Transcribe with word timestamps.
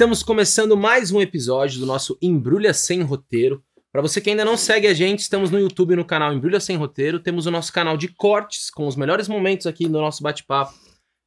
Estamos 0.00 0.22
começando 0.22 0.78
mais 0.78 1.12
um 1.12 1.20
episódio 1.20 1.78
do 1.78 1.84
nosso 1.84 2.16
Embrulha 2.22 2.72
Sem 2.72 3.02
Roteiro. 3.02 3.62
Para 3.92 4.00
você 4.00 4.18
que 4.18 4.30
ainda 4.30 4.46
não 4.46 4.56
segue 4.56 4.86
a 4.86 4.94
gente, 4.94 5.18
estamos 5.18 5.50
no 5.50 5.58
YouTube 5.58 5.94
no 5.94 6.06
canal 6.06 6.32
Embrulha 6.32 6.58
Sem 6.58 6.74
Roteiro. 6.74 7.20
Temos 7.20 7.44
o 7.44 7.50
nosso 7.50 7.70
canal 7.70 7.98
de 7.98 8.08
cortes 8.08 8.70
com 8.70 8.86
os 8.86 8.96
melhores 8.96 9.28
momentos 9.28 9.66
aqui 9.66 9.86
do 9.86 10.00
nosso 10.00 10.22
bate-papo. 10.22 10.72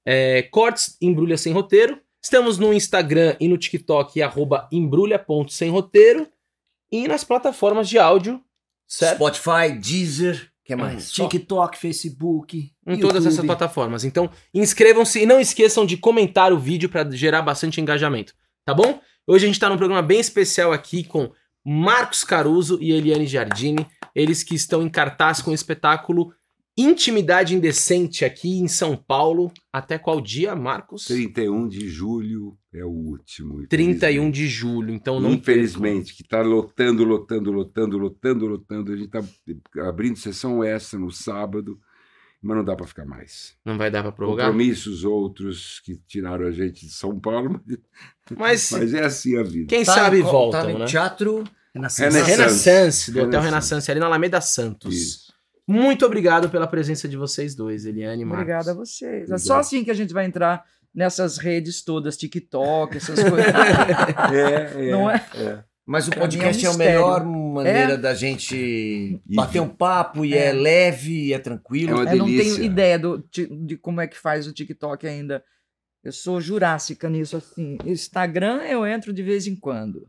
É, 0.04 0.42
cortes 0.42 0.98
Embrulha 1.00 1.38
Sem 1.38 1.54
Roteiro. 1.54 2.02
Estamos 2.20 2.58
no 2.58 2.74
Instagram 2.74 3.36
e 3.40 3.48
no 3.48 3.60
TikTok, 3.60 4.20
arroba 4.24 4.68
embrulha.semroteiro. 4.72 6.28
E 6.92 7.08
nas 7.08 7.24
plataformas 7.24 7.88
de 7.88 8.00
áudio, 8.00 8.42
certo? 8.88 9.18
Spotify, 9.18 9.72
Deezer, 9.80 10.52
que 10.66 10.76
mais? 10.76 11.04
Só. 11.04 11.28
TikTok, 11.28 11.78
Facebook. 11.78 12.72
Em 12.88 13.00
todas 13.00 13.24
essas 13.28 13.46
plataformas. 13.46 14.04
Então, 14.04 14.32
inscrevam-se 14.52 15.22
e 15.22 15.28
não 15.28 15.40
esqueçam 15.40 15.86
de 15.86 15.96
comentar 15.96 16.52
o 16.52 16.58
vídeo 16.58 16.90
para 16.90 17.08
gerar 17.12 17.44
bastante 17.44 17.80
engajamento, 17.80 18.34
tá 18.66 18.74
bom? 18.74 19.00
Hoje 19.28 19.46
a 19.46 19.48
gente 19.48 19.56
está 19.56 19.70
num 19.70 19.78
programa 19.78 20.02
bem 20.02 20.20
especial 20.20 20.72
aqui 20.72 21.04
com 21.04 21.32
Marcos 21.66 22.24
Caruso 22.24 22.78
e 22.82 22.92
Eliane 22.92 23.26
Giardini, 23.26 23.86
eles 24.14 24.44
que 24.44 24.56
estão 24.56 24.82
em 24.82 24.90
cartaz 24.90 25.42
com 25.42 25.52
o 25.52 25.54
espetáculo 25.54 26.34
Intimidade 26.76 27.56
Indecente 27.56 28.26
aqui 28.26 28.58
em 28.58 28.68
São 28.68 28.98
Paulo. 28.98 29.52
Até 29.72 30.00
qual 30.00 30.20
dia, 30.20 30.56
Marcos? 30.56 31.06
31 31.06 31.68
de 31.68 31.88
julho 31.88 32.58
é 32.74 32.84
o 32.84 32.90
último. 32.90 33.68
31 33.68 34.32
de 34.32 34.48
julho, 34.48 34.92
então 34.92 35.20
não. 35.20 35.32
Infelizmente, 35.32 36.16
que 36.16 36.24
está 36.24 36.42
lotando, 36.42 37.04
lotando, 37.04 37.52
lotando, 37.52 37.98
lotando, 37.98 38.48
lotando. 38.48 38.92
A 38.92 38.96
gente 38.96 39.06
está 39.06 39.24
abrindo 39.88 40.18
sessão 40.18 40.64
essa 40.64 40.98
no 40.98 41.12
sábado, 41.12 41.80
mas 42.44 42.58
não 42.58 42.64
dá 42.64 42.76
para 42.76 42.86
ficar 42.86 43.06
mais. 43.06 43.56
Não 43.66 43.78
vai 43.78 43.90
dar 43.90 44.04
para 44.04 44.12
prorrogar? 44.12 44.48
Compromissos 44.48 45.04
outros 45.06 45.80
que 45.86 45.96
tiraram 46.08 46.46
a 46.46 46.52
gente 46.52 46.86
de 46.86 46.92
São 46.92 47.20
Paulo, 47.20 47.60
Mas, 48.38 48.72
mas 48.72 48.94
é 48.94 49.04
assim 49.04 49.38
a 49.38 49.44
vida. 49.44 49.68
quem 49.68 49.84
sabe 49.84 50.20
no- 50.20 50.32
voltam, 50.32 50.62
tá 50.62 50.68
no 50.72 50.80
né? 50.80 50.86
Teatro 50.86 51.44
Renaissance. 51.74 52.02
Renaissance. 52.16 52.32
Renaissance, 52.70 53.12
do 53.12 53.18
Hotel 53.20 53.30
Renaissance. 53.42 53.46
Renaissance, 53.72 53.92
ali 53.92 54.00
na 54.00 54.06
Alameda 54.06 54.40
Santos. 54.42 54.96
Isso. 54.96 55.34
Muito 55.68 56.06
obrigado 56.06 56.50
pela 56.50 56.68
presença 56.68 57.08
de 57.08 57.18
vocês 57.18 57.56
dois, 57.56 57.86
Eliane 57.86 58.22
e 58.22 58.26
Marcos. 58.26 58.42
Obrigada 58.44 58.72
a 58.72 58.74
vocês. 58.74 59.12
É 59.12 59.18
Obrigado. 59.24 59.40
só 59.40 59.60
assim 59.60 59.84
que 59.84 59.92
a 59.92 59.94
gente 59.94 60.14
vai 60.14 60.26
entrar 60.26 60.64
nessas 60.94 61.38
redes 61.38 61.84
todas, 61.84 62.16
TikTok, 62.18 62.98
essas 62.98 63.20
coisas. 63.24 63.46
É, 64.32 64.88
é, 64.88 64.92
Não 64.92 65.10
é? 65.10 65.64
Mas 65.86 66.08
o 66.08 66.12
Pra 66.12 66.20
mim 66.20 66.24
é 66.24 66.28
um 66.28 66.30
podcast 66.42 66.66
é, 66.66 66.70
a 66.70 66.74
melhor 66.78 67.26
maneira 67.26 67.94
É. 67.94 67.98
da 67.98 68.14
gente 68.14 69.20
bater 69.26 69.60
um 69.62 69.68
papo 69.68 70.24
e 70.24 70.34
é, 70.34 70.48
É. 70.48 70.54
leve, 70.54 71.28
e 71.28 71.34
é 71.34 71.40
tranquilo. 71.40 71.92
É 71.92 72.04
uma 72.04 72.12
Eu 72.14 72.18
não 72.20 72.26
tenho 72.26 72.64
ideia 72.64 72.98
do, 72.98 73.24
de 73.32 73.76
como 73.78 74.00
é 74.00 74.08
que 74.08 74.18
faz 74.18 74.48
o 74.48 74.54
TikTok 74.54 75.06
ainda. 75.06 75.44
Eu 76.04 76.12
sou 76.12 76.40
jurássica 76.40 77.10
nisso, 77.10 77.36
assim. 77.38 77.78
Instagram 77.86 78.62
eu 78.64 78.86
entro 78.86 79.12
de 79.14 79.22
vez 79.24 79.46
em 79.48 79.56
quando. 79.56 80.08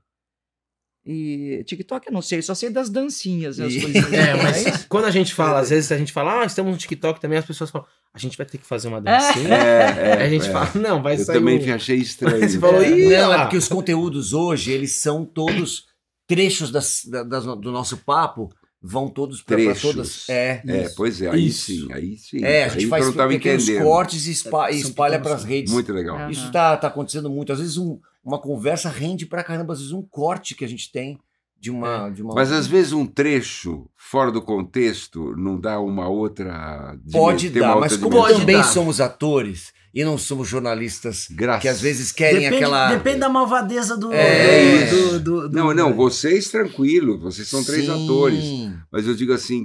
E 1.06 1.62
TikTok 1.66 2.06
eu 2.06 2.12
não 2.14 2.22
sei, 2.22 2.40
só 2.40 2.54
sei 2.54 2.70
das 2.70 2.88
dancinhas. 2.88 3.60
As 3.60 3.72
E- 3.72 3.80
coisinhas. 3.80 4.08
É, 4.12 4.34
mas 4.42 4.86
quando 4.88 5.04
a 5.04 5.10
gente 5.10 5.34
fala, 5.34 5.60
às 5.60 5.68
vezes 5.70 5.92
a 5.92 5.98
gente 5.98 6.12
fala, 6.12 6.40
ah, 6.42 6.46
estamos 6.46 6.72
no 6.72 6.78
TikTok 6.78 7.20
também, 7.20 7.38
as 7.38 7.44
pessoas 7.44 7.70
falam, 7.70 7.86
a 8.14 8.18
gente 8.18 8.36
vai 8.38 8.46
ter 8.46 8.56
que 8.58 8.66
fazer 8.66 8.88
uma 8.88 9.00
dancinha. 9.02 9.54
É, 9.54 10.08
é, 10.08 10.12
a 10.24 10.28
gente 10.30 10.48
é. 10.48 10.50
fala, 10.50 10.70
não, 10.76 11.02
vai 11.02 11.14
Eu 11.14 11.18
sair. 11.24 11.36
também 11.36 11.70
um- 11.70 11.74
achei 11.74 11.96
estranho. 11.98 12.48
Você 12.48 12.58
falou, 12.58 12.82
É. 12.82 12.90
ih, 12.90 13.04
Não, 13.10 13.12
é 13.16 13.26
lá." 13.26 13.42
porque 13.42 13.56
os 13.58 13.68
conteúdos 13.68 14.32
hoje, 14.32 14.72
eles 14.72 14.92
são 14.92 15.24
todos 15.26 15.84
trechos 16.26 16.70
das, 16.70 17.02
da- 17.04 17.22
das- 17.22 17.44
do 17.44 17.70
nosso 17.70 17.98
papo, 17.98 18.48
vão 18.80 19.08
todos 19.08 19.42
para 19.42 19.58
todas. 19.74 20.26
É. 20.30 20.62
É, 20.66 20.88
pois 20.96 21.20
é, 21.20 21.28
aí 21.30 21.46
Isso. 21.48 21.66
sim, 21.86 21.88
aí 21.92 22.16
sim. 22.16 22.42
É, 22.44 22.64
a 22.64 22.68
gente 22.68 22.84
aí 22.84 22.88
faz 22.88 23.06
eu 23.06 23.12
pequenos 23.28 23.64
entendendo. 23.64 23.82
cortes 23.84 24.26
e, 24.26 24.34
São 24.34 24.50
espalha 24.70 25.18
pequenos 25.18 25.22
para 25.22 25.34
as 25.34 25.44
redes. 25.44 25.72
Muito 25.72 25.92
legal. 25.92 26.18
É. 26.20 26.30
Isso 26.30 26.50
tá, 26.50 26.76
tá 26.78 26.88
acontecendo 26.88 27.28
muito. 27.28 27.52
Às 27.52 27.58
vezes 27.60 27.76
um- 27.76 27.98
uma 28.24 28.38
conversa 28.40 28.88
rende 28.88 29.26
pra 29.26 29.44
caramba, 29.44 29.72
às 29.72 29.78
vezes 29.80 29.92
um 29.92 30.02
corte 30.02 30.54
que 30.54 30.64
a 30.64 30.68
gente 30.68 30.90
tem 30.90 31.18
de 31.60 31.70
uma. 31.70 32.08
De 32.10 32.22
uma 32.22 32.34
Mas 32.34 32.50
às 32.52 32.66
vezes 32.66 32.92
um 32.92 33.06
trecho 33.06 33.86
fora 33.96 34.30
do 34.32 34.42
contexto 34.42 35.34
não 35.36 35.58
dá 35.60 35.78
uma 35.80 36.08
outra. 36.08 36.96
Pode 37.12 37.50
dar, 37.50 37.74
outra 37.76 37.80
mas 37.80 37.96
como 37.96 38.16
dimensão. 38.16 38.38
também 38.40 38.56
dar. 38.56 38.62
somos 38.64 39.00
atores 39.00 39.72
e 39.94 40.04
não 40.04 40.18
somos 40.18 40.48
jornalistas 40.48 41.26
Graças. 41.30 41.62
que 41.62 41.68
às 41.68 41.80
vezes 41.80 42.10
querem 42.12 42.40
depende, 42.40 42.56
aquela. 42.64 42.88
depende 42.94 43.18
da 43.18 43.28
malvadeza 43.28 43.96
do. 43.96 44.12
É 44.12 44.86
do, 44.90 44.96
isso. 44.96 45.20
do- 45.20 45.48
do- 45.48 45.56
Não, 45.56 45.72
não, 45.72 45.94
vocês 45.94 46.50
tranquilo, 46.50 47.18
vocês 47.20 47.48
são 47.48 47.62
três 47.64 47.86
Sim. 47.86 48.04
atores. 48.04 48.44
Mas 48.90 49.06
eu 49.06 49.14
digo 49.14 49.32
assim, 49.32 49.62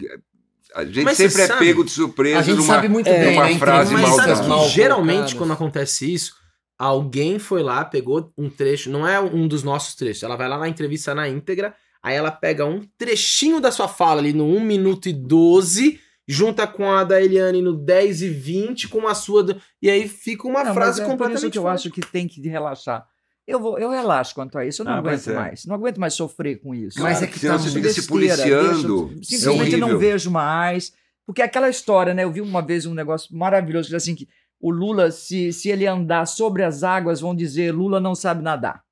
a 0.76 0.86
gente 0.86 1.02
Mas 1.04 1.18
sempre 1.18 1.42
é 1.42 1.48
sabe- 1.48 1.66
pego 1.66 1.84
de 1.84 1.92
surpresa 1.92 2.40
A 2.40 2.44
gente 2.44 2.58
numa. 2.58 2.68
sabe 2.76 2.88
muito 2.88 3.08
é, 3.08 3.20
bem, 3.26 3.34
uma 3.38 3.46
né? 3.50 3.58
frase 3.58 3.94
Mas 3.94 4.02
mal 4.08 4.16
sabe 4.16 4.48
mal 4.48 4.70
geralmente 4.70 5.14
colocadas. 5.16 5.34
quando 5.34 5.52
acontece 5.54 6.14
isso, 6.14 6.34
alguém 6.80 7.38
foi 7.38 7.62
lá, 7.62 7.84
pegou 7.84 8.32
um 8.38 8.50
trecho, 8.50 8.90
não 8.90 9.06
é 9.08 9.20
um 9.20 9.48
dos 9.48 9.62
nossos 9.64 9.94
trechos, 9.96 10.24
ela 10.24 10.36
vai 10.38 10.48
lá 10.48 10.58
na 10.58 10.70
entrevista 10.70 11.14
na 11.14 11.28
íntegra, 11.28 11.76
aí 12.02 12.16
ela 12.16 12.32
pega 12.32 12.66
um 12.66 12.82
trechinho 12.98 13.60
da 13.60 13.70
sua 13.72 13.88
fala 13.90 14.22
ali 14.22 14.32
no 14.34 14.46
1 14.46 14.62
minuto 14.62 15.10
e 15.10 15.14
12, 15.14 16.00
junta 16.26 16.66
com 16.66 16.90
a 16.90 17.04
da 17.04 17.22
Eliane 17.22 17.62
no 17.62 17.74
10 17.74 18.22
e 18.22 18.30
20, 18.30 18.88
com 18.88 19.08
a 19.08 19.14
sua, 19.14 19.44
do- 19.44 19.62
e 19.82 19.90
aí 19.90 20.08
fica 20.08 20.48
uma 20.48 20.64
Não, 20.64 20.74
frase 20.74 21.02
é 21.02 21.04
por 21.04 21.12
completamente 21.12 21.42
isso 21.44 21.52
que 21.52 21.58
eu 21.58 21.68
acho 21.68 21.92
que 21.92 22.02
tem 22.02 22.28
que 22.28 22.40
relaxar. 22.48 23.06
Eu, 23.48 23.60
vou, 23.60 23.80
eu 23.80 23.90
relaxo 23.90 24.36
quanto 24.36 24.58
a 24.60 24.66
isso, 24.66 24.84
eu 24.84 24.86
não 24.86 24.94
Ah, 24.94 24.98
aguento 25.00 25.28
é. 25.32 25.34
mais. 25.34 25.66
Não 25.66 25.74
aguento 25.74 25.98
mais 26.00 26.14
sofrer 26.14 26.62
com 26.62 26.74
isso. 26.76 27.00
Mas 27.02 27.18
Claro, 27.18 27.26
é 27.26 27.28
que 27.34 27.40
tá 27.40 27.58
você 27.58 27.72
fica 27.72 27.90
se 27.90 28.08
policiando. 28.08 29.06
deixa- 29.08 29.20
É 29.34 29.38
simplesmente 29.38 29.74
eu 29.74 29.80
não 29.80 29.98
vejo 29.98 30.30
mais. 30.30 30.94
Porque 31.26 31.42
é 31.42 31.46
aquela 31.46 31.68
história, 31.68 32.14
né? 32.14 32.24
Eu 32.24 32.32
vi 32.32 32.42
uma 32.42 32.62
vez 32.62 32.86
um 32.86 32.94
negócio 32.94 33.36
maravilhoso, 33.36 33.88
que 33.90 33.96
diz 33.96 34.04
assim, 34.04 34.14
que 34.14 34.28
o 34.60 34.72
Lula, 34.72 35.12
se, 35.12 35.54
se 35.54 35.70
ele 35.70 35.88
andar 35.88 36.26
sobre 36.26 36.64
as 36.64 36.84
águas, 36.84 37.22
vão 37.22 37.36
dizer 37.36 37.72
Lula 37.72 38.00
não 38.00 38.14
sabe 38.14 38.44
nadar. 38.44 38.84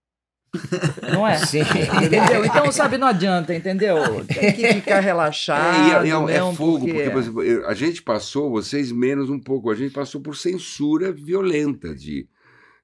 Não 1.13 1.27
é? 1.27 1.37
Sim. 1.37 1.59
Entendeu? 2.03 2.43
Então, 2.45 2.71
sabe, 2.71 2.97
não 2.97 3.07
adianta, 3.07 3.53
entendeu? 3.53 3.97
Tem 4.25 4.53
que 4.53 4.73
ficar 4.75 5.01
relaxado. 5.01 5.75
É, 5.75 6.07
e 6.07 6.09
é, 6.09 6.13
é, 6.13 6.17
é 6.17 6.19
mesmo, 6.19 6.53
fogo, 6.55 6.85
porque, 6.85 7.09
por 7.09 7.19
exemplo, 7.19 7.41
a 7.67 7.73
gente 7.73 8.01
passou, 8.01 8.49
vocês 8.49 8.91
menos 8.91 9.29
um 9.29 9.39
pouco, 9.39 9.69
a 9.69 9.75
gente 9.75 9.93
passou 9.93 10.21
por 10.21 10.35
censura 10.35 11.11
violenta, 11.11 11.93
de, 11.93 12.27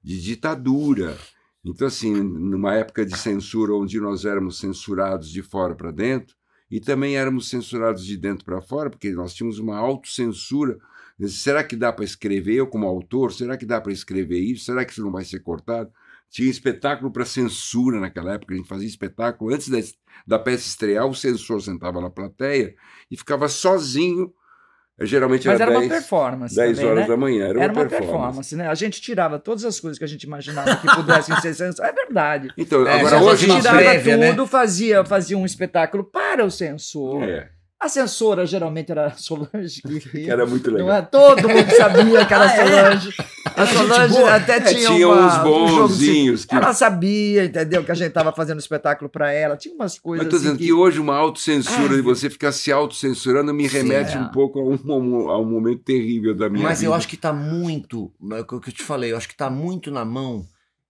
de 0.03 0.21
ditadura. 0.21 1.17
Então, 1.65 1.87
assim, 1.87 2.13
numa 2.13 2.75
época 2.75 3.05
de 3.05 3.17
censura 3.17 3.73
onde 3.73 3.99
nós 3.99 4.25
éramos 4.25 4.59
censurados 4.59 5.29
de 5.29 5.41
fora 5.41 5.73
para 5.73 5.91
dentro, 5.91 6.35
e 6.69 6.79
também 6.79 7.15
éramos 7.15 7.49
censurados 7.49 8.05
de 8.05 8.17
dentro 8.17 8.43
para 8.43 8.61
fora, 8.61 8.89
porque 8.89 9.11
nós 9.11 9.33
tínhamos 9.33 9.59
uma 9.59 9.77
autocensura. 9.77 10.77
Será 11.27 11.63
que 11.63 11.75
dá 11.75 11.93
para 11.93 12.03
escrever, 12.05 12.55
eu 12.55 12.67
como 12.67 12.87
autor, 12.87 13.31
será 13.31 13.55
que 13.55 13.65
dá 13.65 13.79
para 13.79 13.91
escrever 13.93 14.39
isso? 14.39 14.65
Será 14.65 14.83
que 14.83 14.91
isso 14.91 15.03
não 15.03 15.11
vai 15.11 15.23
ser 15.23 15.39
cortado? 15.39 15.91
Tinha 16.29 16.49
espetáculo 16.49 17.11
para 17.11 17.25
censura 17.25 17.99
naquela 17.99 18.33
época, 18.33 18.53
a 18.53 18.57
gente 18.57 18.67
fazia 18.67 18.87
espetáculo 18.87 19.53
antes 19.53 19.69
da, 19.69 19.77
da 20.25 20.39
peça 20.39 20.67
estrear, 20.67 21.05
o 21.05 21.13
censor 21.13 21.61
sentava 21.61 22.01
na 22.01 22.09
plateia 22.09 22.73
e 23.11 23.15
ficava 23.15 23.47
sozinho, 23.47 24.33
eh, 24.99 25.05
geralmente 25.05 25.47
Mas 25.47 25.61
era 25.61 25.69
era 25.69 25.79
uma 25.79 25.87
10, 25.87 25.91
performance 25.91 26.55
10 26.55 26.75
também, 26.77 26.91
horas 26.91 27.01
né? 27.03 27.07
da 27.07 27.17
manhã, 27.17 27.43
era, 27.45 27.63
Era 27.63 27.71
uma, 27.73 27.81
uma 27.83 27.87
performance. 27.89 28.11
performance, 28.17 28.55
né? 28.55 28.67
A 28.67 28.73
gente 28.73 28.99
tirava 28.99 29.37
todas 29.37 29.63
as 29.63 29.79
coisas 29.79 29.99
que 29.99 30.03
a 30.03 30.07
gente 30.07 30.23
imaginava 30.23 30.75
que 30.77 30.87
pudessem 30.95 31.35
ser 31.39 31.53
censuradas. 31.53 31.95
É 31.95 32.05
verdade. 32.05 32.49
Então, 32.57 32.87
É, 32.87 32.99
agora 32.99 33.21
hoje 33.21 33.45
nós 33.45 33.57
uma 33.57 33.61
tirava 33.61 33.77
prévia, 33.77 34.17
né? 34.17 34.29
tudo, 34.31 34.47
fazia, 34.47 35.05
fazia 35.05 35.37
um 35.37 35.45
espetáculo 35.45 36.03
para 36.03 36.43
o 36.43 36.49
censor. 36.49 37.21
É, 37.23 37.51
A 37.83 37.89
censora 37.89 38.45
geralmente 38.45 38.91
era 38.91 39.07
a 39.07 39.11
Solange 39.11 39.81
que 39.81 39.99
que 40.09 40.29
era 40.29 40.45
muito 40.45 40.71
legal. 40.71 40.87
não 40.87 40.95
é? 40.95 41.01
Todo 41.01 41.49
mundo 41.49 41.69
sabia 41.75 42.25
que 42.25 42.33
era 42.33 42.45
a 42.45 42.55
Solange. 42.55 43.09
A 43.55 43.65
Solange 43.67 44.23
até 44.23 44.55
É, 44.57 44.61
tinha, 44.61 44.87
tinha 44.87 45.07
uma, 45.07 45.27
uns 45.27 45.37
um 45.39 45.43
bonzinhos 45.43 46.45
que- 46.45 46.55
Ela 46.55 46.73
sabia, 46.73 47.43
entendeu? 47.45 47.83
Que 47.83 47.91
a 47.91 47.95
gente 47.95 48.07
estava 48.07 48.31
fazendo 48.31 48.59
espetáculo 48.59 49.09
para 49.09 49.31
ela. 49.33 49.57
Tinha 49.57 49.75
umas 49.75 49.93
Mas 49.95 49.99
coisas 49.99 50.25
estou 50.25 50.37
assim 50.39 50.45
dizendo 50.53 50.65
que... 50.65 50.71
hoje 50.73 50.99
uma 50.99 51.15
autocensura 51.15 51.93
Ah, 51.93 51.95
de 51.95 52.01
você 52.01 52.29
ficar 52.29 52.51
se 52.53 52.71
autocensurando 52.71 53.53
me 53.53 53.67
Sim, 53.67 53.77
remete 53.79 54.15
é. 54.15 54.19
um 54.19 54.29
pouco 54.29 54.59
a 54.59 54.63
um, 54.63 55.29
a 55.29 55.37
um 55.39 55.45
momento 55.45 55.83
terrível 55.83 56.33
da 56.33 56.49
minha 56.49 56.63
Mas 56.63 56.79
vida. 56.79 56.89
eu 56.89 56.93
acho 56.93 57.07
que 57.07 57.17
tá 57.17 57.33
muito, 57.33 58.11
é 58.31 58.39
o 58.39 58.45
que 58.45 58.69
eu 58.69 58.73
te 58.73 58.83
falei, 58.83 59.11
eu 59.11 59.17
acho 59.17 59.27
que 59.27 59.35
tá 59.35 59.49
muito 59.49 59.91
na 59.91 60.05
mão 60.05 60.45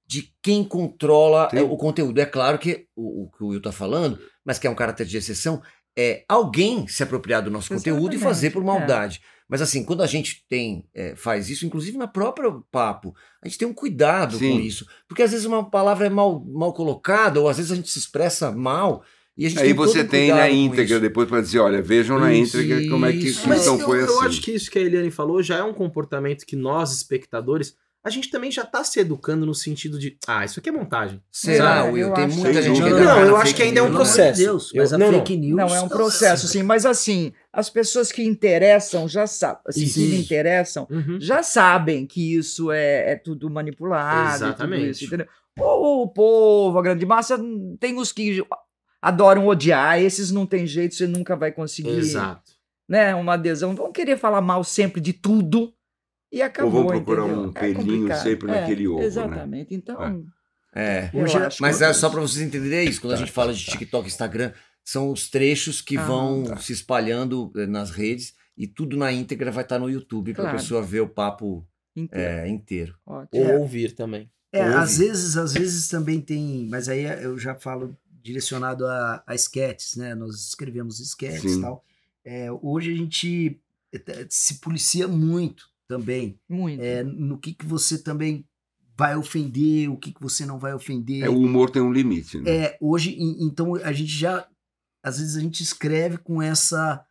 de 0.05 0.29
quem 0.43 0.63
controla 0.63 1.49
Sim. 1.49 1.57
é, 1.57 1.61
o 1.63 1.75
conteúdo. 1.75 2.19
É 2.21 2.25
claro 2.25 2.59
que 2.59 2.85
o, 2.95 3.23
o 3.23 3.31
que 3.31 3.43
o 3.43 3.47
Will 3.47 3.61
tá 3.61 3.71
falando, 3.71 4.19
mas 4.45 4.59
que 4.59 4.67
é 4.67 4.69
um 4.69 4.75
caráter 4.75 5.07
de 5.07 5.17
exceção, 5.17 5.59
é 5.97 6.23
alguém 6.27 6.87
se 6.87 7.03
apropriar 7.03 7.43
do 7.43 7.51
nosso 7.51 7.73
conteúdo 7.73 8.13
e 8.13 8.15
Exatamente, 8.15 8.23
fazer 8.23 8.49
por 8.51 8.61
é. 8.61 8.65
maldade. 8.65 9.21
Mas 9.47 9.61
assim, 9.61 9.83
quando 9.83 10.01
a 10.01 10.07
gente 10.07 10.43
tem, 10.49 10.85
é, 10.93 11.15
faz 11.15 11.49
isso, 11.49 11.65
inclusive 11.65 11.97
na 11.97 12.07
própria 12.07 12.51
papo, 12.71 13.13
a 13.41 13.47
gente 13.47 13.57
tem 13.57 13.67
um 13.67 13.73
cuidado 13.73 14.37
Sim. 14.37 14.53
com 14.53 14.59
isso. 14.59 14.87
Porque 15.07 15.21
às 15.21 15.31
vezes 15.31 15.45
uma 15.45 15.69
palavra 15.69 16.07
é 16.07 16.09
mal, 16.09 16.43
mal 16.45 16.73
colocada, 16.73 17.39
ou 17.39 17.47
às 17.47 17.57
vezes 17.57 17.71
a 17.71 17.75
gente 17.75 17.89
se 17.89 17.99
expressa 17.99 18.51
mal, 18.51 19.03
e 19.37 19.45
a 19.45 19.49
gente 19.49 19.59
Aí 19.61 19.67
tem 19.67 19.73
você 19.73 20.03
tem 20.03 20.29
na 20.29 20.49
íntegra 20.49 20.95
isso. 20.95 20.99
depois 20.99 21.27
para 21.27 21.41
dizer, 21.41 21.59
olha, 21.59 21.81
vejam 21.81 22.19
na 22.19 22.31
Isso, 22.31 22.57
íntegra 22.57 22.87
como 22.89 23.05
é 23.05 23.11
que 23.11 23.27
isso. 23.27 23.47
Mas 23.47 23.63
então 23.63 23.79
eu, 23.79 23.85
foi 23.85 24.01
eu 24.01 24.05
assim. 24.05 24.25
acho 24.27 24.41
que 24.41 24.51
isso 24.51 24.69
que 24.69 24.77
a 24.77 24.81
Eliane 24.81 25.09
falou 25.09 25.41
já 25.41 25.57
é 25.57 25.63
um 25.63 25.73
comportamento 25.73 26.45
que 26.45 26.55
nós, 26.55 26.93
espectadores, 26.93 27.75
a 28.03 28.09
gente 28.09 28.29
também 28.29 28.51
já 28.51 28.65
tá 28.65 28.83
se 28.83 28.99
educando 28.99 29.45
no 29.45 29.55
sentido 29.55 29.97
de, 29.97 30.17
ah, 30.27 30.43
isso 30.43 30.59
aqui 30.59 30.69
é 30.69 30.71
montagem. 30.71 31.21
Será, 31.31 31.85
É, 31.85 31.91
Will? 31.91 32.07
eu 32.09 32.13
Tem 32.13 32.25
acho 32.25 32.35
muita 32.35 32.51
que 32.53 32.61
gente 32.61 32.79
não. 32.81 32.87
que 32.87 32.93
Não, 32.93 32.97
ainda 32.99 33.09
eu 33.11 33.15
cai 33.15 33.31
na 33.31 33.37
acho 33.39 33.55
que 33.55 33.63
ainda 33.63 33.79
é 33.79 33.83
um 33.83 33.91
processo. 33.91 34.39
Deus, 34.41 34.71
mas 34.75 34.91
Eu- 34.91 34.95
a 34.95 34.99
não, 34.99 35.13
fake 35.13 35.37
news. 35.37 35.57
Não, 35.57 35.75
é 35.75 35.81
um 35.81 35.87
processo, 35.87 36.47
sim. 36.47 36.63
Mas 36.63 36.85
assim, 36.85 37.31
as 37.53 37.69
pessoas 37.69 38.11
que 38.11 38.21
interessam 38.23 39.07
já 39.07 39.25
sabem, 39.25 39.61
assim, 39.67 39.87
que 39.89 40.15
interessam, 40.15 40.85
Uhum. 40.89 41.17
já 41.21 41.41
sabem 41.43 42.05
que 42.05 42.35
isso 42.35 42.71
é, 42.71 43.11
é 43.11 43.15
tudo 43.15 43.49
manipulado. 43.49 44.29
e 44.35 44.37
tudo 44.39 44.45
Exatamente. 44.47 44.89
isso, 44.91 45.05
entendeu? 45.05 45.27
O, 45.59 46.01
o 46.03 46.07
povo, 46.09 46.77
a 46.79 46.81
grande 46.81 47.05
massa, 47.05 47.39
tem 47.79 47.97
os 47.97 48.11
que 48.11 48.43
adoram 49.01 49.47
odiar, 49.47 49.99
esses 50.01 50.31
não 50.31 50.45
tem 50.45 50.65
jeito, 50.65 50.95
você 50.95 51.05
nunca 51.07 51.35
vai 51.35 51.51
conseguir 51.51 51.89
Exato. 51.97 52.51
né, 52.89 53.13
uma 53.15 53.33
adesão. 53.33 53.75
Vão 53.75 53.91
querer 53.91 54.17
falar 54.17 54.41
mal 54.41 54.63
sempre 54.63 54.99
de 55.01 55.13
tudo 55.13 55.73
e 56.33 56.41
acabou. 56.41 56.71
vão 56.71 56.87
procurar 56.87 57.23
entendeu? 57.25 57.43
um 57.43 57.49
É 57.49 57.51
pelinho 57.59 57.85
complicado. 58.01 58.23
sempre 58.23 58.51
É, 58.51 58.59
naquele 58.61 58.87
ovo, 58.87 58.99
né? 58.99 59.05
Exatamente. 59.05 59.73
Então, 59.75 60.25
É. 60.75 61.11
acho 61.45 61.61
Mas 61.61 61.81
é 61.81 61.93
só 61.93 62.09
para 62.09 62.19
vocês 62.21 62.45
entenderem 62.45 62.89
isso. 62.89 62.99
Quando 62.99 63.13
a 63.13 63.15
Tá, 63.15 63.19
gente 63.21 63.31
fala 63.31 63.53
de 63.53 63.63
TikTok, 63.63 64.07
Instagram, 64.07 64.51
são 64.83 65.11
os 65.11 65.29
trechos 65.29 65.79
que 65.81 65.97
Ah, 65.97 66.03
vão 66.05 66.43
tá. 66.43 66.57
se 66.57 66.73
espalhando 66.73 67.51
eh, 67.55 67.67
nas 67.67 67.91
redes 67.91 68.33
e 68.57 68.67
tudo 68.67 68.97
na 68.97 69.11
íntegra 69.11 69.51
vai 69.51 69.63
estar 69.63 69.77
no 69.79 69.89
YouTube 69.89 70.33
para 70.33 70.43
a 70.43 70.45
Claro. 70.47 70.57
pessoa 70.57 70.81
ver 70.81 71.01
o 71.01 71.07
papo 71.07 71.65
Inteiro. 71.95 72.25
é, 72.27 72.47
inteiro. 72.49 72.95
Ou 73.05 73.59
ouvir 73.59 73.93
também. 73.93 74.29
É, 74.51 74.63
Ouve. 74.65 74.75
às 74.75 74.97
vezes, 74.97 75.37
às 75.37 75.53
vezes 75.53 75.87
também 75.87 76.19
tem, 76.19 76.67
mas 76.69 76.89
aí 76.89 77.03
eu 77.23 77.37
já 77.37 77.55
falo 77.55 77.95
direcionado 78.21 78.85
a, 78.87 79.23
a 79.27 79.35
sketches, 79.35 79.95
né? 79.95 80.13
Nós 80.15 80.35
escrevemos 80.47 80.99
sketches 80.99 81.53
e 81.57 81.61
tal. 81.61 81.83
É, 82.25 82.47
hoje 82.61 82.91
a 82.93 82.95
gente 82.95 83.59
eh, 83.93 84.25
se 84.29 84.55
policia 84.59 85.07
muito 85.07 85.65
também 85.93 86.39
Muito. 86.49 86.81
é, 86.81 87.03
no 87.03 87.37
que, 87.37 87.53
que 87.53 87.65
você 87.65 88.01
também 88.01 88.45
vai 88.97 89.15
ofender, 89.15 89.89
o 89.89 89.97
que, 89.97 90.11
que 90.11 90.21
você 90.21 90.45
não 90.45 90.59
vai 90.59 90.73
ofender. 90.73 91.23
É, 91.23 91.29
o 91.29 91.37
humor 91.37 91.69
tem 91.69 91.81
um 91.81 91.91
limite, 91.91 92.39
né? 92.39 92.51
É, 92.51 92.77
hoje, 92.81 93.15
então 93.19 93.75
a 93.75 93.91
gente 93.91 94.11
já, 94.11 94.47
às 95.03 95.19
vezes 95.19 95.35
a 95.35 95.39
gente 95.39 95.61
escreve 95.61 96.17
com 96.17 96.41
essa, 96.41 97.03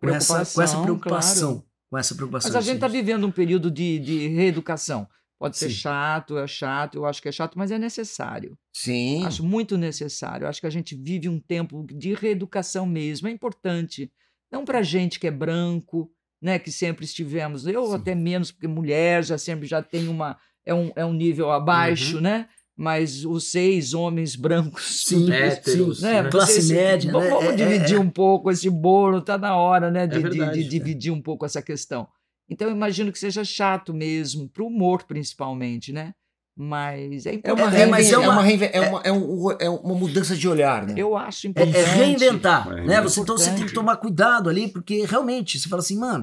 com 0.00 0.08
essa, 0.08 0.44
com 0.54 0.62
essa 0.62 0.82
Preocupação, 0.82 1.52
claro. 1.52 1.66
com 1.90 1.98
essa 1.98 2.14
preocupação. 2.14 2.50
Mas 2.52 2.56
a 2.56 2.60
gente 2.60 2.76
está 2.76 2.88
vivendo 2.88 3.26
um 3.26 3.32
período 3.32 3.70
de, 3.70 3.98
de 3.98 4.28
reeducação. 4.28 5.08
Pode 5.38 5.58
ser 5.58 5.68
Sim. 5.68 5.74
chato, 5.74 6.38
é 6.38 6.46
chato, 6.46 6.94
eu 6.96 7.04
acho 7.04 7.20
que 7.20 7.28
é 7.28 7.32
chato, 7.32 7.58
mas 7.58 7.70
é 7.70 7.78
necessário. 7.78 8.58
Sim. 8.72 9.24
Acho 9.24 9.44
muito 9.44 9.76
necessário. 9.76 10.48
Acho 10.48 10.60
que 10.60 10.66
a 10.66 10.70
gente 10.70 10.94
vive 10.94 11.28
um 11.28 11.38
tempo 11.38 11.84
de 11.92 12.14
reeducação 12.14 12.86
mesmo. 12.86 13.28
É 13.28 13.30
importante. 13.30 14.10
Não 14.50 14.64
para 14.64 14.82
gente 14.82 15.20
que 15.20 15.26
é 15.26 15.30
branco, 15.30 16.10
né? 16.40 16.58
Que 16.58 16.70
sempre 16.70 17.04
estivemos. 17.04 17.66
Eu 17.66 17.92
até 17.94 18.14
menos, 18.14 18.50
porque 18.52 18.66
mulher 18.68 19.24
já 19.24 19.38
sempre 19.38 19.66
já 19.66 19.82
tem 19.82 20.08
uma. 20.08 20.36
É 20.64 20.74
um, 20.74 20.90
é 20.96 21.04
um 21.04 21.12
nível 21.12 21.50
abaixo, 21.50 22.20
né? 22.20 22.48
Mas 22.78 23.24
os 23.24 23.50
seis 23.50 23.94
homens 23.94 24.36
brancos. 24.36 25.04
Sim, 25.06 25.32
Héteros, 25.32 26.02
né? 26.02 26.22
né? 26.24 26.30
Classe 26.30 26.54
Vocês- 26.54 26.70
média, 26.70 27.10
vamos, 27.10 27.28
né? 27.28 27.34
Vamos 27.34 27.48
É- 27.48 27.52
é- 27.52 27.56
dividir 27.56 27.96
é. 27.96 28.00
um 28.00 28.10
pouco 28.10 28.50
esse 28.50 28.68
bolo, 28.68 29.22
tá 29.22 29.38
na 29.38 29.56
hora, 29.56 29.90
né? 29.90 30.06
De, 30.06 30.16
de- 30.16 30.22
verdade, 30.22 30.58
de 30.60 30.66
é. 30.66 30.68
dividir 30.68 31.10
um 31.12 31.22
pouco 31.22 31.46
essa 31.46 31.62
questão. 31.62 32.06
Então, 32.50 32.68
eu 32.68 32.74
imagino 32.74 33.10
que 33.10 33.18
seja 33.18 33.42
chato 33.44 33.94
mesmo, 33.94 34.48
para 34.48 34.62
o 34.62 34.66
humor 34.66 35.04
principalmente, 35.04 35.92
né? 35.92 36.12
Mas 36.56 37.26
é 37.26 37.30
É 37.44 37.52
uma, 37.52 37.60
importante. 37.66 37.80
É, 37.82 37.86
mas 37.86 38.06
reinven- 38.08 38.14
é 38.14 38.18
uma- 38.18 38.26
é 38.26 38.30
uma 38.30 38.66
é 38.72 38.80
uma- 38.80 39.02
é 39.04 39.12
um- 39.12 39.50
é 39.60 39.68
uma 39.68 39.94
mudança 39.94 40.34
de 40.34 40.48
olhar, 40.48 40.86
né? 40.86 40.94
Eu 40.96 41.14
acho 41.16 41.46
É, 41.46 41.50
importante. 41.50 41.76
é 41.76 41.84
reinventar, 41.84 42.68
É 42.72 42.80
né? 42.82 43.00
Você, 43.02 43.20
então 43.20 43.36
você 43.36 43.50
tem 43.52 43.66
que 43.66 43.74
tomar 43.74 43.96
cuidado 43.98 44.48
ali, 44.48 44.68
porque 44.68 45.04
realmente 45.04 45.58
você 45.60 45.68
fala 45.68 45.82
assim, 45.82 45.98
mano, 45.98 46.22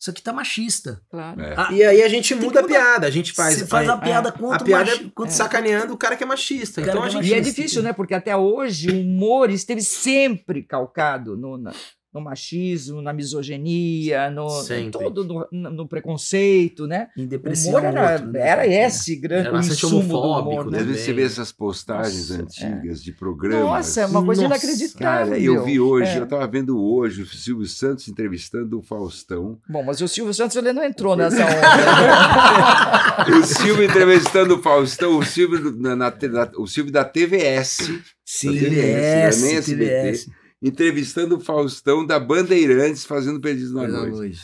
isso 0.00 0.10
aqui 0.10 0.20
tá 0.22 0.32
machista. 0.32 1.00
Claro. 1.08 1.40
É. 1.40 1.54
A, 1.56 1.72
E 1.72 1.84
aí 1.84 2.02
a 2.02 2.08
gente 2.08 2.34
muda 2.34 2.60
a 2.60 2.64
piada. 2.64 3.06
A 3.06 3.10
gente 3.10 3.32
faz. 3.32 3.54
você 3.54 3.66
faz 3.66 3.88
a, 3.88 3.94
a, 3.94 3.98
piada 3.98 4.30
a 4.30 4.32
contra 4.32 4.62
o 4.62 4.64
piada 4.64 4.90
machi- 4.90 5.12
é 5.20 5.22
É. 5.24 5.28
sacaneando 5.28 5.92
o 5.92 5.96
cara 5.96 6.16
que 6.16 6.24
é 6.24 6.26
machista. 6.26 6.80
Então 6.80 6.94
a 6.98 7.02
que 7.02 7.06
é 7.06 7.10
gente. 7.10 7.28
E 7.28 7.32
é 7.34 7.36
machista. 7.36 7.54
difícil, 7.62 7.82
né? 7.82 7.92
Porque 7.92 8.14
até 8.14 8.36
hoje 8.36 8.90
o 8.90 8.98
humor 9.00 9.50
esteve 9.50 9.82
sempre 9.82 10.62
calcado 10.64 11.36
no, 11.36 11.56
na- 11.56 11.72
no 12.12 12.20
machismo, 12.20 13.00
na 13.00 13.12
misoginia, 13.12 14.28
no, 14.30 14.48
todo 14.90 15.22
no, 15.52 15.70
no- 15.70 15.86
preconceito, 15.88 16.86
né? 16.86 17.06
em 17.16 17.24
O 17.24 17.28
depressão. 17.28 17.70
humor 17.70 17.84
era, 17.84 18.12
outro, 18.14 18.32
né? 18.32 18.40
era 18.48 18.66
esse 18.66 19.14
grande 19.16 19.46
Era 19.48 19.58
insumo 19.60 20.02
do 20.02 20.16
homofóbico, 20.16 20.50
humor, 20.62 20.70
né? 20.72 20.78
às 20.80 20.86
vezes 20.86 21.02
você 21.02 21.12
vê 21.12 21.22
essas 21.22 21.52
postagens 21.52 22.30
Nossa, 22.30 22.42
antigas 22.42 23.02
de 23.02 23.12
programas. 23.12 23.64
Nossa, 23.64 24.00
é 24.00 24.06
uma 24.06 24.24
coisa 24.24 24.42
Nossa, 24.42 24.54
inacreditável. 24.66 25.26
Cara, 25.28 25.38
eu 25.38 25.64
vi 25.64 25.78
hoje, 25.78 26.10
É. 26.10 26.18
eu 26.18 26.26
tava 26.26 26.46
vendo 26.48 26.82
hoje 26.82 27.22
o 27.22 27.26
Silvio 27.26 27.66
Santos 27.66 28.08
entrevistando 28.08 28.78
o 28.78 28.82
Faustão. 28.82 29.58
Bom, 29.68 29.82
mas 29.84 30.00
o 30.00 30.08
Silvio 30.08 30.34
Santos 30.34 30.56
ele 30.56 30.72
não 30.72 30.82
entrou 30.84 31.14
nessa 31.14 31.36
onda. 31.46 33.38
o 33.38 33.42
Silvio 33.44 33.84
entrevistando 33.84 34.56
o 34.56 34.62
Faustão, 34.62 35.16
o 35.18 35.24
Silvio, 35.24 35.74
na, 35.78 35.94
na- 35.96 36.10
na- 36.10 36.50
o 36.58 36.66
Silvio 36.66 36.92
da 36.92 37.04
TVS, 37.04 37.76
Sim, 38.24 38.52
TVS, 38.52 38.60
TVS, 38.60 39.42
nem 39.42 39.56
SBT. 39.56 39.90
TVS. 39.90 40.39
Entrevistando 40.62 41.36
o 41.36 41.40
Faustão 41.40 42.04
da 42.06 42.20
Bandeirantes 42.20 43.04
fazendo 43.04 43.40
Perdidos 43.40 43.72
na 43.72 43.88
Noite. 43.88 44.16
noite. 44.16 44.40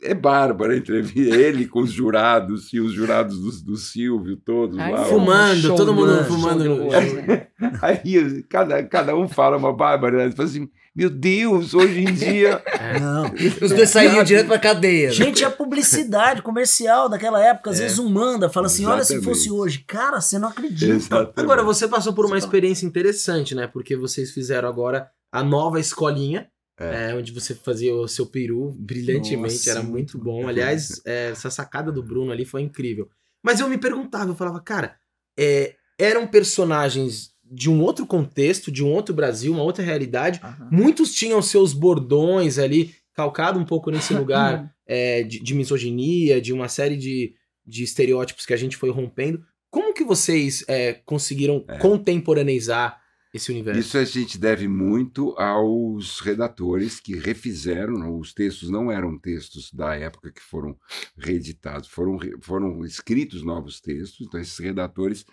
É 0.00 0.14
bárbaro 0.14 0.72
a 0.72 0.76
entrevista, 0.76 1.34
ele 1.36 1.66
com 1.66 1.80
os 1.80 1.90
jurados 1.90 2.72
e 2.72 2.78
os 2.78 2.92
jurados 2.92 3.38
do, 3.40 3.72
do 3.72 3.76
Silvio 3.76 4.36
todos 4.36 4.78
Ai, 4.78 4.92
lá. 4.92 5.02
um 5.02 5.04
Fumando, 5.06 5.76
todo 5.76 5.92
mundo 5.92 6.14
show 6.14 6.24
fumando 6.24 6.64
né? 6.86 7.48
Aí 7.82 8.42
cada, 8.48 8.82
cada 8.84 9.16
um 9.16 9.28
fala 9.28 9.56
uma 9.56 9.72
barbaridade, 9.72 10.36
fala 10.36 10.48
assim, 10.48 10.68
meu 10.94 11.10
Deus, 11.10 11.74
hoje 11.74 12.00
em 12.00 12.14
dia... 12.14 12.62
Não. 13.00 13.24
Os 13.60 13.72
dois 13.72 13.90
saíram 13.90 14.22
direto 14.22 14.46
pra 14.46 14.58
cadeia. 14.58 15.08
né? 15.08 15.14
Gente, 15.14 15.44
a 15.44 15.50
publicidade 15.50 16.42
comercial 16.42 17.08
daquela 17.08 17.42
época, 17.42 17.70
às 17.70 17.78
vezes 17.78 17.98
um 17.98 18.08
manda, 18.08 18.48
fala 18.48 18.66
assim: 18.66 18.86
olha, 18.86 19.02
se 19.04 19.14
Exatamente. 19.14 19.24
fosse 19.24 19.50
hoje. 19.50 19.84
Cara, 19.86 20.20
você 20.20 20.38
não 20.38 20.48
acredita. 20.48 20.92
Exatamente. 20.92 21.40
Agora, 21.40 21.62
você 21.62 21.88
passou 21.88 22.12
por 22.12 22.24
uma 22.24 22.38
experiência 22.38 22.86
interessante, 22.86 23.54
né? 23.54 23.66
Porque 23.66 23.96
vocês 23.96 24.30
fizeram 24.30 24.68
agora 24.68 25.08
a 25.38 25.42
nova 25.42 25.78
escolinha, 25.80 26.48
É. 26.78 27.10
é, 27.10 27.14
onde 27.14 27.32
você 27.32 27.54
fazia 27.54 27.94
o 27.94 28.06
seu 28.06 28.26
peru 28.26 28.72
brilhantemente, 28.78 29.54
Nossa, 29.54 29.70
era 29.70 29.82
muito 29.82 30.18
bom. 30.18 30.46
Aliás, 30.46 31.00
é, 31.06 31.30
essa 31.30 31.48
sacada 31.50 31.90
do 31.90 32.02
Bruno 32.02 32.30
ali 32.30 32.44
foi 32.44 32.60
incrível. 32.62 33.08
Mas 33.42 33.60
eu 33.60 33.68
me 33.68 33.78
perguntava, 33.78 34.30
eu 34.30 34.34
falava, 34.34 34.60
cara, 34.60 34.96
é, 35.38 35.74
eram 35.98 36.26
personagens 36.26 37.30
de 37.50 37.70
um 37.70 37.80
outro 37.80 38.04
contexto, 38.06 38.70
de 38.72 38.82
um 38.84 38.92
outro 38.92 39.14
Brasil, 39.14 39.52
uma 39.52 39.62
outra 39.62 39.84
realidade. 39.84 40.40
Aham. 40.42 40.68
Muitos 40.70 41.14
tinham 41.14 41.40
seus 41.40 41.72
bordões 41.72 42.58
ali, 42.58 42.94
calcado 43.14 43.58
um 43.58 43.64
pouco 43.64 43.90
nesse 43.90 44.12
lugar 44.14 44.70
é, 44.86 45.22
de, 45.22 45.38
de 45.40 45.54
misoginia, 45.54 46.40
de 46.40 46.52
uma 46.52 46.68
série 46.68 46.96
de, 46.96 47.34
de 47.64 47.84
estereótipos 47.84 48.44
que 48.44 48.52
a 48.52 48.56
gente 48.56 48.76
foi 48.76 48.90
rompendo. 48.90 49.42
Como 49.70 49.94
que 49.94 50.04
vocês 50.04 50.64
é, 50.68 50.94
conseguiram 51.04 51.64
contemporaneizar 51.80 53.00
esse 53.36 53.50
universo? 53.50 53.80
Isso 53.80 53.98
a 53.98 54.04
gente 54.04 54.38
deve 54.38 54.66
muito 54.68 55.30
aos 55.38 56.20
redatores 56.20 57.00
que 57.00 57.16
refizeram, 57.16 58.18
os 58.18 58.32
textos 58.32 58.70
não 58.70 58.90
eram 58.90 59.18
textos 59.18 59.72
da 59.72 59.94
época 59.94 60.32
que 60.32 60.42
foram 60.42 60.76
reeditados, 61.16 61.88
foram, 61.88 62.18
foram 62.40 62.84
escritos 62.84 63.42
novos 63.42 63.80
textos, 63.80 64.26
então 64.26 64.40
esses 64.40 64.58
redatores 64.58 65.24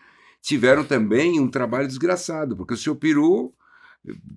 tiveram 0.41 0.83
também 0.83 1.39
um 1.39 1.49
trabalho 1.49 1.87
desgraçado, 1.87 2.55
porque 2.55 2.73
o 2.73 2.77
seu 2.77 2.95
peru 2.95 3.53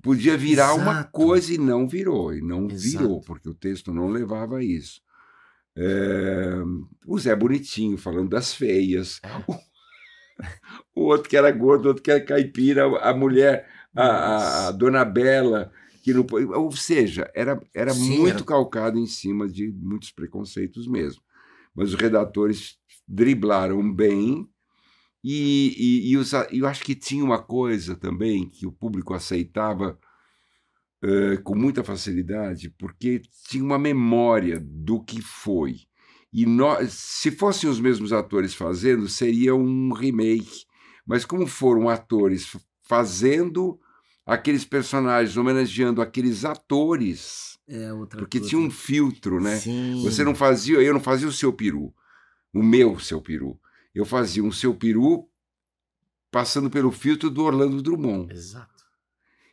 podia 0.02 0.36
virar 0.36 0.74
uma 0.74 0.92
Exato. 0.92 1.10
coisa 1.10 1.52
e 1.52 1.58
não 1.58 1.88
virou, 1.88 2.32
e 2.32 2.40
não 2.40 2.70
Exato. 2.70 3.04
virou, 3.04 3.20
porque 3.22 3.48
o 3.48 3.54
texto 3.54 3.92
não 3.92 4.08
levava 4.08 4.58
a 4.58 4.64
isso. 4.64 5.00
É, 5.76 6.54
o 7.06 7.18
Zé 7.18 7.34
Bonitinho 7.36 7.98
falando 7.98 8.30
das 8.30 8.54
feias, 8.54 9.20
o 10.94 11.02
outro 11.06 11.28
que 11.28 11.36
era 11.36 11.50
gordo, 11.50 11.86
o 11.86 11.88
outro 11.88 12.02
que 12.02 12.10
era 12.10 12.24
caipira, 12.24 12.84
a 13.00 13.14
mulher, 13.14 13.68
a, 13.94 14.68
a- 14.68 14.70
dona 14.72 15.04
Bela, 15.04 15.72
que 16.02 16.12
não. 16.12 16.26
Ou 16.54 16.72
seja, 16.72 17.30
era, 17.34 17.60
era 17.74 17.92
Sim, 17.94 18.18
muito 18.18 18.28
era- 18.28 18.44
calcado 18.44 18.98
em 18.98 19.06
cima 19.06 19.48
de 19.48 19.68
muitos 19.72 20.10
preconceitos 20.12 20.86
mesmo. 20.86 21.22
Mas 21.74 21.90
os 21.90 21.94
redatores 21.94 22.76
driblaram 23.06 23.92
bem. 23.92 24.48
E, 25.24 25.74
e, 25.76 26.10
e 26.12 26.16
os 26.16 26.32
eu 26.52 26.66
acho 26.66 26.84
que 26.84 26.94
tinha 26.94 27.24
uma 27.24 27.42
coisa 27.42 27.96
também 27.96 28.48
que 28.48 28.66
o 28.66 28.70
público 28.72 29.12
aceitava 29.12 29.98
eh, 31.02 31.36
com 31.42 31.54
muita 31.54 31.82
facilidade, 31.84 32.70
porque 32.78 33.20
tinha 33.48 33.62
uma 33.64 33.78
memória 33.78 34.60
do 34.60 35.02
que 35.02 35.20
foi. 35.20 35.80
E 36.38 36.44
nós, 36.44 36.92
se 36.92 37.30
fossem 37.30 37.68
os 37.70 37.80
mesmos 37.80 38.12
atores 38.12 38.52
fazendo, 38.54 39.08
seria 39.08 39.54
um 39.54 39.90
remake. 39.94 40.64
Mas 41.06 41.24
como 41.24 41.46
foram 41.46 41.88
atores 41.88 42.54
fazendo 42.82 43.80
aqueles 44.26 44.62
personagens, 44.64 45.34
homenageando 45.36 46.02
aqueles 46.02 46.44
atores, 46.44 47.58
É 47.66 47.90
outra 47.92 48.18
porque 48.18 48.38
coisa. 48.38 48.50
tinha 48.50 48.60
um 48.60 48.70
filtro, 48.70 49.40
né? 49.40 49.56
Sim. 49.56 50.02
Você 50.02 50.22
não 50.24 50.34
fazia, 50.34 50.76
eu 50.82 50.92
não 50.92 51.00
fazia 51.00 51.26
o 51.26 51.32
seu 51.32 51.52
peru, 51.54 51.94
o 52.52 52.62
meu 52.62 52.98
seu 52.98 53.20
peru. 53.22 53.58
Eu 53.94 54.04
fazia 54.04 54.44
um 54.44 54.52
seu 54.52 54.74
peru 54.74 55.26
passando 56.30 56.68
pelo 56.68 56.90
filtro 56.92 57.30
do 57.30 57.42
Orlando 57.44 57.80
Drummond. 57.82 58.30
Exato. 58.34 58.84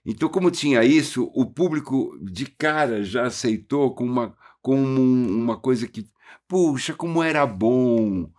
Então, 0.06 0.28
como 0.28 0.52
tinha 0.52 0.84
isso, 0.84 1.32
o 1.34 1.46
público 1.46 2.18
de 2.22 2.46
cara 2.48 3.04
já 3.06 3.25
aceitou 3.25 3.96
com 3.96 4.04
uma, 4.04 4.36
com 4.62 4.75
um- 4.78 5.30
uma 5.44 5.56
coisa 5.58 5.88
que, 5.88 6.06
puxa, 6.53 6.93
como 6.93 7.24
era 7.24 7.45
bom. 7.48 8.31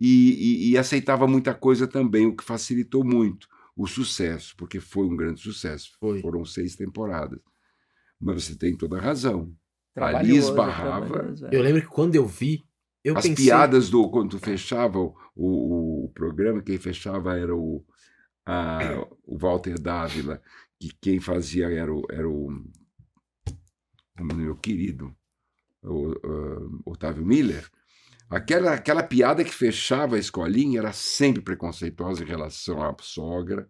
E, 0.00 0.68
e- 0.68 0.70
e 0.70 0.78
aceitava 0.78 1.26
muita 1.26 1.52
coisa 1.54 1.86
também, 1.86 2.26
o 2.26 2.34
que 2.34 2.42
facilitou 2.44 3.04
muito 3.04 3.46
o 3.76 3.86
sucesso, 3.86 4.54
porque 4.56 4.80
foi 4.80 5.06
um 5.06 5.14
grande 5.16 5.40
sucesso. 5.40 5.92
Foi. 6.00 6.20
Foram 6.22 6.44
seis 6.44 6.74
temporadas. 6.76 7.38
Mas 8.20 8.44
você 8.44 8.56
tem 8.56 8.76
toda 8.76 8.96
a 8.96 9.00
razão. 9.00 9.52
Trabalhoso, 9.94 10.48
esbarrava. 10.50 11.34
é. 11.50 11.56
Eu 11.56 11.62
lembro 11.62 11.82
que 11.82 11.88
quando 11.88 12.14
eu 12.14 12.26
vi, 12.26 12.64
eu 13.04 13.16
As 13.16 13.26
pensei. 13.26 13.44
piadas 13.44 13.90
do 13.90 14.08
quando 14.10 14.30
tu 14.30 14.38
fechava 14.38 14.98
o, 14.98 15.14
o, 15.36 16.04
o 16.06 16.08
programa, 16.14 16.62
quem 16.62 16.78
fechava 16.78 17.36
era 17.38 17.54
o, 17.54 17.84
a- 18.46 19.06
o 19.24 19.36
Walter 19.36 19.78
Dávila, 19.78 20.40
que 20.80 20.90
quem 21.00 21.20
fazia 21.20 21.68
era 21.70 21.92
o, 21.92 22.02
era 22.10 22.28
o, 22.28 22.50
o 24.20 24.24
meu 24.24 24.56
querido 24.56 25.14
o, 25.82 26.12
ah, 26.24 26.90
Otávio 26.90 27.24
Miller. 27.24 27.68
Aquela, 28.30 28.74
aquela 28.74 29.02
piada 29.02 29.42
que 29.42 29.54
fechava 29.54 30.16
a 30.16 30.18
escolinha 30.18 30.80
era 30.80 30.92
sempre 30.92 31.42
preconceituosa 31.42 32.22
em 32.22 32.26
relação 32.26 32.82
à 32.82 32.94
sogra, 33.00 33.68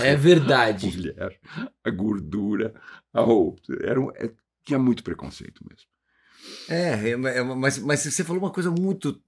É 0.00 0.12
à 0.14 0.16
verdade. 0.16 0.86
mulher, 0.86 1.38
à 1.84 1.90
gordura, 1.90 2.74
a 3.12 3.20
roupa. 3.20 3.60
Era, 3.82 4.00
um- 4.00 4.10
é- 4.12 4.30
tinha 4.64 4.78
muito 4.78 5.02
preconceito 5.04 5.62
mesmo. 5.68 5.88
É, 6.68 7.10
é, 7.10 7.38
é, 7.38 7.42
mas, 7.42 7.78
mas 7.78 8.00
você 8.00 8.24
falou 8.24 8.42
uma 8.42 8.52
coisa 8.52 8.70
muito. 8.70 9.20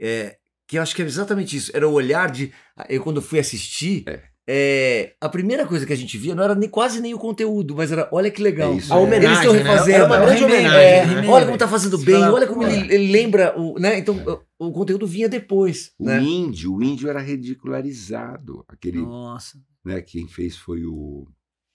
é, 0.00 0.38
que 0.66 0.78
eu 0.78 0.82
acho 0.82 0.94
que 0.94 1.02
é 1.02 1.04
exatamente 1.04 1.56
isso. 1.56 1.70
Era 1.74 1.86
o 1.88 1.92
olhar 1.92 2.30
de. 2.30 2.52
Eu, 2.88 3.02
quando 3.02 3.20
fui 3.20 3.38
assistir, 3.38 4.04
É. 4.08 4.27
é, 4.50 5.14
a 5.20 5.28
primeira 5.28 5.66
coisa 5.66 5.84
que 5.84 5.92
a 5.92 5.96
gente 5.96 6.16
via 6.16 6.34
não 6.34 6.42
era 6.42 6.54
nem, 6.54 6.70
quase 6.70 7.02
nem 7.02 7.12
o 7.12 7.18
conteúdo, 7.18 7.76
mas 7.76 7.92
era 7.92 8.08
olha 8.10 8.30
que 8.30 8.40
legal. 8.42 8.72
É 8.72 8.76
isso. 8.76 8.90
A 8.92 8.96
homenagem, 8.96 9.26
Eles 9.28 9.38
estão 9.40 9.52
né? 9.52 9.58
refazendo. 9.62 9.94
Era 9.96 10.06
uma 10.06 10.16
é, 10.16 10.20
grande 10.24 10.40
remake, 10.40 10.58
homenagem. 10.60 10.86
é, 10.88 11.06
né? 11.22 11.28
olha 11.28 11.44
como 11.46 11.58
tá 11.58 11.68
fazendo 11.68 11.98
bem, 11.98 12.14
Fala, 12.20 12.32
olha 12.32 12.46
como 12.46 12.62
ele, 12.62 12.94
ele 12.94 13.12
lembra. 13.12 13.54
O, 13.60 13.78
né? 13.78 13.98
Então, 13.98 14.16
o, 14.58 14.68
o 14.68 14.72
conteúdo 14.72 15.06
vinha 15.06 15.28
depois. 15.28 15.92
O 15.98 16.04
Né? 16.06 16.22
índio, 16.22 16.74
o 16.74 16.82
índio 16.82 17.10
era 17.10 17.20
ridicularizado. 17.20 18.64
Aquele, 18.68 18.98
Nossa. 19.02 19.58
né, 19.84 20.00
quem 20.00 20.26
fez 20.26 20.56
foi 20.56 20.84
o, 20.84 21.26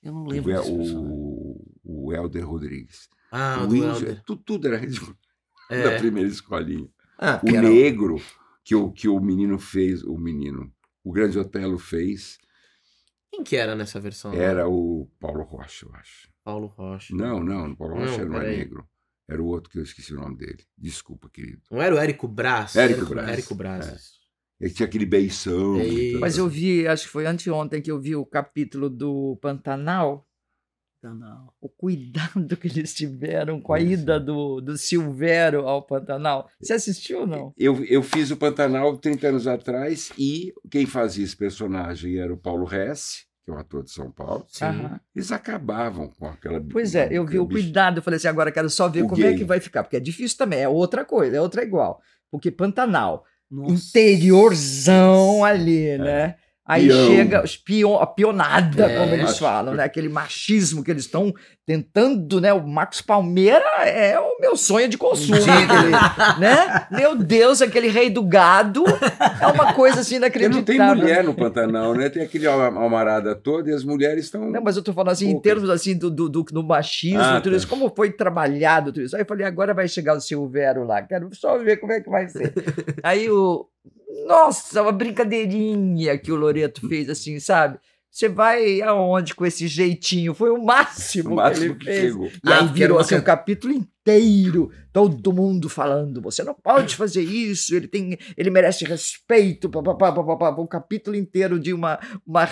Eu 0.02 0.12
não 0.14 0.24
o, 0.24 0.28
lembro. 0.30 0.52
Personagem. 0.52 0.98
o, 0.98 1.62
o 1.84 2.14
Helder 2.14 2.48
Rodrigues. 2.50 3.08
Ah, 3.32 3.60
o 3.70 3.76
índio, 3.76 3.90
Helder. 3.90 4.24
tu- 4.26 4.36
tudo 4.38 4.68
era 4.68 4.78
ridículo 4.78 5.16
da 5.70 5.76
É. 5.76 5.98
primeira 6.00 6.30
escolinha. 6.30 6.88
Ah, 7.20 7.40
O 7.44 7.50
era- 7.50 7.62
negro 7.70 8.20
que 8.64 8.76
o, 8.76 8.92
que 8.92 9.08
o 9.08 9.20
menino 9.20 9.58
fez, 9.60 10.04
o 10.04 10.18
menino, 10.18 10.72
o 11.04 11.12
grande 11.12 11.38
Otelo 11.38 11.78
fez, 11.78 12.38
Quem 13.34 13.44
que 13.44 13.56
era 13.56 13.76
nessa 13.76 14.00
versão? 14.00 14.32
era 14.32 14.70
o 14.70 15.10
Paulo 15.20 15.42
Rocha, 15.42 15.88
eu 15.88 15.96
acho. 15.96 16.30
Paulo 16.44 16.68
Rocha. 16.68 17.16
Não, 17.16 17.44
não, 17.44 17.72
o 17.72 17.76
Paulo 17.76 17.96
Rocha 17.96 18.24
não 18.24 18.40
é 18.40 18.58
negro. 18.58 18.88
Era 19.28 19.42
o 19.42 19.48
outro 19.48 19.72
que 19.72 19.80
eu 19.80 19.84
esqueci 19.84 20.14
o 20.14 20.20
nome 20.20 20.38
dele. 20.38 20.64
Desculpa, 20.78 21.28
querido. 21.32 21.64
Não 21.72 21.82
era 21.82 21.96
o 21.96 21.98
Érico 21.98 22.28
Braz? 22.28 22.76
Érico 22.76 23.08
Braz. 23.08 23.30
Érico 23.30 23.56
Braz. 23.56 24.12
Ele 24.60 24.72
tinha 24.72 24.86
aquele 24.86 25.08
beição. 25.08 25.80
É. 25.80 26.20
Mas 26.20 26.38
eu 26.38 26.48
vi, 26.48 26.88
acho 26.88 27.06
que 27.06 27.10
foi 27.10 27.26
anteontem 27.26 27.82
que 27.82 27.90
eu 27.90 28.00
vi 28.00 28.16
o 28.16 28.24
capítulo 28.24 28.88
do 28.88 29.36
Pantanal, 29.42 30.28
Não. 31.12 31.50
o 31.60 31.68
cuidado 31.70 32.56
que 32.56 32.68
eles 32.68 32.94
tiveram 32.94 33.60
com 33.60 33.74
a 33.74 33.80
Isso. 33.80 34.04
ida 34.04 34.20
do, 34.20 34.62
do 34.62 34.78
Silvério 34.78 35.68
ao 35.68 35.82
Pantanal. 35.82 36.50
Você 36.62 36.74
assistiu 36.74 37.22
ou 37.22 37.28
não? 37.28 37.54
Eu, 37.58 37.84
eu 37.86 38.02
fiz 38.04 38.32
o 38.32 38.38
Pantanal 38.38 38.98
30 38.98 39.28
anos 39.28 39.48
atrás 39.48 40.12
e 40.18 40.54
quem 40.70 40.86
fazia 40.86 41.24
esse 41.24 41.36
personagem 41.36 42.18
era 42.18 42.34
o 42.34 42.38
Paulo 42.38 42.68
Hesse, 42.74 43.26
que 43.44 43.52
é 43.52 43.54
um 43.54 43.58
ator 43.58 43.84
de 43.84 43.92
São 43.92 44.12
Paulo. 44.12 44.46
Aham. 44.62 45.00
Eles 45.16 45.32
acabavam 45.32 46.08
com 46.08 46.26
aquela. 46.28 46.62
Pois 46.62 46.96
é, 46.96 47.10
eu 47.12 47.26
vi 47.26 47.40
o 47.40 47.46
bicho. 47.46 47.62
cuidado, 47.64 47.98
eu 47.98 48.04
falei 48.04 48.18
assim, 48.18 48.28
agora 48.28 48.52
quero 48.52 48.70
só 48.70 48.88
ver 48.88 49.04
O 49.04 49.08
como 49.08 49.24
é 49.26 49.34
que 49.34 49.44
vai 49.44 49.60
ficar, 49.60 49.84
porque 49.84 49.98
é 49.98 50.00
difícil 50.00 50.38
também, 50.38 50.60
é 50.62 50.70
outra 50.70 51.04
coisa, 51.04 51.36
é 51.36 51.42
outra 51.42 51.64
igual. 51.64 52.00
Porque 52.32 52.50
Pantanal, 52.50 53.26
Nossa. 53.52 53.74
interiorzão 53.74 55.44
ali, 55.44 55.98
né? 55.98 56.36
Aí 56.66 56.88
Peão. 56.88 57.08
chega 57.08 57.44
os 57.44 57.58
pion, 57.58 57.98
a 58.00 58.08
pionada, 58.08 58.86
É. 58.86 58.98
como 58.98 59.14
eles 59.14 59.38
falam, 59.38 59.74
né? 59.74 59.84
Aquele 59.84 60.08
machismo 60.08 60.82
que 60.82 60.90
eles 60.92 61.04
estão 61.04 61.34
tentando, 61.66 62.40
né? 62.40 62.54
O 62.54 62.66
Marcos 62.66 63.02
Palmeira 63.02 63.66
é 63.86 64.18
o 64.18 64.40
meu 64.40 64.56
sonho 64.56 64.88
de 64.88 64.98
consumo, 64.98 65.36
aquele, 65.36 66.40
né? 66.40 66.88
Meu 66.90 67.16
Deus, 67.18 67.62
aquele 67.62 67.90
rei 67.90 68.10
do 68.10 68.24
gado 68.24 68.84
é 69.42 69.48
uma 69.48 69.74
coisa 69.74 70.00
assim 70.02 70.20
Porque 70.22 70.48
não 70.48 70.64
tem 70.64 70.76
inacreditável. 70.76 70.96
mulher 71.04 71.24
no 71.26 71.34
Pantanal, 71.34 71.94
né? 71.94 72.10
Tem 72.10 72.24
aquele 72.24 72.48
alma- 72.48 72.82
almarada 72.82 73.36
toda 73.36 73.70
e 73.70 73.74
as 73.74 73.84
mulheres 73.84 74.26
estão. 74.26 74.50
Não, 74.50 74.62
mas 74.62 74.78
eu 74.78 74.84
tô 74.84 74.94
falando 74.94 75.12
assim, 75.12 75.28
em 75.28 75.32
Poucas. 75.34 75.52
termos 75.52 75.70
assim 75.70 75.98
do, 75.98 76.10
do, 76.10 76.30
do, 76.30 76.44
do 76.44 76.64
machismo, 76.64 77.20
Ah, 77.22 77.42
tudo 77.42 77.52
tá. 77.52 77.58
isso, 77.58 77.68
como 77.68 77.92
foi 77.94 78.10
trabalhado 78.12 78.92
tudo 78.94 79.04
isso. 79.04 79.16
Aí 79.18 79.22
eu 79.24 79.26
falei, 79.26 79.46
agora 79.46 79.74
vai 79.74 79.88
chegar 79.90 80.16
o 80.16 80.22
Silvério 80.22 80.86
lá, 80.86 81.02
quero 81.02 81.28
só 81.36 81.58
ver 81.58 81.78
como 81.78 81.92
é 81.92 82.00
que 82.00 82.10
vai 82.10 82.28
ser. 82.30 82.54
Aí 83.04 83.30
o. 83.30 83.68
Nossa, 84.28 84.82
uma 84.82 84.92
brincadeirinha 84.92 86.18
que 86.18 86.32
o 86.32 86.36
Loreto 86.36 86.88
fez, 86.88 87.10
assim, 87.10 87.40
sabe? 87.40 87.80
Você 88.10 88.30
vai 88.30 88.80
aonde 88.82 89.34
com 89.34 89.44
esse 89.44 89.68
jeitinho? 89.68 90.36
Foi 90.36 90.52
o 90.52 90.64
máximo, 90.64 91.32
o 91.32 91.36
máximo 91.38 91.76
que 91.76 91.86
que 91.86 91.90
ele 91.90 92.00
fez. 92.00 92.12
chegou. 92.14 92.28
E 92.28 92.32
Ah, 92.52 92.60
aí 92.62 92.68
virou 92.68 93.00
assim, 93.00 93.16
um 93.16 93.22
capítulo 93.22 93.74
inteiro, 93.74 94.70
todo 94.92 95.34
mundo 95.34 95.68
falando, 95.68 96.22
você 96.22 96.44
não 96.44 96.54
pode 96.54 96.96
fazer 96.96 97.24
isso, 97.24 97.76
ele 97.76 97.88
tem, 97.88 98.16
ele 98.38 98.52
merece 98.52 98.86
respeito, 98.86 99.68
papapá, 99.68 100.12
papapá, 100.12 100.62
um 100.62 100.68
capítulo 100.68 101.16
inteiro 101.16 101.60
de 101.60 101.74
uma, 101.74 102.00
uma 102.26 102.46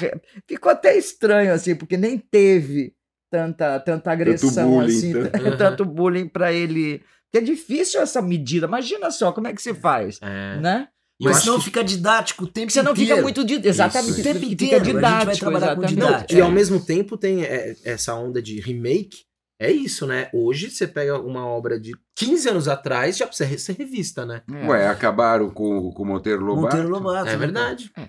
ficou 0.48 0.72
até 0.72 0.98
estranho 0.98 1.54
assim, 1.54 1.76
porque 1.76 1.96
nem 1.96 2.18
teve 2.18 2.96
tanta 3.30 3.80
tanta 3.80 4.12
agressão 4.12 4.68
bullying, 4.72 4.98
assim, 4.98 5.14
tanto- 5.14 5.58
tanto 5.58 5.86
bullying 5.86 6.28
para 6.28 6.52
ele. 6.52 7.04
Porque 7.32 7.38
é 7.38 7.42
difícil 7.42 8.02
essa 8.02 8.22
medida. 8.22 8.66
Imagina 8.68 9.10
só 9.12 9.32
como 9.32 9.48
é 9.48 9.54
que 9.54 9.62
você 9.62 9.74
faz, 9.74 10.20
É. 10.22 10.58
né? 10.60 10.88
Mas 11.26 11.38
senão 11.38 11.58
que- 11.58 11.66
fica 11.66 11.84
didático 11.84 12.44
o 12.46 12.48
tempo 12.48 12.72
Você 12.72 12.82
não 12.82 12.92
inteiro. 12.94 13.10
fica 13.12 13.22
muito 13.22 13.44
di- 13.44 13.62
exatamente, 13.68 14.12
Isso. 14.12 14.20
O 14.20 14.24
tempo 14.24 14.40
fica 14.40 14.52
inteiro, 14.54 14.76
a 14.76 14.84
gente 14.84 14.94
vai 14.94 15.02
didático, 15.22 15.40
trabalhar 15.40 15.76
com 15.76 15.84
exatamente. 15.84 16.30
Não, 16.32 16.38
e 16.38 16.42
ao 16.42 16.52
mesmo 16.52 16.80
tempo 16.80 17.18
tem 17.18 17.44
é, 17.44 17.76
essa 17.84 18.16
onda 18.16 18.42
de 18.42 18.60
remake. 18.60 19.20
É 19.60 19.70
isso, 19.72 20.08
né? 20.08 20.28
Hoje 20.34 20.72
você 20.72 20.88
pega 20.88 21.20
uma 21.20 21.46
obra 21.46 21.80
de 21.80 21.92
15 22.16 22.50
anos 22.50 22.68
atrás, 22.68 23.16
já 23.18 23.28
precisa 23.28 23.48
re- 23.48 23.60
ser 23.60 23.74
revista, 23.74 24.26
né? 24.26 24.42
É. 24.52 24.68
Ué, 24.68 24.88
acabaram 24.88 25.52
com, 25.52 25.92
com 25.92 26.02
o 26.02 26.06
Monteiro 26.08 26.44
Lobato. 26.44 26.64
Monteiro 26.78 26.90
Lobato. 26.90 27.30
É 27.30 27.38
verdade. 27.38 27.92
É 27.96 28.08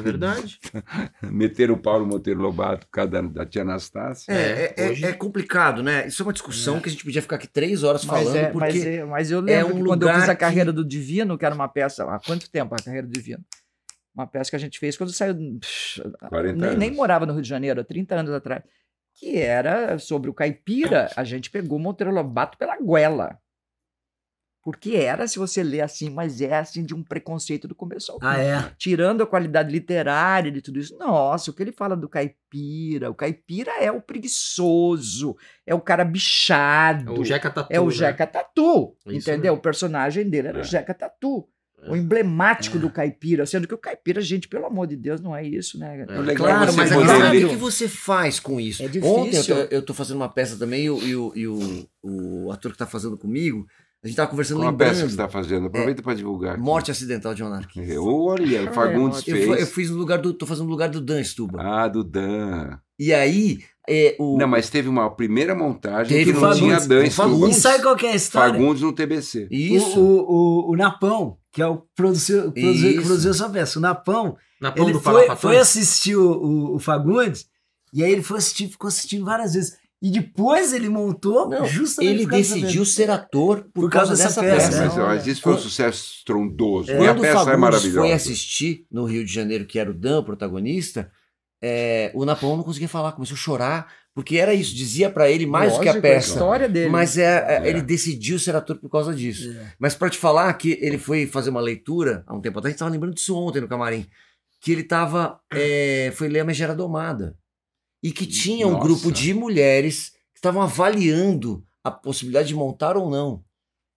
verdade. 0.00 0.58
Meteram 1.22 1.74
o 1.74 1.78
Paulo 1.78 2.06
Monteiro 2.06 2.40
Lobato 2.40 2.86
por 2.86 2.92
causa 2.92 3.10
da, 3.10 3.20
da 3.22 3.46
tia 3.46 3.62
Anastácia. 3.62 4.32
É, 4.32 4.34
É, 4.36 4.74
é, 4.76 4.86
é- 4.86 4.90
hoje- 4.90 5.04
é 5.04 5.12
complicado, 5.12 5.82
né? 5.82 6.06
Isso 6.06 6.22
é 6.22 6.26
uma 6.26 6.32
discussão 6.32 6.80
que 6.80 6.88
a 6.88 6.92
gente 6.92 7.04
podia 7.04 7.22
ficar 7.22 7.36
aqui 7.36 7.46
três 7.48 7.82
horas 7.82 8.04
Mas, 8.04 8.18
falando, 8.24 8.36
é, 8.36 8.50
porque 8.50 8.58
mas, 8.66 8.86
é- 8.86 9.04
mas 9.04 9.30
eu 9.30 9.40
lembro 9.40 9.74
um 9.74 9.78
que 9.80 9.84
quando 9.86 10.08
eu 10.08 10.14
fiz 10.14 10.28
a 10.28 10.34
carreira 10.36 10.70
que- 10.70 10.76
do 10.76 10.84
Divino, 10.84 11.36
que 11.38 11.44
era 11.44 11.54
uma 11.54 11.68
peça, 11.68 12.04
há 12.04 12.18
quanto 12.18 12.50
tempo 12.50 12.74
a 12.74 12.78
carreira 12.78 13.06
do 13.06 13.12
Divino? 13.12 13.44
Uma 14.14 14.26
peça 14.26 14.50
que 14.50 14.56
a 14.56 14.60
gente 14.60 14.78
fez 14.78 14.96
quando 14.96 15.12
saiu. 15.12 15.34
psh, 15.60 16.02
40 16.28 16.66
nem, 16.68 16.76
nem 16.76 16.90
morava 16.92 17.24
no 17.24 17.32
Rio 17.32 17.42
de 17.42 17.48
Janeiro, 17.48 17.80
há 17.80 17.84
30 17.84 18.16
anos 18.16 18.32
atrás. 18.32 18.62
Que 19.14 19.36
era 19.38 19.98
sobre 19.98 20.30
o 20.30 20.34
caipira, 20.34 21.10
a 21.16 21.24
gente 21.24 21.50
pegou 21.50 21.78
o 21.78 21.80
Monteiro 21.80 22.12
Lobato 22.12 22.56
pela 22.58 22.76
goela. 22.78 23.38
Porque 24.62 24.90
era, 24.94 25.26
se 25.26 25.38
você 25.38 25.62
ler 25.62 25.80
assim, 25.80 26.10
mas 26.10 26.40
é 26.42 26.58
assim 26.58 26.84
de 26.84 26.94
um 26.94 27.02
preconceito 27.02 27.66
do 27.66 27.74
começo 27.74 28.12
ao 28.12 28.20
fim 28.20 28.26
Ah, 28.26 28.38
é. 28.38 28.72
tirando 28.76 29.22
a 29.22 29.26
qualidade 29.26 29.72
literária 29.72 30.52
de 30.52 30.60
tudo 30.60 30.78
isso, 30.78 30.98
nossa, 30.98 31.50
o 31.50 31.54
que 31.54 31.62
ele 31.62 31.72
fala 31.72 31.96
do 31.96 32.08
caipira, 32.08 33.10
o 33.10 33.14
caipira 33.14 33.72
é 33.80 33.90
o 33.90 34.02
preguiçoso, 34.02 35.36
é 35.66 35.74
o 35.74 35.80
cara 35.80 36.04
bichado, 36.04 37.14
O 37.20 37.24
Jeca 37.24 37.50
Tatu. 37.50 37.68
é 37.72 37.80
o 37.80 37.86
né? 37.86 37.90
Jeca 37.90 38.26
Tatu, 38.26 38.94
Isso 39.06 39.30
entendeu? 39.30 39.54
O 39.54 39.58
personagem 39.60 40.28
dele 40.28 40.48
era 40.48 40.58
o 40.58 40.60
É. 40.60 40.64
Jeca 40.64 40.92
Tatu, 40.94 41.46
É. 41.82 41.90
o 41.90 41.96
emblemático 41.96 42.76
É. 42.76 42.80
do 42.80 42.90
caipira, 42.90 43.46
sendo 43.46 43.66
que 43.66 43.74
o 43.74 43.78
caipira, 43.78 44.20
gente, 44.20 44.46
pelo 44.48 44.66
amor 44.66 44.86
de 44.86 44.96
Deus, 44.96 45.20
não 45.22 45.34
é 45.34 45.42
isso, 45.42 45.78
né? 45.78 46.00
É. 46.06 46.20
O 46.20 46.34
Claro, 46.36 46.70
é 46.70 46.74
mas 46.74 46.92
agora 46.92 47.28
o 47.30 47.48
que 47.48 47.56
você 47.56 47.88
faz 47.88 48.38
com 48.38 48.60
isso? 48.60 48.82
É 48.82 48.88
difícil. 48.88 49.08
Ontem 49.16 49.36
eu 49.38 49.44
tô, 49.44 49.74
eu 49.76 49.82
tô 49.82 49.94
fazendo 49.94 50.16
uma 50.18 50.28
peça 50.28 50.58
também 50.58 50.84
e, 50.84 50.90
o, 50.90 51.02
e 51.02 51.16
o, 51.16 51.32
e 51.34 51.46
o, 51.48 51.88
o 52.02 52.52
ator 52.52 52.72
que 52.72 52.78
tá 52.78 52.86
fazendo 52.86 53.16
comigo, 53.16 53.66
a 54.02 54.06
gente 54.08 54.16
tava 54.16 54.30
conversando 54.30 54.58
Qual 54.58 54.68
a 54.68 54.70
lembrando. 54.70 54.88
peça 54.90 55.00
que 55.02 55.08
você 55.08 55.12
está 55.14 55.28
fazendo? 55.28 55.66
Aproveita 55.66 56.02
para 56.02 56.14
divulgar. 56.14 56.54
aqui. 56.54 56.62
Morte 56.62 56.90
Acidental 56.90 57.34
de 57.34 57.42
Monarquia. 57.42 57.82
É, 57.82 57.98
Olha, 57.98 58.70
o 58.70 58.72
Fagundes 58.74 59.18
é, 59.26 59.30
Eu, 59.30 59.36
fez. 59.36 59.46
fu- 59.46 59.54
eu 59.54 59.66
fiz 59.66 59.90
no 59.90 59.96
lugar 59.98 60.18
do. 60.18 60.32
tô 60.32 60.46
fazendo 60.46 60.64
no 60.64 60.70
lugar 60.70 60.88
do 60.88 61.00
Dan 61.00 61.22
Stuba. 61.22 61.60
Ah, 61.62 61.86
do 61.88 62.02
Dan. 62.02 62.78
E 62.98 63.12
aí, 63.12 63.60
é, 63.88 64.16
o. 64.18 64.38
Não, 64.38 64.46
mas 64.48 64.70
teve 64.70 64.88
uma 64.88 65.10
primeira 65.14 65.54
montagem 65.54 66.16
Teve 66.18 66.32
que 66.32 66.38
o 66.38 66.40
não 66.40 66.48
Fagundes, 66.52 66.86
tinha 66.86 66.88
Dan 66.88 67.04
o 67.06 67.10
Fagundes. 67.10 67.56
E 67.56 67.60
sabe 67.60 67.82
qual 67.82 67.96
que 67.96 68.06
é 68.06 68.12
a 68.12 68.16
história? 68.16 68.52
Fagundes 68.54 68.82
no 68.82 68.92
TBC. 68.94 69.48
Isso. 69.50 70.00
O, 70.00 70.04
o, 70.04 70.68
o, 70.68 70.72
o 70.72 70.76
Napão, 70.76 71.36
que 71.52 71.60
é 71.60 71.66
o 71.66 71.82
produtor, 71.94 72.46
o 72.48 72.52
produtor 72.52 72.92
que 72.92 73.00
produziu 73.02 73.30
essa 73.32 73.48
peça. 73.50 73.78
O 73.78 73.82
Napão, 73.82 74.36
Na 74.60 74.72
pão 74.72 74.84
ele 74.84 74.92
do 74.94 75.00
foi, 75.00 75.34
foi 75.36 75.58
assistir 75.58 76.16
o, 76.16 76.30
o, 76.32 76.74
o 76.76 76.78
Fagundes, 76.78 77.46
e 77.92 78.02
aí 78.04 78.10
ele 78.12 78.22
foi 78.22 78.38
assistir, 78.38 78.68
ficou 78.68 78.88
assistindo 78.88 79.24
várias 79.24 79.52
vezes. 79.54 79.76
E 80.02 80.10
depois 80.10 80.72
ele 80.72 80.88
montou 80.88 81.48
Não, 81.48 81.66
justamente 81.66 82.14
ele 82.22 82.26
decidiu 82.26 82.80
dessa 82.80 82.92
ser 82.94 83.10
ator 83.10 83.64
por, 83.64 83.82
Por 83.82 83.90
causa, 83.90 84.08
causa 84.08 84.22
dessa 84.24 84.40
peça. 84.40 84.68
peça. 84.70 84.82
É, 84.82 84.86
mas, 84.86 84.96
mas 84.96 85.28
é. 85.28 85.30
isso 85.30 85.42
foi 85.42 85.52
um 85.54 85.58
sucesso 85.58 86.14
estrondoso. 86.16 86.90
É. 86.90 87.02
E 87.02 87.06
a 87.08 87.14
peça 87.14 87.26
é 87.26 87.32
Fagundes 87.34 87.60
maravilhosa. 87.60 88.00
foi 88.00 88.12
assistir 88.12 88.86
no 88.90 89.04
Rio 89.04 89.24
de 89.24 89.32
Janeiro, 89.32 89.66
que 89.66 89.78
era 89.78 89.90
o 89.90 89.94
Dan, 89.94 90.20
o 90.20 90.24
protagonista, 90.24 91.10
é, 91.62 92.10
o 92.14 92.24
Napão 92.24 92.56
não 92.56 92.64
conseguia 92.64 92.88
falar, 92.88 93.12
começou 93.12 93.34
a 93.34 93.38
chorar, 93.38 93.92
porque 94.14 94.38
era 94.38 94.54
isso, 94.54 94.74
dizia 94.74 95.10
pra 95.10 95.30
ele 95.30 95.44
mais 95.44 95.74
do 95.74 95.80
que 95.80 95.88
a 95.88 95.92
Lógico, 95.92 96.02
peça. 96.02 96.28
história 96.30 96.66
dele. 96.68 96.88
Mas 96.88 97.18
é, 97.18 97.24
é, 97.60 97.66
É. 97.66 97.68
ele 97.68 97.82
decidiu 97.82 98.38
ser 98.38 98.56
ator 98.56 98.78
por 98.78 98.90
causa 98.90 99.14
disso. 99.14 99.50
É. 99.50 99.72
Mas 99.78 99.94
pra 99.94 100.08
te 100.08 100.16
falar 100.16 100.50
que 100.54 100.78
ele 100.80 100.96
foi 100.96 101.26
fazer 101.26 101.50
uma 101.50 101.60
leitura 101.60 102.24
há 102.26 102.34
um 102.34 102.40
tempo 102.40 102.58
atrás, 102.58 102.70
a 102.70 102.72
gente 102.72 102.78
tava 102.78 102.90
lembrando 102.90 103.14
disso 103.14 103.36
ontem 103.36 103.60
no 103.60 103.68
camarim, 103.68 104.06
que 104.62 104.72
ele 104.72 104.82
tava, 104.82 105.38
é, 105.52 106.10
foi 106.16 106.28
ler 106.28 106.40
a 106.40 106.44
Megera 106.44 106.74
Domada. 106.74 107.36
E 108.02 108.12
que 108.12 108.26
tinha 108.26 108.66
um 108.66 108.72
Nossa. 108.72 108.84
grupo 108.84 109.12
de 109.12 109.34
mulheres 109.34 110.10
que 110.32 110.38
estavam 110.38 110.62
avaliando 110.62 111.64
a 111.84 111.90
possibilidade 111.90 112.48
de 112.48 112.54
montar 112.54 112.96
ou 112.96 113.10
não. 113.10 113.44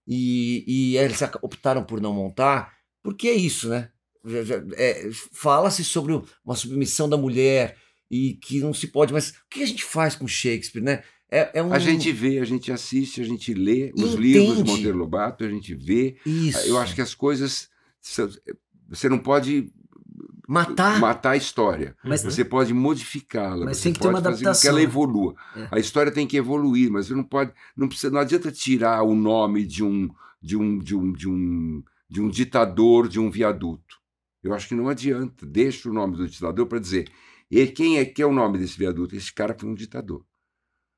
E, 0.07 0.63
e 0.67 0.97
eles 0.97 1.21
optaram 1.41 1.83
por 1.83 2.01
não 2.01 2.13
montar, 2.13 2.73
porque 3.01 3.27
é 3.29 3.33
isso, 3.33 3.69
né? 3.69 3.89
É, 4.75 5.09
Fala-se 5.31 5.83
sobre 5.83 6.21
uma 6.43 6.55
submissão 6.55 7.07
da 7.07 7.17
mulher 7.17 7.77
e 8.11 8.33
que 8.35 8.59
não 8.59 8.73
se 8.73 8.87
pode, 8.87 9.13
mas 9.13 9.29
o 9.29 9.33
que 9.49 9.63
a 9.63 9.65
gente 9.65 9.83
faz 9.83 10.15
com 10.15 10.27
Shakespeare, 10.27 10.83
né? 10.83 11.03
É, 11.31 11.59
é 11.59 11.63
um... 11.63 11.73
A 11.73 11.79
gente 11.79 12.11
vê, 12.11 12.39
a 12.39 12.45
gente 12.45 12.71
assiste, 12.71 13.19
a 13.21 13.23
gente 13.23 13.53
lê 13.53 13.91
os 13.95 14.13
livros 14.13 14.57
de 14.57 14.63
Monteiro 14.63 14.97
Lobato, 14.97 15.43
a 15.43 15.49
gente 15.49 15.73
vê. 15.73 16.15
Isso. 16.25 16.59
Eu 16.67 16.77
acho 16.77 16.93
que 16.93 17.01
as 17.01 17.15
coisas. 17.15 17.69
Você 18.89 19.09
não 19.09 19.17
pode 19.17 19.73
Matar. 20.47 20.99
matar 20.99 21.31
a 21.31 21.37
história. 21.37 21.95
Mas- 22.03 22.23
Você 22.23 22.43
pode 22.43 22.73
modificá-la. 22.73 23.65
Mas 23.65 23.81
tem 23.81 23.93
que 23.93 23.99
ter 23.99 24.07
uma 24.07 24.17
com 24.17 24.21
que 24.23 24.27
adaptação, 24.27 24.69
ela 24.71 24.81
evolua. 24.81 25.35
É. 25.55 25.67
A 25.71 25.79
história 25.79 26.11
tem 26.11 26.27
que 26.27 26.37
evoluir, 26.37 26.91
mas 26.91 27.07
você 27.07 27.13
não 27.13 27.23
pode. 27.23 27.51
Não, 27.75 27.87
precisa, 27.87 28.11
não 28.11 28.19
adianta 28.19 28.51
tirar 28.51 29.01
o 29.03 29.15
nome 29.15 29.65
de 29.65 29.83
um, 29.83 30.09
de 30.41 30.57
um, 30.57 30.77
de 30.79 30.95
um, 30.95 31.13
de 31.13 31.29
um, 31.29 31.83
de 32.09 32.21
um 32.21 32.29
ditador 32.29 33.07
de 33.07 33.19
um 33.19 33.29
viaduto. 33.31 33.97
Eu 34.43 34.53
acho 34.53 34.67
que 34.67 34.75
não 34.75 34.89
adianta. 34.89 35.45
Deixa 35.45 35.89
o 35.89 35.93
nome 35.93 36.17
do 36.17 36.27
ditador 36.27 36.65
para 36.67 36.79
dizer. 36.79 37.09
E 37.49 37.65
quem 37.67 37.97
é 37.97 38.05
que 38.05 38.21
é 38.21 38.25
o 38.25 38.33
nome 38.33 38.57
desse 38.57 38.77
viaduto? 38.77 39.15
Esse 39.15 39.31
cara 39.31 39.55
foi 39.57 39.69
um 39.69 39.73
ditador. 39.75 40.25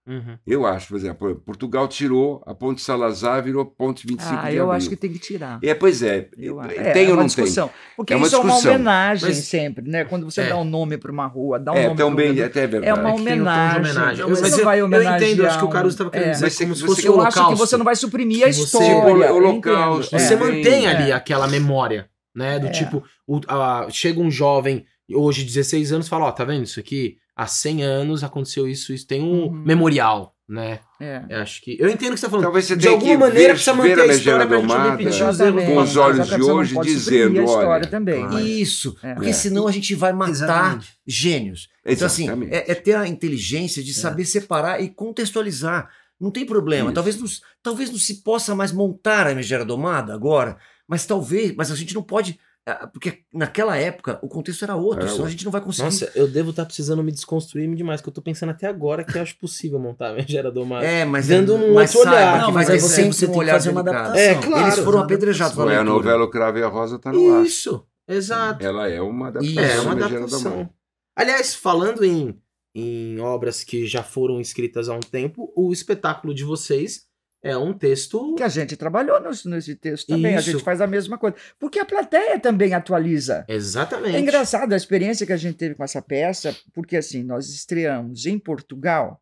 Uhum. 0.08 0.38
Eu 0.46 0.68
acho, 0.68 0.88
por 0.90 0.98
exemplo, 0.98 1.36
Portugal 1.44 1.88
tirou 1.88 2.44
a 2.46 2.54
Ponte 2.54 2.80
Salazar, 2.80 3.42
virou 3.44 3.66
Ponte 3.66 4.06
25 4.06 4.36
Ah, 4.36 4.50
de 4.52 4.56
eu 4.56 4.64
abril. 4.66 4.72
acho 4.72 4.90
que 4.90 4.96
tem 4.96 5.12
que 5.12 5.18
tirar. 5.18 5.58
É, 5.64 5.74
pois 5.74 6.04
é. 6.04 6.30
Eu 6.38 6.60
acho. 6.60 6.76
tem 6.76 7.06
é, 7.06 7.08
ou 7.08 7.14
uma 7.14 7.16
não 7.16 7.16
tem? 7.18 7.26
discussão. 7.44 7.72
Porque 7.98 8.14
É 8.14 8.16
uma 8.16 8.28
isso 8.28 8.36
é 8.36 8.40
uma 8.40 8.48
discussão. 8.50 8.72
homenagem 8.76 9.30
Mas- 9.30 9.38
sempre, 9.46 9.90
né? 9.90 10.06
Quando 10.06 10.26
você 10.30 10.42
É. 10.42 10.50
dá 10.50 10.58
um 10.58 10.64
nome 10.64 10.98
para 11.00 11.12
uma 11.12 11.26
rua, 11.26 11.58
dá 11.60 11.72
um 11.72 11.76
É, 11.76 11.84
nome 11.88 11.98
também, 11.98 12.30
lugar. 12.30 12.46
até 12.46 12.64
é 12.64 12.68
verdade. 12.68 12.90
É 12.92 12.94
uma 12.94 13.04
tem 13.04 13.12
um 13.14 13.22
homenagem. 13.22 13.80
homenagem. 13.80 14.22
Eu- 14.22 14.30
você 14.30 14.42
mas 14.44 14.52
não 14.52 14.60
eu, 14.60 14.66
vai 14.66 14.80
eu 14.82 14.86
entendo, 14.88 15.46
acho 15.48 15.58
que 15.58 15.66
o 15.66 15.68
um- 15.68 15.72
Caruso 15.72 15.94
estava 15.96 16.12
querendo 16.12 16.28
é. 16.28 16.32
dizer 16.34 16.46
Mas 16.46 16.58
como 16.60 16.68
você- 16.76 16.80
se 16.82 16.86
fosse 16.86 17.02
você- 17.02 17.08
Eu 17.08 17.22
acho 17.22 17.48
que 17.50 17.56
você 17.56 17.78
não 17.78 17.86
vai 17.86 17.96
suprimir 17.96 18.44
a 18.48 18.54
você- 18.54 18.62
história. 18.62 19.26
Eu 19.26 19.36
holocausto, 19.38 20.16
entendo. 20.16 20.22
Você 20.28 20.34
É. 20.34 20.38
mantém 20.38 20.86
É. 20.86 20.90
ali 20.90 21.12
aquela 21.12 21.48
memória, 21.48 22.08
né? 22.36 22.60
Do 22.60 22.68
É. 22.68 22.70
tipo, 22.70 23.04
o- 23.28 23.42
a- 23.48 23.88
chega 23.90 24.20
um 24.20 24.30
jovem, 24.30 24.86
hoje 25.12 25.44
16 25.44 25.92
anos, 25.92 26.08
fala, 26.08 26.26
ó, 26.26 26.32
tá 26.32 26.44
vendo 26.46 26.64
isso 26.64 26.80
aqui? 26.80 27.18
Há 27.36 27.48
100 27.48 27.84
anos 27.84 28.24
aconteceu 28.24 28.68
isso, 28.68 28.94
isso 28.94 29.06
tem 29.06 29.22
um 29.22 29.48
Uhum. 29.48 29.52
memorial, 29.52 30.34
né? 30.48 30.80
É. 31.02 31.22
Eu 31.30 31.42
acho 31.42 31.62
que... 31.62 31.76
Eu 31.78 31.90
entendo 31.90 32.12
o 32.12 32.14
que 32.14 32.20
você 32.20 32.26
tá 32.28 32.30
falando. 32.30 32.46
Talvez 32.46 32.66
você 32.66 32.78
de 32.78 32.88
alguma 32.88 33.12
que 33.12 33.18
maneira 33.18 33.48
ver, 33.50 33.54
precisa 33.56 33.74
manter 33.74 34.00
a 34.00 34.06
história 34.06 34.48
pra 34.48 34.58
gente 34.58 34.68
não 34.70 34.90
repetir 34.92 35.10
os 35.10 35.16
erros. 35.20 35.40
Exatamente. 35.40 35.68
com 35.74 35.78
os 35.82 35.96
olhos 35.98 36.28
de 36.30 36.42
hoje, 36.42 36.76
dizendo, 36.82 37.00
suprimir 37.02 37.42
a 37.42 37.44
história 37.44 37.68
olha, 37.70 37.88
também. 37.88 38.62
Isso, 38.62 38.96
É. 39.04 39.14
porque 39.16 39.30
É. 39.32 39.34
senão 39.34 39.68
a 39.68 39.72
gente 39.72 39.94
vai 39.96 40.14
matar 40.14 40.30
Exatamente. 40.32 40.94
gênios. 41.06 41.68
Então, 41.86 42.08
assim, 42.08 42.24
Exatamente. 42.24 42.54
é, 42.56 42.72
é 42.72 42.76
ter 42.76 42.96
a 42.96 43.06
inteligência 43.08 43.84
de 43.84 43.94
saber 43.94 44.24
separar 44.26 44.82
e 44.82 44.90
contextualizar. 44.90 45.90
Não 46.20 46.32
tem 46.32 46.46
problema. 46.46 46.86
Isso. 46.86 46.94
Talvez 46.94 47.20
não, 47.20 47.28
talvez 47.62 47.92
não 47.92 48.00
se 48.00 48.24
possa 48.24 48.56
mais 48.56 48.72
montar 48.72 49.28
a 49.28 49.36
Megera 49.36 49.66
Domada 49.66 50.14
agora, 50.14 50.56
mas 50.88 51.06
talvez, 51.06 51.54
mas 51.56 51.70
a 51.70 51.76
gente 51.76 51.94
não 51.94 52.02
pode. 52.02 52.40
Ah, 52.68 52.88
Porque 52.88 53.20
naquela 53.32 53.78
época 53.78 54.18
o 54.24 54.28
contexto 54.28 54.64
era 54.64 54.76
outro, 54.76 55.04
Era 55.04 55.12
senão 55.12 55.26
a 55.26 55.30
gente 55.30 55.46
não 55.46 55.52
vai 55.52 55.62
conseguir. 55.62 55.86
Nossa, 55.86 56.12
eu 56.16 56.28
devo 56.28 56.50
estar 56.50 56.66
precisando 56.66 57.04
me 57.04 57.12
desconstruir 57.12 57.74
demais, 57.76 58.02
que 58.02 58.10
eu 58.10 58.14
tô 58.14 58.22
pensando 58.22 58.50
até 58.50 58.66
agora 58.66 59.04
que 59.04 59.16
eu 59.18 59.22
acho 59.22 59.38
possível 59.38 59.80
montar 59.80 60.10
a 60.10 60.14
Megera 60.14 60.52
Domada. 60.52 60.86
é, 60.86 61.06
mas 61.06 61.28
Vendo 61.28 61.54
um 61.54 61.76
mas 61.76 61.94
outro 61.94 62.10
olhar. 62.10 62.40
Não, 62.40 62.48
que 62.48 62.54
mas 62.54 62.68
vai 62.68 62.76
aí 62.76 62.82
você, 62.82 62.96
sempre 62.96 63.14
você 63.14 63.28
um 63.28 63.32
tem 63.32 63.40
que 63.42 63.52
fazer 63.52 63.70
uma 63.70 63.82
adaptação. 63.82 64.16
É, 64.20 64.36
claro. 64.36 64.66
Eles 64.66 64.80
foram 64.80 65.00
apedrejados 65.00 65.58
na 65.58 65.64
Foi 65.64 65.76
a 65.76 65.84
novela 65.84 66.24
O 66.24 66.30
Cravo 66.30 66.58
e 66.58 66.64
a 66.64 66.68
Rosa 66.68 66.98
tá 66.98 67.12
no 67.12 67.36
ar. 67.36 67.46
Isso, 67.46 67.86
exato. 68.08 68.66
Ela 68.66 68.90
é 68.90 69.00
uma 69.00 69.28
adaptação. 69.28 69.64
É, 69.64 69.80
uma 69.80 69.92
adaptação. 69.92 70.70
Aliás, 71.16 71.54
falando 71.54 72.04
em, 72.04 72.36
em 72.74 73.20
obras 73.20 73.64
que 73.64 73.86
já 73.86 74.02
foram 74.02 74.42
escritas 74.42 74.90
há 74.90 74.96
um 74.96 75.00
tempo, 75.00 75.54
o 75.56 75.72
espetáculo 75.72 76.34
de 76.34 76.44
vocês 76.44 77.05
é 77.50 77.58
um 77.58 77.72
texto. 77.74 78.36
Que 78.36 78.44
a 78.44 78.48
gente 78.48 78.76
trabalhou 78.76 79.20
nesse, 79.22 79.48
nesse 79.48 79.76
texto 79.76 80.08
também. 80.08 80.36
A 80.36 80.40
Isso. 80.40 80.52
gente 80.52 80.64
faz 80.64 80.82
a 80.82 80.88
mesma 80.88 81.18
coisa. 81.18 81.36
Porque 81.60 81.80
a 81.80 81.86
plateia 81.86 82.40
também 82.40 82.74
atualiza. 82.74 83.46
Exatamente. 83.48 84.16
É 84.16 84.20
engraçado 84.20 84.74
a 84.74 84.78
experiência 84.78 85.26
que 85.26 85.34
a 85.34 85.38
gente 85.38 85.56
teve 85.58 85.76
com 85.76 85.84
essa 85.84 86.02
peça, 86.02 86.56
porque 86.74 86.98
assim, 86.98 87.24
nós 87.24 87.50
estreamos 87.50 88.26
em 88.26 88.40
Portugal, 88.40 89.22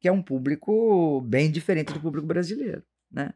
que 0.00 0.08
é 0.08 0.12
um 0.12 0.22
público 0.22 1.20
bem 1.22 1.50
diferente 1.50 1.92
do 1.92 2.00
público 2.00 2.26
brasileiro, 2.26 2.82
né? 3.10 3.32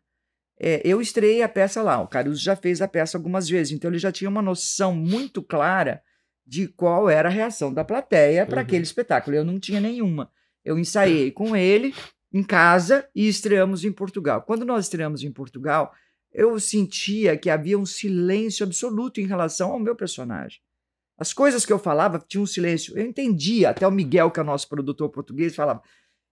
É, 0.58 0.80
eu 0.84 1.00
estreiei 1.00 1.42
a 1.42 1.48
peça 1.48 1.82
lá, 1.82 2.00
o 2.00 2.06
Caruso 2.06 2.40
já 2.40 2.54
fez 2.54 2.80
a 2.80 2.86
peça 2.86 3.18
algumas 3.18 3.48
vezes, 3.48 3.72
então 3.72 3.90
ele 3.90 3.98
já 3.98 4.12
tinha 4.12 4.30
uma 4.30 4.40
noção 4.40 4.94
muito 4.94 5.42
clara 5.42 6.00
de 6.46 6.68
qual 6.68 7.10
era 7.10 7.28
a 7.28 7.32
reação 7.32 7.74
da 7.74 7.82
plateia 7.84 8.46
para 8.46 8.56
Uhum. 8.58 8.62
aquele 8.62 8.84
espetáculo. 8.84 9.36
Eu 9.36 9.44
não 9.44 9.58
tinha 9.58 9.80
nenhuma. 9.80 10.30
Eu 10.64 10.78
ensaiei 10.78 11.30
com 11.32 11.56
ele 11.56 11.92
em 12.34 12.42
casa 12.42 13.08
e 13.14 13.28
estreamos 13.28 13.84
em 13.84 13.92
Portugal. 13.92 14.42
Quando 14.42 14.64
nós 14.64 14.86
estreamos 14.86 15.22
em 15.22 15.30
Portugal, 15.30 15.94
eu 16.32 16.58
sentia 16.58 17.36
que 17.38 17.48
havia 17.48 17.78
um 17.78 17.86
silêncio 17.86 18.66
absoluto 18.66 19.20
em 19.20 19.26
relação 19.26 19.70
ao 19.70 19.78
meu 19.78 19.94
personagem. 19.94 20.58
As 21.16 21.32
coisas 21.32 21.64
que 21.64 21.72
eu 21.72 21.78
falava 21.78 22.18
tinham 22.18 22.42
um 22.42 22.46
silêncio. 22.46 22.98
Eu 22.98 23.06
entendia, 23.06 23.70
até 23.70 23.86
o 23.86 23.92
Miguel, 23.92 24.32
que 24.32 24.40
é 24.40 24.42
o 24.42 24.46
nosso 24.46 24.68
produtor 24.68 25.10
português, 25.10 25.54
falava: 25.54 25.80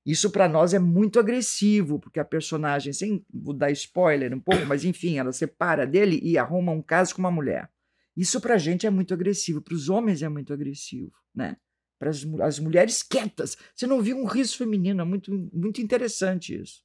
Isso 0.05 0.29
para 0.29 0.49
nós 0.49 0.75
é 0.75 0.79
muito 0.81 1.21
agressivo, 1.21 2.01
porque 2.01 2.19
a 2.19 2.25
personagem, 2.25 2.93
sem 2.93 3.25
vou 3.33 3.55
dar 3.55 3.71
spoiler 3.71 4.35
um 4.35 4.41
pouco, 4.41 4.67
mas 4.67 4.85
enfim, 4.85 5.19
ela 5.19 5.33
separa 5.33 5.87
dele 5.87 6.19
e 6.21 6.37
arruma 6.37 6.73
um 6.73 6.83
caso 6.83 7.15
com 7.15 7.21
uma 7.21 7.31
mulher. 7.31 7.71
Isso 8.17 8.41
pra 8.41 8.59
gente 8.59 8.89
é 8.89 8.91
muito 8.91 9.15
agressivo, 9.15 9.63
para 9.63 9.75
os 9.75 9.89
homens 9.89 10.21
é 10.21 10.29
muito 10.29 10.53
agressivo, 10.53 11.13
né? 11.33 11.57
Para 12.03 12.47
as 12.49 12.59
mulheres 12.59 13.01
quietas. 13.01 13.57
Você 13.77 13.87
não 13.87 14.03
viu 14.03 14.17
um 14.17 14.25
riso 14.25 14.57
feminino, 14.57 15.03
é 15.03 15.05
muito, 15.05 15.31
muito 15.53 15.81
interessante 15.81 16.61
isso. 16.61 16.83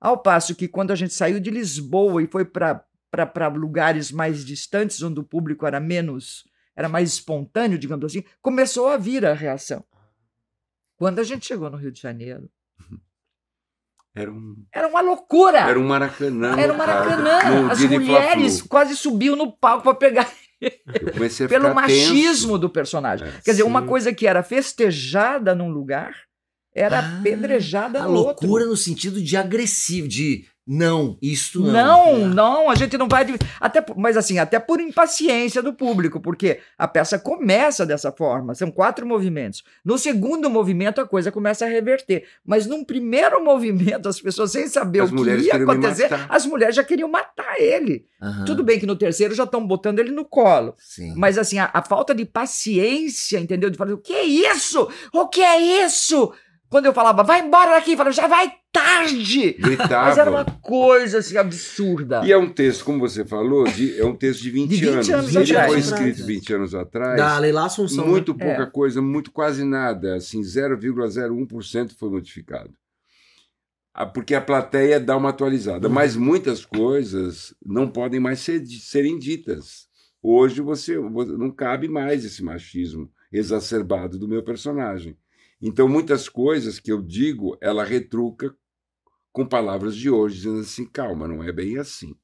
Ao 0.00 0.16
passo 0.16 0.54
que 0.54 0.68
quando 0.68 0.92
a 0.92 0.94
gente 0.94 1.12
saiu 1.12 1.40
de 1.40 1.50
Lisboa 1.50 2.22
e 2.22 2.28
foi 2.28 2.44
para 2.44 3.48
lugares 3.48 4.12
mais 4.12 4.44
distantes, 4.44 5.02
onde 5.02 5.18
o 5.18 5.24
público 5.24 5.66
era 5.66 5.80
menos, 5.80 6.44
era 6.76 6.88
mais 6.88 7.14
espontâneo, 7.14 7.76
digamos 7.76 8.04
assim, 8.04 8.22
começou 8.40 8.86
a 8.86 8.96
vir 8.96 9.26
a 9.26 9.34
reação. 9.34 9.84
Quando 10.96 11.18
a 11.18 11.24
gente 11.24 11.46
chegou 11.46 11.68
no 11.68 11.76
Rio 11.76 11.90
de 11.90 12.00
Janeiro, 12.00 12.48
Era 14.16 14.30
um, 14.30 14.54
era 14.72 14.86
uma 14.86 15.00
loucura! 15.00 15.58
era 15.58 15.80
um 15.80 15.88
Maracanã. 15.88 16.56
Era 16.56 16.72
um. 16.72 16.76
Maracanã. 16.76 17.68
As 17.72 17.80
mulheres 17.80 18.62
quase 18.62 18.96
subiam 18.96 19.34
no 19.34 19.50
palco 19.50 19.82
para 19.82 19.94
pegar 19.96 20.32
Eu 21.00 21.12
comecei 21.12 21.46
a 21.46 21.48
pelo 21.50 21.68
ficar 21.68 21.74
machismo 21.74 22.48
tenso. 22.48 22.58
do 22.58 22.70
personagem. 22.70 23.28
É, 23.28 23.32
Quer 23.44 23.50
dizer, 23.52 23.62
uma 23.62 23.82
coisa 23.82 24.12
que 24.12 24.26
era 24.26 24.42
festejada 24.42 25.54
num 25.54 25.68
lugar 25.70 26.14
era 26.74 26.98
Ah, 26.98 27.18
apedrejada 27.20 28.00
A 28.00 28.02
no 28.08 28.14
outro. 28.14 28.46
loucura 28.46 28.66
no 28.66 28.76
sentido 28.76 29.20
de 29.22 29.36
agressivo, 29.36 30.08
de 30.08 30.44
não, 30.66 31.18
isto 31.20 31.60
não. 31.60 31.72
Não, 31.72 32.28
não, 32.28 32.70
a 32.70 32.74
gente 32.74 32.96
não 32.96 33.06
vai. 33.06 33.26
Até, 33.60 33.84
mas 33.96 34.16
assim, 34.16 34.38
até 34.38 34.58
por 34.58 34.80
impaciência 34.80 35.62
do 35.62 35.74
público, 35.74 36.20
porque 36.20 36.60
a 36.78 36.88
peça 36.88 37.18
começa 37.18 37.84
dessa 37.84 38.10
forma, 38.10 38.54
são 38.54 38.70
quatro 38.70 39.06
movimentos. 39.06 39.62
No 39.84 39.98
segundo 39.98 40.48
movimento, 40.48 41.02
a 41.02 41.06
coisa 41.06 41.30
começa 41.30 41.66
a 41.66 41.68
reverter. 41.68 42.24
Mas 42.46 42.66
num 42.66 42.82
primeiro 42.82 43.42
movimento, 43.44 44.08
as 44.08 44.18
pessoas, 44.18 44.52
sem 44.52 44.66
saber 44.66 45.02
As 45.02 45.12
o 45.12 45.16
que 45.16 45.30
ia 45.30 45.56
acontecer, 45.56 46.08
as 46.28 46.46
mulheres 46.46 46.74
já 46.74 46.82
queriam 46.82 47.10
matar 47.10 47.60
ele. 47.60 48.06
Aham, 48.22 48.46
Tudo 48.46 48.64
bem 48.64 48.80
que 48.80 48.86
no 48.86 48.96
terceiro 48.96 49.34
já 49.34 49.44
estão 49.44 49.66
botando 49.66 49.98
ele 49.98 50.12
no 50.12 50.24
colo. 50.24 50.74
Sim. 50.78 51.12
Mas 51.14 51.36
assim, 51.36 51.58
a, 51.58 51.70
a 51.74 51.82
falta 51.82 52.14
de 52.14 52.24
paciência, 52.24 53.38
entendeu? 53.38 53.68
De 53.68 53.76
falar, 53.76 53.92
o 53.92 53.98
que 53.98 54.14
é 54.14 54.24
isso? 54.24 54.88
O 55.12 55.28
que 55.28 55.42
é 55.42 55.84
isso? 55.84 56.32
Quando 56.74 56.86
eu 56.86 56.92
falava, 56.92 57.22
vai 57.22 57.40
embora 57.46 57.70
daqui, 57.70 57.92
eu 57.92 57.96
falava, 57.96 58.12
já 58.16 58.26
vai 58.26 58.52
tarde! 58.72 59.56
Mas 59.60 60.18
era 60.18 60.28
uma 60.28 60.42
Gritava. 60.42 60.58
coisa 60.60 61.18
assim 61.18 61.36
absurda. 61.36 62.26
E 62.26 62.32
é 62.32 62.36
um 62.36 62.48
texto, 62.50 62.84
como 62.84 62.98
você 62.98 63.24
falou, 63.24 63.62
de- 63.62 63.96
é 63.96 64.04
um 64.04 64.16
texto 64.16 64.42
de 64.42 64.50
20, 64.50 64.70
De 64.70 64.76
20 64.80 64.88
anos. 64.92 65.08
anos 65.10 65.36
Ele 65.36 65.52
atrás. 65.52 65.72
foi 65.72 65.80
Atrás. 65.80 65.84
escrito 65.86 66.26
20 66.26 66.52
anos 66.54 66.74
atrás. 66.74 67.16
Da 67.16 67.38
Leila 67.38 67.66
Assunção. 67.66 68.04
muito 68.08 68.34
né? 68.34 68.44
pouca 68.44 68.62
É. 68.64 68.66
coisa, 68.66 69.00
muito 69.00 69.30
quase 69.30 69.62
nada, 69.62 70.16
assim, 70.16 70.42
0,01% 70.42 71.94
foi 71.96 72.10
modificado. 72.10 72.74
Ah, 73.94 74.04
Porque 74.04 74.34
a 74.34 74.40
plateia 74.40 74.98
dá 74.98 75.16
uma 75.16 75.28
atualizada, 75.28 75.86
Uhum. 75.86 75.94
mas 75.94 76.16
muitas 76.16 76.64
coisas 76.64 77.54
não 77.64 77.86
podem 77.88 78.18
mais 78.18 78.40
ser, 78.40 78.66
serem 78.66 79.16
ditas. 79.16 79.86
Hoje 80.20 80.60
você, 80.60 80.98
você- 80.98 81.30
não 81.36 81.52
cabe 81.52 81.86
mais 81.86 82.24
esse 82.24 82.42
machismo 82.42 83.08
exacerbado 83.32 84.18
do 84.18 84.26
meu 84.26 84.42
personagem. 84.42 85.16
Então 85.66 85.88
muitas 85.88 86.28
coisas 86.28 86.78
que 86.78 86.92
eu 86.92 87.00
digo, 87.02 87.56
ela 87.60 87.82
retruca 87.84 88.54
com 89.32 89.46
palavras 89.46 89.96
de 89.96 90.10
hoje, 90.10 90.36
dizendo 90.36 90.60
assim, 90.60 90.84
calma, 90.86 91.26
não 91.26 91.42
é 91.42 91.50
bem 91.50 91.78
assim. 91.78 92.14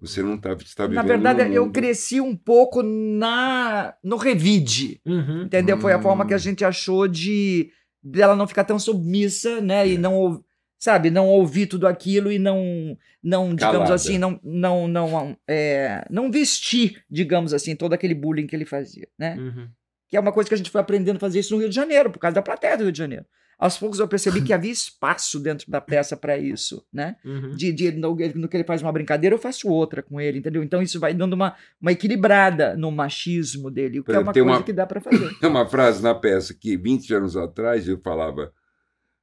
Você 0.00 0.22
não 0.22 0.36
tá, 0.36 0.52
está 0.54 0.84
vivendo 0.86 0.96
Na 0.96 1.02
verdade, 1.08 1.54
eu 1.54 1.70
cresci 1.70 2.20
um 2.20 2.34
pouco 2.34 2.82
na 2.82 3.94
no 4.02 4.16
revide, 4.16 5.00
Uhum. 5.06 5.42
entendeu? 5.42 5.78
Foi 5.78 5.92
a 5.92 6.00
forma 6.02 6.24
Hum. 6.24 6.26
que 6.26 6.34
a 6.34 6.38
gente 6.38 6.64
achou 6.64 7.06
de 7.06 7.70
dela 8.02 8.34
não 8.34 8.48
ficar 8.48 8.64
tão 8.64 8.78
submissa, 8.78 9.60
né? 9.60 9.86
E 9.86 9.98
não 9.98 10.42
sabe, 10.78 11.10
não 11.10 11.28
ouvir 11.28 11.66
tudo 11.66 11.86
aquilo 11.86 12.32
e 12.32 12.38
não 12.38 12.96
não 13.22 13.54
digamos 13.54 13.74
Calada. 13.76 13.94
assim, 13.94 14.16
não 14.16 14.40
não 14.42 14.88
não 14.88 15.36
é, 15.46 16.06
não 16.10 16.30
vestir, 16.30 17.04
digamos 17.10 17.52
assim, 17.52 17.76
todo 17.76 17.92
aquele 17.92 18.14
bullying 18.14 18.46
que 18.46 18.56
ele 18.56 18.64
fazia, 18.64 19.06
né? 19.18 19.36
Uhum. 19.38 19.68
Que 20.10 20.16
é 20.16 20.20
uma 20.20 20.32
coisa 20.32 20.48
que 20.48 20.54
a 20.54 20.58
gente 20.58 20.70
foi 20.70 20.80
aprendendo 20.80 21.16
a 21.16 21.20
fazer 21.20 21.38
isso 21.40 21.54
no 21.54 21.60
Rio 21.60 21.68
de 21.68 21.74
Janeiro, 21.74 22.10
por 22.10 22.18
causa 22.18 22.34
da 22.34 22.42
plateia 22.42 22.76
do 22.76 22.82
Rio 22.84 22.92
de 22.92 22.98
Janeiro. 22.98 23.24
Aos 23.58 23.76
poucos 23.76 23.98
eu 24.00 24.08
percebi 24.08 24.40
que 24.40 24.54
havia 24.54 24.72
espaço 24.72 25.38
dentro 25.38 25.70
da 25.70 25.82
peça 25.82 26.16
para 26.16 26.38
isso, 26.38 26.82
né? 26.90 27.16
Uhum. 27.22 27.50
De, 27.54 27.70
de- 27.72 27.92
no, 27.92 28.16
no 28.34 28.48
que 28.48 28.56
ele 28.56 28.64
faz 28.64 28.80
uma 28.80 28.90
brincadeira, 28.90 29.34
eu 29.34 29.38
faço 29.38 29.68
outra 29.68 30.02
com 30.02 30.18
ele, 30.18 30.38
entendeu? 30.38 30.62
Então 30.62 30.80
isso 30.80 30.98
vai 30.98 31.12
dando 31.12 31.34
uma, 31.34 31.54
uma 31.80 31.92
equilibrada 31.92 32.74
no 32.74 32.90
machismo 32.90 33.70
dele, 33.70 34.00
o 34.00 34.04
que 34.04 34.12
é 34.12 34.18
uma 34.18 34.32
Tem 34.32 34.42
coisa 34.42 34.58
uma- 34.58 34.64
que 34.64 34.72
dá 34.72 34.86
para 34.86 34.98
fazer. 35.00 35.38
Tem 35.38 35.48
uma 35.50 35.66
frase 35.68 36.02
na 36.02 36.14
peça 36.14 36.54
que 36.54 36.74
20 36.74 37.12
anos 37.14 37.36
atrás 37.36 37.86
eu 37.86 38.00
falava: 38.00 38.50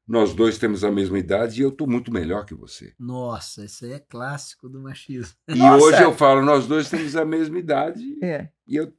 Nós 0.08 0.36
dois 0.36 0.60
temos 0.60 0.84
a 0.84 0.92
mesma 0.92 1.18
idade 1.18 1.60
e 1.60 1.64
eu 1.64 1.70
estou 1.70 1.88
muito 1.90 2.14
melhor 2.14 2.46
que 2.46 2.54
você. 2.54 2.94
Nossa, 3.00 3.66
esse 3.66 3.86
aí 3.86 3.94
é 3.94 4.00
clássico 4.00 4.70
do 4.70 4.80
machismo. 4.80 5.36
E 5.48 5.56
Nossa! 5.56 5.84
hoje 5.84 6.04
eu 6.04 6.14
falo: 6.14 6.44
Nós 6.44 6.68
dois 6.68 6.90
temos 6.92 7.16
a 7.16 7.26
mesma 7.26 7.58
idade 7.58 8.04
É. 8.24 8.50
e 8.68 8.76
eu 8.76 8.94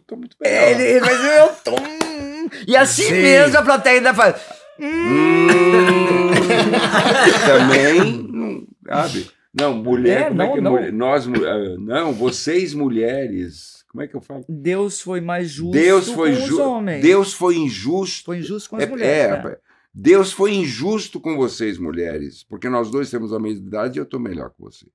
estou 0.00 0.18
muito 0.18 0.36
melhor. 0.40 0.54
É, 0.56 0.70
ele, 0.72 1.00
mas 1.00 1.24
eu 1.24 1.48
tô. 1.64 1.74
hum, 1.80 2.48
E 2.66 2.76
assim 2.76 3.04
Sim. 3.04 3.22
mesmo 3.22 3.58
a 3.58 3.62
plateia 3.62 3.98
ainda 3.98 4.14
faz. 4.14 4.36
Hum, 4.80 5.46
também, 7.46 8.22
não, 8.28 8.66
sabe? 8.86 9.30
Não, 9.54 9.74
mulher, 9.74 10.22
É, 10.22 10.28
como 10.28 10.42
é 10.42 10.46
não, 10.46 10.52
que 10.52 10.58
é 10.58 10.62
não. 10.62 10.70
mulher? 10.72 10.92
Nós, 10.92 11.26
ah, 11.28 11.76
não, 11.78 12.12
vocês 12.12 12.72
mulheres, 12.74 13.84
como 13.90 14.02
é 14.02 14.08
que 14.08 14.16
eu 14.16 14.20
falo? 14.20 14.44
Deus 14.48 15.00
foi 15.00 15.20
mais 15.20 15.50
justo 15.50 15.72
Deus 15.72 16.08
foi 16.08 16.30
com 16.30 16.36
os 16.38 16.44
justo. 16.48 16.62
homens. 16.62 17.02
Deus 17.02 17.32
foi 17.34 17.56
injusto. 17.56 18.24
foi 18.24 18.38
injusto 18.38 18.70
com 18.70 18.76
as 18.76 18.82
É, 18.82 18.86
mulheres. 18.86 19.44
é, 19.44 19.48
né? 19.50 19.56
Deus 19.94 20.32
foi 20.32 20.54
injusto 20.54 21.20
com 21.20 21.36
vocês, 21.36 21.76
mulheres, 21.78 22.44
porque 22.48 22.68
nós 22.68 22.90
dois 22.90 23.10
temos 23.10 23.32
a 23.32 23.38
mesma 23.38 23.66
idade 23.66 23.98
e 23.98 24.00
eu 24.00 24.04
estou 24.04 24.18
melhor 24.18 24.50
que 24.50 24.60
você. 24.60 24.86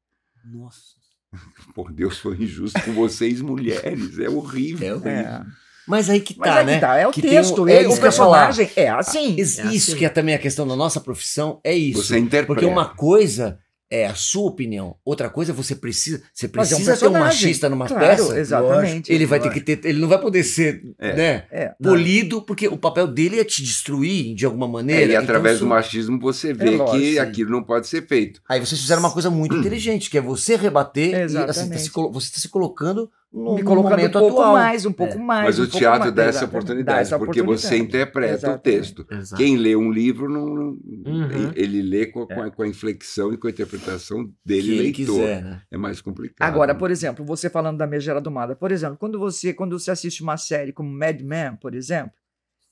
Nossa. 0.44 0.97
Pô, 1.76 1.88
Deus 1.92 2.18
foi 2.18 2.36
injusto 2.38 2.82
com 2.84 2.94
vocês, 2.94 3.42
mulheres. 3.42 4.18
É 4.20 4.30
horrível. 4.30 4.88
É 4.88 4.94
horrível. 4.94 5.12
É. 5.12 5.44
Mas 5.88 6.10
aí 6.10 6.20
que 6.20 6.36
Mas 6.38 6.50
tá, 6.50 6.58
aí 6.60 6.66
né? 6.66 6.74
que 6.76 6.82
tá, 6.82 6.96
é 6.98 7.08
o 7.08 7.12
Que 7.12 7.22
texto, 7.22 7.64
um- 7.64 7.68
é 7.70 7.82
isso 7.84 7.92
o 7.98 8.02
personagem 8.02 8.70
é 8.76 8.90
assim. 8.90 9.38
É 9.38 9.42
Isso 9.42 9.62
assim. 9.62 9.96
que 9.96 10.04
é 10.06 10.10
também 10.10 10.36
a 10.36 10.40
questão 10.40 10.68
da 10.68 10.76
nossa 10.76 11.00
profissão, 11.00 11.62
é 11.64 11.74
isso. 11.74 12.04
Você 12.04 12.18
interpreta. 12.20 12.48
Porque 12.48 12.66
uma 12.66 12.90
coisa 12.90 13.58
é 13.90 14.06
a 14.06 14.14
sua 14.16 14.44
opinião, 14.50 14.96
outra 15.06 15.30
coisa 15.30 15.54
você 15.54 15.74
precisa, 15.76 16.22
você 16.34 16.46
é 16.46 16.50
um 16.50 16.52
precisa 16.52 16.98
ter 16.98 17.08
um 17.08 17.12
machista 17.14 17.70
numa 17.70 17.88
Claro, 17.88 18.06
peça. 18.06 18.40
exatamente. 18.40 19.12
Ele 19.12 19.26
vai 19.26 19.40
ter 19.40 19.50
que 19.50 19.62
ter, 19.62 19.80
ele 19.86 20.00
não 20.00 20.08
vai 20.10 20.20
poder 20.20 20.44
ser, 20.44 20.82
É. 21.00 21.16
né, 21.16 21.44
É. 21.52 21.74
polido, 21.82 22.42
porque 22.42 22.68
o 22.68 22.78
papel 22.78 23.08
dele 23.08 23.40
é 23.40 23.44
te 23.46 23.64
destruir 23.64 24.36
de 24.36 24.46
alguma 24.46 24.66
É, 24.66 24.70
maneira. 24.70 25.12
e 25.14 25.16
através 25.16 25.56
Então, 25.58 25.68
do 25.68 25.74
machismo 25.74 26.20
você 26.20 26.54
vê 26.54 26.72
lógico, 26.72 26.98
que 26.98 27.14
sim. 27.14 27.20
aquilo 27.20 27.52
não 27.52 27.64
pode 27.64 27.88
ser 27.88 28.06
feito. 28.06 28.42
Aí 28.50 28.60
vocês 28.60 28.80
fizeram 28.82 29.02
uma 29.02 29.12
coisa 29.12 29.30
muito 29.30 29.56
inteligente, 29.58 30.10
que 30.10 30.18
é 30.18 30.22
você 30.22 30.56
rebater 30.58 31.10
e 31.12 31.16
assim, 31.24 31.36
tá 31.36 31.44
Exatamente. 31.46 31.82
se 31.82 31.90
você 31.90 32.28
está 32.28 32.40
se 32.40 32.50
colocando 32.50 33.10
no, 33.32 33.56
Me 33.56 33.64
colocando 33.64 33.88
um 33.88 33.98
momento 33.98 34.20
pouco 34.20 34.40
atual. 34.40 34.54
mais, 34.54 34.86
um 34.86 34.92
pouco 34.92 35.14
É. 35.14 35.18
mais. 35.18 35.46
Mas 35.46 35.60
um 35.60 35.64
o 35.64 35.66
pouco 35.66 35.78
teatro 35.80 36.00
mais. 36.02 36.14
dá 36.16 36.24
essa 36.26 36.46
oportunidade, 36.46 36.96
Dá 36.96 37.02
essa 37.02 37.20
porque 37.20 37.42
você 37.44 37.68
oportunidade. 37.68 37.84
interpreta 37.84 38.34
Exatamente. 38.34 38.60
o 38.60 38.62
texto. 38.62 39.06
Exato. 39.12 39.36
Quem 39.44 39.58
lê 39.58 39.76
um 39.76 39.92
livro, 39.92 40.30
não, 40.30 40.46
não- 40.48 40.68
Uhum. 41.06 41.52
ele 41.56 41.82
lê 41.82 42.06
com 42.08 42.22
a, 42.24 42.28
com 42.28 42.42
a- 42.42 42.52
com 42.52 42.64
a 42.64 42.68
inflexão 42.68 43.34
e 43.34 43.38
com 43.38 43.48
a 43.48 43.50
interpretação 43.50 44.32
dele, 44.46 44.72
ele 44.72 44.82
leitor. 44.84 45.16
quiser, 45.18 45.44
né? 45.44 45.62
É 45.70 45.78
mais 45.78 46.02
complicado. 46.02 46.48
Agora, 46.48 46.74
por 46.74 46.90
exemplo, 46.90 47.26
você 47.26 47.50
falando 47.50 47.78
da 47.78 47.86
Megera 47.86 48.22
Domada, 48.22 48.56
por 48.56 48.72
exemplo, 48.72 48.98
quando 48.98 49.20
você, 49.20 49.54
quando 49.54 49.78
você 49.78 49.92
assiste 49.92 50.24
uma 50.24 50.38
série 50.38 50.72
como 50.72 50.90
Mad 50.90 51.22
Men, 51.22 51.56
por 51.58 51.76
exemplo, 51.76 52.12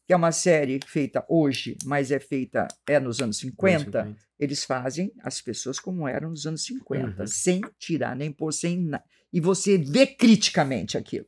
que 0.07 0.13
é 0.13 0.15
uma 0.15 0.31
série 0.31 0.79
feita 0.85 1.25
hoje, 1.27 1.75
mas 1.83 2.11
é 2.11 2.19
feita 2.19 2.67
é 2.87 2.99
nos 2.99 3.19
anos 3.21 3.37
50, 3.39 4.15
eles 4.39 4.63
fazem 4.63 5.11
as 5.23 5.41
pessoas 5.41 5.79
como 5.79 6.07
eram 6.07 6.29
nos 6.29 6.45
anos 6.45 6.63
50, 6.63 7.21
Uhum. 7.23 7.27
sem 7.27 7.61
tirar 7.79 8.15
nem 8.15 8.31
pôr, 8.31 8.53
sem 8.53 8.77
nada. 8.79 9.03
E 9.35 9.41
você 9.41 9.77
vê 9.77 10.07
criticamente 10.07 10.97
aquilo. 10.97 11.25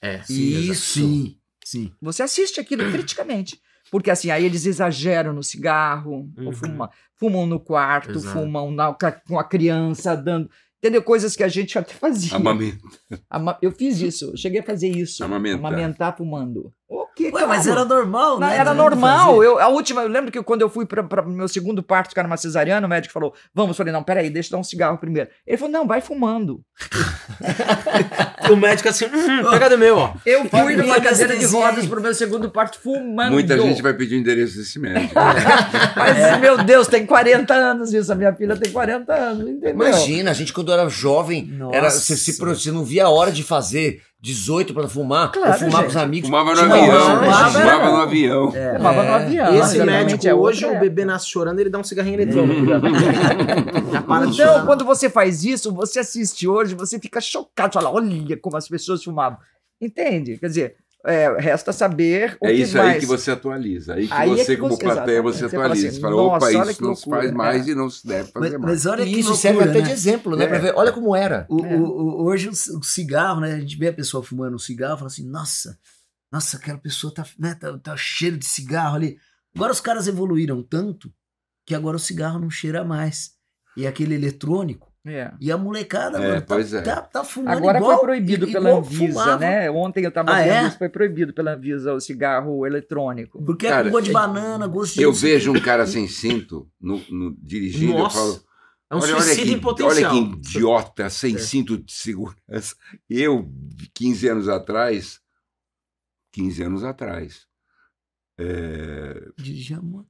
É, 0.00 0.22
sim. 0.22 0.70
Isso. 0.70 1.00
Sim, 1.00 1.36
sim. 1.64 1.92
Você 2.00 2.22
assiste 2.22 2.60
aquilo 2.60 2.88
criticamente. 2.92 3.60
Porque 3.90 4.10
assim, 4.10 4.30
aí 4.30 4.44
eles 4.44 4.66
exageram 4.66 5.32
no 5.32 5.42
cigarro, 5.42 6.30
ou 6.38 6.44
Uhum. 6.46 6.52
fuma- 6.52 6.90
fumam 7.18 7.44
no 7.46 7.58
quarto, 7.58 8.12
Exato. 8.12 8.38
fumam 8.38 8.70
na- 8.70 8.94
com 9.26 9.38
a 9.38 9.44
criança 9.44 10.14
dando. 10.16 10.48
Entendeu? 10.78 11.02
Coisas 11.02 11.34
que 11.34 11.42
a 11.42 11.48
gente 11.48 11.78
até 11.78 11.94
fazia. 11.94 12.36
Amamento. 12.36 12.86
Ama- 13.30 13.58
Eu 13.62 13.72
fiz 13.72 14.00
isso, 14.00 14.26
eu 14.32 14.36
cheguei 14.36 14.60
a 14.60 14.62
fazer 14.62 14.88
isso. 14.88 15.24
Amamentar. 15.24 15.58
Amamentar 15.58 16.16
fumando. 16.16 16.72
O 16.94 17.06
que, 17.08 17.28
Ué, 17.28 17.44
mas 17.44 17.66
era 17.66 17.84
normal, 17.84 18.38
né? 18.38 18.56
era 18.56 18.72
normal. 18.72 19.42
Eu, 19.42 19.58
a 19.58 19.66
última, 19.66 20.02
eu 20.02 20.08
lembro 20.08 20.30
que 20.30 20.40
quando 20.44 20.62
eu 20.62 20.70
fui 20.70 20.86
para 20.86 21.22
meu 21.22 21.48
segundo 21.48 21.82
parto, 21.82 22.14
que 22.14 22.20
era 22.20 22.26
uma 22.26 22.36
cesariana, 22.36 22.86
o 22.86 22.90
médico 22.90 23.12
falou: 23.12 23.34
Vamos, 23.52 23.70
eu 23.70 23.74
falei, 23.74 23.92
não, 23.92 24.04
peraí, 24.04 24.30
deixa 24.30 24.48
eu 24.48 24.52
dar 24.52 24.60
um 24.60 24.64
cigarro 24.64 24.96
primeiro. 24.98 25.28
Ele 25.44 25.56
falou: 25.56 25.72
Não, 25.72 25.86
vai 25.86 26.00
fumando. 26.00 26.60
O 28.50 28.56
médico 28.56 28.88
assim, 28.88 29.06
hum, 29.06 29.50
pega 29.50 29.70
do 29.70 29.78
meu, 29.78 29.96
ó. 29.96 30.14
Eu 30.26 30.44
fui 30.44 30.76
numa 30.76 30.96
a 30.96 31.00
cadeira 31.00 31.36
de 31.36 31.46
rodas 31.46 31.86
pro 31.86 32.00
meu 32.00 32.14
segundo 32.14 32.50
parto 32.50 32.78
fumando. 32.78 33.32
Muita 33.32 33.58
gente 33.58 33.80
vai 33.80 33.94
pedir 33.94 34.16
o 34.16 34.18
endereço 34.18 34.58
desse 34.58 34.78
médico. 34.78 35.14
Mas, 35.96 36.40
meu 36.40 36.62
Deus, 36.62 36.86
tem 36.86 37.06
40 37.06 37.54
anos 37.54 37.94
isso. 37.94 38.12
A 38.12 38.14
minha 38.14 38.34
filha 38.34 38.56
tem 38.56 38.70
40 38.70 39.14
anos, 39.14 39.48
entendeu? 39.48 39.70
Imagina, 39.70 40.30
a 40.30 40.34
gente 40.34 40.52
quando 40.52 40.72
era 40.72 40.88
jovem, 40.88 41.46
Nossa. 41.46 41.76
era, 41.76 41.90
você, 41.90 42.16
se 42.16 42.38
você 42.38 42.70
não 42.70 42.84
via 42.84 43.06
a 43.06 43.10
hora 43.10 43.32
de 43.32 43.42
fazer 43.42 44.02
18 44.24 44.72
para 44.72 44.88
fumar, 44.88 45.30
Claro, 45.32 45.52
ou 45.52 45.58
fumar 45.58 45.72
com 45.72 45.80
gente. 45.82 45.90
os 45.90 45.96
amigos. 45.98 46.28
Fumava 46.30 46.54
no 46.54 46.60
avião. 46.62 46.84
uma- 46.88 47.18
fumava, 47.24 47.50
Fumava 47.50 47.90
no 47.90 47.96
avião. 47.98 48.52
É. 48.56 48.76
Fumava 48.78 49.02
no 49.02 49.12
avião. 49.12 49.54
Esse 49.54 49.84
médico, 49.84 50.26
é 50.26 50.34
hoje 50.34 50.64
o 50.64 50.80
bebê 50.80 51.04
nasce 51.04 51.28
chorando, 51.28 51.58
ele 51.60 51.68
dá 51.68 51.78
um 51.78 51.84
cigarrinho 51.84 52.14
eletrônico. 52.20 52.64
Então, 54.04 54.32
chorar. 54.32 54.64
quando 54.66 54.84
você 54.84 55.08
faz 55.10 55.44
isso, 55.44 55.72
você 55.74 56.00
assiste 56.00 56.48
hoje, 56.48 56.74
você 56.74 56.98
fica 56.98 57.20
chocado, 57.20 57.74
fala, 57.74 57.90
olha 57.90 58.36
como 58.38 58.56
as 58.56 58.66
pessoas 58.68 59.02
fumavam. 59.04 59.38
Entende? 59.80 60.38
Quer 60.38 60.46
dizer, 60.46 60.76
é, 61.06 61.36
resta 61.38 61.72
saber 61.72 62.36
o 62.40 62.46
É 62.46 62.52
que 62.52 62.62
isso 62.62 62.76
mais. 62.78 62.94
aí 62.94 63.00
que 63.00 63.06
você 63.06 63.30
atualiza. 63.30 63.94
Aí 63.94 64.06
que 64.06 64.12
Aí 64.12 64.30
é 64.30 64.36
você, 64.36 64.54
que 64.54 64.60
como 64.60 64.74
você- 64.76 64.82
plateia, 64.84 65.18
exatamente. 65.18 65.22
você 65.36 65.44
Você 65.44 65.50
fala 65.50 65.64
atualiza. 65.64 65.86
assim, 65.88 65.94
Você 65.96 66.00
fala, 66.00 66.16
opa, 66.16 66.32
"Nossa, 66.46 66.58
olha 66.58 66.70
isso 66.70 66.82
não 66.82 66.94
se 66.94 67.00
loucura." 67.08 67.20
faz 67.20 67.32
mais 67.32 67.68
É. 67.68 67.70
e 67.70 67.74
não 67.74 67.90
se 67.90 68.06
deve 68.06 68.32
fazer 68.32 68.40
Mas, 68.50 68.52
mais. 68.52 68.62
mas 68.62 68.86
olha 68.86 69.02
E 69.02 69.12
que 69.12 69.20
isso 69.20 69.34
serve 69.36 69.58
loucura, 69.58 69.70
até 69.70 69.80
né? 69.80 69.86
de 69.86 69.92
exemplo, 69.92 70.36
né? 70.36 70.44
É. 70.44 70.48
Pra 70.48 70.58
ver, 70.58 70.72
olha 70.76 70.92
como 70.92 71.14
era. 71.14 71.46
O, 71.50 71.64
É. 71.64 71.76
o- 71.76 71.84
o- 71.84 72.24
hoje 72.24 72.48
o 72.48 72.82
cigarro, 72.82 73.40
né? 73.40 73.54
A 73.54 73.60
gente 73.60 73.76
vê 73.76 73.88
a 73.88 73.92
pessoa 73.92 74.22
fumando 74.22 74.54
um 74.54 74.58
cigarro 74.58 74.94
e 74.94 74.98
fala 74.98 75.06
assim, 75.08 75.28
nossa, 75.28 75.78
nossa, 76.32 76.56
aquela 76.56 76.78
pessoa 76.78 77.12
tá, 77.14 77.24
né, 77.38 77.54
tá, 77.54 77.76
tá 77.78 77.96
cheiro 77.96 78.36
de 78.38 78.46
cigarro 78.46 78.96
ali. 78.96 79.16
Agora 79.54 79.72
os 79.72 79.80
caras 79.80 80.08
evoluíram 80.08 80.62
tanto 80.62 81.12
que 81.66 81.74
agora 81.74 81.96
o 81.96 82.00
cigarro 82.00 82.38
não 82.38 82.50
cheira 82.50 82.82
mais. 82.84 83.32
E 83.76 83.86
aquele 83.86 84.14
eletrônico. 84.14 84.92
É. 85.06 85.32
E 85.38 85.52
a 85.52 85.58
molecada 85.58 86.16
É, 86.18 86.28
mano, 86.28 86.40
tá, 86.40 86.54
pois 86.54 86.72
é. 86.72 86.80
tá, 86.80 87.02
tá 87.02 87.22
fumando 87.22 87.58
Agora 87.58 87.76
igual, 87.78 87.98
foi 87.98 88.06
proibido 88.06 88.46
pela 88.50 88.70
Anvisa, 88.78 89.12
fumava. 89.20 89.36
né? 89.38 89.70
Ontem 89.70 90.02
eu 90.02 90.08
estava 90.08 90.30
Ah, 90.32 90.42
vendo 90.42 90.52
é? 90.52 90.66
isso, 90.68 90.78
foi 90.78 90.88
proibido 90.88 91.34
pela 91.34 91.52
Anvisa 91.54 91.92
o 91.92 92.00
cigarro 92.00 92.66
eletrônico. 92.66 93.42
Porque 93.44 93.66
é 93.66 93.70
Cara, 93.70 93.84
com 93.84 93.90
gosto 93.90 94.04
de 94.04 94.10
é- 94.10 94.14
banana, 94.14 94.66
gosto 94.66 94.94
de... 94.94 95.02
Eu 95.02 95.12
vejo 95.12 95.52
um 95.52 95.60
cara 95.60 95.86
sem 95.86 96.08
cinto 96.08 96.66
no, 96.80 97.02
no- 97.10 97.36
dirigindo, 97.38 97.92
Nossa, 97.98 98.16
eu 98.18 98.22
falo. 98.32 98.44
É 98.90 98.94
um 98.94 98.98
olha, 99.00 99.14
olha 99.14 99.22
suicídio 99.24 99.44
que, 99.44 99.52
em 99.52 99.60
potencial. 99.60 99.90
Olha 100.16 100.30
que 100.30 100.36
idiota, 100.36 101.10
sem 101.10 101.34
É. 101.34 101.38
cinto 101.38 101.76
de 101.76 101.92
segurança. 101.92 102.74
Eu, 103.10 103.50
15 103.92 104.28
anos 104.28 104.48
atrás, 104.48 105.20
15 106.32 106.62
anos 106.62 106.82
atrás, 106.82 107.46
é, 108.38 109.28
Dirigir 109.36 109.78
a 109.78 109.82
moto. 109.82 110.06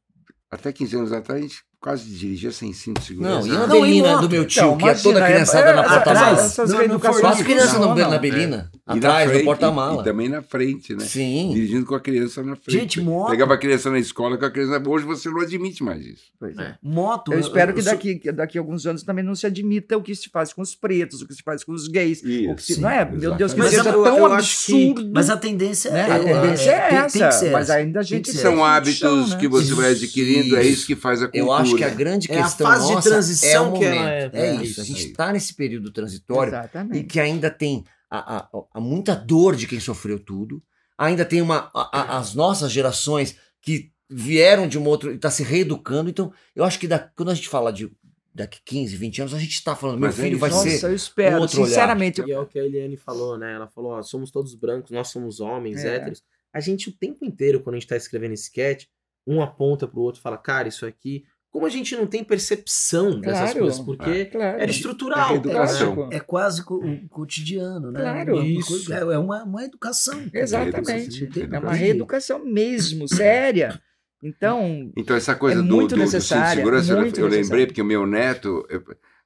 até 0.50 0.72
15 0.72 0.96
anos 0.96 1.12
atrás, 1.12 1.40
a 1.40 1.42
gente 1.46 1.64
quase 1.84 2.04
dirigia 2.08 2.50
sem 2.50 2.72
cinto 2.72 2.98
de 3.02 3.06
segurança. 3.08 3.46
Não, 3.46 3.60
e 3.60 3.62
a 3.62 3.66
Belina 3.66 4.16
do 4.18 4.30
meu 4.30 4.46
tio, 4.46 4.62
Então, 4.62 4.78
que 4.78 4.88
é 4.88 4.94
toda 4.94 5.18
imagina, 5.18 5.26
criançada 5.26 5.68
é- 5.68 5.74
na 5.74 5.80
é- 5.82 5.88
porta-mala. 5.88 6.20
atrás. 6.30 6.38
Essas 6.46 6.70
Não, 6.70 6.88
não 6.88 6.98
criança 7.44 7.78
no, 7.78 7.94
na 7.94 8.18
Belina, 8.18 8.70
E 8.72 8.88
na 8.88 8.94
atrás 8.94 9.28
frente, 9.28 9.42
do 9.42 9.44
porta-mala. 9.44 10.00
E 10.00 10.04
também 10.04 10.28
na 10.30 10.40
frente, 10.42 10.94
né? 10.94 11.04
Sim. 11.04 11.50
Dirigindo 11.52 11.84
com 11.84 11.94
a 11.94 12.00
criança 12.00 12.42
na 12.42 12.56
frente. 12.56 12.72
Gente, 12.80 13.00
moto. 13.02 13.30
Pegava 13.30 13.52
a 13.52 13.58
criança 13.58 13.90
na 13.90 13.98
escola 13.98 14.38
com 14.38 14.46
a 14.46 14.50
criança. 14.50 14.82
Hoje 14.88 15.04
você 15.04 15.28
não 15.28 15.40
admite 15.42 15.82
mais 15.84 16.06
isso. 16.06 16.22
Pois 16.40 16.56
é. 16.56 16.62
É. 16.62 16.74
Moto. 16.82 17.34
Eu 17.34 17.38
espero 17.38 17.74
que 17.74 17.82
sou- 17.82 17.92
daqui, 17.92 18.14
que 18.14 18.32
daqui 18.32 18.56
a 18.56 18.62
alguns 18.62 18.86
anos 18.86 19.02
também 19.02 19.22
não 19.22 19.34
se 19.34 19.46
admita 19.46 19.94
o 19.98 20.02
que 20.02 20.14
se 20.14 20.30
faz 20.30 20.54
com 20.54 20.62
os 20.62 20.74
pretos, 20.74 21.20
o 21.20 21.26
que 21.28 21.34
se 21.34 21.42
faz 21.42 21.62
com 21.62 21.72
os 21.72 21.86
gays. 21.86 22.20
o 22.20 22.54
que 22.54 22.62
se, 22.62 22.72
Isso, 22.72 22.80
não 22.80 22.88
é? 22.88 23.04
Meu 23.04 23.34
Deus, 23.34 23.52
que 23.52 23.58
Mas 23.58 23.70
seja 23.70 23.90
eu- 23.90 24.02
tão 24.02 24.16
eu 24.18 24.28
que- 24.28 24.34
absurdo. 24.36 25.10
Mas 25.12 25.28
a 25.28 25.36
tendência 25.36 25.90
né? 25.90 26.06
é... 26.08 26.12
A 26.12 26.18
tendência 26.18 26.70
é, 26.70 26.88
tem- 26.88 26.98
essa, 26.98 27.18
tem 27.18 27.28
que 27.28 27.34
ser 27.34 27.50
mas 27.50 27.68
ainda 27.68 28.00
a 28.00 28.02
gente 28.02 28.30
que 28.30 28.36
São 28.38 28.64
hábitos 28.64 29.32
né? 29.32 29.36
que 29.38 29.48
você 29.48 29.74
vai 29.74 29.92
Isso. 29.92 30.04
adquirindo, 30.04 30.56
é 30.56 30.64
isso 30.64 30.86
que 30.86 30.96
faz 30.96 31.22
a 31.22 31.28
cultura. 31.28 31.44
Acho 31.74 31.84
que 31.84 31.84
a 31.84 31.94
grande 31.94 32.30
É 32.32 32.38
a 32.38 32.42
questão 32.44 32.66
fase 32.66 32.86
de 32.88 32.92
nossa 32.94 33.08
transição 33.10 33.66
é 33.66 33.68
o 33.68 33.72
que 33.72 33.78
momento. 33.84 33.94
ela 34.00 34.10
é- 34.10 34.30
É, 34.32 34.46
é 34.46 34.54
isso. 34.56 34.64
isso 34.64 34.80
A 34.80 34.84
gente 34.84 35.06
está 35.06 35.32
nesse 35.32 35.54
período 35.54 35.90
transitório 35.92 36.52
e 36.52 36.56
Exatamente. 36.56 37.04
que 37.04 37.20
ainda 37.20 37.50
tem 37.50 37.84
a, 38.10 38.36
a- 38.38 38.48
a 38.74 38.80
muita 38.80 39.14
dor 39.14 39.56
de 39.56 39.66
quem 39.66 39.80
sofreu 39.80 40.18
tudo. 40.18 40.62
Ainda 40.96 41.24
tem 41.24 41.42
uma, 41.42 41.70
a- 41.74 41.90
a- 41.92 42.18
as 42.18 42.34
nossas 42.34 42.70
gerações 42.70 43.36
que 43.60 43.90
vieram 44.08 44.68
de 44.68 44.78
uma 44.78 44.88
outra 44.88 45.10
e 45.12 45.16
está 45.16 45.30
se 45.30 45.42
reeducando. 45.42 46.08
Então, 46.10 46.32
eu 46.54 46.62
acho 46.64 46.78
que 46.78 46.86
da- 46.86 46.98
quando 46.98 47.30
a 47.30 47.34
gente 47.34 47.48
fala 47.48 47.72
de 47.72 47.90
daqui 48.32 48.60
15, 48.64 48.96
20 48.96 49.20
anos, 49.20 49.32
a 49.34 49.38
gente 49.38 49.52
está 49.54 49.74
falando, 49.76 49.98
meu 49.98 50.08
Mas 50.08 50.18
é 50.18 50.22
filho 50.22 50.32
isso. 50.32 50.40
vai 50.40 50.50
Nossa, 50.50 50.68
ser. 50.70 50.86
eu 50.86 50.94
espero, 50.94 51.36
um 51.36 51.40
outro 51.40 51.58
olhar. 51.60 51.68
sinceramente. 51.68 52.20
E 52.26 52.32
é 52.32 52.38
o 52.38 52.46
que 52.46 52.58
a 52.58 52.64
Eliane 52.64 52.96
falou, 52.96 53.38
né? 53.38 53.54
Ela 53.54 53.68
falou, 53.68 53.92
ó, 53.92 54.02
somos 54.02 54.30
todos 54.30 54.54
brancos, 54.56 54.90
nós 54.90 55.08
somos 55.08 55.38
homens, 55.40 55.84
É. 55.84 55.96
héteros. 55.96 56.22
A 56.52 56.60
gente, 56.60 56.88
o 56.88 56.92
tempo 56.92 57.24
inteiro, 57.24 57.60
quando 57.60 57.76
a 57.76 57.78
gente 57.78 57.88
tá 57.88 57.96
escrevendo 57.96 58.32
sketch, 58.34 58.86
um 59.26 59.40
aponta 59.40 59.86
pro 59.88 60.00
outro 60.00 60.20
e 60.20 60.22
fala, 60.22 60.36
cara, 60.36 60.68
isso 60.68 60.84
aqui... 60.84 61.24
Como 61.54 61.66
a 61.66 61.70
gente 61.70 61.94
não 61.94 62.04
tem 62.04 62.24
percepção 62.24 63.20
dessas 63.20 63.52
Claro. 63.52 63.58
coisas, 63.60 63.78
porque 63.78 64.24
Claro. 64.24 64.60
era 64.60 64.68
estrutural. 64.68 65.34
É 65.34 65.36
educação. 65.36 66.08
É 66.10 66.18
quase 66.18 66.62
o 66.68 67.08
cotidiano, 67.08 67.92
né? 67.92 68.00
Claro. 68.00 68.42
Isso. 68.42 68.66
coisa- 68.66 68.94
É 68.96 69.18
uma, 69.18 69.44
uma 69.44 69.64
educação. 69.64 70.20
Exatamente. 70.34 71.28
É 71.52 71.58
uma 71.60 71.72
reeducação 71.72 72.44
mesmo, 72.44 73.06
séria. 73.06 73.80
Então, 74.20 74.90
Então, 74.96 75.14
essa 75.16 75.36
coisa 75.36 75.60
É 75.60 75.62
do, 75.62 75.76
muito 75.76 75.90
do, 75.90 75.94
do 75.94 76.00
necessária, 76.00 76.56
segurança, 76.56 76.92
eu- 76.92 77.00
muito 77.00 77.20
eu 77.20 77.28
lembrei, 77.28 77.66
porque 77.66 77.82
o 77.82 77.84
meu 77.84 78.04
neto, 78.04 78.66
eu, 78.68 78.82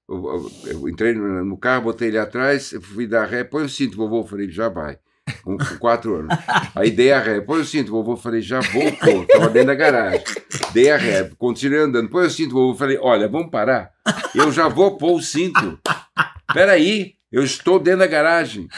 eu- 0.07 0.51
eu 0.67 0.89
entrei 0.91 1.15
no, 1.15 1.57
carro, 1.57 1.85
botei 1.85 2.09
ele 2.09 2.19
atrás, 2.19 2.73
eu 2.75 2.83
fui 2.83 3.07
dar 3.07 3.25
ré, 3.25 3.43
põe 3.43 3.65
o 3.65 3.69
cinto, 3.71 3.97
vovô, 3.97 4.19
eu 4.21 4.27
falei, 4.27 4.51
já 4.51 4.69
vai. 4.69 4.99
Com, 5.43 5.57
com 5.57 5.79
quatro 5.79 6.17
anos. 6.17 6.37
Aí 6.75 6.91
dei 6.91 7.13
a 7.13 7.21
ré, 7.21 7.41
põe 7.41 7.61
o 7.61 7.65
cinto, 7.65 7.91
vovô, 7.91 8.17
falei, 8.17 8.41
já 8.41 8.61
voltou, 8.61 9.23
estava 9.23 9.49
dentro 9.49 9.69
da 9.69 9.75
garagem. 9.75 10.23
Dei 10.73 10.91
a 10.91 10.97
ré, 10.97 11.31
continuei 11.39 11.83
andando, 11.83 12.09
põe 12.09 12.27
o 12.27 12.31
cinto, 12.31 12.55
vovô, 12.55 12.75
falei, 12.75 12.99
olha, 13.01 13.29
vamos 13.29 13.51
parar, 13.51 13.91
eu 14.35 14.51
já 14.53 14.69
vou 14.69 14.97
pôr 14.97 15.17
o 15.17 15.23
cinto. 15.23 15.79
Peraí, 16.53 17.15
eu 17.31 17.43
estou 17.43 17.79
dentro 17.79 18.01
da 18.01 18.07
garagem. 18.07 18.69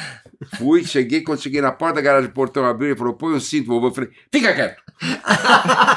Fui, 0.56 0.82
cheguei, 0.84 1.20
quando 1.20 1.42
cheguei 1.42 1.60
na 1.60 1.70
porta 1.70 1.96
da 1.96 2.00
garagem, 2.00 2.30
o 2.30 2.32
portão 2.32 2.64
abriu, 2.64 2.88
ele 2.88 2.98
falou, 2.98 3.14
põe 3.14 3.34
o 3.34 3.40
cinto, 3.40 3.66
vovô, 3.66 3.88
eu 3.88 3.94
falei, 3.94 4.10
fica 4.32 4.54
quieto. 4.54 4.79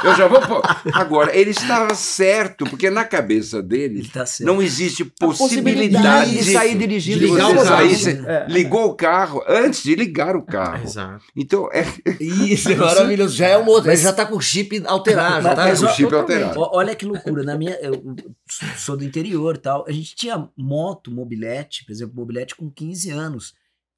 Eu 0.04 0.16
já 0.16 0.28
vou 0.28 0.40
pôr. 0.42 0.62
Agora, 0.94 1.36
ele 1.36 1.52
estava 1.52 1.94
certo, 1.96 2.66
porque 2.66 2.90
na 2.90 3.04
cabeça 3.04 3.62
dele 3.62 4.00
Ele 4.00 4.08
tá 4.10 4.24
não 4.42 4.62
existe 4.62 5.04
a 5.04 5.26
possibilidade 5.28 6.32
de 6.38 6.44
sair 6.54 6.78
dirigindo. 6.78 7.20
de 7.20 7.26
ligar 7.28 7.50
o 7.50 7.56
carro. 7.56 7.66
sair- 7.68 7.96
Você 7.96 8.24
É. 8.26 8.46
ligou 8.50 8.86
o 8.86 8.96
carro 8.96 9.44
antes 9.48 9.84
de 9.84 9.96
ligar 9.96 10.36
o 10.36 10.44
carro. 10.44 10.84
Exato. 10.84 11.24
Então, 11.36 11.70
é, 11.72 11.86
Isso, 12.20 12.70
é 12.72 12.76
maravilhoso. 12.76 13.36
Já 13.36 13.48
é 13.48 13.58
um 13.58 13.68
outro. 13.68 13.90
Ele 13.92 13.98
já 14.02 14.14
tá 14.14 14.26
com 14.26 14.36
o 14.38 14.42
chip 14.42 14.82
alterado. 14.86 15.44
Já 15.44 15.56
tá 15.56 15.64
Mas, 15.66 15.82
o 15.84 15.88
chip 15.90 16.10
totalmente. 16.10 16.44
alterado. 16.44 16.70
Olha 16.74 16.96
que 16.96 17.06
loucura, 17.06 17.44
na 17.44 17.58
minha, 17.58 17.78
eu 17.82 18.02
sou 18.78 18.96
do 18.98 19.04
interior 19.04 19.56
e 19.56 19.60
tal, 19.60 19.86
a 19.88 19.92
gente 19.92 20.16
tinha 20.16 20.48
moto, 20.58 21.12
mobilete, 21.12 21.86
por 21.86 21.92
exemplo, 21.92 22.16
mobilete 22.16 22.56
com 22.56 22.70
15 22.70 23.10
anos, 23.10 23.54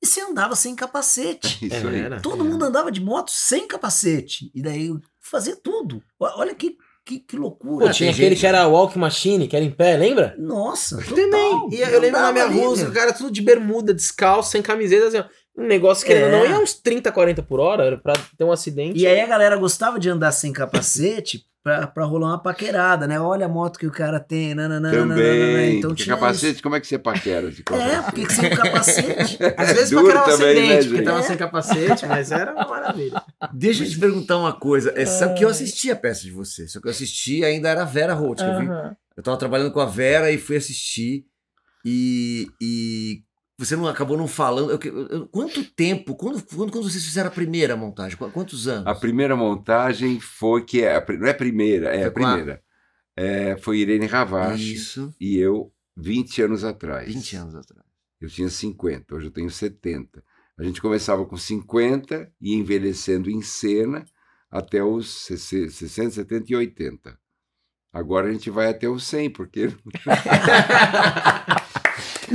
e 0.05 0.07
você 0.07 0.21
andava 0.21 0.55
sem 0.55 0.75
capacete. 0.75 1.65
Isso 1.65 1.87
aí. 1.87 1.99
Era. 2.01 2.19
Todo 2.21 2.45
mundo 2.45 2.63
andava 2.65 2.91
de 2.91 3.01
moto 3.01 3.31
sem 3.31 3.67
capacete, 3.67 4.51
e 4.53 4.61
daí 4.61 4.89
fazia 5.19 5.55
tudo. 5.55 6.01
Olha 6.19 6.53
que, 6.55 6.77
que, 7.05 7.19
que 7.19 7.35
loucura. 7.35 7.87
Pô, 7.87 7.91
tinha 7.91 8.07
tem 8.07 8.13
aquele 8.13 8.29
gente- 8.29 8.39
que 8.41 8.47
era 8.47 8.67
walk 8.67 8.97
machine, 8.97 9.47
que 9.47 9.55
era 9.55 9.65
em 9.65 9.71
pé, 9.71 9.97
lembra? 9.97 10.35
Nossa, 10.37 10.97
Também. 11.03 11.29
total. 11.29 11.69
E 11.71 11.81
eu 11.81 11.99
lembro 11.99 12.21
na 12.21 12.31
minha 12.31 12.47
rua, 12.47 12.69
os 12.69 12.81
meu. 12.81 12.91
caras 12.91 13.17
tudo 13.17 13.31
de 13.31 13.41
bermuda, 13.41 13.93
descalço, 13.93 14.51
sem 14.51 14.61
camiseta, 14.61 15.07
assim, 15.07 15.17
ó. 15.19 15.25
Um 15.57 15.67
negócio 15.67 16.05
que 16.05 16.11
É. 16.13 16.29
não 16.29 16.45
ia 16.45 16.59
uns 16.59 16.73
30, 16.73 17.11
40 17.11 17.41
por 17.41 17.59
hora, 17.59 17.85
era 17.85 17.97
pra 17.97 18.13
ter 18.37 18.43
um 18.43 18.51
acidente. 18.51 18.99
E 18.99 19.07
aí 19.07 19.21
a 19.21 19.25
galera 19.27 19.55
gostava 19.55 19.97
de 19.99 20.09
andar 20.09 20.31
sem 20.33 20.51
capacete 20.51 21.45
pra, 21.63 21.87
pra 21.87 22.03
rolar 22.05 22.27
uma 22.27 22.43
paquerada, 22.43 23.07
né? 23.07 23.19
Olha 23.19 23.45
a 23.45 23.49
moto 23.49 23.79
que 23.79 23.87
o 23.87 23.91
cara 23.91 24.19
tem, 24.19 24.53
nananana, 24.53 24.95
Também. 25.15 25.77
Então 25.77 25.91
porque 25.91 26.03
tinha 26.03 26.15
capacete, 26.15 26.61
como 26.61 26.75
é 26.75 26.79
que 26.81 26.85
você 26.85 26.99
paquera 26.99 27.49
de 27.49 27.61
isso. 27.61 27.73
É, 27.73 28.01
por 28.01 28.13
que 28.13 28.25
que 28.25 28.33
sem 28.33 28.49
capacete? 28.49 29.37
Às 29.57 29.69
É 29.69 29.73
vezes 29.73 29.89
duro 29.91 30.11
pra 30.11 30.23
criar 30.23 30.35
um 30.35 30.37
também, 30.37 30.55
né, 30.55 30.61
acidente, 30.61 30.83
porque 30.83 30.95
gente? 30.97 31.05
tava 31.05 31.23
sem 31.23 31.37
capacete, 31.37 32.05
mas 32.05 32.31
era 32.31 32.53
uma 32.53 32.67
maravilha. 32.67 33.23
Deixa 33.53 33.83
eu 33.85 33.89
te 33.89 33.97
perguntar 33.97 34.37
uma 34.37 34.53
coisa. 34.53 34.91
É, 34.95 35.05
sabe 35.05 35.35
que 35.35 35.45
eu 35.45 35.49
assisti 35.49 35.89
a 35.89 35.95
peça 35.95 36.21
de 36.23 36.31
você, 36.31 36.67
só 36.67 36.81
que 36.81 36.87
eu 36.87 36.91
assisti 36.91 37.43
ainda 37.45 37.69
era 37.69 37.81
a 37.83 37.85
Vera 37.85 38.13
Holt. 38.13 38.37
que 38.39 38.43
Eu, 38.43 38.59
vi- 38.59 38.67
Aham. 38.67 38.95
eu 39.15 39.23
tava 39.23 39.37
trabalhando 39.37 39.71
com 39.71 39.79
a 39.79 39.85
Vera 39.85 40.29
e 40.31 40.37
fui 40.37 40.57
assistir. 40.57 41.25
E, 41.87 42.47
e 42.61 43.21
você 43.57 43.75
não 43.75 43.87
acabou 43.87 44.17
não 44.17 44.27
falando. 44.27 44.71
eu 44.71 44.79
eu- 45.09 45.27
quanto 45.27 45.63
tempo? 45.63 46.15
Quando, 46.15 46.41
quando, 46.43 46.71
quando 46.71 46.89
vocês 46.89 47.03
fizeram 47.05 47.29
a 47.29 47.33
primeira 47.33 47.75
montagem? 47.77 48.17
Qu- 48.17 48.29
Quantos 48.31 48.67
anos? 48.67 48.85
A 48.87 48.95
primeira 48.95 49.35
montagem 49.35 50.19
foi 50.19 50.63
que 50.63 50.81
é, 50.83 50.93
não 51.17 51.27
é 51.27 51.31
a 51.31 51.35
primeira, 51.35 51.89
é 51.89 51.99
Foi 51.99 52.07
a 52.07 52.11
primeira. 52.11 52.61
É, 53.17 53.55
foi 53.57 53.77
Irene 53.79 54.07
Ravache 54.07 54.73
Isso, 54.73 55.13
e 55.21 55.37
eu 55.37 55.71
20 55.95 56.41
anos 56.41 56.63
atrás. 56.65 57.07
20 57.13 57.35
anos 57.37 57.55
atrás. 57.55 57.85
Eu 58.19 58.27
tinha 58.29 58.49
50, 58.49 59.15
hoje 59.15 59.27
eu 59.27 59.31
tenho 59.31 59.49
70. 59.49 60.21
A 60.57 60.63
gente 60.63 60.81
começava 60.81 61.25
com 61.25 61.37
50 61.37 62.29
e 62.41 62.53
envelhecendo 62.55 63.29
em 63.29 63.41
cena 63.41 64.03
até 64.51 64.83
os 64.83 65.25
60, 65.25 65.69
60, 65.71 66.09
70 66.11 66.45
e 66.51 66.55
80. 66.57 67.17
Agora 67.93 68.27
a 68.27 68.31
gente 68.33 68.49
vai 68.49 68.67
até 68.69 68.89
os 68.89 69.05
100, 69.05 69.29
porque 69.29 69.69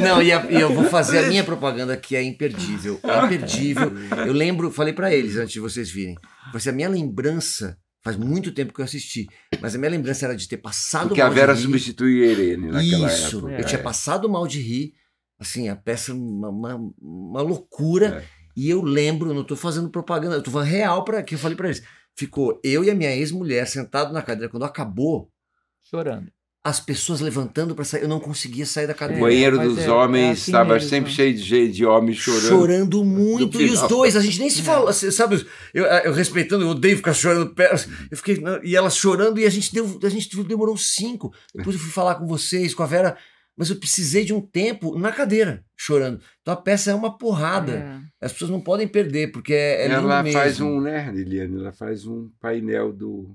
Não, 0.00 0.22
e, 0.22 0.32
a- 0.32 0.46
e 0.50 0.60
eu 0.60 0.72
vou 0.72 0.84
fazer 0.84 1.18
a 1.24 1.28
minha 1.28 1.44
propaganda 1.44 1.96
que 1.96 2.16
é 2.16 2.22
imperdível. 2.22 2.98
É 3.02 3.24
imperdível. 3.26 3.92
Eu 4.26 4.32
lembro, 4.32 4.70
falei 4.70 4.92
pra 4.92 5.12
eles 5.14 5.36
antes 5.36 5.52
de 5.52 5.60
vocês 5.60 5.90
virem. 5.90 6.14
Vai 6.52 6.60
ser 6.60 6.70
a 6.70 6.72
minha 6.72 6.88
lembrança. 6.88 7.76
Faz 8.02 8.16
muito 8.16 8.50
tempo 8.52 8.72
que 8.72 8.80
eu 8.80 8.84
assisti, 8.86 9.26
mas 9.60 9.74
a 9.74 9.78
minha 9.78 9.90
lembrança 9.90 10.24
era 10.24 10.34
de 10.34 10.48
ter 10.48 10.56
passado 10.56 11.08
porque 11.08 11.20
a 11.20 11.24
mal 11.26 11.34
de 11.34 11.38
Vera 11.40 11.52
rir. 11.52 11.60
substituiu 11.62 12.24
a 12.24 12.32
Irene 12.32 12.66
naquela 12.70 13.06
Isso, 13.12 13.36
época. 13.40 13.52
eu 13.60 13.64
tinha 13.66 13.78
É. 13.78 13.82
passado 13.82 14.26
mal 14.26 14.46
de 14.46 14.58
rir. 14.60 14.94
Assim, 15.38 15.68
a 15.68 15.76
peça 15.76 16.14
uma, 16.14 16.48
uma, 16.48 16.92
uma 16.98 17.42
loucura. 17.42 18.22
É. 18.36 18.40
E 18.56 18.70
eu 18.70 18.80
lembro, 18.82 19.30
eu 19.30 19.34
não 19.34 19.44
tô 19.44 19.54
fazendo 19.54 19.90
propaganda, 19.90 20.34
eu 20.36 20.42
tô 20.42 20.50
falando 20.50 20.68
real 20.68 21.04
para 21.04 21.22
que 21.22 21.34
eu 21.34 21.38
falei 21.38 21.56
pra 21.56 21.68
eles. 21.68 21.82
Ficou 22.16 22.58
eu 22.64 22.82
e 22.82 22.90
a 22.90 22.94
minha 22.94 23.14
ex-mulher 23.14 23.66
sentado 23.66 24.12
na 24.14 24.22
cadeira. 24.22 24.50
Quando 24.50 24.64
acabou, 24.64 25.30
Chorando. 25.82 26.30
As 26.62 26.78
pessoas 26.78 27.20
levantando 27.20 27.74
pra 27.74 27.84
sair, 27.86 28.02
eu 28.02 28.08
não 28.08 28.20
conseguia 28.20 28.66
sair 28.66 28.86
da 28.86 28.92
O 28.92 28.96
cadeira. 28.96 29.22
banheiro 29.22 29.56
mas 29.56 29.68
dos 29.68 29.78
é- 29.78 29.86
é 29.86 29.90
homens 29.90 30.32
assim 30.32 30.50
estava 30.50 30.74
mesmo. 30.74 30.88
sempre 30.90 31.10
cheio 31.10 31.32
de 31.32 31.40
gente, 31.40 31.72
de 31.72 31.86
homens 31.86 32.18
chorando. 32.18 32.48
Chorando 32.48 33.04
muito. 33.04 33.62
E 33.62 33.70
os 33.70 33.80
dois, 33.88 34.14
a 34.14 34.20
gente 34.20 34.38
nem 34.38 34.50
se 34.50 34.60
fala, 34.60 34.90
assim, 34.90 35.10
sabe? 35.10 35.44
Eu, 35.72 35.84
eu 35.86 36.12
respeitando, 36.12 36.62
eu 36.64 36.68
odeio 36.68 36.96
ficar 36.98 37.14
chorando 37.14 37.54
perto. 37.54 37.88
Eu 38.10 38.16
fiquei, 38.16 38.38
não, 38.40 38.62
e 38.62 38.76
elas 38.76 38.94
chorando, 38.94 39.40
e 39.40 39.46
a 39.46 39.50
gente, 39.50 39.72
deu, 39.72 39.98
a 40.02 40.08
gente 40.10 40.28
demorou 40.44 40.74
uns 40.74 40.94
cinco. 40.94 41.32
Depois 41.54 41.74
eu 41.76 41.80
fui 41.80 41.90
falar 41.90 42.16
com 42.16 42.26
vocês, 42.26 42.74
com 42.74 42.82
a 42.82 42.86
Vera, 42.86 43.16
mas 43.56 43.70
eu 43.70 43.76
precisei 43.76 44.24
de 44.26 44.34
um 44.34 44.40
tempo 44.42 44.98
na 44.98 45.12
cadeira, 45.12 45.64
chorando. 45.74 46.20
Então 46.42 46.52
a 46.52 46.56
peça 46.58 46.90
é 46.90 46.94
uma 46.94 47.16
porrada. 47.16 47.72
É. 48.20 48.26
As 48.26 48.32
pessoas 48.32 48.50
não 48.50 48.60
podem 48.60 48.86
perder, 48.86 49.32
porque 49.32 49.54
é, 49.54 49.84
é 49.84 49.88
lindo 49.88 50.00
ela 50.00 50.22
mesmo. 50.22 50.38
faz 50.38 50.60
um, 50.60 50.78
né, 50.78 51.10
Liliane? 51.10 51.58
Ela 51.58 51.72
faz 51.72 52.06
um 52.06 52.28
painel 52.38 52.92
do. 52.92 53.34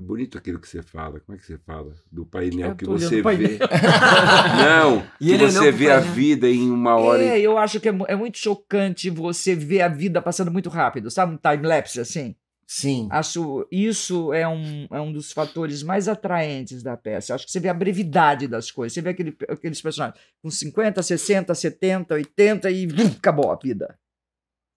É 0.00 0.02
bonito 0.02 0.38
aquilo 0.38 0.58
que 0.58 0.66
você 0.66 0.80
fala. 0.82 1.20
Como 1.20 1.36
é 1.36 1.38
que 1.38 1.44
você 1.46 1.58
fala? 1.58 1.92
Do 2.10 2.24
painel 2.24 2.74
que 2.74 2.86
você 2.86 3.20
vê. 3.20 3.58
Não, 4.64 5.06
E 5.20 5.36
que 5.36 5.44
você 5.50 5.70
vê 5.70 5.90
a 5.90 6.00
vida 6.00 6.48
em 6.48 6.70
uma 6.70 6.96
hora. 6.96 7.22
É, 7.22 7.38
e- 7.38 7.44
eu 7.44 7.58
acho 7.58 7.78
que 7.78 7.86
é, 7.90 7.92
é 8.08 8.16
muito 8.16 8.38
chocante 8.38 9.10
você 9.10 9.54
ver 9.54 9.82
a 9.82 9.88
vida 9.88 10.22
passando 10.22 10.50
muito 10.50 10.70
rápido, 10.70 11.10
sabe? 11.10 11.34
Um 11.34 11.36
time-lapse 11.36 12.00
assim. 12.00 12.34
Sim. 12.66 13.08
Acho 13.10 13.66
isso 13.70 14.32
é 14.32 14.48
um, 14.48 14.86
é 14.90 14.98
um 15.00 15.12
dos 15.12 15.32
fatores 15.32 15.82
mais 15.82 16.08
atraentes 16.08 16.82
da 16.82 16.96
peça. 16.96 17.34
Acho 17.34 17.44
que 17.44 17.52
você 17.52 17.60
vê 17.60 17.68
a 17.68 17.74
brevidade 17.74 18.48
das 18.48 18.70
coisas. 18.70 18.94
Você 18.94 19.02
vê 19.02 19.10
aquele, 19.10 19.36
aqueles 19.50 19.82
personagens 19.82 20.18
com 20.42 20.50
50, 20.50 21.02
60, 21.02 21.54
70, 21.54 22.14
80 22.14 22.70
e 22.70 22.88
acabou 23.18 23.50
a 23.50 23.56
vida. 23.56 23.98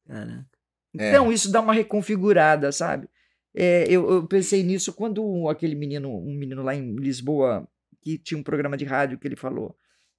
Cara, 0.05 0.45
É. 0.97 1.09
Então, 1.09 1.31
isso 1.31 1.49
dá 1.49 1.61
uma 1.61 1.73
reconfigurada, 1.73 2.71
sabe? 2.73 3.07
É, 3.55 3.83
eu, 3.87 4.09
eu 4.09 4.27
pensei 4.27 4.63
nisso 4.63 4.93
quando 4.93 5.47
aquele 5.47 5.75
menino, 5.75 6.09
um 6.17 6.33
menino 6.33 6.63
lá 6.63 6.75
em 6.75 6.95
Lisboa, 6.95 7.67
que 8.01 8.17
tinha 8.17 8.37
um 8.37 8.43
programa 8.43 8.75
de 8.75 8.85
rádio 8.85 9.17
que 9.19 9.27
ele 9.27 9.35
falou. 9.35 9.75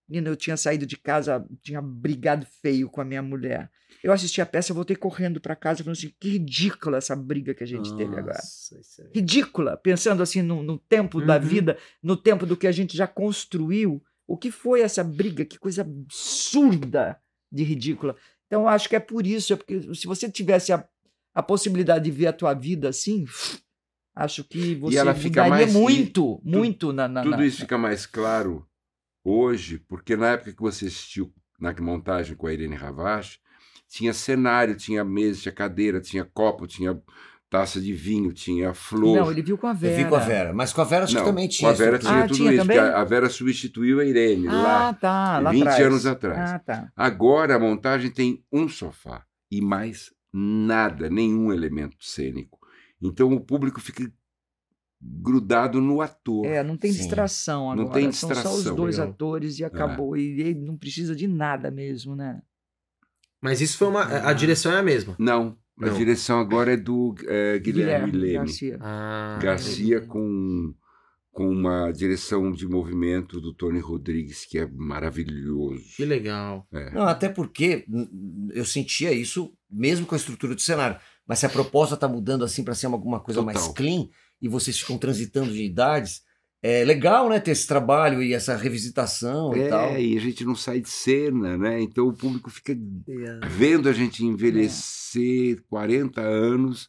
Menino, 0.09 0.29
eu 0.29 0.37
tinha 0.37 0.57
saído 0.57 0.87
de 0.87 0.97
casa, 0.99 1.45
tinha 1.63 1.81
brigado 1.81 2.47
feio 2.61 2.89
com 2.91 3.01
a 3.01 3.05
minha 3.05 3.23
mulher. 3.23 3.71
Eu 4.03 4.13
assisti 4.13 4.41
a 4.41 4.47
peça, 4.47 4.71
eu 4.71 4.75
voltei 4.75 4.95
correndo 4.95 5.41
para 5.41 5.57
casa, 5.57 5.83
falando 5.83 5.97
assim: 5.97 6.13
que 6.21 6.29
ridícula 6.29 6.99
essa 6.99 7.17
briga 7.17 7.55
que 7.55 7.65
a 7.65 7.67
gente 7.67 7.95
teve 7.97 8.15
agora. 8.17 8.35
Nossa, 8.35 8.77
é- 9.03 9.09
Ridícula, 9.15 9.77
pensando 9.79 10.23
assim 10.23 10.43
no, 10.43 10.63
no 10.63 10.79
tempo 10.79 11.21
da 11.23 11.37
Uhum. 11.37 11.41
vida, 11.41 11.79
no 12.03 12.17
tempo 12.17 12.45
do 12.45 12.57
que 12.57 12.67
a 12.67 12.73
gente 12.73 12.97
já 12.97 13.07
construiu. 13.07 14.03
O 14.27 14.37
que 14.37 14.51
foi 14.51 14.81
essa 14.83 15.03
briga? 15.05 15.45
Que 15.45 15.59
coisa 15.59 15.83
absurda 15.83 17.19
de 17.51 17.63
ridícula. 17.63 18.17
Então, 18.47 18.63
eu 18.63 18.69
acho 18.69 18.89
que 18.89 18.97
é 18.97 19.01
por 19.01 19.27
isso, 19.27 19.53
é 19.53 19.57
porque 19.57 19.95
se 19.95 20.07
você 20.07 20.31
tivesse 20.31 20.73
a, 20.73 20.87
a 21.35 21.43
possibilidade 21.43 22.05
de 22.05 22.11
ver 22.11 22.29
a 22.29 22.33
tua 22.33 22.55
vida 22.55 22.89
assim, 22.89 23.25
acho 24.15 24.45
que 24.45 24.75
você 24.77 24.97
ela 24.99 25.15
fica 25.15 25.43
mudaria 25.45 25.67
mais- 25.67 25.75
e 25.75 25.79
muito, 25.79 26.41
muito 26.45 26.93
na, 26.93 27.09
na, 27.09 27.23
Tudo 27.23 27.37
na- 27.39 27.47
isso 27.47 27.59
fica 27.61 27.77
mais 27.79 28.07
claro 28.07 28.67
hoje, 29.25 29.79
porque 29.89 30.17
na 30.17 30.29
época 30.33 30.53
que 30.53 30.61
você 30.63 30.87
assistiu 30.87 31.33
na 31.59 31.75
montagem 31.81 32.37
com 32.37 32.47
a 32.47 32.53
Irene 32.53 32.77
Ravache, 32.77 33.39
tinha 33.89 34.13
cenário, 34.13 34.77
tinha 34.77 35.05
mesa, 35.05 35.41
tinha 35.43 35.53
cadeira, 35.53 36.01
tinha 36.01 36.25
copo, 36.25 36.67
tinha 36.67 37.01
taça 37.49 37.81
de 37.81 37.93
vinho, 37.93 38.33
tinha 38.33 38.75
flor. 38.75 39.17
Não, 39.17 39.31
ele 39.31 39.41
viu 39.43 39.57
com 39.57 39.69
a 39.69 39.73
Vera. 39.73 39.93
Eu 39.95 40.05
vi 40.05 40.09
com 40.11 40.17
a 40.17 40.19
Vera, 40.19 40.53
mas 40.53 40.73
com 40.73 40.81
a 40.81 40.85
Vera 40.85 41.05
acho 41.05 41.15
Não, 41.15 41.21
que 41.23 41.27
também 41.29 41.47
com 41.47 41.53
tinha. 41.53 41.71
a 41.71 41.73
Vera 41.73 41.97
estrutura. 41.97 42.13
tinha 42.15 42.25
Ah, 42.25 42.27
tudo 42.29 42.37
tinha 42.37 42.53
isso, 42.53 42.63
também? 42.63 42.77
porque 42.79 42.91
a 42.97 43.01
a 43.01 43.05
Vera 43.05 43.31
substituiu 43.31 44.01
a 44.01 44.05
Irene 44.05 44.49
Ah, 44.49 44.53
lá. 44.63 44.95
tá, 44.95 45.39
lá 45.39 45.51
20 45.53 45.63
atrás. 45.63 45.87
anos 45.87 46.07
atrás. 46.07 46.51
Ah, 46.51 46.59
tá. 46.59 46.93
Agora 46.97 47.55
a 47.55 47.59
montagem 47.59 48.11
tem 48.11 48.45
um 48.53 48.69
sofá 48.69 49.25
e 49.51 49.61
mais 49.61 50.13
nada, 50.37 51.09
nenhum 51.09 51.53
elemento 51.53 51.97
cênico. 52.01 52.59
Então 53.01 53.33
o 53.33 53.41
público 53.41 53.81
fica 53.81 54.11
grudado 55.01 55.81
no 55.81 56.01
ator. 56.01 56.47
É, 56.47 56.63
não 56.63 56.77
tem 56.77 56.91
Sim. 56.91 56.99
distração 56.99 57.71
agora. 57.71 57.87
Não 57.87 57.93
tem 57.93 58.11
São 58.11 58.31
só 58.31 58.35
os 58.35 58.43
distração, 58.43 58.77
dois 58.77 58.97
legal. 58.99 59.13
atores 59.13 59.59
e 59.59 59.65
acabou. 59.65 60.17
E 60.17 60.41
ele 60.41 60.61
não 60.61 60.77
precisa 60.77 61.15
de 61.15 61.29
nada 61.29 61.71
mesmo, 61.71 62.17
né? 62.17 62.43
Mas 63.41 63.61
isso 63.61 63.77
foi 63.77 63.89
uma. 63.89 64.03
A 64.05 64.33
direção 64.33 64.73
é 64.73 64.79
a 64.79 64.83
mesma. 64.83 65.15
Não, 65.19 65.57
a 65.79 65.87
Não. 65.87 65.95
direção 65.95 66.41
agora 66.41 66.73
é 66.73 66.77
do 66.77 67.15
eh, 67.27 67.59
Guilherme, 67.59 68.13
Leme. 68.13 68.33
Garcia. 68.35 68.79
Ah, 68.81 69.39
Garcia 69.43 70.01
com, 70.01 70.75
com 71.31 71.51
uma 71.51 71.93
direção 71.93 72.51
de 72.51 72.67
movimento 72.67 73.43
do 73.43 73.53
Tony 73.53 73.81
Rodrigues, 73.81 74.47
que 74.47 74.57
é 74.59 74.67
maravilhoso. 74.67 75.85
Que 75.95 76.07
legal. 76.07 76.67
É. 76.73 76.95
Não, 76.95 77.03
até 77.03 77.29
porque 77.29 77.85
hum, 77.87 78.49
eu 78.55 78.65
sentia 78.65 79.13
isso 79.13 79.53
mesmo 79.75 80.07
com 80.07 80.15
a 80.15 80.19
estrutura 80.19 80.55
do 80.55 80.61
cenário. 80.61 80.99
Mas 81.27 81.39
se 81.41 81.47
a 81.47 81.49
proposta 81.49 81.97
tá 81.97 82.07
mudando 82.07 82.45
assim 82.45 82.63
para 82.63 82.75
ser 82.75 82.87
alguma 82.87 83.19
coisa 83.21 83.43
mais 83.43 83.59
Total. 83.59 83.75
clean, 83.75 84.09
e 84.41 84.49
vocês 84.49 84.79
ficam 84.79 84.99
transitando 84.99 85.53
de 85.53 85.63
idades. 85.65 86.23
É 86.63 86.83
legal, 86.83 87.29
né, 87.29 87.39
ter 87.41 87.51
esse 87.51 87.67
trabalho 87.67 88.23
e 88.23 88.33
essa 88.33 88.57
revisitação 88.57 89.55
e 89.55 89.69
tal. 89.69 89.91
É, 89.91 90.03
e 90.03 90.17
a 90.17 90.21
gente 90.21 90.45
não 90.47 90.55
sai 90.55 90.81
de 90.81 90.89
cena, 90.89 91.59
né? 91.59 91.81
Então 91.83 92.07
o 92.09 92.13
público 92.15 92.49
fica 92.51 92.73
É. 92.73 93.47
vendo 93.49 93.87
a 93.89 93.93
gente 93.93 94.25
envelhecer 94.25 95.63
40 95.69 96.21
anos 96.23 96.89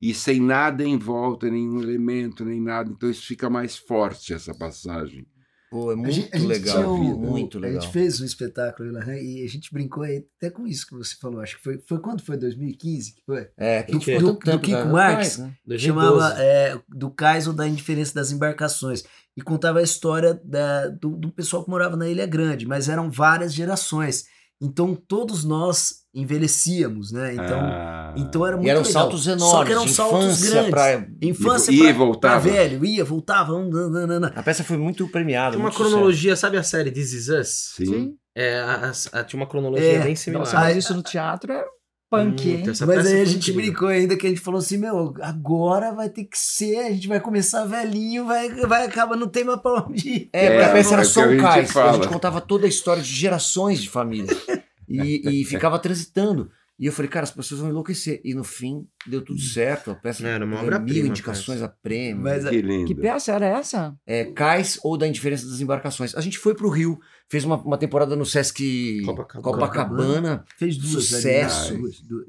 e 0.00 0.14
sem 0.14 0.40
nada 0.40 0.84
em 0.84 0.96
volta, 0.96 1.50
nenhum 1.50 1.80
elemento, 1.82 2.44
nem 2.44 2.60
nada. 2.60 2.90
Então 2.90 3.10
isso 3.10 3.26
fica 3.26 3.50
mais 3.50 3.76
forte, 3.76 4.32
essa 4.32 4.54
passagem. 4.54 5.26
Pô, 5.76 5.90
é 5.90 5.94
A 5.94 5.96
muito 5.96 6.12
gente, 6.14 6.34
a 6.34 6.38
gente 6.38 6.48
legal, 6.48 6.94
um- 6.94 7.18
muito 7.18 7.58
legal. 7.58 7.78
A 7.78 7.80
gente 7.82 7.92
fez 7.92 8.20
um 8.20 8.24
espetáculo 8.24 8.92
né, 8.92 9.22
e 9.22 9.44
a 9.44 9.48
gente 9.48 9.72
brincou 9.72 10.02
aí 10.04 10.24
até 10.38 10.48
com 10.50 10.66
isso 10.66 10.86
que 10.86 10.94
você 10.94 11.14
falou. 11.20 11.40
Acho 11.40 11.56
que 11.58 11.62
foi, 11.62 11.78
foi 11.86 12.00
quando 12.00 12.22
foi? 12.22 12.36
2015? 12.36 13.14
Que 13.14 13.22
foi? 13.26 13.48
É, 13.56 13.82
que 13.82 13.92
Do 13.92 14.00
tanto 14.00 14.18
Do- 14.46 14.52
do 14.52 14.60
Kiko 14.60 14.76
atrás, 14.78 14.92
Marques? 14.92 15.38
né? 15.38 15.54
2012. 15.66 15.84
Chamava 15.86 16.42
é, 16.42 16.80
do 16.88 17.10
cais 17.10 17.46
ou 17.46 17.52
da 17.52 17.68
indiferença 17.68 18.14
das 18.14 18.32
embarcações. 18.32 19.04
E 19.36 19.42
contava 19.42 19.80
a 19.80 19.82
história 19.82 20.40
da, 20.42 20.88
do, 20.88 21.10
do 21.16 21.30
pessoal 21.30 21.62
que 21.62 21.68
morava 21.70 21.94
na 21.96 22.08
Ilha 22.08 22.26
Grande, 22.26 22.64
mas 22.66 22.88
eram 22.88 23.10
várias 23.10 23.52
gerações. 23.52 24.24
Então 24.58 24.94
todos 24.94 25.44
nós 25.44 26.05
envelhecíamos, 26.16 27.12
né? 27.12 27.34
Então, 27.34 27.60
Ah. 27.60 28.12
então 28.16 28.46
era 28.46 28.56
muito 28.56 28.66
E 28.66 28.70
eram 28.70 28.80
legal. 28.80 28.92
saltos 28.92 29.24
Só 29.24 29.32
enormes, 29.32 29.66
que 29.66 29.72
eram 29.72 29.88
saltos 29.88 30.42
grandes. 30.42 30.70
pra... 30.70 31.06
Infância 31.22 31.70
Ia 31.70 31.78
e 31.82 31.84
pra, 31.84 31.92
voltava. 31.92 32.40
pra 32.40 32.52
velho, 32.52 32.84
ia, 32.84 33.04
voltava. 33.04 33.52
nananana. 33.62 34.32
A 34.34 34.42
peça 34.42 34.64
foi 34.64 34.76
muito 34.76 35.06
premiada. 35.08 35.50
Tinha 35.52 35.58
uma 35.58 35.64
muito 35.64 35.76
sucesso. 35.76 35.90
cronologia, 35.94 36.36
sabe 36.36 36.56
a 36.56 36.62
série 36.62 36.90
This 36.90 37.12
Is 37.12 37.28
Us? 37.28 37.48
Sim. 37.76 38.14
É, 38.34 38.58
a- 38.60 38.92
a- 39.14 39.20
a- 39.20 39.24
tinha 39.24 39.40
uma 39.40 39.46
cronologia 39.46 39.84
É, 39.92 39.98
bem 40.00 40.16
similar. 40.16 40.44
Nossa, 40.44 40.56
mas 40.58 40.76
isso 40.76 40.94
no 40.94 41.02
teatro 41.02 41.52
é 41.52 41.64
punk, 42.10 42.48
hein? 42.48 42.58
Puta, 42.58 42.70
essa 42.70 42.86
Mas 42.86 43.06
aí 43.06 43.20
a 43.20 43.24
gente 43.24 43.50
incrível. 43.50 43.62
brincou 43.72 43.88
ainda 43.88 44.16
que 44.16 44.26
a 44.26 44.28
gente 44.28 44.40
falou 44.40 44.58
assim, 44.60 44.76
meu, 44.76 45.14
agora 45.22 45.92
vai 45.92 46.08
ter 46.08 46.24
que 46.24 46.38
ser, 46.38 46.78
a 46.78 46.90
gente 46.90 47.08
vai 47.08 47.18
começar 47.18 47.64
velhinho, 47.64 48.26
vai, 48.26 48.48
vai 48.66 48.84
acabar 48.86 49.16
no 49.16 49.26
tema 49.26 49.56
pra 49.58 49.84
onde 49.88 50.08
ir. 50.08 50.28
É, 50.32 50.46
É, 50.46 50.50
porque 50.50 50.64
a 50.64 50.72
peça 50.72 50.92
era 50.94 51.02
é 51.02 51.04
o 51.04 51.08
só 51.08 51.20
um 51.24 51.30
gente 51.30 51.40
cais. 51.40 51.76
A 51.76 51.92
gente 51.94 52.08
contava 52.08 52.40
toda 52.40 52.66
a 52.66 52.68
história 52.68 53.02
de 53.02 53.12
gerações 53.12 53.80
de 53.82 53.88
famílias. 53.88 54.36
E, 54.88 55.40
e 55.40 55.44
ficava 55.46 55.78
transitando. 55.78 56.50
E 56.78 56.84
eu 56.84 56.92
falei, 56.92 57.08
cara, 57.10 57.24
as 57.24 57.30
pessoas 57.30 57.60
vão 57.60 57.70
enlouquecer. 57.70 58.20
E 58.22 58.34
no 58.34 58.44
fim, 58.44 58.86
deu 59.06 59.22
tudo 59.22 59.40
certo. 59.40 59.90
A 59.92 59.94
peça 59.94 60.26
Era 60.26 60.44
uma 60.44 60.56
ganhou 60.56 60.66
obra-prima, 60.66 60.98
mil 60.98 61.06
indicações 61.06 61.62
a 61.62 61.68
prêmio. 61.68 62.22
Mas 62.22 62.46
Que 62.46 62.60
lindo. 62.60 62.86
Que 62.86 62.94
peça 62.94 63.32
era 63.32 63.46
essa? 63.46 63.96
É, 64.04 64.26
cais 64.26 64.78
ou 64.84 64.98
da 64.98 65.08
indiferença 65.08 65.48
das 65.48 65.60
embarcações. 65.60 66.14
A 66.14 66.20
gente 66.20 66.36
foi 66.38 66.54
pro 66.54 66.68
Rio, 66.68 66.98
fez 67.30 67.44
uma, 67.44 67.56
uma 67.56 67.78
temporada 67.78 68.14
no 68.14 68.26
Sesc 68.26 69.00
Copacabana. 69.06 69.42
Copacabana. 69.42 70.44
Fez 70.58 70.76
duas 70.76 71.06
Sucesso. 71.06 71.68
ali, 71.68 71.76
né? 71.76 71.80
Duas, 71.80 72.00
duas, 72.00 72.26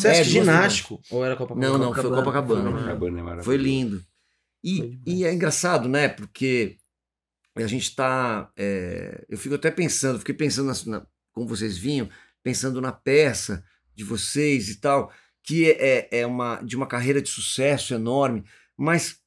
Sesc 0.00 0.06
É, 0.06 0.22
duas 0.22 0.26
ginástico? 0.26 1.00
Ou 1.10 1.22
era 1.22 1.36
Copacabana? 1.36 1.68
Não, 1.68 1.78
não, 1.78 1.94
foi 1.94 2.02
Copacabana. 2.04 2.70
Copacabana. 2.70 3.40
É. 3.40 3.42
Foi 3.42 3.58
lindo. 3.58 3.98
Foi 3.98 4.06
E, 4.64 4.80
demais. 4.80 5.00
e 5.06 5.24
é 5.24 5.34
engraçado, 5.34 5.90
né? 5.90 6.08
Porque 6.08 6.78
a 7.54 7.66
gente 7.66 7.94
tá. 7.94 8.50
é, 8.56 9.26
eu 9.28 9.36
fico 9.36 9.56
até 9.56 9.70
pensando, 9.70 10.18
fiquei 10.18 10.34
pensando 10.34 10.72
na, 10.86 11.06
como 11.40 11.48
vocês 11.48 11.78
vinham, 11.78 12.08
pensando 12.42 12.80
na 12.82 12.92
peça 12.92 13.64
de 13.94 14.04
vocês 14.04 14.68
e 14.68 14.78
tal, 14.80 15.10
que 15.42 15.70
é, 15.70 16.20
é 16.20 16.26
uma 16.26 16.60
de 16.62 16.76
uma 16.76 16.86
carreira 16.86 17.22
de 17.22 17.28
sucesso 17.30 17.94
enorme, 17.94 18.44
mas 18.76 19.18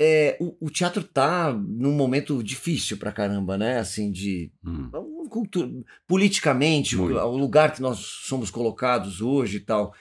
é, 0.00 0.36
o, 0.40 0.66
o 0.66 0.70
teatro 0.70 1.02
tá 1.02 1.52
num 1.52 1.92
momento 1.92 2.42
difícil 2.44 2.96
pra 2.96 3.10
caramba, 3.10 3.56
né? 3.58 3.78
Assim, 3.78 4.12
de 4.12 4.52
Hum. 4.64 4.88
um 4.94 5.28
cultu- 5.28 5.84
politicamente, 6.06 6.96
Muito. 6.96 7.18
o 7.18 7.36
lugar 7.36 7.72
que 7.74 7.82
nós 7.82 7.98
somos 7.98 8.50
colocados 8.50 9.20
hoje 9.20 9.56
e 9.56 9.60
tal. 9.60 9.92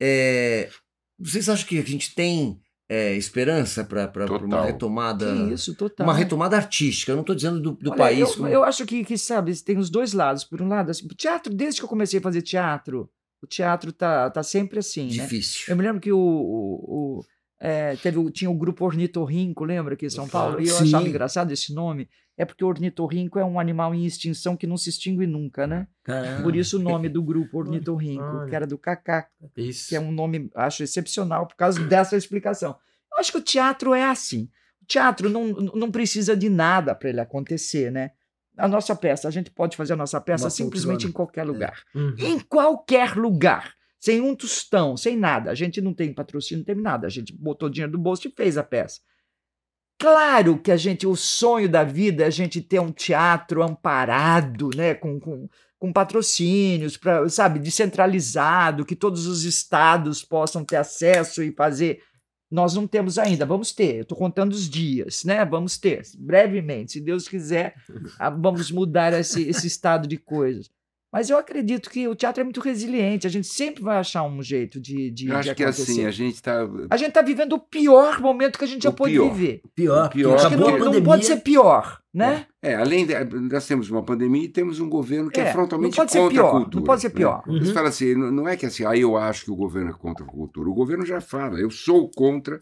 É, 0.00 0.70
vocês 1.18 1.48
acham 1.50 1.66
que 1.68 1.78
a 1.78 1.82
gente 1.84 2.14
tem 2.14 2.60
é, 2.92 3.14
esperança 3.16 3.84
para 3.84 4.10
uma 4.44 4.64
retomada? 4.64 5.26
Que 5.32 5.52
isso, 5.54 5.74
total. 5.74 6.06
Uma 6.06 6.14
retomada 6.14 6.56
artística, 6.56 7.10
eu 7.12 7.16
não 7.16 7.22
estou 7.22 7.34
dizendo 7.34 7.60
do, 7.60 7.72
do 7.72 7.90
Olha, 7.90 7.98
país. 7.98 8.20
Eu, 8.20 8.34
como- 8.36 8.48
eu 8.48 8.64
acho 8.64 8.84
que, 8.84 9.04
que, 9.04 9.16
sabe, 9.16 9.54
tem 9.62 9.78
os 9.78 9.88
dois 9.88 10.12
lados. 10.12 10.44
Por 10.44 10.60
um 10.60 10.68
lado, 10.68 10.90
assim, 10.90 11.06
o 11.06 11.14
teatro, 11.14 11.52
desde 11.54 11.80
que 11.80 11.84
eu 11.84 11.88
comecei 11.88 12.18
a 12.18 12.22
fazer 12.22 12.42
teatro, 12.42 13.08
o 13.42 13.46
teatro 13.46 13.92
tá, 13.92 14.28
tá 14.30 14.42
sempre 14.42 14.78
assim, 14.78 15.04
né? 15.04 15.08
difícil. 15.24 15.64
Eu 15.68 15.76
me 15.76 15.82
lembro 15.82 16.00
que 16.00 16.12
o, 16.12 16.18
o- 16.18 17.18
o, 17.18 17.24
é, 17.60 17.96
teve, 17.96 18.30
tinha 18.30 18.50
o 18.50 18.54
grupo 18.54 18.84
Ornitorrinco, 18.84 19.64
lembra 19.64 19.94
aqui 19.94 20.06
em 20.06 20.10
São 20.10 20.28
Paulo? 20.28 20.60
E 20.60 20.68
eu 20.68 20.74
Sim. 20.76 20.82
achava 20.84 21.08
engraçado 21.08 21.50
esse 21.52 21.72
nome. 21.72 22.08
É 22.42 22.44
porque 22.44 22.64
o 22.64 22.66
ornitorrinco 22.66 23.38
é 23.38 23.44
um 23.44 23.60
animal 23.60 23.94
em 23.94 24.04
extinção 24.04 24.56
que 24.56 24.66
não 24.66 24.76
se 24.76 24.90
extingue 24.90 25.28
nunca, 25.28 25.64
né? 25.64 25.86
Caramba. 26.02 26.42
Por 26.42 26.56
isso 26.56 26.76
o 26.76 26.82
nome 26.82 27.08
do 27.08 27.22
grupo 27.22 27.56
ornitorrinco, 27.58 28.24
Olha. 28.24 28.48
que 28.48 28.56
era 28.56 28.66
do 28.66 28.76
Cacá, 28.76 29.28
Isso. 29.56 29.88
que 29.88 29.94
é 29.94 30.00
um 30.00 30.10
nome, 30.10 30.50
acho, 30.56 30.82
excepcional 30.82 31.46
por 31.46 31.54
causa 31.54 31.78
dessa 31.86 32.16
explicação. 32.16 32.76
Eu 33.12 33.18
acho 33.18 33.30
que 33.30 33.38
o 33.38 33.42
teatro 33.42 33.94
é 33.94 34.02
assim. 34.02 34.50
O 34.82 34.86
teatro 34.86 35.30
não, 35.30 35.52
não 35.52 35.88
precisa 35.88 36.36
de 36.36 36.48
nada 36.48 36.96
para 36.96 37.10
ele 37.10 37.20
acontecer, 37.20 37.92
né? 37.92 38.10
A 38.58 38.66
nossa 38.66 38.96
peça, 38.96 39.28
a 39.28 39.30
gente 39.30 39.48
pode 39.48 39.76
fazer 39.76 39.92
a 39.92 39.96
nossa 39.96 40.20
peça 40.20 40.46
Uma 40.46 40.50
simplesmente 40.50 41.06
em 41.06 41.12
qualquer 41.12 41.44
lugar. 41.44 41.80
Uhum. 41.94 42.16
Em 42.18 42.40
qualquer 42.40 43.14
lugar. 43.16 43.72
Sem 44.00 44.20
um 44.20 44.34
tostão, 44.34 44.96
sem 44.96 45.16
nada. 45.16 45.48
A 45.52 45.54
gente 45.54 45.80
não 45.80 45.94
tem 45.94 46.12
patrocínio, 46.12 46.58
não 46.58 46.64
tem 46.64 46.74
nada. 46.74 47.06
A 47.06 47.10
gente 47.10 47.32
botou 47.32 47.70
dinheiro 47.70 47.92
do 47.92 47.98
bolso 47.98 48.26
e 48.26 48.32
fez 48.32 48.58
a 48.58 48.64
peça. 48.64 49.00
Claro 50.02 50.58
que 50.58 50.72
a 50.72 50.76
gente, 50.76 51.06
o 51.06 51.14
sonho 51.14 51.68
da 51.68 51.84
vida 51.84 52.24
é 52.24 52.26
a 52.26 52.30
gente 52.30 52.60
ter 52.60 52.80
um 52.80 52.90
teatro 52.90 53.62
amparado, 53.62 54.70
né, 54.74 54.94
com, 54.94 55.20
com, 55.20 55.48
com 55.78 55.92
patrocínios, 55.92 56.96
pra, 56.96 57.28
sabe, 57.28 57.60
descentralizado, 57.60 58.84
que 58.84 58.96
todos 58.96 59.28
os 59.28 59.44
estados 59.44 60.24
possam 60.24 60.64
ter 60.64 60.74
acesso 60.74 61.40
e 61.40 61.52
fazer. 61.52 62.02
Nós 62.50 62.74
não 62.74 62.84
temos 62.84 63.16
ainda, 63.16 63.46
vamos 63.46 63.70
ter. 63.70 64.00
Estou 64.00 64.18
contando 64.18 64.50
os 64.54 64.68
dias, 64.68 65.22
né? 65.22 65.44
Vamos 65.44 65.78
ter, 65.78 66.02
brevemente, 66.18 66.94
se 66.94 67.00
Deus 67.00 67.28
quiser, 67.28 67.76
vamos 68.40 68.72
mudar 68.72 69.12
esse, 69.12 69.48
esse 69.48 69.68
estado 69.68 70.08
de 70.08 70.16
coisas. 70.16 70.68
Mas 71.12 71.28
eu 71.28 71.36
acredito 71.36 71.90
que 71.90 72.08
o 72.08 72.14
teatro 72.14 72.40
é 72.40 72.44
muito 72.44 72.58
resiliente, 72.60 73.26
a 73.26 73.30
gente 73.30 73.46
sempre 73.46 73.82
vai 73.82 73.98
achar 73.98 74.22
um 74.22 74.42
jeito 74.42 74.80
de, 74.80 75.10
de, 75.10 75.26
Eu 75.26 75.32
de 75.34 75.36
acho 75.50 75.54
que 75.54 75.62
acontecer. 75.62 75.90
assim, 75.92 76.06
a 76.06 76.10
gente 76.10 76.34
está. 76.36 76.66
A 76.88 76.96
gente 76.96 77.08
está 77.08 77.20
vivendo 77.20 77.52
o 77.52 77.58
pior 77.58 78.18
momento 78.18 78.58
que 78.58 78.64
a 78.64 78.68
gente 78.68 78.82
já 78.84 78.88
O 78.90 78.94
pôde 78.94 79.12
pior. 79.12 79.30
viver. 79.34 79.60
Pior, 79.74 80.08
Pior, 80.08 80.34
Acho 80.36 80.48
que 80.48 80.56
não, 80.56 80.78
não 80.78 81.02
pode 81.02 81.26
ser 81.26 81.36
pior, 81.42 82.00
né? 82.14 82.46
É, 82.62 82.74
além 82.76 83.04
de, 83.06 83.12
nós 83.24 83.66
temos 83.66 83.90
uma 83.90 84.02
pandemia 84.02 84.44
e 84.44 84.48
temos 84.48 84.80
um 84.80 84.88
governo 84.88 85.28
que 85.30 85.38
é, 85.38 85.48
É, 85.48 85.52
frontalmente 85.52 85.90
não 85.98 86.02
pode 86.02 86.12
ser 86.12 86.18
contra 86.20 86.34
pior, 86.34 86.48
a 86.48 86.50
cultura. 86.52 86.76
não 86.76 86.82
pode 86.84 87.00
ser 87.02 87.08
né? 87.08 87.14
pior. 87.14 87.42
Uhum. 87.46 87.58
Você 87.60 87.72
fala 87.74 87.88
assim, 87.90 88.14
não 88.14 88.30
não 88.32 88.48
é 88.48 88.56
que 88.56 88.64
assim, 88.64 88.84
ah, 88.86 88.96
eu 88.96 89.14
acho 89.16 89.44
que 89.44 89.50
o 89.50 89.56
governo 89.56 89.90
é 89.90 89.94
contra 89.94 90.24
a 90.24 90.28
cultura. 90.28 90.68
O 90.70 90.74
governo 90.74 91.04
já 91.04 91.20
fala, 91.20 91.60
eu 91.60 91.70
sou 91.70 92.10
contra 92.10 92.58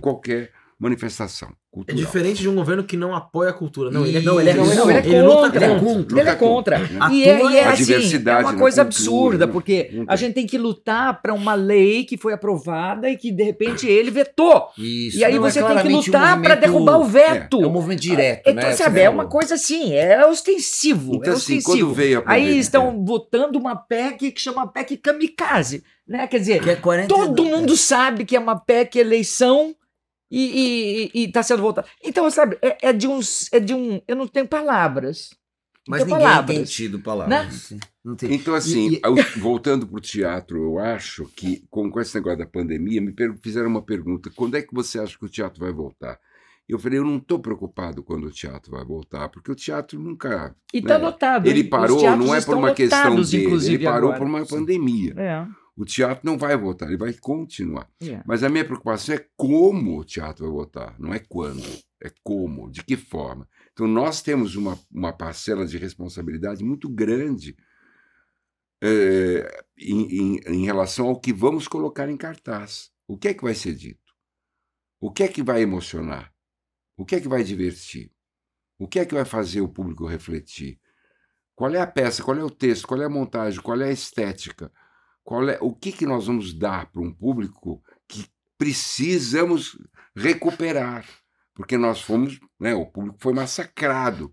qualquer 0.00 0.52
manifestação 0.78 1.48
É 1.48 1.52
cultural. 1.74 1.96
diferente 2.00 2.40
de 2.40 2.48
um 2.48 2.54
governo 2.54 2.84
que 2.84 2.96
não 2.96 3.14
apoia 3.14 3.50
a 3.50 3.52
cultura. 3.52 3.90
Não, 3.90 4.06
ele 4.06 4.18
é, 4.18 4.20
Não, 4.20 4.40
ele 4.40 4.50
é 4.50 4.54
não, 4.54 4.64
Ele 4.64 4.72
é 4.92 4.98
ele 4.98 5.26
contra. 5.26 5.68
contra. 5.68 5.80
contra. 5.80 6.20
Ele 6.20 6.28
é 6.30 6.34
contra. 6.36 6.78
né? 6.78 6.88
E 7.12 7.24
é, 7.24 7.44
e 7.50 7.56
é 7.56 7.64
A 7.64 7.72
assim, 7.72 7.92
é 7.94 8.36
uma 8.38 8.54
coisa 8.56 8.84
cultura, 8.84 8.86
absurda, 8.86 9.46
né? 9.46 9.52
porque 9.52 10.04
a 10.06 10.14
gente 10.16 10.34
tem 10.34 10.46
que 10.46 10.56
lutar 10.56 11.20
para 11.20 11.34
uma 11.34 11.54
lei 11.54 12.04
que 12.04 12.16
foi 12.16 12.32
aprovada 12.32 13.10
e 13.10 13.16
que 13.16 13.32
de 13.32 13.42
repente 13.42 13.88
ele 13.88 14.10
vetou. 14.10 14.68
Isso. 14.78 15.18
E 15.18 15.24
aí 15.24 15.34
Não, 15.34 15.46
é 15.46 15.50
você 15.50 15.58
tem 15.60 15.68
que 15.68 15.72
claramente 15.74 15.94
um 16.10 16.12
lutar 16.12 16.42
para 16.42 16.54
derrubar 16.54 16.98
o 16.98 17.04
veto. 17.04 17.62
É 17.62 17.66
um 17.66 17.70
movimento 17.72 18.00
direto, 18.00 18.42
Então, 18.48 18.54
né? 18.54 18.72
sabe, 18.72 18.98
Você 19.00 19.04
é 19.04 19.10
uma 19.10 19.26
coisa 19.26 19.54
assim, 19.54 19.92
é 19.94 20.24
ostensivo. 20.26 21.16
Então, 21.16 21.32
é 21.32 21.36
assim, 21.36 21.58
ostensivo. 21.58 21.86
quando 21.88 21.94
veio 21.94 22.22
a 22.24 22.32
Aí 22.32 22.58
estão 22.58 23.04
votando 23.04 23.58
uma 23.58 23.74
PEC 23.76 24.30
que 24.30 24.40
chama 24.40 24.66
PEC 24.66 24.96
kamikaze. 24.96 25.82
Né? 26.06 26.26
Quer 26.26 26.38
dizer, 26.38 26.62
Que 26.62 26.70
é 26.70 26.76
40 26.76 27.08
todo 27.08 27.44
mundo 27.44 27.76
sabe 27.76 28.24
que 28.24 28.34
é 28.36 28.40
uma 28.40 28.56
PEC 28.58 28.96
eleição 28.98 29.74
e 30.30 31.24
está 31.24 31.42
sendo 31.42 31.62
votada. 31.62 31.88
Então, 32.04 32.30
sabe, 32.30 32.58
é, 32.62 32.88
é 32.88 32.92
de 32.92 33.06
uns. 33.06 33.48
É 33.52 33.58
de 33.60 33.74
um. 33.74 34.00
Eu 34.06 34.16
não 34.16 34.26
tenho 34.26 34.46
palavras. 34.46 35.30
Mas 35.88 36.02
tenho 36.02 36.16
ninguém 36.16 36.28
palavras. 36.28 36.56
tem 36.56 36.64
tido 36.64 37.00
palavras. 37.00 37.72
Tem. 38.18 38.34
Então, 38.34 38.54
assim, 38.54 38.90
E- 38.90 38.96
e- 38.96 39.38
voltando 39.40 39.86
para 39.86 39.96
o 39.96 40.00
teatro, 40.00 40.62
eu 40.62 40.78
acho 40.78 41.24
que, 41.34 41.64
com, 41.70 41.90
com 41.90 42.00
esse 42.00 42.14
negócio 42.14 42.38
da 42.38 42.46
pandemia, 42.46 43.00
me 43.00 43.14
fizeram 43.42 43.68
uma 43.68 43.82
pergunta: 43.82 44.30
quando 44.36 44.56
é 44.56 44.62
que 44.62 44.74
você 44.74 44.98
acha 44.98 45.18
que 45.18 45.24
o 45.24 45.28
teatro 45.30 45.60
vai 45.60 45.72
voltar? 45.72 46.18
Eu 46.68 46.78
falei, 46.78 46.98
eu 46.98 47.04
não 47.04 47.16
estou 47.16 47.38
preocupado 47.38 48.02
quando 48.02 48.24
o 48.24 48.30
teatro 48.30 48.72
vai 48.72 48.84
voltar, 48.84 49.30
porque 49.30 49.50
o 49.50 49.54
teatro 49.54 49.98
nunca. 49.98 50.54
E 50.74 50.78
está 50.78 50.98
né? 50.98 51.04
lotado. 51.06 51.46
Ele 51.46 51.64
parou, 51.64 52.02
não 52.14 52.34
é 52.34 52.42
por 52.42 52.56
uma 52.58 52.74
questão 52.74 53.22
dele, 53.22 53.66
ele 53.66 53.84
parou 53.84 54.10
agora. 54.10 54.18
por 54.18 54.26
uma 54.26 54.44
pandemia. 54.44 55.14
É, 55.16 55.46
O 55.80 55.84
teatro 55.84 56.26
não 56.26 56.36
vai 56.36 56.56
voltar, 56.56 56.86
ele 56.88 56.96
vai 56.96 57.12
continuar. 57.14 57.88
é. 58.02 58.20
Mas 58.26 58.42
a 58.42 58.48
minha 58.48 58.64
preocupação 58.64 59.14
é 59.14 59.24
como 59.36 59.98
o 60.00 60.04
teatro 60.04 60.44
vai 60.44 60.52
voltar, 60.52 60.98
não 60.98 61.14
é 61.14 61.20
quando, 61.20 61.62
é 62.02 62.10
como, 62.24 62.68
de 62.70 62.82
que 62.82 62.96
forma. 62.96 63.48
Então 63.72 63.86
nós 63.86 64.20
temos 64.20 64.56
uma, 64.56 64.76
uma 64.90 65.12
parcela 65.12 65.64
de 65.64 65.78
responsabilidade 65.78 66.64
muito 66.64 66.88
grande 66.88 67.56
eh, 68.82 69.64
em, 69.76 70.36
em- 70.36 70.40
em 70.46 70.64
relação 70.64 71.06
ao 71.08 71.20
que 71.20 71.32
vamos 71.32 71.66
colocar 71.68 72.08
em 72.08 72.16
cartaz. 72.16 72.90
O 73.06 73.16
que 73.16 73.28
é 73.28 73.34
que 73.34 73.42
vai 73.42 73.54
ser 73.54 73.74
dito? 73.74 74.00
O 75.00 75.10
que 75.12 75.22
é 75.22 75.28
que 75.28 75.42
vai 75.42 75.62
emocionar? 75.62 76.32
O 76.96 77.04
que 77.04 77.16
é 77.16 77.20
que 77.20 77.28
vai 77.28 77.42
divertir? 77.44 78.10
O 78.78 78.86
que 78.88 78.98
é 78.98 79.04
que 79.06 79.14
vai 79.14 79.24
fazer 79.24 79.60
o 79.60 79.68
público 79.68 80.06
refletir? 80.06 80.80
Qual 81.54 81.72
é 81.74 81.80
a 81.80 81.86
peça? 81.86 82.22
Qual 82.22 82.36
é 82.36 82.42
o 82.44 82.50
texto? 82.50 82.86
Qual 82.86 83.00
é 83.00 83.04
a 83.04 83.08
montagem? 83.08 83.60
Qual 83.60 83.80
é 83.80 83.88
a 83.88 83.92
estética? 83.92 84.70
Qual 85.28 85.46
é 85.46 85.58
o 85.60 85.74
que, 85.74 85.92
que 85.92 86.06
nós 86.06 86.26
vamos 86.26 86.54
dar 86.54 86.90
para 86.90 87.02
um 87.02 87.12
público 87.12 87.84
que 88.08 88.26
precisamos 88.56 89.78
recuperar, 90.16 91.06
porque 91.52 91.76
nós 91.76 92.00
fomos, 92.00 92.40
né, 92.58 92.74
o 92.74 92.86
público 92.86 93.18
foi 93.20 93.34
massacrado 93.34 94.32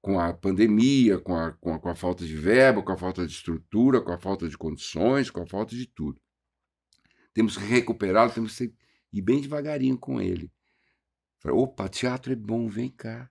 com 0.00 0.18
a 0.18 0.32
pandemia, 0.32 1.18
com 1.18 1.36
a, 1.36 1.52
com, 1.52 1.74
a, 1.74 1.78
com 1.78 1.90
a 1.90 1.94
falta 1.94 2.24
de 2.24 2.34
verba, 2.34 2.82
com 2.82 2.90
a 2.90 2.96
falta 2.96 3.26
de 3.26 3.34
estrutura, 3.34 4.00
com 4.00 4.12
a 4.12 4.18
falta 4.18 4.48
de 4.48 4.56
condições, 4.56 5.30
com 5.30 5.42
a 5.42 5.46
falta 5.46 5.76
de 5.76 5.86
tudo. 5.86 6.18
Temos 7.34 7.58
que 7.58 7.64
recuperá-lo, 7.64 8.32
temos 8.32 8.56
que 8.56 8.72
ir 9.12 9.20
bem 9.20 9.42
devagarinho 9.42 9.98
com 9.98 10.22
ele. 10.22 10.50
Falei, 11.40 11.58
Opa, 11.58 11.86
teatro 11.86 12.32
é 12.32 12.36
bom, 12.36 12.66
vem 12.66 12.88
cá. 12.88 13.30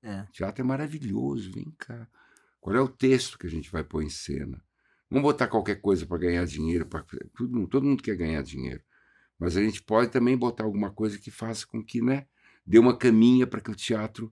É. 0.00 0.22
Teatro 0.30 0.62
é 0.62 0.64
maravilhoso, 0.64 1.50
vem 1.50 1.74
cá. 1.76 2.08
Qual 2.60 2.76
é 2.76 2.80
o 2.80 2.86
texto 2.86 3.36
que 3.36 3.48
a 3.48 3.50
gente 3.50 3.68
vai 3.68 3.82
pôr 3.82 4.04
em 4.04 4.10
cena? 4.10 4.62
Vamos 5.10 5.22
botar 5.24 5.48
qualquer 5.48 5.80
coisa 5.80 6.06
para 6.06 6.18
ganhar 6.18 6.44
dinheiro. 6.46 6.86
Pra, 6.86 7.04
todo, 7.36 7.50
mundo, 7.52 7.68
todo 7.68 7.86
mundo 7.86 8.02
quer 8.02 8.16
ganhar 8.16 8.42
dinheiro. 8.42 8.80
Mas 9.38 9.56
a 9.56 9.62
gente 9.62 9.82
pode 9.82 10.10
também 10.10 10.36
botar 10.36 10.64
alguma 10.64 10.90
coisa 10.90 11.18
que 11.18 11.30
faça 11.30 11.66
com 11.66 11.82
que 11.82 12.00
né, 12.00 12.26
dê 12.64 12.78
uma 12.78 12.96
caminha 12.96 13.46
para 13.46 13.60
que 13.60 13.70
o 13.70 13.74
teatro 13.74 14.30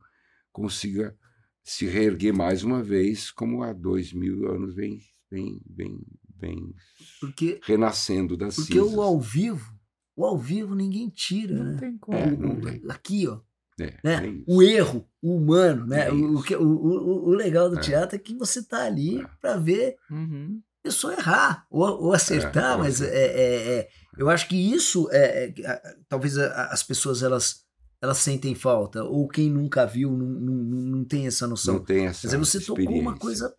consiga 0.52 1.16
se 1.64 1.86
reerguer 1.86 2.34
mais 2.34 2.62
uma 2.62 2.82
vez, 2.82 3.30
como 3.30 3.62
há 3.62 3.72
dois 3.72 4.12
mil 4.12 4.50
anos 4.50 4.74
vem, 4.74 5.00
vem, 5.30 5.60
vem, 5.68 5.98
vem 6.38 6.74
Porque, 7.20 7.60
renascendo 7.64 8.36
das 8.36 8.54
porque 8.56 8.72
cinzas. 8.74 8.94
o 8.94 9.02
ao 9.02 9.20
vivo, 9.20 9.74
o 10.16 10.24
ao 10.24 10.38
vivo 10.38 10.74
ninguém 10.74 11.08
tira, 11.10 11.54
Não 11.56 11.72
né? 11.72 11.76
tem 11.78 11.98
como. 11.98 12.16
É, 12.18 12.36
não 12.36 12.60
tem. 12.60 12.82
aqui, 12.88 13.26
ó. 13.26 13.40
É, 13.80 13.96
né? 14.02 14.26
é 14.26 14.42
o 14.46 14.62
erro, 14.62 15.08
o 15.22 15.36
humano, 15.36 15.86
né? 15.86 16.08
É 16.08 16.12
o, 16.12 16.36
o, 16.36 16.64
o, 16.64 17.28
o 17.28 17.30
legal 17.30 17.68
do 17.70 17.76
É. 17.78 17.80
teatro 17.80 18.16
é 18.16 18.18
que 18.18 18.34
você 18.34 18.62
tá 18.62 18.84
ali 18.84 19.20
É. 19.20 19.26
para 19.40 19.56
ver 19.56 19.96
Uhum. 20.10 20.60
Pessoa 20.88 21.12
errar 21.14 21.64
ou, 21.70 21.86
ou 22.04 22.12
acertar, 22.12 22.74
É, 22.74 22.76
mas 22.76 23.00
é, 23.00 23.06
é- 23.06 23.78
é- 23.78 23.88
eu 24.16 24.28
acho 24.28 24.48
que 24.48 24.56
isso 24.56 25.08
é, 25.12 25.52
é- 25.56 25.80
talvez 26.08 26.36
as 26.38 26.82
pessoas 26.82 27.22
elas 27.22 27.66
elas 28.00 28.18
sentem 28.18 28.54
falta 28.54 29.02
ou 29.02 29.26
quem 29.28 29.50
nunca 29.50 29.84
viu 29.84 30.10
não, 30.12 30.26
não, 30.26 30.54
não 30.96 31.04
tem 31.04 31.26
essa 31.26 31.46
noção. 31.48 31.74
Não 31.74 31.84
tem 31.84 32.06
essa 32.06 32.20
Mas 32.24 32.32
aí 32.34 32.38
você 32.38 32.60
tocou 32.60 32.98
uma 33.00 33.16
coisa 33.16 33.52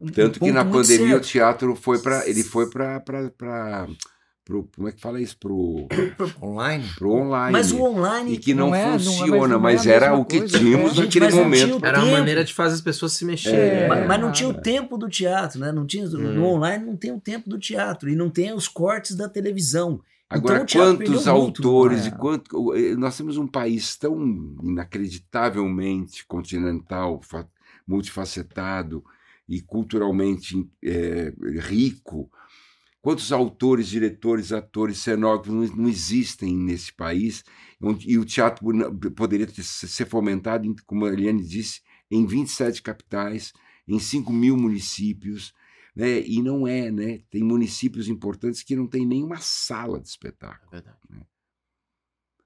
um- 0.00 0.06
um 0.08 0.10
Tanto 0.10 0.40
que 0.40 0.50
na 0.52 0.64
pandemia 0.64 1.06
o 1.16 1.22
certo. 1.22 1.26
teatro 1.28 1.76
foi 1.76 1.98
para 2.00 2.28
ele 2.28 2.42
foi 2.42 2.68
para 2.68 3.00
para 4.46 4.62
como 4.76 4.86
é 4.88 4.92
que 4.92 5.00
fala 5.00 5.20
isso 5.20 5.36
pro 5.38 5.88
Online? 6.40 6.84
pro 6.96 7.10
online. 7.10 7.50
Mas 7.52 7.72
o 7.72 7.82
online 7.82 8.34
e 8.34 8.38
que 8.38 8.54
não, 8.54 8.68
Não 8.68 8.74
é, 8.76 8.82
é, 8.82 8.86
mas 8.92 9.04
funciona, 9.04 9.48
não 9.48 9.56
é 9.56 9.58
mas 9.58 9.86
a 9.86 9.90
era 9.90 10.14
o 10.14 10.24
que 10.24 10.38
coisa, 10.38 10.56
tínhamos 10.58 10.92
é. 10.92 10.94
Gente, 10.94 11.04
naquele 11.20 11.24
mas 11.26 11.34
momento. 11.34 11.84
Era 11.84 12.02
uma 12.04 12.12
maneira 12.12 12.44
de 12.44 12.54
fazer 12.54 12.74
as 12.76 12.80
pessoas 12.80 13.12
se 13.12 13.24
mexerem. 13.24 13.80
É. 13.80 13.88
Mas, 13.88 14.06
mas 14.06 14.20
não 14.20 14.30
tinha 14.30 14.48
o 14.48 14.54
tempo 14.54 14.96
do 14.96 15.08
teatro, 15.08 15.58
né? 15.58 15.72
Não 15.72 15.84
tinha, 15.84 16.06
Hum. 16.06 16.34
No 16.34 16.44
online 16.46 16.84
não 16.86 16.96
tem 16.96 17.10
o 17.12 17.18
tempo 17.20 17.50
do 17.50 17.58
teatro 17.58 18.08
e 18.08 18.14
não 18.14 18.30
tem 18.30 18.52
os 18.54 18.68
cortes 18.68 19.16
da 19.16 19.28
televisão. 19.28 20.00
Agora, 20.30 20.54
Então, 20.54 20.64
o 20.64 20.66
teatro 20.66 20.96
quantos 20.96 20.98
perdeu 21.24 21.34
muito, 21.42 21.68
autores 21.68 21.98
não 21.98 22.04
é? 22.04 22.08
e 22.08 22.12
quanto 22.12 22.74
eh, 22.74 22.94
nós 22.96 23.16
temos 23.16 23.36
um 23.36 23.46
país 23.48 23.96
tão 23.96 24.16
inacreditavelmente 24.62 26.24
continental, 26.26 27.20
fa- 27.22 27.46
multifacetado 27.86 29.02
e 29.48 29.60
culturalmente 29.60 30.68
eh, 30.84 31.32
rico. 31.60 32.30
Quantos 33.06 33.30
autores, 33.30 33.86
diretores, 33.86 34.50
atores, 34.50 34.98
cenógrafos 34.98 35.70
não, 35.76 35.88
existem 35.88 36.56
nesse 36.56 36.92
país? 36.92 37.44
Onde- 37.80 38.10
e 38.10 38.18
o 38.18 38.24
teatro 38.24 38.66
poderia 39.14 39.46
ter- 39.46 39.62
ser 39.62 40.06
fomentado, 40.06 40.74
como 40.84 41.04
a 41.04 41.12
Eliane 41.12 41.44
disse, 41.44 41.82
em 42.10 42.26
27 42.26 42.82
capitais, 42.82 43.52
em 43.86 44.00
5 44.00 44.32
mil 44.32 44.56
municípios 44.56 45.52
né? 45.94 46.20
E 46.26 46.42
não 46.42 46.66
é, 46.66 46.90
né? 46.90 47.20
Tem 47.30 47.42
municípios 47.44 48.08
importantes 48.08 48.62
que 48.62 48.76
não 48.76 48.88
tem 48.88 49.06
nenhuma 49.06 49.38
sala 49.38 49.98
de 49.98 50.08
espetáculo. 50.08 50.68
É 50.72 50.74
verdade. 50.74 50.98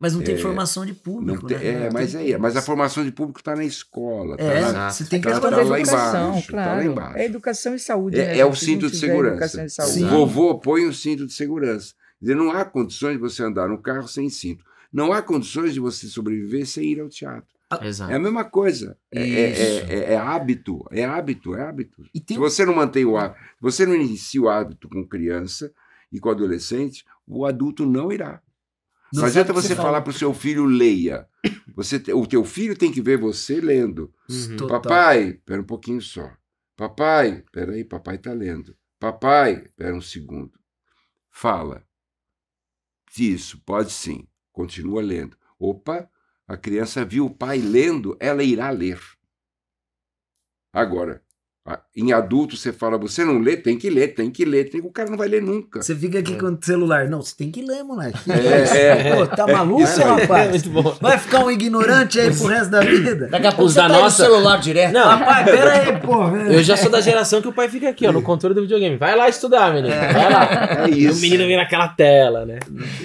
Mas 0.00 0.14
não 0.14 0.22
tem 0.22 0.34
É, 0.34 0.38
formação 0.38 0.86
de 0.86 0.92
Não 0.92 0.98
público, 0.98 1.46
tem- 1.46 1.58
né? 1.58 1.66
é, 1.66 1.84
Não 1.84 1.92
mas 1.92 2.12
tem- 2.12 2.32
é, 2.32 2.38
mas 2.38 2.56
a 2.56 2.62
formação 2.62 3.04
de 3.04 3.12
público 3.12 3.38
está 3.40 3.54
na 3.54 3.64
escola, 3.64 4.36
tá 4.38 4.42
É, 4.42 4.72
na- 4.72 4.90
você 4.90 5.04
tem 5.04 5.20
que 5.20 5.28
tá- 5.28 5.38
tá 5.38 5.50
da 5.50 5.56
lá 5.62 5.78
educação, 5.78 6.30
embaixo, 6.30 6.50
tá 6.50 6.56
lá 6.56 6.64
claro. 6.64 6.82
embaixo. 6.90 7.18
É 7.18 7.24
educação 7.26 7.74
e 7.74 7.78
saúde. 7.78 8.16
né, 8.16 8.36
É, 8.36 8.38
é 8.38 8.46
o 8.46 8.54
cinto 8.54 8.90
de 8.90 8.96
segurança. 8.96 9.34
Educação 9.60 9.64
O 9.66 9.68
saúde. 9.70 9.92
Sim. 9.94 10.06
vovô 10.08 10.58
põe 10.58 10.86
o 10.86 10.92
cinto 10.94 11.26
de 11.26 11.34
segurança. 11.34 11.92
Dizer, 12.20 12.34
não 12.34 12.50
há 12.50 12.64
condições 12.64 13.12
de 13.12 13.18
você 13.18 13.42
andar 13.42 13.68
no 13.68 13.76
carro 13.78 14.08
sem 14.08 14.30
cinto. 14.30 14.64
Não 14.90 15.12
há 15.12 15.20
condições 15.20 15.74
de 15.74 15.80
você 15.80 16.06
sobreviver 16.06 16.66
sem 16.66 16.84
ir 16.92 17.00
ao 17.00 17.08
teatro. 17.10 17.44
Exato. 17.82 18.10
É 18.10 18.16
a 18.16 18.18
mesma 18.18 18.44
coisa. 18.44 18.96
É, 19.12 19.20
é- 19.22 19.50
é- 19.50 19.86
é- 19.98 20.12
é 20.14 20.16
hábito. 20.16 20.84
É 20.90 21.04
hábito, 21.04 21.54
é 21.54 21.62
hábito. 21.62 22.02
E 22.14 22.20
tem 22.20 22.36
Se 22.36 22.40
você 22.40 22.64
não 22.64 22.74
mantém 22.74 23.04
o 23.04 23.16
hábito, 23.16 23.38
se 23.40 23.62
você 23.62 23.86
não 23.86 23.94
inicia 23.94 24.40
o 24.42 24.48
hábito 24.48 24.88
com 24.88 25.06
criança 25.06 25.70
e 26.10 26.18
com 26.18 26.30
adolescente, 26.30 27.04
o 27.28 27.44
adulto 27.46 27.86
não 27.86 28.10
irá. 28.10 28.40
Não, 29.12 29.22
Não 29.22 29.28
adianta 29.28 29.52
você 29.52 29.68
você 29.68 29.76
falar 29.76 29.88
fala. 29.90 30.02
para 30.02 30.10
o 30.10 30.14
seu 30.14 30.32
filho 30.32 30.64
leia. 30.66 31.28
Você, 31.74 31.98
te- 31.98 32.12
o 32.12 32.26
teu 32.26 32.44
filho 32.44 32.76
tem 32.76 32.92
que 32.92 33.00
ver 33.02 33.18
você 33.18 33.60
lendo. 33.60 34.12
Uhum. 34.28 34.66
Papai, 34.68 35.30
espera 35.30 35.60
um 35.60 35.64
pouquinho 35.66 36.00
só. 36.00 36.30
Papai, 36.76 37.38
espera 37.44 37.72
aí, 37.72 37.84
papai 37.84 38.16
está 38.16 38.32
lendo. 38.32 38.76
Papai, 38.98 39.64
espera 39.64 39.94
um 39.94 40.00
segundo. 40.00 40.52
Fala. 41.30 41.84
Isso, 43.18 43.60
pode 43.64 43.90
sim. 43.90 44.26
Continua 44.52 45.02
lendo. 45.02 45.36
Opa, 45.58 46.08
a 46.46 46.56
criança 46.56 47.04
viu 47.04 47.26
o 47.26 47.34
pai 47.34 47.58
lendo, 47.58 48.16
ela 48.20 48.42
irá 48.44 48.70
ler. 48.70 49.00
Agora, 50.72 51.22
em 51.94 52.12
adulto 52.12 52.56
você 52.56 52.72
fala, 52.72 52.96
você 52.98 53.24
não 53.24 53.38
lê, 53.38 53.56
tem 53.56 53.76
que 53.78 53.88
ler, 53.90 54.08
tem 54.08 54.30
que 54.30 54.44
ler, 54.44 54.70
tem... 54.70 54.80
o 54.80 54.90
cara 54.90 55.10
não 55.10 55.16
vai 55.18 55.28
ler 55.28 55.42
nunca. 55.42 55.82
Você 55.82 55.94
fica 55.94 56.18
aqui 56.18 56.36
com 56.36 56.46
o 56.46 56.58
celular. 56.60 57.08
Não, 57.08 57.20
você 57.22 57.36
tem 57.36 57.50
que 57.50 57.62
ler, 57.62 57.84
moleque. 57.84 58.18
É, 58.32 59.08
é. 59.10 59.14
Pô, 59.16 59.26
tá 59.26 59.46
maluco, 59.46 59.82
Isso 59.82 60.02
aí. 60.02 60.20
rapaz? 60.22 60.50
Muito 60.50 60.70
bom. 60.70 60.96
Vai 61.00 61.18
ficar 61.18 61.44
um 61.44 61.50
ignorante 61.50 62.18
aí 62.18 62.34
pro 62.34 62.46
resto 62.46 62.70
da 62.70 62.80
vida? 62.80 63.28
Daqui 63.28 63.46
a 63.46 63.52
pouco 63.52 63.70
você 63.70 63.76
da 63.76 63.88
tá 63.88 63.94
no 63.94 64.00
nossa- 64.00 64.24
celular 64.24 64.56
direto. 64.58 64.92
Não, 64.94 65.06
Rapaz, 65.06 65.44
pera 65.44 65.72
aí, 65.72 66.00
pô. 66.00 66.28
eu 66.50 66.62
já 66.62 66.76
sou 66.76 66.90
da 66.90 67.00
geração 67.00 67.40
que 67.42 67.48
o 67.48 67.52
pai 67.52 67.68
fica 67.68 67.88
aqui, 67.88 68.06
ó, 68.06 68.12
no 68.12 68.22
controle 68.22 68.54
do 68.54 68.62
videogame. 68.62 68.96
Vai 68.96 69.14
lá 69.14 69.28
estudar, 69.28 69.72
menino. 69.72 69.94
Vai 69.94 70.32
lá. 70.32 70.84
É 70.86 70.90
E 70.90 71.06
o 71.06 71.10
isso. 71.10 71.20
menino 71.20 71.46
vem 71.46 71.56
naquela 71.56 71.88
tela, 71.88 72.44
né? 72.46 72.58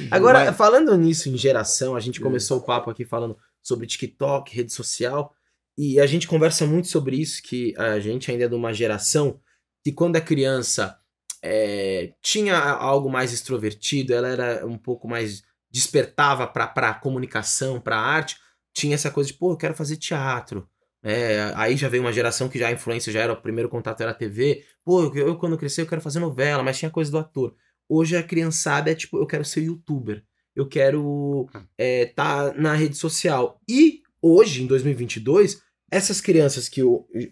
Agora, 0.09 0.51
falando 0.53 0.95
nisso 0.97 1.29
em 1.29 1.37
geração, 1.37 1.95
a 1.95 1.99
gente 1.99 2.19
começou 2.21 2.57
o 2.57 2.61
papo 2.61 2.89
aqui 2.89 3.03
falando 3.05 3.37
sobre 3.61 3.85
TikTok, 3.85 4.55
rede 4.55 4.71
social, 4.73 5.31
e 5.77 5.99
a 5.99 6.05
gente 6.05 6.27
conversa 6.27 6.65
muito 6.65 6.87
sobre 6.87 7.17
isso, 7.17 7.41
que 7.43 7.73
a 7.77 7.99
gente 7.99 8.31
ainda 8.31 8.45
é 8.45 8.47
de 8.47 8.55
uma 8.55 8.73
geração 8.73 9.39
que 9.83 9.91
quando 9.91 10.15
é 10.15 10.21
criança 10.21 10.97
é, 11.43 12.13
tinha 12.21 12.57
algo 12.57 13.09
mais 13.09 13.31
extrovertido, 13.31 14.13
ela 14.13 14.27
era 14.27 14.65
um 14.65 14.77
pouco 14.77 15.07
mais 15.07 15.43
despertava 15.69 16.47
para 16.47 16.89
a 16.89 16.93
comunicação, 16.93 17.81
para 17.81 17.97
a 17.97 18.01
arte, 18.01 18.37
tinha 18.73 18.95
essa 18.95 19.11
coisa 19.11 19.31
de, 19.31 19.37
pô, 19.37 19.51
eu 19.51 19.57
quero 19.57 19.75
fazer 19.75 19.97
teatro. 19.97 20.67
É, 21.03 21.51
aí 21.55 21.77
já 21.77 21.87
veio 21.87 22.01
uma 22.01 22.13
geração 22.13 22.49
que 22.49 22.57
já 22.57 22.69
a 22.69 22.71
influência 22.71 23.11
já 23.11 23.19
era 23.19 23.33
o 23.33 23.41
primeiro 23.41 23.69
contato 23.69 24.01
era 24.01 24.11
a 24.11 24.15
TV. 24.15 24.63
Pô, 24.83 25.03
eu, 25.03 25.27
eu 25.27 25.37
quando 25.37 25.57
crescer 25.57 25.81
eu 25.81 25.87
quero 25.87 26.01
fazer 26.01 26.19
novela, 26.19 26.63
mas 26.63 26.79
tinha 26.79 26.89
coisa 26.89 27.11
do 27.11 27.17
ator. 27.19 27.55
Hoje 27.87 28.17
a 28.17 28.23
criançada 28.23 28.89
é 28.89 28.95
tipo, 28.95 29.17
eu 29.17 29.27
quero 29.27 29.45
ser 29.45 29.61
youtuber. 29.61 30.23
Eu 30.55 30.67
quero 30.67 31.47
é, 31.77 32.05
tá 32.07 32.53
na 32.53 32.73
rede 32.73 32.95
social. 32.95 33.59
E 33.69 34.01
hoje, 34.21 34.63
em 34.63 34.67
2022, 34.67 35.61
essas 35.95 36.19
crianças 36.19 36.67
que 36.67 36.81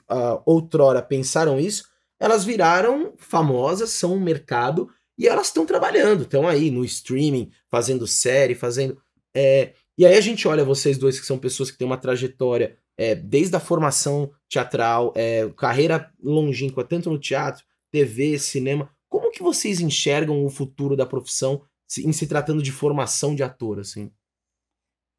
ah, 0.07 0.41
outrora 0.45 1.01
pensaram 1.01 1.59
isso, 1.59 1.84
elas 2.20 2.45
viraram 2.45 3.14
famosas, 3.18 3.89
são 3.89 4.14
um 4.14 4.20
mercado 4.20 4.89
e 5.18 5.28
elas 5.28 5.47
estão 5.47 5.66
trabalhando, 5.66 6.24
estão 6.24 6.47
aí 6.47 6.72
no 6.72 6.86
streaming, 6.86 7.51
fazendo 7.70 8.07
série, 8.07 8.55
fazendo. 8.55 8.97
é, 9.36 9.74
e 9.97 10.05
aí 10.05 10.18
a 10.18 10.22
gente 10.22 10.47
olha 10.47 10.66
vocês 10.66 10.97
dois 10.97 11.20
que 11.20 11.26
são 11.26 11.38
pessoas 11.38 11.70
que 11.70 11.78
têm 11.78 11.86
uma 11.86 11.97
trajetória 11.97 12.78
é, 12.97 13.14
desde 13.14 13.55
a 13.55 13.59
formação 13.59 14.32
teatral, 14.49 15.14
é, 15.16 15.47
carreira 15.57 16.11
longínqua, 16.22 16.84
tanto 16.84 17.09
no 17.09 17.20
teatro, 17.20 17.64
TV, 17.91 18.39
cinema. 18.39 18.89
Como 19.09 19.32
que 19.32 19.43
vocês 19.43 19.80
enxergam 19.80 20.43
o 20.43 20.49
futuro 20.49 20.95
da 20.95 21.05
profissão 21.05 21.61
em 21.99 22.11
se 22.11 22.26
tratando 22.26 22.64
de 22.64 22.72
formação 22.72 23.36
de 23.36 23.43
ator, 23.43 23.80
assim? 23.80 24.11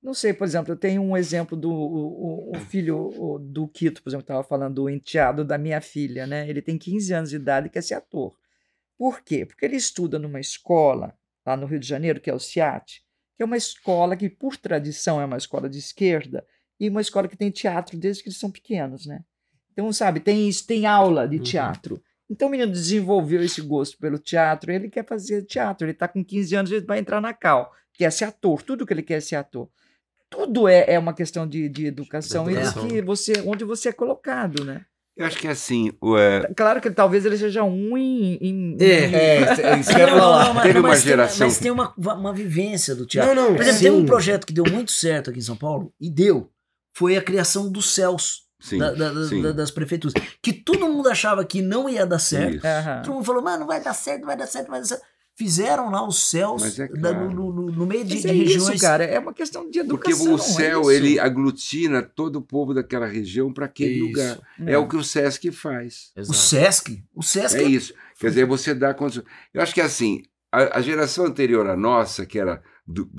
Não 0.04 0.12
sei, 0.12 0.34
por 0.34 0.44
exemplo, 0.46 0.70
eu 0.72 0.76
tenho 0.76 1.00
um 1.02 1.16
exemplo 1.16 1.56
do 1.56 1.70
o, 1.72 2.56
o- 2.56 2.60
filho 2.60 3.10
o- 3.18 3.38
do 3.38 3.66
Quito, 3.66 4.02
por 4.02 4.10
exemplo, 4.10 4.22
estava 4.24 4.44
falando 4.44 4.74
do 4.74 4.90
enteado 4.90 5.42
da 5.44 5.56
minha 5.56 5.80
filha, 5.80 6.26
né? 6.26 6.46
Ele 6.48 6.60
tem 6.60 6.76
15 6.76 7.14
anos 7.14 7.30
de 7.30 7.36
idade 7.36 7.68
e 7.68 7.70
quer 7.70 7.82
ser 7.82 7.94
ator. 7.94 8.36
Por 8.98 9.22
quê? 9.22 9.46
Porque 9.46 9.64
ele 9.64 9.76
estuda 9.76 10.18
numa 10.18 10.38
escola 10.38 11.16
lá 11.44 11.56
no 11.56 11.66
Rio 11.66 11.78
de 11.80 11.88
Janeiro, 11.88 12.20
que 12.20 12.28
é 12.28 12.34
o 12.34 12.38
CIAT, 12.38 13.02
que 13.36 13.42
é 13.42 13.46
uma 13.46 13.56
escola 13.56 14.14
que, 14.14 14.28
por 14.28 14.58
tradição, 14.58 15.20
é 15.20 15.24
uma 15.24 15.38
escola 15.38 15.70
de 15.70 15.78
esquerda 15.78 16.46
e 16.78 16.88
uma 16.88 17.00
escola 17.00 17.26
que 17.26 17.36
tem 17.36 17.50
teatro 17.50 17.96
desde 17.98 18.22
que 18.22 18.28
eles 18.28 18.38
são 18.38 18.50
pequenos, 18.50 19.06
né? 19.06 19.24
Então, 19.72 19.90
sabe, 19.92 20.20
tem 20.20 20.50
tem 20.66 20.84
aula 20.86 21.26
de 21.26 21.38
Uhum. 21.38 21.42
teatro. 21.42 22.02
Então 22.28 22.48
o 22.48 22.50
menino 22.50 22.70
desenvolveu 22.70 23.42
esse 23.42 23.60
gosto 23.62 23.96
pelo 23.98 24.18
teatro, 24.18 24.70
ele 24.70 24.88
quer 24.90 25.04
fazer 25.06 25.44
teatro, 25.44 25.86
ele 25.86 25.92
está 25.92 26.06
com 26.08 26.22
15 26.24 26.54
anos, 26.54 26.70
ele 26.70 26.84
vai 26.86 26.98
entrar 26.98 27.20
na 27.20 27.34
Cal, 27.34 27.72
quer 27.94 28.10
ser 28.12 28.24
ator, 28.26 28.62
tudo 28.62 28.86
que 28.86 28.92
ele 28.92 29.02
quer 29.02 29.14
é 29.14 29.20
ser 29.20 29.36
ator. 29.36 29.68
Tudo 30.30 30.66
é, 30.68 30.84
é 30.94 30.98
uma 30.98 31.14
questão 31.14 31.46
de, 31.46 31.68
de 31.68 31.86
educação 31.86 32.50
e 32.50 32.54
Educação. 32.54 32.86
de 32.86 32.94
que 32.94 33.02
você, 33.02 33.32
onde 33.46 33.64
você 33.64 33.90
é 33.90 33.92
colocado, 33.92 34.64
né? 34.64 34.84
Eu 35.16 35.26
acho 35.26 35.38
que 35.38 35.46
é 35.46 35.50
assim, 35.52 35.92
o, 36.00 36.18
é, 36.18 36.40
Claro 36.56 36.80
que 36.80 36.90
talvez 36.90 37.24
ele 37.24 37.38
seja 37.38 37.62
um 37.62 37.96
em. 37.96 38.36
em- 38.40 38.76
É. 38.80 39.04
É, 39.74 39.78
isso 39.78 39.94
que 39.94 40.00
eu 40.00 40.08
ia 40.08 40.08
falar. 40.18 40.44
não, 40.46 40.54
mas- 40.54 40.62
Teve 40.64 40.78
uma 40.80 40.88
mas 40.88 40.98
tem- 41.02 41.08
geração- 41.08 41.46
Mas 41.46 41.58
tem 41.58 41.70
uma, 41.70 41.94
uma 41.96 42.32
vivência 42.32 42.96
do 42.96 43.06
teatro. 43.06 43.32
Não, 43.32 43.50
não, 43.50 43.54
Por 43.54 43.62
exemplo, 43.62 43.80
tem 43.80 43.90
um 43.92 44.00
sim. 44.00 44.06
projeto 44.06 44.44
que 44.46 44.52
deu 44.52 44.64
muito 44.68 44.90
certo 44.90 45.30
aqui 45.30 45.38
em 45.38 45.42
São 45.42 45.56
Paulo, 45.56 45.92
e 46.00 46.10
deu. 46.10 46.50
Foi 46.96 47.16
a 47.16 47.22
criação 47.22 47.70
dos 47.70 47.94
céus 47.94 48.42
sim, 48.60 48.78
da- 48.78 48.92
da- 48.92 49.28
sim. 49.28 49.40
da- 49.40 49.52
das 49.52 49.70
prefeituras. 49.70 50.14
Que 50.42 50.52
todo 50.52 50.80
mundo 50.88 51.08
achava 51.08 51.44
que 51.44 51.62
não 51.62 51.88
ia 51.88 52.04
dar 52.04 52.18
certo. 52.18 52.56
Isso. 52.56 52.66
Todo 53.04 53.14
mundo 53.14 53.24
falou, 53.24 53.42
mano, 53.42 53.60
não 53.60 53.66
vai 53.68 53.80
dar 53.80 53.94
certo, 53.94 54.26
vai 54.26 54.36
dar 54.36 54.46
certo, 54.48 54.68
vai 54.68 54.80
dar 54.80 54.86
certo. 54.86 55.02
Fizeram 55.36 55.90
lá 55.90 56.06
os 56.06 56.30
céus 56.30 56.78
é 56.78 56.86
claro. 56.86 57.28
no, 57.28 57.52
no- 57.52 57.72
no 57.72 57.86
meio 57.86 58.04
de, 58.04 58.14
Mas 58.14 58.22
de 58.22 58.28
é 58.28 58.32
regiões. 58.32 58.68
isso, 58.74 58.80
cara. 58.80 59.02
É 59.04 59.18
uma 59.18 59.34
questão 59.34 59.68
de 59.68 59.82
Porque 59.84 60.12
educação. 60.12 60.34
o 60.34 60.38
céu, 60.38 60.90
é 60.90 60.94
ele 60.94 61.18
aglutina 61.18 62.02
todo 62.02 62.36
o 62.36 62.42
povo 62.42 62.72
daquela 62.72 63.06
região 63.06 63.52
para 63.52 63.66
aquele 63.66 63.94
Isso. 63.96 64.04
lugar. 64.06 64.38
É. 64.64 64.78
o 64.78 64.86
que 64.86 64.96
o 64.96 65.02
Sesc 65.02 65.50
faz. 65.50 66.12
O 66.16 66.20
Exato. 66.20 66.38
Sesc. 66.38 67.04
O 67.14 67.22
Sesc 67.22 67.56
É 67.56 67.62
isso. 67.64 67.92
Quer 68.20 68.28
dizer, 68.28 68.46
você 68.46 68.72
dá 68.74 68.94
condições. 68.94 69.26
Eu 69.52 69.60
acho 69.60 69.74
que 69.74 69.80
assim, 69.80 70.22
a, 70.52 70.78
a 70.78 70.80
geração 70.80 71.24
anterior 71.26 71.66
à 71.68 71.76
nossa, 71.76 72.24
que 72.24 72.38
era 72.38 72.62
do- 72.86 73.10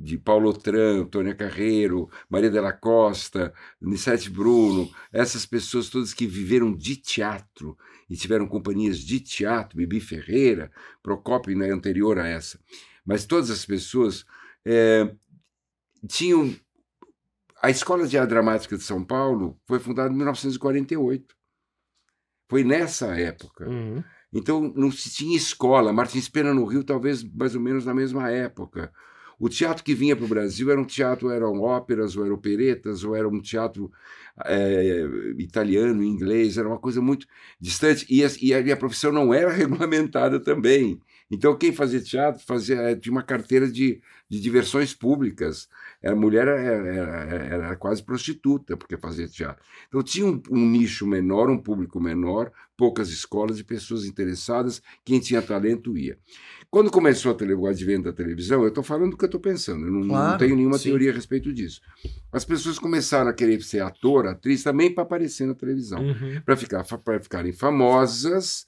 de 0.00 0.16
Paulo 0.16 0.52
Tran, 0.52 1.04
Tônia 1.06 1.34
Carreiro, 1.34 2.08
Maria 2.28 2.50
della 2.50 2.72
Costa, 2.72 3.52
Nissete 3.80 4.30
Bruno, 4.30 4.88
essas 5.12 5.44
pessoas 5.44 5.88
todas 5.88 6.14
que 6.14 6.26
viveram 6.26 6.74
de 6.74 6.96
teatro 6.96 7.76
e 8.08 8.16
tiveram 8.16 8.46
companhias 8.46 8.98
de 8.98 9.20
teatro, 9.20 9.76
Bibi 9.76 10.00
Ferreira, 10.00 10.70
Procópio 11.02 11.56
né, 11.56 11.70
anterior 11.70 12.18
a 12.18 12.26
essa. 12.26 12.60
Mas 13.04 13.26
todas 13.26 13.50
as 13.50 13.64
pessoas 13.66 14.24
eh, 14.64 15.14
tinham. 16.06 16.54
A 17.60 17.70
Escola 17.70 18.06
de 18.06 18.16
Arte 18.16 18.30
Dramática 18.30 18.76
de 18.76 18.84
São 18.84 19.04
Paulo 19.04 19.58
foi 19.66 19.80
fundada 19.80 20.12
em 20.12 20.16
1948. 20.16 21.34
Foi 22.48 22.62
nessa 22.62 23.18
época. 23.18 23.68
Uhum. 23.68 24.02
Então 24.32 24.72
não 24.76 24.92
se 24.92 25.10
tinha 25.10 25.36
escola. 25.36 25.92
Martins 25.92 26.28
Pena 26.28 26.54
no 26.54 26.64
Rio, 26.64 26.84
talvez 26.84 27.24
mais 27.24 27.54
ou 27.54 27.60
menos 27.60 27.84
na 27.84 27.94
mesma 27.94 28.30
época. 28.30 28.92
O 29.38 29.48
teatro 29.48 29.84
que 29.84 29.94
vinha 29.94 30.16
para 30.16 30.24
o 30.24 30.28
Brasil 30.28 30.70
era 30.70 30.80
um 30.80 30.84
teatro, 30.84 31.30
eram 31.30 31.60
óperas, 31.60 32.16
ou 32.16 32.24
eram 32.24 32.34
operetas, 32.34 33.04
ou 33.04 33.14
era 33.14 33.28
um 33.28 33.40
teatro 33.40 33.90
eh, 34.46 35.04
italiano, 35.38 36.02
inglês, 36.02 36.56
era 36.58 36.68
uma 36.68 36.78
coisa 36.78 37.00
muito 37.00 37.26
distante. 37.60 38.06
E 38.08 38.24
a, 38.24 38.28
e 38.40 38.54
a- 38.54 38.60
e 38.60 38.72
a 38.72 38.76
profissão 38.76 39.12
não 39.12 39.32
era 39.32 39.50
regulamentada 39.52 40.40
também. 40.40 41.00
Então 41.30 41.56
quem 41.56 41.72
fazia 41.72 42.00
teatro 42.00 42.42
fazia, 42.46 42.76
eh, 42.76 42.96
tinha 42.96 43.12
uma 43.12 43.22
carteira 43.22 43.70
de, 43.70 44.00
de 44.28 44.40
diversões 44.40 44.94
públicas. 44.94 45.68
A 46.02 46.14
mulher 46.14 46.46
era, 46.48 46.60
era- 46.60 47.34
era 47.54 47.76
quase 47.76 48.02
prostituta 48.02 48.76
porque 48.76 48.96
fazia 48.96 49.28
teatro. 49.28 49.62
Então 49.88 50.02
tinha 50.02 50.26
um, 50.26 50.40
um 50.50 50.66
nicho 50.70 51.06
menor, 51.06 51.50
um 51.50 51.58
público 51.58 52.00
menor, 52.00 52.50
poucas 52.76 53.10
escolas 53.10 53.58
e 53.58 53.64
pessoas 53.64 54.04
interessadas. 54.04 54.80
Quem 55.04 55.20
tinha 55.20 55.42
talento 55.42 55.96
ia. 55.98 56.18
Quando 56.70 56.90
começou 56.90 57.32
a 57.32 57.34
tele- 57.34 57.54
o 57.54 57.66
advento 57.66 58.04
da 58.04 58.12
televisão, 58.12 58.60
eu 58.62 58.68
estou 58.68 58.84
falando 58.84 59.12
do 59.12 59.16
que 59.16 59.24
eu 59.24 59.28
estou 59.28 59.40
pensando, 59.40 59.86
eu 59.86 59.90
não, 59.90 60.00
não 60.00 60.08
Claro, 60.08 60.38
tenho 60.38 60.54
nenhuma 60.54 60.76
sim. 60.76 60.90
teoria 60.90 61.10
a 61.10 61.14
respeito 61.14 61.50
disso. 61.52 61.80
As 62.30 62.44
pessoas 62.44 62.78
começaram 62.78 63.30
a 63.30 63.32
querer 63.32 63.62
ser 63.62 63.80
ator, 63.80 64.26
atriz, 64.26 64.62
também 64.62 64.92
para 64.92 65.02
aparecer 65.02 65.46
na 65.46 65.54
televisão, 65.54 66.00
Uhum. 66.04 66.42
para 66.44 66.56
ficar, 66.56 66.84
pra 67.02 67.18
ficarem 67.20 67.52
famosas 67.52 68.66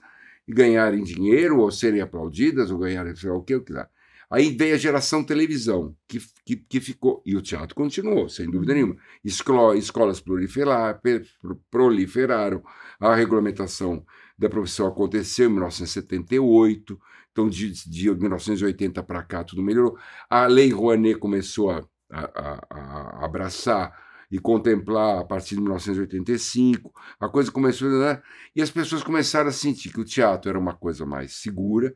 e 0.48 0.53
ganharem 0.53 1.05
dinheiro, 1.05 1.59
ou 1.59 1.70
serem 1.70 2.01
aplaudidas, 2.01 2.70
ou 2.70 2.78
ganharem 2.78 3.14
sei 3.14 3.28
lá 3.28 3.36
o 3.36 3.42
que, 3.42 3.55
o 3.55 3.61
que 3.62 3.72
lá. 3.72 3.86
Aí 4.30 4.57
veio 4.57 4.76
a 4.76 4.78
geração 4.78 5.22
televisão, 5.24 5.94
que, 6.09 6.20
que, 6.46 6.57
que 6.57 6.80
ficou, 6.80 7.20
e 7.26 7.36
o 7.36 7.42
teatro 7.42 7.74
continuou, 7.74 8.28
sem 8.30 8.48
dúvida 8.51 8.72
nenhuma. 8.72 8.96
Escola, 9.24 9.76
escolas 9.76 10.20
proliferar, 10.20 11.01
pe- 11.03 11.24
pro- 11.42 11.61
proliferaram, 11.70 12.62
a 12.98 13.14
regulamentação 13.14 14.07
da 14.38 14.48
profissão 14.48 14.86
aconteceu 14.86 15.51
em 15.51 15.53
1978, 15.53 16.98
então 17.41 17.49
de, 17.49 17.72
de 17.88 18.11
1980 18.14 19.03
para 19.03 19.22
cá 19.22 19.45
tudo 19.45 19.62
melhorou. 19.62 19.97
A 20.28 20.47
Lei 20.47 20.70
Rouanet 20.72 21.18
começou 21.18 21.70
a, 21.70 21.86
a, 22.11 22.66
a- 22.70 23.24
abraçar 23.24 23.99
e 24.30 24.38
contemplar 24.38 25.18
a 25.20 25.24
partir 25.24 25.57
de 25.57 25.61
1985, 25.61 26.93
a 27.18 27.28
coisa 27.28 27.51
começou 27.51 27.88
a... 27.88 28.14
Né? 28.14 28.22
E 28.55 28.62
as 28.62 28.70
pessoas 28.70 29.03
começaram 29.03 29.49
a 29.49 29.53
sentir 29.53 29.93
que 29.93 30.01
o 30.01 30.05
teatro 30.05 30.49
era 30.49 30.59
uma 30.59 30.74
coisa 30.74 31.05
mais 31.05 31.34
segura 31.34 31.95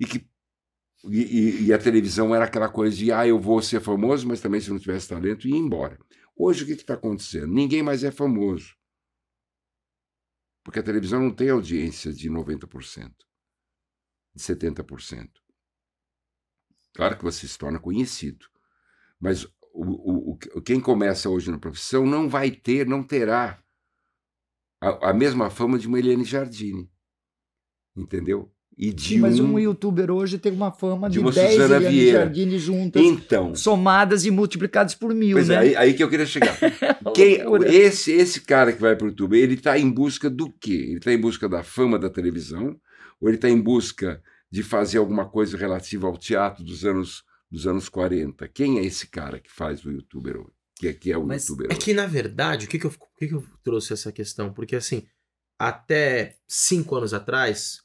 e 0.00 0.06
que 0.06 0.26
e- 1.10 1.66
e 1.66 1.72
a 1.72 1.78
televisão 1.78 2.34
era 2.34 2.44
aquela 2.44 2.68
coisa 2.68 2.96
de, 2.96 3.10
ah, 3.12 3.26
eu 3.26 3.40
vou 3.40 3.60
ser 3.62 3.80
famoso, 3.80 4.26
mas 4.28 4.40
também 4.40 4.60
se 4.60 4.70
não 4.70 4.78
tivesse 4.78 5.08
talento, 5.08 5.48
ia 5.48 5.56
embora. 5.56 5.98
Hoje 6.36 6.64
o 6.64 6.66
que 6.66 6.72
está 6.72 6.94
acontecendo? 6.94 7.48
Ninguém 7.48 7.82
mais 7.82 8.04
é 8.04 8.10
famoso. 8.10 8.74
Porque 10.64 10.78
a 10.80 10.82
televisão 10.82 11.20
não 11.20 11.30
tem 11.34 11.50
audiência 11.50 12.12
de 12.12 12.28
90%, 12.28 13.24
de 14.34 14.42
70%. 14.42 15.28
Claro 16.94 17.16
que 17.16 17.24
você 17.24 17.46
se 17.48 17.56
torna 17.58 17.78
conhecido, 17.78 18.46
mas 19.18 19.44
o, 19.72 19.84
o, 20.32 20.38
o- 20.56 20.62
quem 20.62 20.78
começa 20.80 21.28
hoje 21.30 21.50
na 21.50 21.58
profissão 21.58 22.04
não 22.06 22.28
vai 22.28 22.50
ter, 22.50 22.86
não 22.86 23.02
terá 23.02 23.62
a, 24.80 25.10
a 25.10 25.14
mesma 25.14 25.48
fama 25.48 25.78
de 25.78 25.86
uma 25.88 25.98
Eliane 25.98 26.24
Jardine. 26.24 26.90
Entendeu? 27.96 28.50
E 28.76 28.90
de 28.92 29.02
Sim, 29.02 29.18
mas 29.18 29.38
um... 29.38 29.52
um 29.54 29.58
youtuber 29.58 30.10
hoje 30.10 30.38
tem 30.38 30.50
uma 30.52 30.72
fama 30.72 31.06
de 31.08 31.14
de, 31.14 31.18
uma 31.20 31.30
10 31.30 31.50
Suzana 31.52 31.76
Eliane 31.76 31.94
Vieira. 31.94 32.18
Jardine 32.20 32.58
juntas, 32.58 33.02
Então, 33.02 33.54
somadas 33.54 34.24
e 34.24 34.30
multiplicadas 34.30 34.94
por 34.94 35.14
mil, 35.14 35.36
pois 35.36 35.50
é, 35.50 35.54
né? 35.56 35.60
aí, 35.60 35.76
aí 35.76 35.94
que 35.94 36.02
eu 36.02 36.08
queria 36.08 36.24
chegar. 36.24 36.56
Uma 37.02 37.12
Quem, 37.12 37.38
esse, 37.66 38.12
esse 38.12 38.40
cara 38.40 38.72
que 38.72 38.80
vai 38.80 38.96
para 38.96 39.04
o 39.06 39.10
YouTube, 39.10 39.38
ele 39.38 39.54
está 39.54 39.78
em 39.78 39.90
busca 39.90 40.30
do 40.30 40.50
quê? 40.50 40.72
Ele 40.72 40.96
está 40.98 41.12
em 41.12 41.18
busca 41.20 41.48
da 41.50 41.62
fama 41.62 41.98
da 41.98 42.08
televisão? 42.08 42.74
Ou 43.22 43.28
ele 43.28 43.36
está 43.36 43.48
em 43.48 43.60
busca 43.60 44.20
de 44.50 44.62
fazer 44.62 44.98
alguma 44.98 45.26
coisa 45.28 45.56
relativa 45.56 46.08
ao 46.08 46.18
teatro 46.18 46.62
dos 46.64 46.84
anos, 46.84 47.22
dos 47.50 47.66
anos 47.66 47.88
40? 47.88 48.46
Quem 48.48 48.80
é 48.80 48.84
esse 48.84 49.06
cara 49.06 49.38
que 49.38 49.50
faz 49.50 49.84
o 49.84 49.90
youtuber 49.92 50.36
hoje? 50.36 50.52
Que 50.74 50.88
é, 50.88 50.92
que 50.92 51.12
é 51.12 51.16
o 51.16 51.24
Mas 51.24 51.48
youtuber 51.48 51.68
É 51.70 51.74
hoje? 51.74 51.84
que, 51.84 51.94
na 51.94 52.06
verdade, 52.06 52.66
o 52.66 52.68
que, 52.68 52.78
que, 52.78 52.86
eu, 52.86 52.90
que, 53.16 53.28
que 53.28 53.34
eu 53.34 53.44
trouxe 53.62 53.92
essa 53.92 54.10
questão? 54.10 54.52
Porque, 54.52 54.74
assim, 54.74 55.06
até 55.58 56.36
cinco 56.48 56.96
anos 56.96 57.14
atrás, 57.14 57.80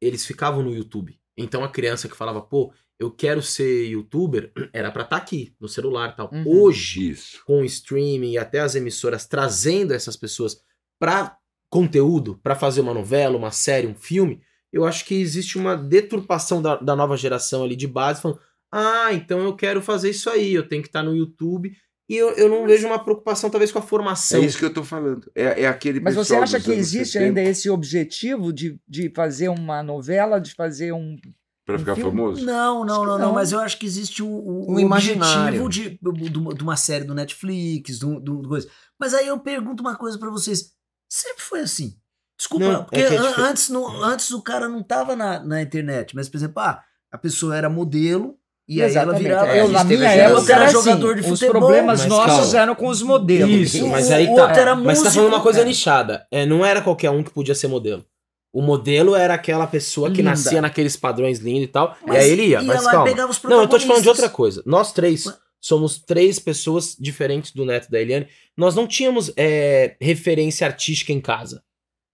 eles 0.00 0.24
ficavam 0.24 0.62
no 0.62 0.72
YouTube. 0.72 1.18
Então, 1.36 1.64
a 1.64 1.68
criança 1.68 2.08
que 2.08 2.16
falava, 2.16 2.40
pô, 2.40 2.72
eu 2.98 3.10
quero 3.10 3.42
ser 3.42 3.86
youtuber, 3.88 4.52
era 4.72 4.90
pra 4.92 5.02
estar 5.02 5.16
aqui, 5.16 5.54
no 5.60 5.68
celular 5.68 6.12
e 6.12 6.16
tal. 6.16 6.30
Uhum. 6.32 6.44
Hoje, 6.46 7.10
Isso. 7.10 7.42
com 7.44 7.62
o 7.62 7.64
streaming 7.64 8.32
e 8.32 8.38
até 8.38 8.60
as 8.60 8.74
emissoras 8.76 9.26
trazendo 9.26 9.92
essas 9.92 10.16
pessoas 10.16 10.56
pra 10.98 11.36
conteúdo, 11.68 12.38
pra 12.42 12.54
fazer 12.54 12.80
uma 12.80 12.94
novela, 12.94 13.36
uma 13.36 13.50
série, 13.50 13.86
um 13.86 13.94
filme, 13.94 14.40
eu 14.72 14.84
acho 14.84 15.04
que 15.04 15.14
existe 15.14 15.56
uma 15.58 15.76
deturpação 15.76 16.60
da, 16.62 16.76
da 16.76 16.94
nova 16.96 17.16
geração 17.16 17.64
ali 17.64 17.76
de 17.76 17.86
base, 17.86 18.20
falando, 18.20 18.40
ah, 18.72 19.12
então 19.12 19.40
eu 19.40 19.54
quero 19.56 19.80
fazer 19.80 20.10
isso 20.10 20.28
aí, 20.28 20.52
eu 20.54 20.68
tenho 20.68 20.82
que 20.82 20.88
estar 20.88 21.02
no 21.02 21.16
YouTube. 21.16 21.72
E 22.08 22.14
eu, 22.14 22.30
eu 22.34 22.48
não 22.48 22.64
vejo 22.66 22.86
uma 22.86 23.02
preocupação, 23.02 23.50
talvez, 23.50 23.72
com 23.72 23.80
a 23.80 23.82
formação. 23.82 24.40
É 24.40 24.44
isso 24.46 24.58
que 24.58 24.64
eu 24.64 24.68
estou 24.68 24.84
falando. 24.84 25.28
É, 25.34 25.62
é 25.62 25.66
aquele 25.66 25.98
Mas 25.98 26.14
você 26.14 26.36
acha 26.36 26.60
que 26.60 26.70
existe 26.70 27.14
70 27.14 27.24
ainda 27.26 27.42
esse 27.42 27.68
objetivo 27.68 28.52
de, 28.52 28.78
de 28.86 29.10
fazer 29.12 29.48
uma 29.48 29.82
novela, 29.82 30.40
de 30.40 30.54
fazer 30.54 30.92
um. 30.92 31.16
Para 31.64 31.80
ficar 31.80 31.92
um 31.92 31.96
filme? 31.96 32.10
famoso? 32.12 32.44
Não, 32.44 32.84
não, 32.84 33.04
não, 33.04 33.18
não, 33.18 33.32
mas 33.32 33.50
eu 33.50 33.58
acho 33.58 33.76
que 33.76 33.86
existe 33.86 34.22
o, 34.22 34.28
o, 34.28 34.70
Um 34.70 34.76
o 34.76 34.80
imaginário. 34.80 35.64
objetivo 35.64 35.98
de, 36.04 36.30
de, 36.30 36.38
uma- 36.38 36.54
de 36.54 36.62
uma 36.62 36.76
série 36.76 37.04
do 37.04 37.12
Netflix, 37.12 37.98
do, 37.98 38.20
do, 38.20 38.40
do 38.42 38.48
coisa. 38.48 38.68
Mas 39.00 39.12
aí 39.12 39.26
eu 39.26 39.40
pergunto 39.40 39.82
uma 39.82 39.96
coisa 39.96 40.16
pra 40.16 40.30
vocês. 40.30 40.74
Sempre 41.10 41.42
foi 41.42 41.60
assim. 41.60 41.96
Desculpa, 42.38 42.64
Não, 42.66 42.84
porque 42.84 43.00
é 43.00 43.08
que 43.08 43.14
é 43.14 43.18
difer- 43.18 43.40
antes, 43.40 43.68
no, 43.70 44.02
antes 44.04 44.30
o 44.30 44.42
cara 44.42 44.68
não 44.68 44.82
tava 44.82 45.16
na, 45.16 45.40
na 45.42 45.62
internet, 45.62 46.14
mas, 46.14 46.28
por 46.28 46.36
exemplo, 46.36 46.60
ah, 46.62 46.82
a 47.10 47.16
pessoa 47.16 47.56
era 47.56 47.70
modelo 47.70 48.34
e 48.68 48.82
aí 48.82 48.90
ela 48.94 49.16
Exatamente. 49.16 49.22
virava. 49.22 49.46
É, 49.46 49.50
a 49.52 49.56
eu, 49.58 49.68
na 49.68 49.84
minha 49.84 50.08
época 50.10 50.52
era 50.52 50.64
assim, 50.66 50.72
jogador 50.74 51.14
de 51.14 51.20
Os 51.22 51.26
futebol, 51.28 51.50
problemas 51.60 52.00
mas 52.00 52.08
nossos 52.08 52.44
calma. 52.52 52.58
eram 52.60 52.74
com 52.74 52.88
os 52.88 53.00
modelos. 53.00 53.74
Isso, 53.74 53.86
mas 53.86 54.10
aí 54.10 54.26
tá. 54.26 54.42
outro 54.42 54.60
era 54.60 54.74
mas 54.76 54.98
você 54.98 55.04
tá 55.04 55.08
músico, 55.10 55.14
falando 55.14 55.32
uma 55.34 55.40
coisa 55.42 55.58
cara. 55.60 55.68
nichada. 55.68 56.26
É, 56.30 56.44
não 56.44 56.64
era 56.66 56.82
qualquer 56.82 57.10
um 57.10 57.22
que 57.22 57.30
podia 57.30 57.54
ser 57.54 57.68
modelo. 57.68 58.04
O 58.52 58.60
modelo 58.60 59.14
era 59.14 59.34
aquela 59.34 59.66
pessoa 59.66 60.10
que 60.10 60.16
Linda. 60.18 60.30
nascia 60.30 60.60
naqueles 60.60 60.96
padrões 60.96 61.38
lindos 61.38 61.64
e 61.64 61.68
tal. 61.68 61.96
Mas 62.06 62.16
e 62.16 62.18
aí 62.26 62.30
ele 62.30 62.42
ia, 62.42 62.58
ia 62.58 62.62
mas 62.62 62.82
lá 62.84 62.90
e 62.90 62.92
calma. 62.92 63.06
pegava 63.10 63.30
os 63.30 63.42
Não, 63.42 63.60
eu 63.62 63.68
tô 63.68 63.78
te 63.78 63.86
falando 63.86 64.02
de 64.02 64.08
outra 64.08 64.28
coisa. 64.28 64.62
Nós 64.66 64.92
três 64.92 65.24
Mas- 65.26 65.36
somos 65.60 65.98
três 65.98 66.38
pessoas 66.38 66.96
diferentes 66.98 67.52
do 67.52 67.64
neto 67.64 67.90
da 67.90 68.00
Eliane. 68.00 68.26
Nós 68.56 68.74
não 68.74 68.86
tínhamos 68.86 69.30
é, 69.36 69.94
referência 70.00 70.66
artística 70.66 71.12
em 71.12 71.20
casa. 71.20 71.62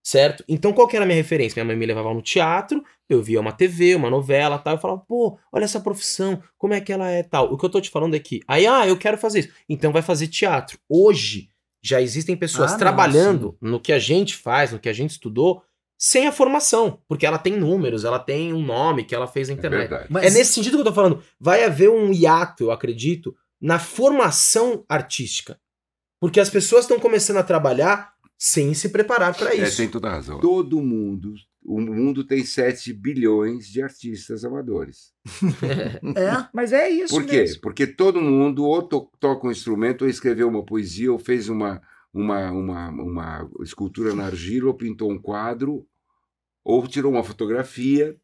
Certo? 0.03 0.43
Então 0.49 0.73
qual 0.73 0.89
que 0.89 0.97
era 0.97 1.05
a 1.05 1.07
minha 1.07 1.17
referência? 1.17 1.55
Minha 1.63 1.67
mãe 1.73 1.77
me 1.77 1.87
levava 1.87 2.13
no 2.13 2.21
teatro, 2.21 2.83
eu 3.09 3.23
via 3.23 3.41
uma 3.41 3.53
TV, 3.53 3.95
uma 3.95 4.11
novela 4.11 4.59
tal. 4.59 4.75
Eu 4.75 4.81
falava, 4.81 5.01
pô, 5.07 5.39
olha 5.53 5.65
essa 5.65 5.79
profissão, 5.81 6.43
como 6.59 6.75
é 6.75 6.81
que 6.81 6.93
ela 6.93 7.09
é 7.09 7.23
tal. 7.23 7.53
O 7.53 7.57
que 7.57 7.65
eu 7.65 7.71
tô 7.71 7.81
te 7.81 7.89
falando 7.91 8.17
é 8.17 8.19
que, 8.19 8.41
aí, 8.49 8.67
ah, 8.67 8.87
eu 8.87 8.97
quero 8.97 9.17
fazer 9.17 9.41
isso. 9.41 9.51
Então 9.69 9.93
vai 9.93 10.03
fazer 10.03 10.27
teatro. 10.27 10.77
Hoje 10.89 11.49
já 11.81 12.01
existem 12.03 12.37
pessoas 12.37 12.71
Ah, 12.71 12.73
não, 12.73 12.79
trabalhando 12.79 13.57
no 13.61 13.79
que 13.81 13.93
a 13.93 13.99
gente 13.99 14.37
faz, 14.37 14.73
no 14.73 14.79
que 14.81 14.89
a 14.89 14.93
gente 14.93 15.11
estudou, 15.11 15.63
sem 15.97 16.27
a 16.27 16.33
formação. 16.33 17.01
Porque 17.09 17.25
ela 17.25 17.39
tem 17.39 17.57
números, 17.57 18.05
ela 18.05 18.19
tem 18.19 18.53
um 18.53 18.65
nome 18.65 19.05
que 19.05 19.15
ela 19.15 19.29
fez 19.29 19.49
na 19.49 19.55
É 19.55 19.57
internet. 19.59 19.89
verdade. 19.89 20.07
Mas 20.11 20.25
É 20.25 20.31
nesse 20.39 20.53
sentido 20.53 20.75
que 20.75 20.81
eu 20.81 20.85
tô 20.87 20.93
falando. 20.93 21.23
Vai 21.39 21.63
haver 21.65 21.91
um 21.91 22.13
hiato, 22.13 22.65
eu 22.65 22.71
acredito, 22.73 23.37
na 23.61 23.79
formação 23.79 24.85
artística. 24.89 25.59
Porque 26.21 26.41
as 26.41 26.51
pessoas 26.51 26.85
estão 26.85 26.99
começando 27.01 27.37
a 27.39 27.43
trabalhar 27.43 28.12
sem 28.45 28.75
se 28.75 28.89
preparar 28.89 29.37
para 29.37 29.55
É, 29.55 29.63
isso. 29.63 29.77
tem 29.77 29.89
toda 29.89 30.09
a 30.09 30.15
razão. 30.15 30.41
Todo 30.41 30.83
mundo, 30.83 31.33
o 31.65 31.81
mundo 31.81 32.25
tem 32.25 32.45
7 32.45 32.93
bilhões 32.93 33.69
de 33.69 33.81
artistas 33.81 34.45
amadores. 34.45 35.13
É. 36.17 36.49
Mas 36.53 36.73
é 36.73 36.91
isso 36.91 37.15
Por 37.15 37.25
quê? 37.25 37.37
mesmo. 37.43 37.61
Porque 37.61 37.87
todo 37.87 38.21
mundo 38.21 38.65
ou 38.65 38.83
to- 38.83 39.09
toca 39.21 39.47
um 39.47 39.51
instrumento, 39.53 40.03
ou 40.03 40.09
escreveu 40.11 40.49
uma 40.49 40.65
poesia, 40.65 41.13
ou 41.13 41.21
fez 41.21 41.49
uma, 41.49 41.81
uma, 42.13 42.51
uma, 42.51 42.89
uma 42.91 43.51
escultura 43.63 44.13
na 44.13 44.25
argila, 44.27 44.67
ou 44.71 44.75
pintou 44.75 45.09
um 45.13 45.21
quadro, 45.23 45.87
ou 46.65 46.85
tirou 46.89 47.13
uma 47.13 47.23
fotografia, 47.23 48.17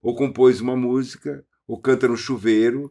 ou 0.00 0.14
compôs 0.14 0.62
uma 0.62 0.74
música, 0.74 1.44
ou 1.68 1.78
canta 1.78 2.08
no 2.08 2.16
chuveiro. 2.16 2.90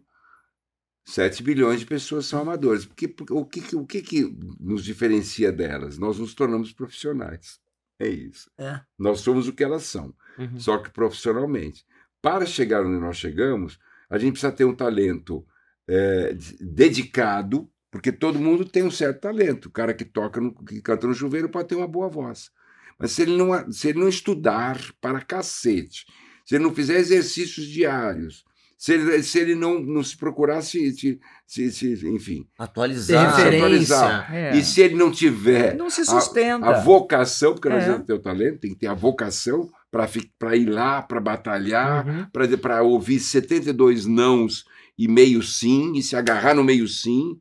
7 1.05 1.41
bilhões 1.43 1.79
de 1.79 1.85
pessoas 1.85 2.25
são 2.25 2.41
amadores. 2.41 2.85
Porque, 2.85 3.07
porque- 3.07 3.33
o, 3.33 3.45
que, 3.45 3.75
o 3.75 3.85
que, 3.85 4.01
que 4.01 4.37
nos 4.59 4.83
diferencia 4.83 5.51
delas? 5.51 5.97
Nós 5.97 6.19
nos 6.19 6.33
tornamos 6.33 6.71
profissionais. 6.71 7.59
É 7.99 8.07
isso. 8.07 8.49
É. 8.57 8.79
Nós 8.97 9.19
somos 9.21 9.47
o 9.47 9.53
que 9.53 9.63
elas 9.63 9.83
são 9.83 10.13
Uhum. 10.37 10.57
só 10.59 10.77
que 10.77 10.89
profissionalmente. 10.89 11.85
Para 12.21 12.45
chegar 12.45 12.85
onde 12.85 12.99
nós 12.99 13.17
chegamos, 13.17 13.77
a 14.09 14.17
gente 14.17 14.31
precisa 14.33 14.51
ter 14.53 14.63
um 14.65 14.75
talento 14.75 15.45
é, 15.87 16.33
de- 16.33 16.55
dedicado, 16.61 17.69
porque 17.91 18.11
todo 18.11 18.39
mundo 18.39 18.63
tem 18.63 18.83
um 18.83 18.91
certo 18.91 19.19
talento. 19.21 19.65
O 19.65 19.71
cara 19.71 19.93
que 19.93 20.05
toca, 20.05 20.39
no, 20.39 20.53
que 20.63 20.81
canta 20.81 21.07
no 21.07 21.13
chuveiro 21.13 21.49
pode 21.49 21.67
ter 21.67 21.75
uma 21.75 21.87
boa 21.87 22.07
voz. 22.07 22.51
Mas 22.97 23.11
se 23.11 23.23
ele 23.23 23.35
não, 23.35 23.71
se 23.71 23.89
ele 23.89 23.99
não 23.99 24.07
estudar 24.07 24.79
para 25.01 25.19
cacete, 25.21 26.05
se 26.45 26.55
ele 26.55 26.63
não 26.63 26.73
fizer 26.75 26.97
exercícios 26.99 27.65
diários, 27.67 28.45
se 28.81 28.93
ele, 28.93 29.21
se 29.23 29.37
ele 29.39 29.55
não, 29.55 29.77
não 29.81 30.01
se 30.01 30.15
procurar 30.15 30.61
se, 30.61 30.89
se, 30.93 31.19
se- 31.45 31.69
se- 31.71 32.07
enfim, 32.07 32.47
Atualizar. 32.57 33.35
referência. 33.35 33.57
atualizar. 33.97 34.33
É. 34.33 34.55
e 34.57 34.63
se 34.63 34.79
ele 34.79 34.95
não 34.95 35.11
tiver 35.11 35.75
Não 35.75 35.89
se 35.89 36.05
sustenta. 36.05 36.65
a 36.65 36.79
vocação, 36.79 37.53
porque 37.53 37.67
não 37.67 37.75
É. 37.75 37.81
adianta 37.81 38.05
ter 38.05 38.13
o 38.13 38.19
talento, 38.19 38.59
tem 38.59 38.71
que 38.71 38.79
ter 38.79 38.87
a 38.87 38.93
vocação 38.93 39.69
para 39.91 40.55
ir 40.55 40.65
lá, 40.69 41.01
para 41.01 41.19
batalhar, 41.19 42.07
Uhum. 42.07 42.57
para 42.61 42.81
ouvir 42.81 43.19
72 43.19 44.05
nãos 44.05 44.63
e 44.97 45.09
meio 45.09 45.43
sim, 45.43 45.91
e 45.97 46.01
se 46.01 46.15
agarrar 46.15 46.53
no 46.53 46.63
meio 46.63 46.87
sim. 46.87 47.37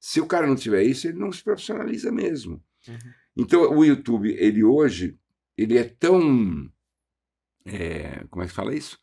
Se 0.00 0.20
o 0.20 0.26
cara 0.26 0.48
não 0.48 0.56
tiver 0.56 0.82
isso, 0.82 1.06
ele 1.06 1.16
não 1.18 1.30
se 1.30 1.44
profissionaliza 1.44 2.10
mesmo. 2.10 2.60
Uhum. 2.88 2.98
Então, 3.36 3.62
o 3.72 3.84
YouTube, 3.84 4.34
ele 4.36 4.64
hoje, 4.64 5.16
ele 5.56 5.78
é 5.78 5.84
tão. 5.84 6.68
é, 7.64 8.24
como 8.30 8.42
é 8.42 8.48
que 8.48 8.52
fala 8.52 8.74
isso? 8.74 8.98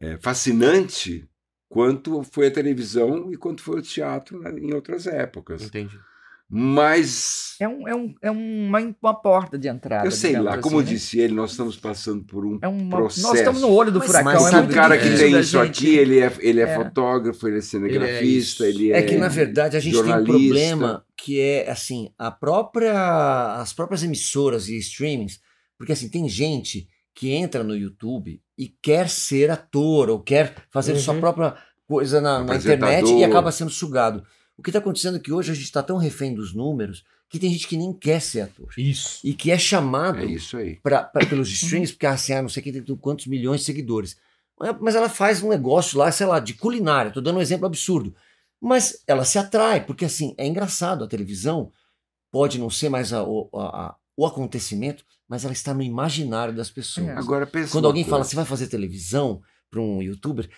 É, 0.00 0.18
fascinante 0.18 1.26
quanto 1.68 2.22
foi 2.22 2.48
a 2.48 2.50
televisão 2.50 3.32
e 3.32 3.36
quanto 3.36 3.62
foi 3.62 3.78
o 3.78 3.82
teatro 3.82 4.40
né, 4.40 4.50
em 4.58 4.72
outras 4.74 5.06
épocas. 5.06 5.62
Entendi. 5.62 5.98
Mas. 6.48 7.56
É, 7.58 7.66
um, 7.66 7.88
é, 7.88 7.94
um, 7.96 8.14
é 8.22 8.30
uma, 8.30 8.94
uma 9.02 9.14
porta 9.14 9.58
de 9.58 9.66
entrada. 9.66 10.06
Eu 10.06 10.10
sei 10.12 10.38
lá, 10.38 10.52
assim, 10.52 10.60
como 10.60 10.78
né? 10.80 10.86
disse 10.86 11.18
ele, 11.18 11.34
nós 11.34 11.50
estamos 11.52 11.76
passando 11.76 12.22
por 12.24 12.44
um 12.44 12.58
É 12.62 12.68
uma, 12.68 12.96
processo. 12.96 13.26
nós 13.26 13.38
estamos 13.38 13.60
no 13.62 13.70
olho 13.70 13.90
do 13.90 13.98
Mas- 13.98 14.08
furacão. 14.08 14.32
mas 14.34 14.46
é 14.46 14.50
sabe 14.50 14.70
o 14.70 14.74
cara 14.74 14.98
que 14.98 15.16
tem 15.16 15.38
isso 15.40 15.58
gente- 15.64 15.68
aqui, 15.86 15.96
ele 15.96 16.20
é, 16.20 16.32
ele 16.40 16.60
é, 16.60 16.64
É. 16.64 16.74
fotógrafo, 16.74 17.48
ele 17.48 17.58
é 17.58 17.60
cinegrafista, 17.60 18.24
isso. 18.24 18.64
ele 18.64 18.92
é. 18.92 18.98
É 18.98 19.02
que, 19.02 19.16
na 19.16 19.28
verdade, 19.28 19.76
a 19.76 19.80
gente 19.80 19.92
tem 19.94 20.02
um 20.02 20.06
jornalista. 20.06 20.32
problema 20.32 21.04
que 21.16 21.40
é, 21.40 21.70
assim, 21.70 22.10
a 22.18 22.30
própria, 22.30 23.56
as 23.60 23.72
próprias 23.72 24.02
emissoras 24.04 24.68
e 24.68 24.76
streamings, 24.78 25.40
porque, 25.78 25.92
assim, 25.92 26.08
tem 26.08 26.28
gente 26.28 26.86
que 27.14 27.30
entra 27.30 27.62
no 27.62 27.76
YouTube 27.76 28.40
e 28.58 28.68
quer 28.68 29.08
ser 29.08 29.50
ator 29.50 30.10
ou 30.10 30.20
quer 30.20 30.54
fazer 30.70 30.92
Uhum. 30.94 30.98
sua 30.98 31.14
própria 31.14 31.54
coisa 31.86 32.20
na, 32.20 32.42
na 32.42 32.56
internet 32.56 33.12
e 33.12 33.22
acaba 33.24 33.52
sendo 33.52 33.70
sugado. 33.70 34.24
O 34.56 34.62
que 34.62 34.70
está 34.70 34.78
acontecendo 34.78 35.16
é 35.16 35.20
que 35.20 35.32
hoje 35.32 35.50
a 35.52 35.54
gente 35.54 35.64
está 35.64 35.82
tão 35.82 35.96
refém 35.96 36.34
dos 36.34 36.54
números 36.54 37.04
que 37.28 37.38
tem 37.38 37.50
gente 37.50 37.66
que 37.66 37.76
nem 37.76 37.92
quer 37.92 38.20
ser 38.20 38.42
ator 38.42 38.68
Isso. 38.78 39.18
e 39.24 39.34
que 39.34 39.50
é 39.50 39.58
chamado 39.58 40.18
É 40.20 40.24
isso 40.26 40.56
aí. 40.56 40.76
pra, 40.76 41.02
pra- 41.02 41.26
pelos 41.26 41.48
streams, 41.50 41.92
porque 41.92 42.06
assim, 42.06 42.32
ah, 42.32 42.42
não 42.42 42.48
sei 42.48 42.62
quem 42.62 42.72
tem 42.72 42.96
quantos 42.96 43.26
milhões 43.26 43.60
de 43.60 43.66
seguidores. 43.66 44.16
Mas- 44.80 44.94
ela 44.94 45.08
faz 45.08 45.42
um 45.42 45.48
negócio 45.48 45.98
lá, 45.98 46.12
sei 46.12 46.26
lá, 46.26 46.38
de 46.38 46.54
culinária. 46.54 47.10
Tô 47.10 47.20
dando 47.20 47.38
um 47.38 47.42
exemplo 47.42 47.66
absurdo. 47.66 48.14
Mas 48.60 49.02
ela 49.06 49.24
se 49.24 49.36
atrai, 49.38 49.84
porque 49.84 50.04
assim, 50.04 50.32
é 50.38 50.46
engraçado. 50.46 51.02
A 51.04 51.08
televisão 51.08 51.72
pode 52.30 52.58
não 52.58 52.70
ser 52.70 52.88
mais 52.88 53.12
a- 53.12 53.20
a- 53.22 53.26
a- 53.86 53.96
o 54.16 54.26
acontecimento, 54.26 55.04
mas 55.28 55.44
ela 55.44 55.52
está 55.52 55.74
no 55.74 55.82
imaginário 55.82 56.54
das 56.54 56.70
pessoas. 56.70 57.08
É. 57.08 57.12
Agora 57.12 57.46
pensa. 57.46 57.72
Quando 57.72 57.86
alguém 57.86 58.04
fala, 58.04 58.18
coisa. 58.18 58.30
você 58.30 58.36
vai 58.36 58.44
fazer 58.44 58.66
televisão 58.68 59.40
para 59.70 59.80
um 59.80 60.02
youtuber, 60.02 60.48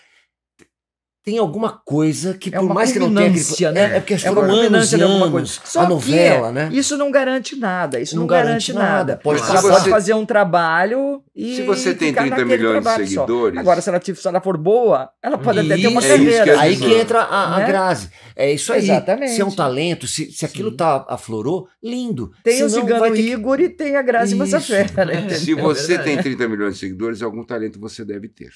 tem 1.27 1.37
alguma 1.39 1.73
coisa 1.83 2.33
que, 2.35 2.47
É 2.55 2.57
por 2.57 2.73
mais 2.73 2.93
que 2.93 2.99
não 2.99 3.07
tenha. 3.13 3.27
aquele- 3.27 3.33
culminância, 3.43 3.71
né? 3.73 3.81
É, 3.81 3.97
é 3.97 3.99
porque 3.99 4.13
É 4.13 4.17
foram 4.17 4.43
uma 4.43 4.53
anos 4.53 4.93
e 4.93 4.95
de 4.95 5.03
alguma 5.03 5.25
anos. 5.25 5.31
coisa. 5.57 5.59
Só 5.65 5.81
a 5.81 5.83
que 5.83 5.89
novela, 5.89 6.51
né? 6.53 6.69
Isso 6.71 6.95
não 6.97 7.11
garante 7.11 7.57
nada. 7.57 7.99
Isso 7.99 8.15
Não 8.15 8.21
não, 8.21 8.27
garante 8.27 8.71
garante, 8.71 8.73
nada. 8.73 8.91
nada. 9.13 9.19
Pode 9.21 9.41
ela 9.41 9.61
pode 9.61 9.83
você- 9.83 9.89
fazer 9.89 10.13
um 10.13 10.25
trabalho 10.25 11.21
e. 11.35 11.57
Se 11.57 11.63
você 11.63 11.93
tem 11.93 12.09
ficar 12.11 12.21
30 12.21 12.37
naquele 12.37 12.57
milhões 12.57 12.75
de 12.77 12.81
trabalho 12.81 13.03
só. 13.05 13.09
seguidores. 13.25 13.59
Agora, 13.59 13.81
se 13.81 13.89
ela, 13.89 14.01
se 14.01 14.27
ela 14.27 14.39
for 14.39 14.57
boa, 14.57 15.09
ela 15.21 15.37
pode 15.37 15.59
até 15.59 15.75
ter 15.75 15.87
uma 15.87 16.01
é 16.01 16.05
isso 16.15 16.17
que 16.17 16.31
carreira. 16.31 16.53
as 16.53 16.59
Aí 16.61 16.77
que 16.77 16.93
entra 16.93 17.21
a, 17.23 17.55
a 17.55 17.59
Né? 17.59 17.65
Grazi. 17.67 18.09
É 18.33 18.53
isso 18.53 18.71
aí. 18.71 18.79
Exatamente. 18.83 19.31
Se 19.33 19.41
é 19.41 19.45
um 19.45 19.51
talento, 19.51 20.07
se, 20.07 20.31
se 20.31 20.45
aquilo 20.45 20.69
Sim. 20.71 20.77
tá 20.77 21.05
aflorou, 21.09 21.67
lindo. 21.83 22.31
Tem 22.41 22.63
o 22.63 22.69
Senão 22.69 22.83
Cigano 22.83 22.99
vai 23.01 23.11
ter 23.11 23.23
que- 23.23 23.31
Igor 23.33 23.59
e 23.59 23.67
tem 23.67 23.97
a 23.97 24.01
Grazi. 24.01 24.33
Massafera. 24.33 24.87
É. 25.11 25.19
entendeu? 25.19 25.37
Se 25.39 25.53
você 25.55 25.87
verdade. 25.97 26.09
tem 26.09 26.17
30 26.23 26.47
milhões 26.47 26.75
de 26.75 26.79
seguidores, 26.79 27.21
algum 27.21 27.43
talento 27.43 27.77
você 27.81 28.05
deve 28.05 28.29
ter. 28.29 28.51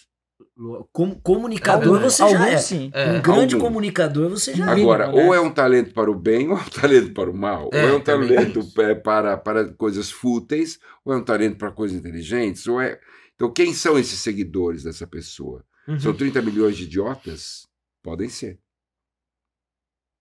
Como 0.91 1.19
comunicador 1.21 1.95
Alguns- 1.97 2.13
você 2.13 2.29
já 2.29 2.49
é. 2.49 2.57
sim. 2.57 2.91
É. 2.93 3.11
Um 3.11 3.21
grande 3.21 3.55
Alguns. 3.55 3.67
comunicador 3.69 4.29
você 4.29 4.53
já 4.53 4.65
é. 4.65 4.81
Agora, 4.81 5.07
mínimo, 5.07 5.21
né? 5.21 5.27
ou 5.27 5.35
é 5.35 5.39
um 5.41 5.51
talento 5.51 5.93
para 5.93 6.09
o 6.09 6.15
bem, 6.15 6.49
ou 6.49 6.57
é 6.57 6.61
um 6.61 6.69
talento 6.69 7.13
para 7.13 7.29
o 7.29 7.37
mal. 7.37 7.69
É, 7.73 7.83
ou 7.83 7.89
é 7.89 7.93
um 7.93 8.01
talento 8.01 8.59
é, 8.81 8.95
para, 8.95 9.37
para 9.37 9.73
coisas 9.73 10.11
fúteis, 10.11 10.79
ou 11.03 11.13
é 11.13 11.17
um 11.17 11.23
talento 11.23 11.57
para 11.57 11.71
coisas 11.71 11.97
inteligentes. 11.97 12.67
Ou 12.67 12.79
é... 12.81 12.99
Então, 13.35 13.51
quem 13.51 13.73
são 13.73 13.97
esses 13.97 14.19
seguidores 14.19 14.83
dessa 14.83 15.07
pessoa? 15.07 15.65
Uhum. 15.87 15.99
São 15.99 16.13
30 16.13 16.41
milhões 16.41 16.77
de 16.77 16.83
idiotas? 16.83 17.67
Podem 18.03 18.29
ser. 18.29 18.59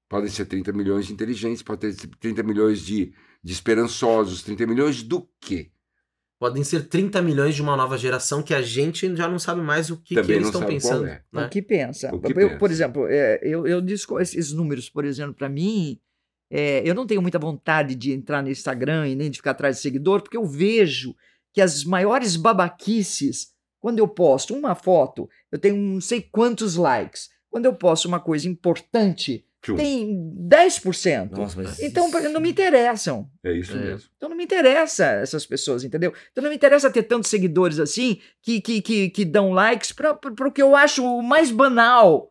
Podem 0.08 0.28
ser 0.28 0.46
30 0.46 0.72
milhões 0.72 1.06
de 1.06 1.12
inteligentes, 1.12 1.62
podem 1.62 1.92
ser 1.92 2.08
30 2.18 2.42
milhões 2.42 2.80
de, 2.80 3.12
de 3.44 3.52
esperançosos, 3.52 4.42
30 4.42 4.66
milhões 4.66 5.02
do 5.02 5.28
quê? 5.40 5.70
Podem 6.40 6.64
ser 6.64 6.88
30 6.88 7.20
milhões 7.20 7.54
de 7.54 7.60
uma 7.60 7.76
nova 7.76 7.98
geração 7.98 8.42
que 8.42 8.54
a 8.54 8.62
gente 8.62 9.14
já 9.14 9.28
não 9.28 9.38
sabe 9.38 9.60
mais 9.60 9.90
o 9.90 9.98
que, 9.98 10.14
que 10.14 10.32
eles 10.32 10.46
estão 10.46 10.64
pensando. 10.64 11.06
é. 11.06 11.22
né? 11.30 11.44
O 11.44 11.50
que 11.50 11.60
pensa. 11.60 12.14
O 12.14 12.18
que 12.18 12.32
eu, 12.32 12.34
pensa. 12.34 12.56
Por 12.56 12.70
exemplo, 12.70 13.06
é, 13.10 13.38
eu, 13.42 13.66
eu 13.66 13.78
disco 13.82 14.18
esses 14.18 14.50
números, 14.50 14.88
por 14.88 15.04
exemplo, 15.04 15.34
para 15.34 15.50
mim, 15.50 16.00
é, 16.50 16.82
eu 16.82 16.94
não 16.94 17.06
tenho 17.06 17.20
muita 17.20 17.38
vontade 17.38 17.94
de 17.94 18.12
entrar 18.12 18.42
no 18.42 18.48
Instagram 18.48 19.08
e 19.08 19.14
nem 19.14 19.30
de 19.30 19.36
ficar 19.36 19.50
atrás 19.50 19.76
de 19.76 19.82
seguidor, 19.82 20.22
porque 20.22 20.38
eu 20.38 20.46
vejo 20.46 21.14
que 21.52 21.60
as 21.60 21.84
maiores 21.84 22.36
babaquices, 22.36 23.52
quando 23.78 23.98
eu 23.98 24.08
posto 24.08 24.54
uma 24.54 24.74
foto, 24.74 25.28
eu 25.52 25.58
tenho 25.58 25.76
não 25.76 26.00
sei 26.00 26.22
quantos 26.22 26.74
likes. 26.74 27.28
Quando 27.50 27.66
eu 27.66 27.74
posto 27.74 28.08
uma 28.08 28.18
coisa 28.18 28.48
importante, 28.48 29.44
Tchum. 29.62 29.76
tem 29.76 30.32
10%. 30.48 31.30
Nossa, 31.32 31.62
mas 31.62 31.80
Então, 31.80 32.10
não 32.32 32.40
me 32.40 32.50
interessam. 32.50 33.28
É 33.44 33.52
isso 33.52 33.72
É. 33.76 33.80
mesmo. 33.80 34.08
Então 34.16 34.28
não 34.28 34.36
me 34.36 34.44
interessa 34.44 35.04
essas 35.06 35.44
pessoas, 35.44 35.84
entendeu? 35.84 36.12
Então 36.32 36.42
não 36.42 36.50
me 36.50 36.56
interessa 36.56 36.90
ter 36.90 37.02
tantos 37.02 37.28
seguidores 37.30 37.78
assim 37.78 38.18
que, 38.42 38.60
que, 38.60 38.80
que, 38.80 39.10
que 39.10 39.24
dão 39.24 39.52
likes 39.52 39.92
para 39.92 40.12
o 40.12 40.52
que 40.52 40.62
eu 40.62 40.74
acho 40.74 41.04
o 41.04 41.22
mais 41.22 41.50
banal. 41.50 42.28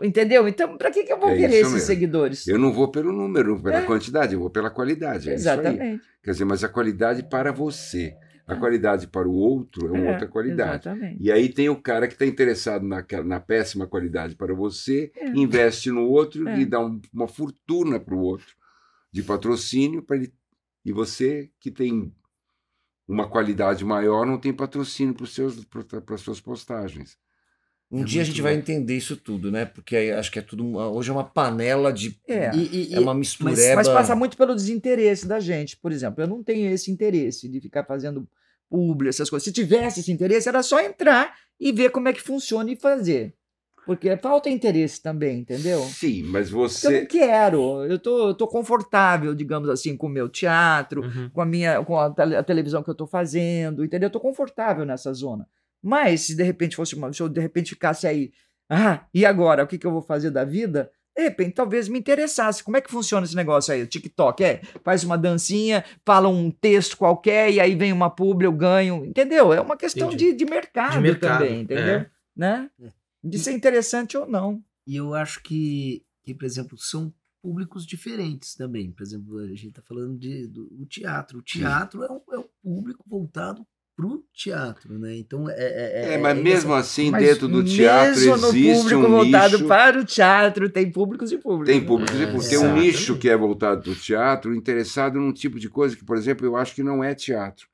Entendeu? 0.00 0.46
Então, 0.46 0.76
para 0.78 0.92
que, 0.92 1.02
que 1.02 1.12
eu 1.12 1.18
vou 1.18 1.30
É 1.30 1.36
querer 1.36 1.56
esses 1.56 1.72
mesmo. 1.72 1.86
seguidores? 1.86 2.46
Eu 2.46 2.56
não 2.56 2.72
vou 2.72 2.88
pelo 2.88 3.12
número, 3.12 3.60
pela 3.60 3.78
É. 3.78 3.82
quantidade, 3.82 4.32
eu 4.32 4.38
vou 4.38 4.48
pela 4.48 4.70
qualidade. 4.70 5.28
É 5.28 5.34
Isso 5.34 5.48
aí. 5.50 5.58
Exatamente. 5.58 6.02
Quer 6.22 6.30
dizer, 6.30 6.44
mas 6.44 6.62
a 6.62 6.68
qualidade 6.68 7.24
para 7.28 7.50
você. 7.50 8.14
A 8.46 8.56
qualidade 8.56 9.06
para 9.06 9.28
o 9.28 9.32
outro 9.34 9.86
é 9.88 9.90
uma 9.92 10.06
É, 10.08 10.12
outra 10.12 10.26
qualidade. 10.28 10.88
Exatamente. 10.88 11.22
E 11.22 11.30
aí 11.30 11.48
tem 11.48 11.68
o 11.68 11.80
cara 11.80 12.06
que 12.08 12.14
está 12.14 12.26
interessado 12.26 12.84
na, 12.84 13.04
na 13.24 13.38
péssima 13.40 13.86
qualidade 13.86 14.34
para 14.34 14.52
você, 14.54 15.12
É. 15.16 15.28
investe 15.30 15.90
no 15.90 16.02
outro 16.08 16.48
É. 16.48 16.58
e 16.60 16.66
dá 16.66 16.80
um- 16.80 17.00
uma 17.12 17.28
fortuna 17.28 18.00
para 18.00 18.14
o 18.14 18.20
outro 18.20 18.54
de 19.12 19.22
patrocínio 19.22 20.02
para 20.02 20.16
ele. 20.16 20.32
E 20.84 20.92
você 20.92 21.50
que 21.60 21.70
tem 21.70 22.12
uma 23.06 23.28
qualidade 23.28 23.84
maior 23.84 24.26
não 24.26 24.38
tem 24.38 24.52
patrocínio 24.52 25.14
para 25.14 26.14
as 26.14 26.20
suas 26.20 26.40
postagens. 26.40 27.16
Um 27.92 28.00
É 28.00 28.04
dia 28.04 28.22
a 28.22 28.24
gente 28.24 28.40
vai 28.40 28.54
bom. 28.54 28.58
entender 28.60 28.96
isso 28.96 29.16
tudo, 29.16 29.50
né? 29.52 29.64
Porque 29.66 29.96
acho 30.18 30.32
que 30.32 30.38
é 30.38 30.42
tudo. 30.42 30.76
Hoje 30.76 31.10
é 31.10 31.12
uma 31.12 31.24
panela 31.24 31.92
de. 31.92 32.18
É. 32.26 32.50
E, 32.56 32.90
e- 32.90 32.94
É 32.94 32.98
uma 33.00 33.14
mistureba. 33.14 33.76
Mas 33.76 33.88
passa 33.88 34.16
muito 34.16 34.36
pelo 34.36 34.54
desinteresse 34.54 35.26
da 35.28 35.38
gente. 35.38 35.76
Por 35.76 35.92
exemplo, 35.92 36.22
eu 36.22 36.26
não 36.26 36.42
tenho 36.42 36.70
esse 36.72 36.90
interesse 36.90 37.48
de 37.48 37.60
ficar 37.60 37.84
fazendo 37.84 38.26
publi, 38.70 39.08
essas 39.08 39.28
coisas. 39.28 39.44
Se 39.44 39.52
tivesse 39.52 40.00
esse 40.00 40.10
interesse, 40.10 40.48
era 40.48 40.62
só 40.62 40.80
entrar 40.80 41.34
e 41.60 41.70
ver 41.70 41.90
como 41.90 42.08
é 42.08 42.12
que 42.12 42.22
funciona 42.22 42.70
e 42.72 42.76
fazer. 42.76 43.34
Porque 43.84 44.16
falta 44.16 44.48
interesse 44.48 45.02
também, 45.02 45.40
entendeu? 45.40 45.80
Sim, 45.80 46.22
mas 46.22 46.50
Eu 46.50 46.56
não 46.58 46.62
você. 46.68 47.04
quero. 47.04 47.84
Eu 47.84 47.98
tô, 47.98 48.28
eu 48.28 48.34
tô 48.34 48.46
confortável, 48.46 49.34
digamos 49.34 49.68
assim, 49.68 49.96
com 49.96 50.06
o 50.06 50.10
meu 50.10 50.28
teatro, 50.28 51.02
Uhum. 51.02 51.28
com 51.30 51.40
a 51.42 51.44
minha 51.44 51.82
com 51.84 51.98
a, 51.98 52.08
tele- 52.08 52.36
a 52.36 52.42
televisão 52.44 52.80
que 52.82 52.88
eu 52.90 52.94
tô 52.94 53.08
fazendo, 53.08 53.84
entendeu? 53.84 54.06
Eu 54.06 54.12
tô 54.12 54.20
confortável 54.20 54.84
nessa 54.86 55.12
zona. 55.12 55.48
Mas 55.82 56.22
se 56.22 56.36
de 56.36 56.42
repente 56.42 56.76
fosse 56.76 56.94
uma, 56.94 57.12
se 57.12 57.20
eu 57.20 57.28
de 57.28 57.40
repente 57.40 57.70
ficasse 57.70 58.06
aí, 58.06 58.32
ah, 58.70 59.04
e 59.12 59.26
agora, 59.26 59.64
o 59.64 59.66
que, 59.66 59.76
que 59.76 59.86
eu 59.86 59.90
vou 59.90 60.02
fazer 60.02 60.30
da 60.30 60.44
vida? 60.44 60.90
de 61.16 61.22
repente, 61.22 61.54
talvez 61.54 61.88
me 61.88 61.98
interessasse. 61.98 62.64
Como 62.64 62.76
é 62.76 62.80
que 62.80 62.90
funciona 62.90 63.24
esse 63.24 63.36
negócio 63.36 63.72
aí? 63.72 63.82
O 63.82 63.86
TikTok 63.86 64.42
é, 64.42 64.62
faz 64.82 65.04
uma 65.04 65.18
dancinha, 65.18 65.84
fala 66.04 66.28
um 66.28 66.50
texto 66.50 66.96
qualquer 66.96 67.52
e 67.52 67.60
aí 67.60 67.74
vem 67.74 67.92
uma 67.92 68.08
publi, 68.08 68.46
eu 68.46 68.52
ganho, 68.52 69.04
entendeu? 69.04 69.52
É 69.52 69.60
uma 69.60 69.76
questão 69.76 70.08
de, 70.08 70.32
de, 70.32 70.44
mercado 70.44 70.92
De 70.92 71.00
mercado, 71.00 71.40
também, 71.40 71.60
entendeu? 71.62 71.84
é. 71.84 72.10
Né? 72.34 72.70
De 73.22 73.38
ser 73.38 73.52
interessante 73.52 74.16
ou 74.16 74.26
não. 74.26 74.62
E 74.86 74.96
eu 74.96 75.14
acho 75.14 75.42
que, 75.42 76.04
que, 76.24 76.34
por 76.34 76.44
exemplo, 76.44 76.78
são 76.78 77.12
públicos 77.42 77.86
diferentes 77.86 78.54
também. 78.54 78.90
Por 78.90 79.02
exemplo, 79.02 79.38
a 79.38 79.48
gente 79.48 79.68
está 79.68 79.82
falando 79.82 80.18
de, 80.18 80.46
do, 80.46 80.64
do 80.70 80.86
teatro. 80.86 81.38
O 81.38 81.42
teatro 81.42 82.02
é 82.02 82.10
um, 82.10 82.20
é 82.32 82.38
um 82.38 82.48
público 82.62 83.04
voltado 83.06 83.66
para 83.96 84.06
o 84.06 84.24
teatro, 84.32 84.98
né? 84.98 85.16
Então 85.16 85.48
é. 85.48 85.54
É, 85.54 86.14
É, 86.14 86.18
mas 86.18 86.38
mesmo 86.38 86.72
assim, 86.74 87.10
Mas 87.10 87.24
dentro 87.24 87.46
do 87.46 87.62
teatro 87.62 88.18
mesmo 88.18 88.36
no 88.36 88.48
existe 88.48 88.82
público 88.82 89.00
um 89.00 89.10
voltado 89.10 89.56
nicho. 89.56 89.68
para 89.68 90.00
o 90.00 90.04
teatro, 90.04 90.70
tem 90.70 90.90
públicos 90.90 91.30
e 91.30 91.38
públicos. 91.38 91.66
Tem 91.66 91.80
né? 91.80 91.86
público, 91.86 92.12
É, 92.12 92.26
porque 92.32 92.48
tem 92.48 92.58
um 92.58 92.62
exatamente. 92.62 92.86
nicho 92.86 93.18
que 93.18 93.28
é 93.28 93.36
voltado 93.36 93.82
para 93.82 93.92
o 93.92 93.94
teatro, 93.94 94.54
interessado 94.54 95.18
num 95.20 95.32
tipo 95.32 95.60
de 95.60 95.68
coisa 95.68 95.94
que, 95.96 96.04
por 96.04 96.16
exemplo, 96.16 96.46
eu 96.46 96.56
acho 96.56 96.74
que 96.74 96.82
não 96.82 97.04
é 97.04 97.14
teatro. 97.14 97.66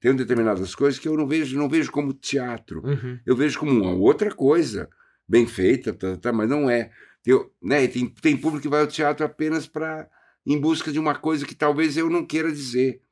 Tem 0.00 0.14
determinadas 0.14 0.74
coisas 0.74 0.98
que 1.00 1.08
eu 1.08 1.16
não 1.16 1.26
vejo, 1.26 1.58
não 1.58 1.68
vejo 1.68 1.90
como 1.90 2.12
teatro. 2.12 2.80
Uhum. 2.84 3.18
Eu 3.26 3.36
vejo 3.36 3.58
como 3.58 3.72
uma 3.72 3.92
outra 3.92 4.32
coisa, 4.32 4.88
bem 5.28 5.46
feita, 5.46 5.92
tá, 5.92 6.16
tá, 6.16 6.32
mas 6.32 6.48
não 6.48 6.70
é. 6.70 6.90
Tem, 7.22 7.34
né, 7.62 7.86
tem, 7.86 8.08
tem 8.08 8.36
público 8.36 8.62
que 8.62 8.68
vai 8.68 8.80
ao 8.80 8.86
teatro 8.86 9.26
apenas 9.26 9.66
para 9.66 10.08
em 10.46 10.58
busca 10.58 10.90
de 10.90 10.98
uma 10.98 11.14
coisa 11.14 11.44
que 11.44 11.54
talvez 11.54 11.96
eu 11.96 12.08
não 12.08 12.24
queira 12.24 12.50
dizer, 12.50 13.02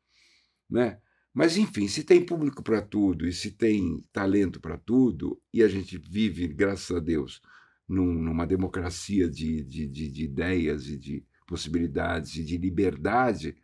né? 0.70 0.98
Mas 1.38 1.56
enfim, 1.56 1.86
se 1.86 2.02
tem 2.02 2.20
público 2.20 2.64
para 2.64 2.82
tudo 2.82 3.24
e 3.24 3.32
se 3.32 3.52
tem 3.52 4.04
talento 4.12 4.60
para 4.60 4.76
tudo 4.76 5.40
e 5.54 5.62
a 5.62 5.68
gente 5.68 5.96
vive, 5.96 6.48
graças 6.48 6.96
a 6.96 6.98
Deus, 6.98 7.40
num- 7.88 8.20
numa 8.20 8.44
democracia 8.44 9.30
de, 9.30 9.62
de, 9.62 9.86
de, 9.86 10.10
de 10.10 10.24
ideias 10.24 10.88
e 10.88 10.98
de 10.98 11.24
possibilidades 11.46 12.34
e 12.34 12.44
de 12.44 12.58
liberdade, 12.58 13.56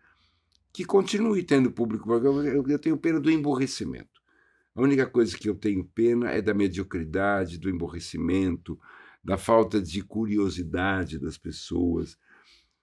que 0.72 0.84
continue 0.84 1.42
tendo 1.42 1.68
público. 1.72 2.12
Eu, 2.12 2.44
eu, 2.44 2.64
eu 2.68 2.78
tenho 2.78 2.96
pena 2.96 3.18
do 3.18 3.28
emborrecimento. 3.28 4.22
A 4.72 4.80
única 4.80 5.04
coisa 5.04 5.36
que 5.36 5.48
eu 5.48 5.56
tenho 5.56 5.84
pena 5.84 6.30
é 6.30 6.40
da 6.40 6.54
mediocridade, 6.54 7.58
do 7.58 7.68
emborrecimento, 7.68 8.78
da 9.20 9.36
falta 9.36 9.82
de 9.82 10.00
curiosidade 10.00 11.18
das 11.18 11.36
pessoas. 11.36 12.16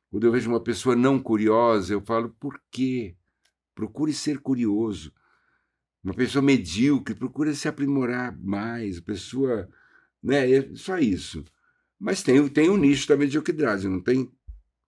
Quando 0.09 0.27
eu 0.27 0.33
vejo 0.33 0.49
uma 0.49 0.61
pessoa 0.61 0.97
não 0.97 1.17
curiosa, 1.17 1.93
eu 1.93 2.01
falo, 2.01 2.35
por 2.37 2.61
quê? 2.69 3.15
Procure 3.75 4.13
ser 4.13 4.39
curioso. 4.39 5.13
Uma 6.03 6.13
pessoa 6.13 6.41
medíocre, 6.41 7.15
procure 7.15 7.55
se 7.55 7.67
aprimorar 7.67 8.37
mais. 8.37 8.99
Pessoa. 8.99 9.69
Né? 10.21 10.51
É 10.51 10.75
só 10.75 10.97
isso. 10.97 11.43
Mas 11.99 12.23
tem, 12.23 12.47
tem 12.49 12.69
o 12.69 12.77
nicho 12.77 13.07
da 13.07 13.15
mediocridade, 13.15 13.87
não 13.87 14.01
tem 14.01 14.31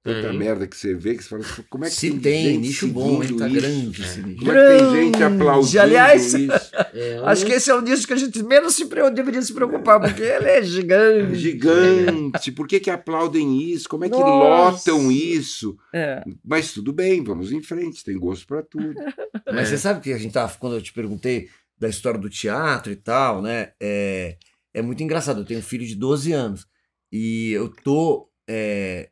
tanta 0.04 0.30
Tem. 0.30 0.38
merda 0.38 0.68
que 0.68 0.76
você 0.76 0.94
vê 0.94 1.16
que 1.16 1.24
você 1.24 1.30
fala, 1.30 1.44
como 1.70 1.86
é 1.86 1.90
que 1.90 1.96
Se 1.96 2.10
tem, 2.12 2.20
tem, 2.20 2.58
nicho 2.58 2.88
bom, 2.90 3.24
hein? 3.24 3.38
Tá 3.38 3.48
isso? 3.48 3.56
grande 3.62 4.02
esse 4.02 4.22
nicho. 4.22 4.40
Como 4.40 4.52
é 4.52 4.56
que 4.56 4.78
tem 4.78 4.92
gente 5.04 5.18
Grande. 5.18 5.36
aplaudindo 5.42 5.80
Aliás, 5.82 6.34
isso? 6.34 6.52
É, 6.94 7.20
Acho 7.24 7.44
um- 7.44 7.48
que 7.48 7.54
esse 7.54 7.72
é 7.72 7.76
o 7.76 7.82
nicho 7.82 8.06
que 8.06 8.14
a 8.14 8.18
gente 8.18 8.44
menos 8.44 8.76
se 8.76 8.86
deveria 9.16 9.42
se 9.42 9.52
preocupar, 9.54 10.00
porque 10.00 10.22
ele 10.22 10.48
é 10.50 10.62
gigante. 10.62 11.36
Gigante. 11.36 12.52
Por 12.52 12.68
que, 12.68 12.80
que 12.80 12.90
aplaudem 12.90 13.62
isso? 13.72 13.88
Como 13.90 14.06
é 14.06 14.10
que 14.10 14.16
Nossa. 14.16 14.92
lotam 14.92 15.12
isso? 15.12 15.76
É. 15.94 16.24
Mas 16.44 16.72
tudo 16.74 16.92
bem, 16.94 17.24
vamos 17.24 17.52
em 17.52 17.62
frente, 17.62 18.04
tem 18.04 18.18
gosto 18.20 18.46
para 18.46 18.62
tudo. 18.62 18.94
Mas 19.48 19.68
É. 19.68 19.72
você 19.72 19.78
sabe 19.78 20.02
que 20.02 20.14
a 20.14 20.18
gente 20.18 20.34
tava, 20.34 20.54
quando 20.60 20.76
eu 20.76 20.82
te 20.82 20.94
perguntei 20.94 21.50
da 21.80 21.90
história 21.90 22.20
do 22.20 22.30
teatro 22.30 22.92
e 22.92 22.96
tal, 22.96 23.42
né? 23.42 23.72
É, 23.82 24.38
é 24.74 24.82
muito 24.82 25.02
engraçado. 25.02 25.42
Eu 25.42 25.46
tenho 25.46 25.60
um 25.60 25.64
filho 25.64 25.86
de 25.86 25.96
12 25.96 26.32
anos 26.32 26.68
e 27.12 27.52
eu 27.52 27.70
tô 27.70 28.30
é, 28.48 29.10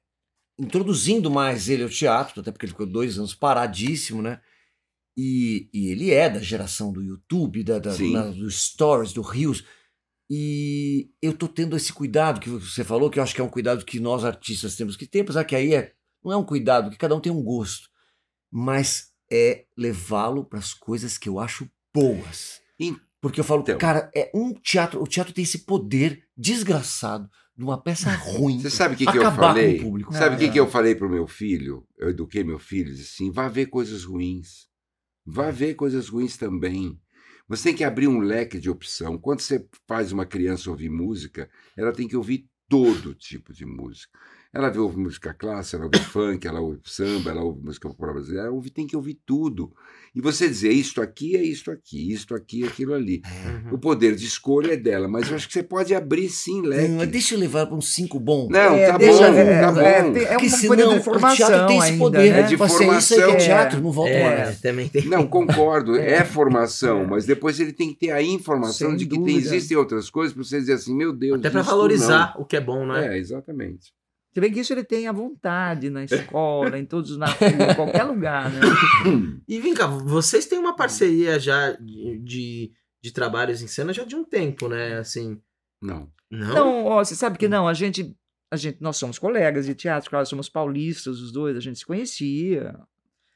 introduzindo 0.61 1.29
mais 1.31 1.67
ele 1.69 1.83
ao 1.83 1.89
teatro, 1.89 2.39
até 2.41 2.51
porque 2.51 2.65
ele 2.65 2.71
ficou 2.73 2.85
dois 2.85 3.17
anos 3.17 3.33
paradíssimo, 3.33 4.21
né? 4.21 4.39
E, 5.17 5.69
e 5.73 5.87
ele 5.87 6.11
é 6.11 6.29
da 6.29 6.39
geração 6.39 6.91
do 6.93 7.01
YouTube, 7.03 7.63
da, 7.63 7.79
da, 7.79 7.91
na- 8.11 8.29
dos 8.31 8.63
stories, 8.69 9.11
do 9.11 9.21
Rios. 9.21 9.63
E 10.29 11.09
eu 11.21 11.33
tô 11.33 11.47
tendo 11.47 11.75
esse 11.75 11.91
cuidado 11.91 12.39
que 12.39 12.49
você 12.49 12.83
falou, 12.83 13.09
que 13.09 13.19
eu 13.19 13.23
acho 13.23 13.35
que 13.35 13.41
é 13.41 13.43
um 13.43 13.49
cuidado 13.49 13.83
que 13.83 13.99
nós 13.99 14.23
artistas 14.23 14.75
temos 14.77 14.95
que 14.95 15.05
ter, 15.05 15.21
apesar 15.21 15.43
que 15.43 15.55
aí 15.55 15.73
é, 15.73 15.93
não 16.23 16.31
é 16.31 16.37
um 16.37 16.45
cuidado, 16.45 16.89
que 16.89 16.97
cada 16.97 17.15
um 17.15 17.19
tem 17.19 17.31
um 17.31 17.43
gosto. 17.43 17.89
Mas 18.49 19.11
é 19.31 19.65
levá-lo 19.77 20.45
para 20.45 20.59
as 20.59 20.73
coisas 20.73 21.17
que 21.17 21.27
eu 21.27 21.39
acho 21.39 21.69
boas. 21.93 22.61
Então. 22.79 23.01
Porque 23.21 23.39
eu 23.39 23.43
falo, 23.43 23.63
cara, 23.77 24.09
é 24.15 24.31
um 24.33 24.51
teatro, 24.53 24.99
o 24.99 25.05
teatro 25.07 25.31
tem 25.31 25.43
esse 25.43 25.59
poder 25.59 26.23
desgraçado 26.35 27.29
de 27.55 27.63
uma 27.63 27.81
peça 27.81 28.09
ruim. 28.11 28.59
Você 28.59 28.69
sabe 28.69 28.95
o 28.95 28.97
que, 28.97 29.05
que 29.05 29.17
eu 29.17 29.31
falei? 29.31 29.77
o 29.77 29.81
público. 29.81 30.13
Sabe 30.13 30.35
o 30.35 30.39
que, 30.39 30.45
Ah, 30.45 30.51
que 30.51 30.59
eu 30.59 30.67
falei 30.67 30.95
pro 30.95 31.09
meu 31.09 31.27
filho? 31.27 31.85
Eu 31.97 32.09
eduquei 32.09 32.43
meu 32.43 32.59
filho, 32.59 32.93
assim: 32.93 33.31
vá 33.31 33.47
ver 33.47 33.67
coisas 33.67 34.03
ruins. 34.03 34.67
Vá 35.25 35.51
ver 35.51 35.75
coisas 35.75 36.09
ruins 36.09 36.37
também. 36.37 36.99
Você 37.47 37.65
tem 37.65 37.75
que 37.75 37.83
abrir 37.83 38.07
um 38.07 38.19
leque 38.19 38.59
de 38.59 38.69
opção. 38.69 39.17
Quando 39.17 39.41
você 39.41 39.67
faz 39.87 40.11
uma 40.11 40.25
criança 40.25 40.69
ouvir 40.69 40.89
música, 40.89 41.49
ela 41.75 41.91
tem 41.91 42.07
que 42.07 42.15
ouvir 42.15 42.47
todo 42.69 43.13
tipo 43.13 43.53
de 43.53 43.65
música. 43.65 44.17
Ela 44.53 44.69
ouve 44.79 44.97
música 44.97 45.33
clássica, 45.33 45.77
ela 45.77 45.85
ouve 45.85 45.99
funk, 46.11 46.45
ela 46.45 46.59
ouve 46.59 46.79
samba, 46.83 47.29
ela 47.31 47.41
ouve 47.41 47.63
música 47.63 47.87
popular 47.87 48.11
brasileira, 48.13 48.47
ela 48.47 48.55
ouve, 48.55 48.69
tem 48.69 48.85
que 48.85 48.97
ouvir 48.97 49.17
tudo. 49.25 49.71
E 50.13 50.19
você 50.19 50.45
dizer 50.45 50.71
isto 50.73 51.01
aqui 51.01 51.37
é 51.37 51.41
isto 51.41 51.71
aqui, 51.71 52.11
isto 52.11 52.35
aqui 52.35 52.65
é 52.65 52.67
aquilo 52.67 52.93
ali. 52.93 53.21
Uhum. 53.25 53.75
O 53.75 53.77
poder 53.79 54.13
de 54.13 54.25
escolha 54.25 54.73
é 54.73 54.75
dela, 54.75 55.07
mas 55.07 55.29
eu 55.29 55.37
acho 55.37 55.47
que 55.47 55.53
você 55.53 55.63
pode 55.63 55.95
abrir 55.95 56.27
sim 56.27 56.61
leque. 56.63 56.91
Hum, 56.91 57.07
deixa 57.07 57.33
eu 57.35 57.39
levar 57.39 57.65
para 57.65 57.77
um 57.77 57.79
cinco 57.81 58.19
bom. 58.19 58.49
Não, 58.51 58.73
É, 58.75 58.87
tá 58.91 58.97
deixa- 58.97 59.31
bom, 59.31 59.37
é, 59.37 59.61
tá 59.61 59.71
bom. 59.71 59.79
é, 59.79 60.11
tem- 60.11 60.23
é 60.23 60.27
Porque 60.31 60.47
uma 60.47 60.57
senão 60.57 60.67
coisa 60.75 60.83
de 60.89 60.93
o 60.93 60.97
informação 60.99 61.35
teatro 61.47 61.67
tem 61.67 61.77
esse 61.77 61.87
ainda, 61.87 61.97
poder. 62.03 62.17
né? 62.33 62.39
É 62.39 62.43
de 62.43 62.55
Você, 62.57 62.73
isso 62.83 62.83
aí 62.83 62.89
que 62.89 63.13
é 63.13 63.25
formação. 63.27 63.45
teatro, 63.45 63.81
não 63.81 63.91
volta 63.93 64.11
É, 64.11 64.35
mais. 64.45 64.59
também 64.59 64.89
tem. 64.89 65.05
Não, 65.05 65.25
concordo, 65.27 65.95
é, 65.95 66.11
É. 66.15 66.23
formação, 66.25 67.03
É. 67.03 67.07
mas 67.07 67.25
depois 67.25 67.57
ele 67.57 67.71
tem 67.71 67.93
que 67.93 67.95
ter 67.99 68.11
a 68.11 68.21
informação 68.21 68.89
Sem 68.89 68.97
de 68.97 69.05
que 69.05 69.17
tem, 69.17 69.37
existem 69.37 69.77
outras 69.77 70.09
coisas 70.09 70.33
para 70.33 70.43
você 70.43 70.59
dizer 70.59 70.73
assim, 70.73 70.93
meu 70.93 71.13
Deus. 71.13 71.39
Até 71.39 71.47
isto 71.47 71.63
valorizar 71.63 72.35
o 72.37 72.43
que 72.43 72.57
é 72.57 72.61
bom, 72.61 72.85
não. 72.85 72.95
né? 72.95 73.15
É, 73.15 73.17
exatamente. 73.17 73.93
Se 74.33 74.39
bem 74.39 74.51
que 74.51 74.61
isso 74.61 74.71
ele 74.73 74.83
tem 74.83 75.07
à 75.07 75.11
vontade 75.11 75.89
na 75.89 76.03
escola, 76.05 76.77
em 76.79 76.85
todos 76.85 77.17
na 77.17 77.25
rua, 77.25 77.49
em 77.71 77.75
qualquer 77.75 78.03
lugar, 78.03 78.49
né? 78.49 78.61
E 79.47 79.59
vem 79.59 79.73
cá, 79.73 79.87
vocês 79.87 80.45
têm 80.45 80.57
uma 80.57 80.75
parceria 80.75 81.37
já 81.37 81.71
de, 81.73 82.17
de, 82.19 82.71
de 83.03 83.11
trabalhos 83.11 83.61
em 83.61 83.67
cena 83.67 83.91
já 83.91 84.05
de 84.05 84.15
um 84.15 84.23
tempo, 84.23 84.69
né? 84.69 84.97
Assim. 84.97 85.37
Não. 85.81 86.09
Não? 86.29 86.49
Então, 86.51 86.85
ó, 86.85 87.03
você 87.03 87.13
sabe 87.15 87.37
que 87.37 87.49
não, 87.49 87.67
a 87.67 87.73
gente, 87.73 88.15
a 88.49 88.55
gente, 88.55 88.77
nós 88.81 88.95
somos 88.95 89.19
colegas 89.19 89.65
de 89.65 89.75
teatro, 89.75 90.09
claro, 90.09 90.25
somos 90.25 90.47
paulistas 90.47 91.19
os 91.19 91.29
dois, 91.33 91.57
a 91.57 91.59
gente 91.59 91.79
se 91.79 91.85
conhecia, 91.85 92.79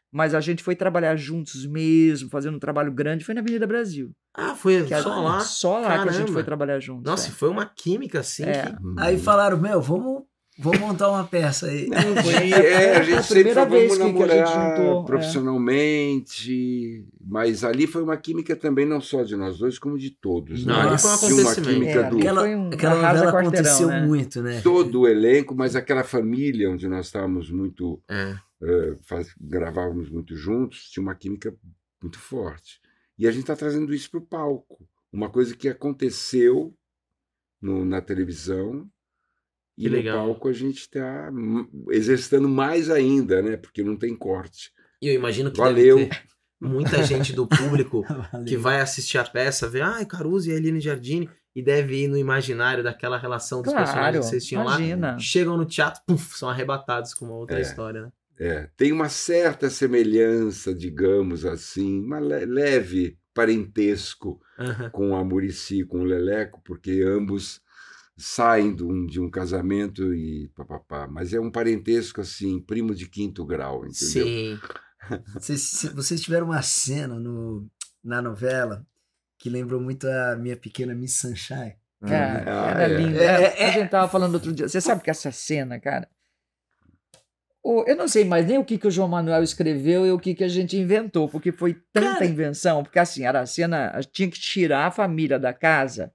mas 0.10 0.34
a 0.34 0.39
gente 0.39 0.64
foi 0.64 0.78
trabalhar 0.78 1.18
juntos 1.18 1.66
mesmo, 1.66 2.30
fazendo 2.30 2.56
um 2.56 2.60
trabalho 2.60 2.93
grande, 2.93 3.26
foi 3.26 3.36
na 3.36 3.41
Avenida 3.41 3.68
Brasil. 3.68 4.12
Ah, 4.34 4.56
foi 4.56 4.86
Que 4.86 4.93
a- 4.93 5.04
só 5.04 5.20
lá. 5.22 5.39
Só 5.41 5.80
lá 5.80 5.88
que 5.88 5.93
a 5.93 6.12
gente 6.12 6.14
Caramba. 6.20 6.32
foi 6.34 6.43
trabalhar 6.46 6.80
juntos. 6.80 7.04
Nossa, 7.04 7.28
é. 7.28 7.32
foi 7.32 7.50
uma 7.50 7.66
química 7.66 8.22
assim 8.22 8.43
É. 8.46 8.64
que. 8.68 8.76
Aí 8.98 9.18
falaram, 9.18 9.58
meu, 9.58 9.82
vamos, 9.82 10.24
vamos 10.58 10.80
montar 10.80 11.10
uma 11.10 11.24
peça 11.26 11.68
aí. 11.68 11.88
Não, 11.88 11.99
foi, 12.24 12.51
é, 12.51 12.91
a 12.91 12.95
Foi 12.95 12.95
a 12.95 13.03
gente 13.03 13.24
sempre 13.24 13.43
primeira 13.53 13.68
foi, 13.68 13.88
vamos 13.88 13.89
vez 13.89 13.91
que- 13.91 13.97
que 13.97 14.03
a 14.24 14.28
gente 14.28 14.39
namorar 14.39 14.78
juntou, 14.78 15.01
é. 15.01 15.06
profissionalmente, 15.06 17.06
mas 17.20 17.64
ali 17.64 17.88
foi 17.88 18.03
uma 18.03 18.18
química 18.18 18.56
também, 18.56 18.86
não 18.86 19.01
só 19.01 19.24
de 19.24 19.36
nós 19.36 19.58
dois, 19.58 19.80
como 19.80 19.97
de 19.97 20.12
todos. 20.12 20.66
Não, 20.66 20.76
né? 20.76 20.89
ali 20.89 20.97
foi 20.99 21.12
um 21.12 21.14
acontecimento. 21.14 21.70
química 21.70 21.99
É, 21.99 22.10
do 22.10 22.18
Aquela, 22.18 22.43
um 22.47 22.70
aquela 22.70 22.95
novela 22.95 23.39
aconteceu 23.39 23.88
né? 23.88 24.06
muito, 24.06 24.41
né? 24.41 24.62
todo 24.62 25.01
o 25.01 25.08
elenco, 25.08 25.56
mas 25.56 25.76
aquela 25.76 26.03
família 26.03 26.70
onde 26.70 26.88
nós 26.88 27.08
estávamos 27.08 27.49
muito 27.51 28.01
É. 28.10 28.36
eh, 28.64 28.95
faz- 29.03 29.34
gravávamos 29.39 30.10
muito 30.10 30.36
juntos, 30.36 30.89
tinha 30.89 31.03
uma 31.03 31.16
química 31.16 31.53
muito 32.01 32.20
forte. 32.20 32.80
E 33.18 33.28
a 33.28 33.32
gente 33.32 33.41
está 33.41 33.56
trazendo 33.56 33.93
isso 33.93 34.10
para 34.12 34.20
o 34.20 34.26
palco. 34.26 34.88
Uma 35.12 35.30
coisa 35.30 35.56
que 35.56 35.70
aconteceu 35.70 36.74
no- 37.62 37.86
na 37.86 38.01
televisão 38.01 38.88
e 39.78 39.84
Que 39.84 39.89
no 39.89 39.95
legal. 39.95 40.26
palco 40.26 40.47
a 40.47 40.53
gente 40.53 40.80
está 40.80 41.30
exercitando 41.91 42.47
mais 42.47 42.89
ainda, 42.89 43.41
né? 43.41 43.57
Porque 43.57 43.84
não 43.84 43.95
tem 43.97 44.15
corte. 44.15 44.71
E 45.01 45.07
eu 45.09 45.13
imagino 45.13 45.51
que 45.51 45.57
Valeu. 45.57 46.07
muita 46.61 47.03
gente 47.03 47.34
do 47.34 47.45
público 47.47 48.03
que 48.47 48.57
vai 48.57 48.80
assistir 48.80 49.17
a 49.17 49.23
peça, 49.23 49.67
vê, 49.69 49.82
ai, 49.82 50.05
Caruso 50.05 50.49
e 50.49 50.53
Eline 50.53 50.80
Giardini, 50.80 51.30
e 51.55 51.61
deve 51.61 52.03
ir 52.03 52.07
no 52.07 52.17
imaginário 52.17 52.84
daquela 52.84 53.17
relação 53.17 53.61
dos 53.61 53.71
Claro, 53.71 53.86
personagens 53.86 54.26
que 54.26 54.30
vocês 54.32 54.45
tinham 54.45 54.63
imagina. 54.63 55.11
lá. 55.13 55.19
Chegam 55.19 55.57
no 55.57 55.65
teatro, 55.65 56.01
puf, 56.05 56.38
são 56.38 56.49
arrebatados 56.49 57.13
com 57.13 57.26
uma 57.26 57.36
outra 57.36 57.57
É. 57.59 57.61
história, 57.61 58.01
né? 58.01 58.09
É, 58.38 58.69
tem 58.76 58.91
uma 58.91 59.07
certa 59.07 59.69
semelhança, 59.69 60.73
digamos 60.76 61.45
assim, 61.45 62.03
uma 62.03 62.19
le- 62.19 62.45
leve 62.45 63.17
parentesco 63.34 64.41
Aham. 64.59 64.89
com 64.89 65.15
a 65.15 65.23
Murici, 65.23 65.86
com 65.86 66.01
o 66.01 66.03
Leleco, 66.03 66.61
porque 66.65 67.01
ambos 67.05 67.61
saem 68.18 68.74
de 68.76 68.84
um, 68.84 69.05
de 69.05 69.20
um 69.20 69.30
casamento 69.30 70.13
e 70.13 70.49
papapá. 70.55 71.07
Mas 71.07 71.34
é 71.34 71.39
um 71.39 71.51
parentesco 71.51 72.22
assim, 72.22 72.59
primo 72.61 72.93
de 72.95 73.07
quinto 73.09 73.45
grau, 73.45 73.86
entendeu? 73.86 74.26
Sim. 74.28 74.59
Vocês, 75.36 75.61
se- 75.61 75.89
vocês 75.89 76.20
tiveram 76.22 76.47
uma 76.47 76.63
cena 76.63 77.20
no, 77.20 77.68
na 78.03 78.24
novela 78.24 78.84
que 79.38 79.49
lembrou 79.51 79.80
muito 79.80 80.07
a 80.07 80.36
minha 80.36 80.57
pequena 80.57 80.95
Miss 80.95 81.20
Sunshine. 81.20 81.76
Cara, 82.01 82.43
Ah, 82.47 82.70
era 82.72 82.84
é. 82.86 82.97
lindo. 82.97 83.18
É, 83.20 83.26
É, 83.43 83.61
é, 83.63 83.66
A 83.68 83.72
gente 83.72 83.89
tava 83.91 84.07
falando 84.11 84.34
outro 84.34 84.51
dia. 84.51 84.68
Você 84.68 84.82
sabe 84.82 85.03
que 85.03 85.09
essa 85.11 85.32
cena, 85.32 85.80
cara. 85.80 86.09
Eu 87.88 87.95
não 87.95 88.07
sei 88.07 88.24
mais 88.24 88.45
nem 88.45 88.57
o 88.59 88.63
que, 88.63 88.78
que 88.78 88.88
o 88.88 88.91
João 88.91 89.07
Manuel 89.07 89.41
escreveu 89.41 90.05
e 90.05 90.11
o 90.11 90.20
que, 90.20 90.36
que 90.36 90.43
a 90.43 90.47
gente 90.47 90.78
inventou, 90.78 91.28
porque 91.28 91.51
foi 91.51 91.74
tanta 91.91 92.13
Cara. 92.13 92.26
invenção. 92.26 92.84
Porque 92.84 92.99
assim, 92.99 93.26
Aracena 93.26 93.99
tinha 94.11 94.30
que 94.30 94.39
tirar 94.39 94.86
a 94.86 94.91
família 94.91 95.39
da 95.39 95.51
casa 95.53 96.11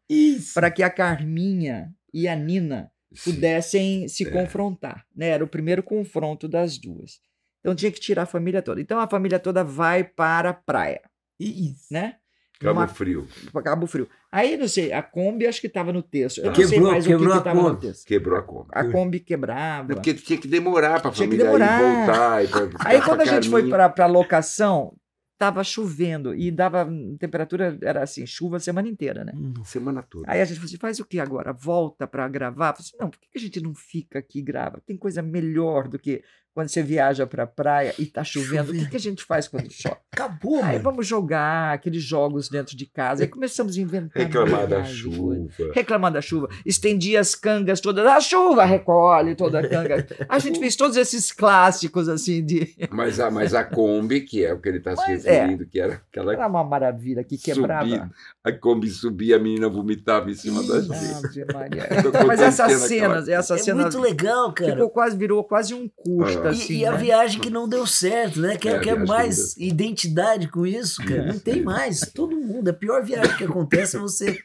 para 0.55 0.71
que 0.71 0.83
a 0.83 0.89
Carminha 0.91 1.93
e 2.15 2.29
a 2.29 2.37
Nina 2.37 2.91
Sim. 3.13 3.33
pudessem 3.33 4.07
se 4.09 4.27
É. 4.29 4.31
confrontar. 4.31 5.05
Né? 5.15 5.29
Era 5.29 5.43
o 5.45 5.49
primeiro 5.49 5.83
confronto 5.83 6.47
das 6.47 6.79
duas. 6.79 7.21
Então 7.61 7.75
tinha 7.75 7.91
que 7.91 8.01
tirar 8.01 8.23
a 8.23 8.27
família 8.27 8.63
toda. 8.63 8.81
Então 8.81 9.01
a 9.01 9.09
família 9.09 9.39
toda 9.39 9.65
vai 9.65 10.05
para 10.05 10.51
a 10.51 10.55
praia, 10.55 11.03
Isso. 11.39 11.87
né? 11.91 12.17
Cabo 12.61 12.87
Frio. 12.89 13.27
Cabo 13.65 13.87
Frio. 13.87 14.07
Aí, 14.31 14.57
não 14.57 14.69
sei, 14.69 14.93
a 14.93 15.03
Kombi 15.03 15.47
acho 15.47 15.61
que 15.61 15.67
estava 15.67 15.93
no 15.93 16.03
texto. 16.03 16.39
Eu 16.39 16.47
não 16.47 16.55
sei 16.55 16.67
Quebrou- 16.69 16.91
mais 16.93 17.05
o 17.05 17.09
que 17.09 17.15
quebrou 17.17 17.37
estava 17.39 17.63
no 17.63 17.77
texto. 17.77 18.07
Quebrou 18.07 18.39
a 18.39 18.43
Kombi. 18.43 18.69
A 18.73 18.85
Kombi 18.85 19.21
quebrava. 19.21 19.89
Não, 19.89 19.95
porque 19.97 20.13
tinha 20.15 20.39
que 20.39 20.47
demorar 20.47 21.01
para 21.01 21.11
a 21.11 21.13
família 21.13 21.43
ir 21.43 21.47
demorar. 21.47 21.81
voltar. 22.07 22.45
e 22.45 22.49
pra- 22.49 22.69
Aí 22.85 23.01
quando 23.03 23.23
a 23.23 23.25
gente 23.25 23.49
foi 23.49 23.67
para 23.69 23.93
a 23.99 24.07
locação, 24.07 24.95
tava 25.39 25.65
chovendo 25.65 26.35
e 26.35 26.51
dava 26.51 26.85
hum, 26.85 27.17
temperatura, 27.19 27.79
era 27.81 28.03
assim, 28.03 28.27
chuva 28.27 28.59
a 28.59 28.61
semana 28.61 28.87
inteira, 28.89 29.25
né? 29.25 29.33
Semana 29.65 30.03
toda. 30.03 30.31
Aí 30.31 30.43
a 30.43 30.45
gente 30.45 30.57
falou 30.57 30.67
assim, 30.69 30.77
faz 30.77 31.01
o 31.01 31.05
que 31.07 31.19
agora? 31.19 31.51
Volta 31.55 32.07
para 32.07 32.29
gravar? 32.29 32.69
Eu 32.69 32.75
falei 32.75 32.87
assim, 32.89 32.97
não, 33.01 33.09
por 33.09 33.19
que 33.19 33.27
a 33.35 33.41
gente 33.41 33.59
não 33.59 33.75
fica 33.75 34.19
aqui 34.19 34.41
e 34.41 34.43
grava? 34.43 34.83
Tem 34.87 34.99
coisa 34.99 35.23
melhor 35.23 35.89
do 35.89 35.99
que 35.99 36.23
quando 36.55 36.69
você 36.69 36.83
viaja 36.83 37.27
para 37.27 37.45
a 37.45 37.47
praia 37.47 37.95
e 37.99 38.07
tá 38.07 38.25
chovendo. 38.25 38.73
O 38.73 38.75
que, 38.75 38.87
que 38.91 38.97
a 38.97 39.01
gente 39.01 39.23
faz 39.25 39.47
quando 39.49 39.71
chove? 39.71 39.97
Acabou, 40.13 40.57
Aí 40.57 40.73
mano. 40.73 40.83
vamos 40.83 41.07
jogar 41.07 41.73
aqueles 41.75 42.03
jogos 42.03 42.49
dentro 42.49 42.77
de 42.77 42.87
casa. 42.87 43.23
Aí 43.23 43.29
começamos 43.29 43.77
a 43.77 43.81
inventar. 43.81 44.23
Reclamar 44.23 44.67
da 44.67 44.85
chuva. 44.85 45.37
reclamar 45.73 46.13
da 46.13 46.21
chuva, 46.21 46.49
estendia 46.67 47.21
as 47.21 47.35
cangas 47.35 47.81
todas, 47.81 48.05
a 48.05 48.21
chuva 48.21 48.65
recolhe 48.65 49.35
toda 49.37 49.61
a 49.61 49.69
canga. 49.69 50.07
A 50.29 50.39
gente 50.39 50.59
fez 50.59 50.75
todos 50.77 50.97
esses 50.97 51.31
clássicos 51.33 52.09
assim 52.09 52.45
de. 52.45 52.75
Mas 52.91 53.21
a, 53.21 53.31
mas 53.31 53.55
a 53.55 53.63
Kombi, 53.65 54.23
que 54.23 54.45
é 54.45 54.53
o 54.53 54.61
que 54.61 54.69
ele 54.69 54.79
está 54.79 54.97
se 54.97 55.03
é. 55.05 55.15
referindo, 55.15 55.67
que 55.67 55.79
era 55.81 55.95
aquela 55.95 56.33
Era 56.33 56.47
uma 56.49 56.65
maravilha 56.65 57.23
que 57.25 57.39
quebrava. 57.39 58.11
A 58.45 58.53
Kombi 58.53 58.89
subia, 58.91 59.37
a 59.37 59.39
menina 59.39 59.69
vomitava 59.69 60.31
em 60.31 60.35
cima 60.35 60.63
da 60.67 60.81
gente. 60.81 61.45
Mas 62.27 62.41
essas 62.41 62.73
cenas, 62.73 63.23
aquela- 63.25 63.39
essas 63.39 63.61
É 63.61 63.65
cenas 63.65 63.95
muito 63.95 64.01
legal, 64.01 64.53
cara. 64.53 64.73
ficou 64.73 64.91
quase 64.91 65.17
virou 65.17 65.45
quase 65.45 65.75
um 65.75 65.89
custo 65.89 66.40
E, 66.47 66.49
assim. 66.49 66.73
e 66.79 66.87
a 66.87 66.93
né? 66.93 66.99
viagem 66.99 67.41
que 67.41 67.51
não 67.51 67.69
deu 67.69 67.87
certo, 67.87 68.41
né? 68.41 68.57
Quer, 68.57 68.75
É, 68.75 68.77
a 68.77 68.81
quer 68.81 68.95
viagem 68.97 69.07
mais 69.07 69.55
que 69.55 69.61
não 69.61 69.67
identidade 69.69 70.49
com 70.49 70.67
isso, 70.67 71.05
cara. 71.05 71.27
Não 71.27 71.39
tem 71.39 71.57
Isso. 71.57 71.65
mais. 71.65 72.01
Todo 72.15 72.37
mundo. 72.37 72.69
A 72.69 72.73
pior 72.73 73.03
viagem 73.05 73.37
que 73.37 73.45
acontece 73.45 73.97
é 73.97 73.99
você. 74.01 74.39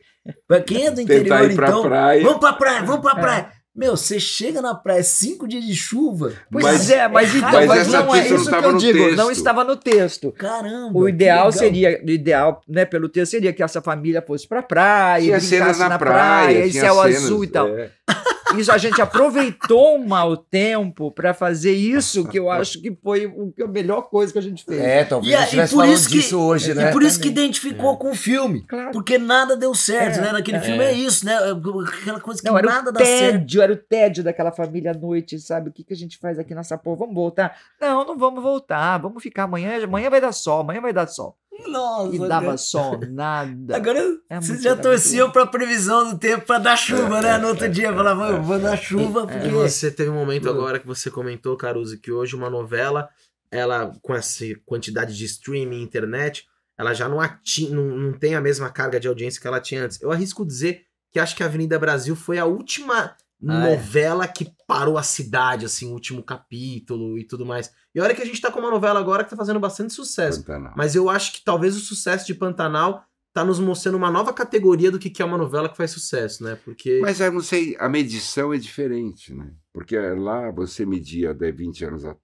Pra 0.48 0.60
quem 0.62 0.88
é 0.88 0.92
do 0.92 1.02
interior, 1.02 1.52
ir 1.52 1.56
pra 1.56 1.68
então. 1.68 1.84
praia. 1.84 2.24
Vamos 2.24 2.40
pra 2.40 2.54
praia, 2.54 2.82
vamos 2.84 3.02
pra 3.02 3.12
É. 3.20 3.22
praia. 3.22 3.52
Meu, 3.78 3.98
você 3.98 4.22
chega 4.22 4.62
na 4.62 4.74
praia, 4.74 5.04
cinco 5.04 5.46
dias 5.46 5.66
de 5.66 5.76
chuva. 5.76 6.32
Pois 6.50 6.64
Mas- 6.64 6.90
é, 6.90 7.10
mas, 7.10 7.36
então, 7.36 7.52
mas 7.52 7.68
mas 7.68 7.88
não 7.90 8.00
é 8.00 8.04
notícia 8.06 8.30
não 8.32 8.38
isso 8.38 8.50
que 8.50 8.56
eu 8.56 8.78
digo, 8.78 9.00
não 9.18 9.28
texto. 9.28 9.32
estava 9.32 9.64
no 9.66 9.76
texto. 9.76 10.32
Caramba. 10.32 10.98
O 10.98 11.04
que 11.04 11.10
ideal 11.10 11.38
legal. 11.48 11.52
seria, 11.52 12.02
o 12.02 12.10
ideal, 12.10 12.62
né, 12.70 12.86
pelo 12.86 13.10
texto 13.10 13.32
seria 13.32 13.52
que 13.52 13.62
essa 13.62 13.82
família 13.82 14.22
fosse 14.26 14.48
pra 14.48 14.64
praia, 14.64 15.22
Tinha 15.24 15.38
brincasse 15.38 15.48
cenas 15.50 15.78
na, 15.78 15.90
na 15.90 16.00
praia, 16.00 16.66
e 16.68 16.72
tinha 16.72 16.84
céu 16.84 16.96
cenas, 17.04 17.24
azul 17.26 17.44
e 17.44 17.48
tal. 17.48 17.68
é. 17.68 17.92
Isso 18.58 18.72
a 18.72 18.78
gente 18.78 19.02
aproveitou 19.02 19.96
um 19.98 20.06
mau 20.08 20.38
tempo 20.38 21.10
para 21.12 21.34
fazer 21.34 21.74
isso, 21.74 22.28
que 22.28 22.38
eu 22.38 22.50
acho 22.50 22.80
que 22.80 22.96
foi 23.04 23.26
o- 23.26 23.52
que 23.52 23.64
a 23.64 23.68
melhor 23.68 24.04
coisa 24.04 24.32
que 24.32 24.38
a 24.38 24.42
gente 24.42 24.64
fez. 24.64 24.80
É, 24.82 25.04
talvez 25.04 25.34
E, 25.34 25.36
a 25.36 25.46
gente 25.46 25.64
e 25.72 25.76
falando 25.76 25.92
isso 25.94 26.08
que, 26.08 26.16
disso 26.16 26.40
hoje, 26.40 26.72
e 26.72 26.74
né? 26.76 26.92
por 26.92 27.02
isso 27.02 27.20
que 27.20 27.28
identificou 27.28 27.98
com 27.98 28.12
o 28.12 28.16
filme. 28.16 28.62
Claro. 28.62 28.92
Porque 28.92 29.18
nada 29.18 29.58
deu 29.58 29.74
certo, 29.74 30.20
É, 30.20 30.22
né? 30.22 30.32
Naquele 30.32 30.58
é. 30.58 30.62
filme 30.62 30.84
é 30.84 30.94
isso, 30.94 31.26
né? 31.26 31.36
Aquela 31.38 32.20
coisa 32.20 32.42
que 32.42 32.48
Não, 32.48 32.58
era 32.58 32.68
nada 32.68 32.90
o 32.92 32.94
dá 32.94 33.04
certo. 33.04 33.32
tédio, 33.40 33.62
era 33.62 33.74
o 33.74 33.78
tédio 33.78 34.24
daquela 34.24 34.52
família 34.52 34.92
à 34.92 34.94
noite, 34.94 35.40
sabe? 35.40 35.70
O 35.70 35.74
que, 35.74 35.84
que 35.84 35.94
a 35.94 35.98
gente 35.98 36.18
faz 36.20 36.38
aqui 36.38 36.54
nessa 36.54 36.78
porra? 36.78 36.98
Vamos 36.98 37.16
voltar? 37.16 37.58
Não, 37.82 38.06
não 38.06 38.18
vamos 38.18 38.44
voltar, 38.44 38.98
vamos 39.00 39.22
ficar 39.24 39.44
amanhã, 39.44 39.84
amanhã 39.84 40.10
vai 40.10 40.22
dar 40.22 40.32
sol, 40.32 40.62
amanhã 40.62 40.82
vai 40.82 40.94
dar 40.94 41.08
sol. 41.08 41.36
Nossa, 41.68 42.14
E 42.16 42.18
cara. 42.18 42.30
dava 42.30 42.58
sol, 42.58 43.00
nada. 43.10 43.76
Agora 43.76 44.00
É 44.30 44.40
vocês 44.40 44.62
já 44.62 44.76
torciam 44.76 45.32
para 45.32 45.46
previsão 45.46 46.12
do 46.12 46.18
tempo 46.20 46.46
para 46.46 46.60
dar 46.60 46.78
chuva, 46.78 47.22
né? 47.22 47.38
No 47.38 47.50
outro 47.50 47.66
é, 47.66 47.70
dia 47.70 47.94
falava, 47.94 48.30
"Eu 48.30 48.44
vou 48.44 48.60
dar 48.60 48.78
chuva 48.78 49.22
É. 49.24 49.26
porque. 49.28 49.48
E 49.48 49.52
você 49.52 49.90
teve 49.92 50.10
um 50.10 50.16
momento 50.16 50.50
agora 50.50 50.80
que 50.80 50.86
você 50.88 51.10
comentou, 51.10 51.56
Caruso, 51.58 51.98
que 52.00 52.12
hoje 52.12 52.36
uma 52.36 52.50
novela, 52.50 53.10
ela 53.52 53.92
com 54.02 54.14
essa 54.14 54.44
quantidade 54.66 55.16
de 55.16 55.26
streaming, 55.26 55.82
internet, 55.82 56.46
ela 56.78 56.94
já 56.94 57.08
não, 57.08 57.22
ati 57.22 57.70
não, 57.70 57.84
não 57.86 58.14
tem 58.14 58.36
a 58.36 58.42
mesma 58.42 58.70
carga 58.70 59.00
de 59.00 59.08
audiência 59.08 59.40
que 59.42 59.48
ela 59.48 59.62
tinha 59.62 59.84
antes. 59.86 60.02
Eu 60.02 60.12
arrisco 60.12 60.46
dizer 60.46 60.84
que 61.12 61.20
acho 61.20 61.36
que 61.36 61.44
a 61.44 61.46
Avenida 61.46 61.80
Brasil 61.80 62.16
foi 62.16 62.38
a 62.38 62.46
última 62.46 63.16
Ah, 63.48 63.68
é. 63.68 63.76
novela 63.76 64.28
que 64.28 64.52
parou 64.68 64.98
a 64.98 65.04
cidade, 65.04 65.66
assim, 65.66 65.88
o 65.88 65.94
último 65.94 66.24
capítulo 66.24 67.18
e 67.18 67.24
tudo 67.26 67.46
mais. 67.46 67.72
E 67.94 68.00
olha 68.00 68.16
que 68.16 68.22
a 68.22 68.26
gente 68.26 68.42
tá 68.42 68.52
com 68.52 68.60
uma 68.60 68.72
novela 68.72 69.00
agora 69.00 69.24
que 69.24 69.30
tá 69.30 69.36
fazendo 69.36 69.60
bastante 69.60 69.94
sucesso. 69.94 70.40
Pantanal. 70.42 70.74
Mas 70.76 70.96
eu 70.96 71.10
acho 71.10 71.34
que 71.34 71.44
talvez 71.44 71.76
o 71.76 71.80
sucesso 71.80 72.26
de 72.26 72.34
Pantanal 72.34 73.06
tá 73.34 73.44
nos 73.44 73.60
mostrando 73.60 73.96
uma 73.96 74.10
nova 74.10 74.32
categoria 74.32 74.90
do 74.90 74.98
que 74.98 75.10
que 75.10 75.22
é 75.22 75.26
uma 75.26 75.38
novela 75.38 75.68
que 75.68 75.76
faz 75.76 75.92
sucesso, 75.92 76.44
né? 76.44 76.58
Porque. 76.64 77.00
Mas 77.02 77.20
eu 77.20 77.32
não 77.32 77.42
sei, 77.42 77.76
a 77.78 77.90
medição 77.90 78.54
é 78.54 78.58
diferente, 78.58 79.34
né? 79.34 79.52
Porque 79.74 79.98
lá 79.98 80.50
você 80.52 80.86
media 80.86 81.34
de 81.34 81.52
20 81.52 81.86
anos, 81.86 82.06
a, 82.06 82.16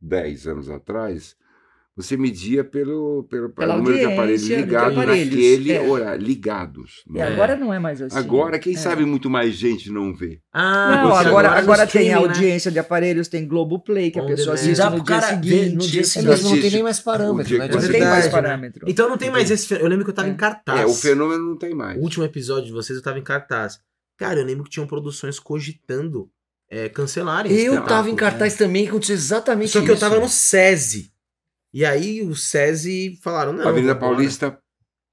10 0.00 0.46
anos 0.46 0.70
atrás, 0.70 1.34
você 1.98 2.16
media 2.16 2.62
pelo, 2.62 3.24
pelo, 3.28 3.50
Pela 3.50 3.76
número 3.76 3.98
de 3.98 4.04
aparelhos 4.04 4.46
ligados 4.46 4.96
aparelhos, 4.96 5.34
naquele 5.34 5.72
é. 5.72 5.80
horário, 5.82 6.24
ligados. 6.24 7.02
E 7.08 7.12
né? 7.14 7.22
agora 7.24 7.56
não 7.56 7.74
é 7.74 7.80
mais 7.80 8.00
assim. 8.00 8.16
Agora, 8.16 8.56
quem 8.58 8.74
É. 8.74 8.76
sabe 8.78 9.04
muito 9.04 9.28
mais 9.28 9.52
gente 9.54 9.90
não 9.90 10.14
vê. 10.14 10.40
Ah, 10.52 11.02
Não, 11.02 11.12
agora, 11.16 11.50
agora 11.50 11.86
tem 11.88 12.02
a 12.02 12.04
streaming, 12.12 12.28
né? 12.28 12.28
audiência 12.36 12.70
de 12.70 12.78
aparelhos, 12.78 13.26
tem 13.26 13.48
Globoplay, 13.48 14.12
que 14.12 14.20
a 14.20 14.24
pessoa 14.24 14.54
assiste 14.54 14.78
Dá 14.78 14.90
no 14.90 15.02
pro 15.02 15.04
dia 15.06 15.20
seguinte. 15.22 15.74
no 15.74 15.80
dia 15.86 16.00
É 16.00 16.04
seguinte. 16.04 16.42
não 16.44 16.60
tem 16.60 16.70
nem 16.70 16.82
mais 16.84 17.00
parâmetro, 17.00 17.54
o 17.54 17.58
né? 17.58 17.68
Não 17.68 17.78
É 17.80 17.88
tem 17.88 18.00
mais 18.04 18.24
né? 18.26 18.30
parâmetro. 18.30 18.84
Então 18.88 19.08
não 19.08 19.18
tem 19.18 19.30
mais 19.30 19.50
esse. 19.50 19.74
Eu 19.74 19.88
lembro 19.88 20.04
que 20.04 20.10
eu 20.10 20.14
tava 20.14 20.28
É. 20.28 20.30
em 20.30 20.36
cartaz. 20.36 20.80
É, 20.80 20.86
o 20.86 20.94
fenômeno 20.94 21.42
não 21.50 21.58
tem 21.58 21.74
mais. 21.74 21.98
O 21.98 22.02
último 22.02 22.24
episódio 22.24 22.66
de 22.66 22.72
vocês 22.72 22.96
eu 22.96 23.02
tava 23.02 23.18
em 23.18 23.24
cartaz. 23.24 23.80
Cara, 24.16 24.38
eu 24.38 24.44
lembro 24.44 24.62
que 24.64 24.70
tinham 24.70 24.86
produções 24.86 25.40
cogitando 25.40 26.28
é, 26.70 26.88
cancelarem. 26.88 27.50
Eu 27.52 27.82
tava 27.84 28.08
em 28.10 28.14
cartaz 28.14 28.54
também 28.54 28.84
e 28.84 28.88
aconteceu 28.88 29.14
exatamente 29.16 29.70
Só 29.70 29.78
isso. 29.78 29.86
que 29.86 29.92
eu 29.92 29.98
tava 29.98 30.20
no 30.20 30.28
SESI. 30.28 31.10
E 31.78 31.84
aí 31.84 32.22
o 32.22 32.34
SESI 32.34 33.18
falaram, 33.22 33.52
não. 33.52 33.64
a 33.64 33.68
Avenida. 33.68 33.94
Paulista 33.94 34.58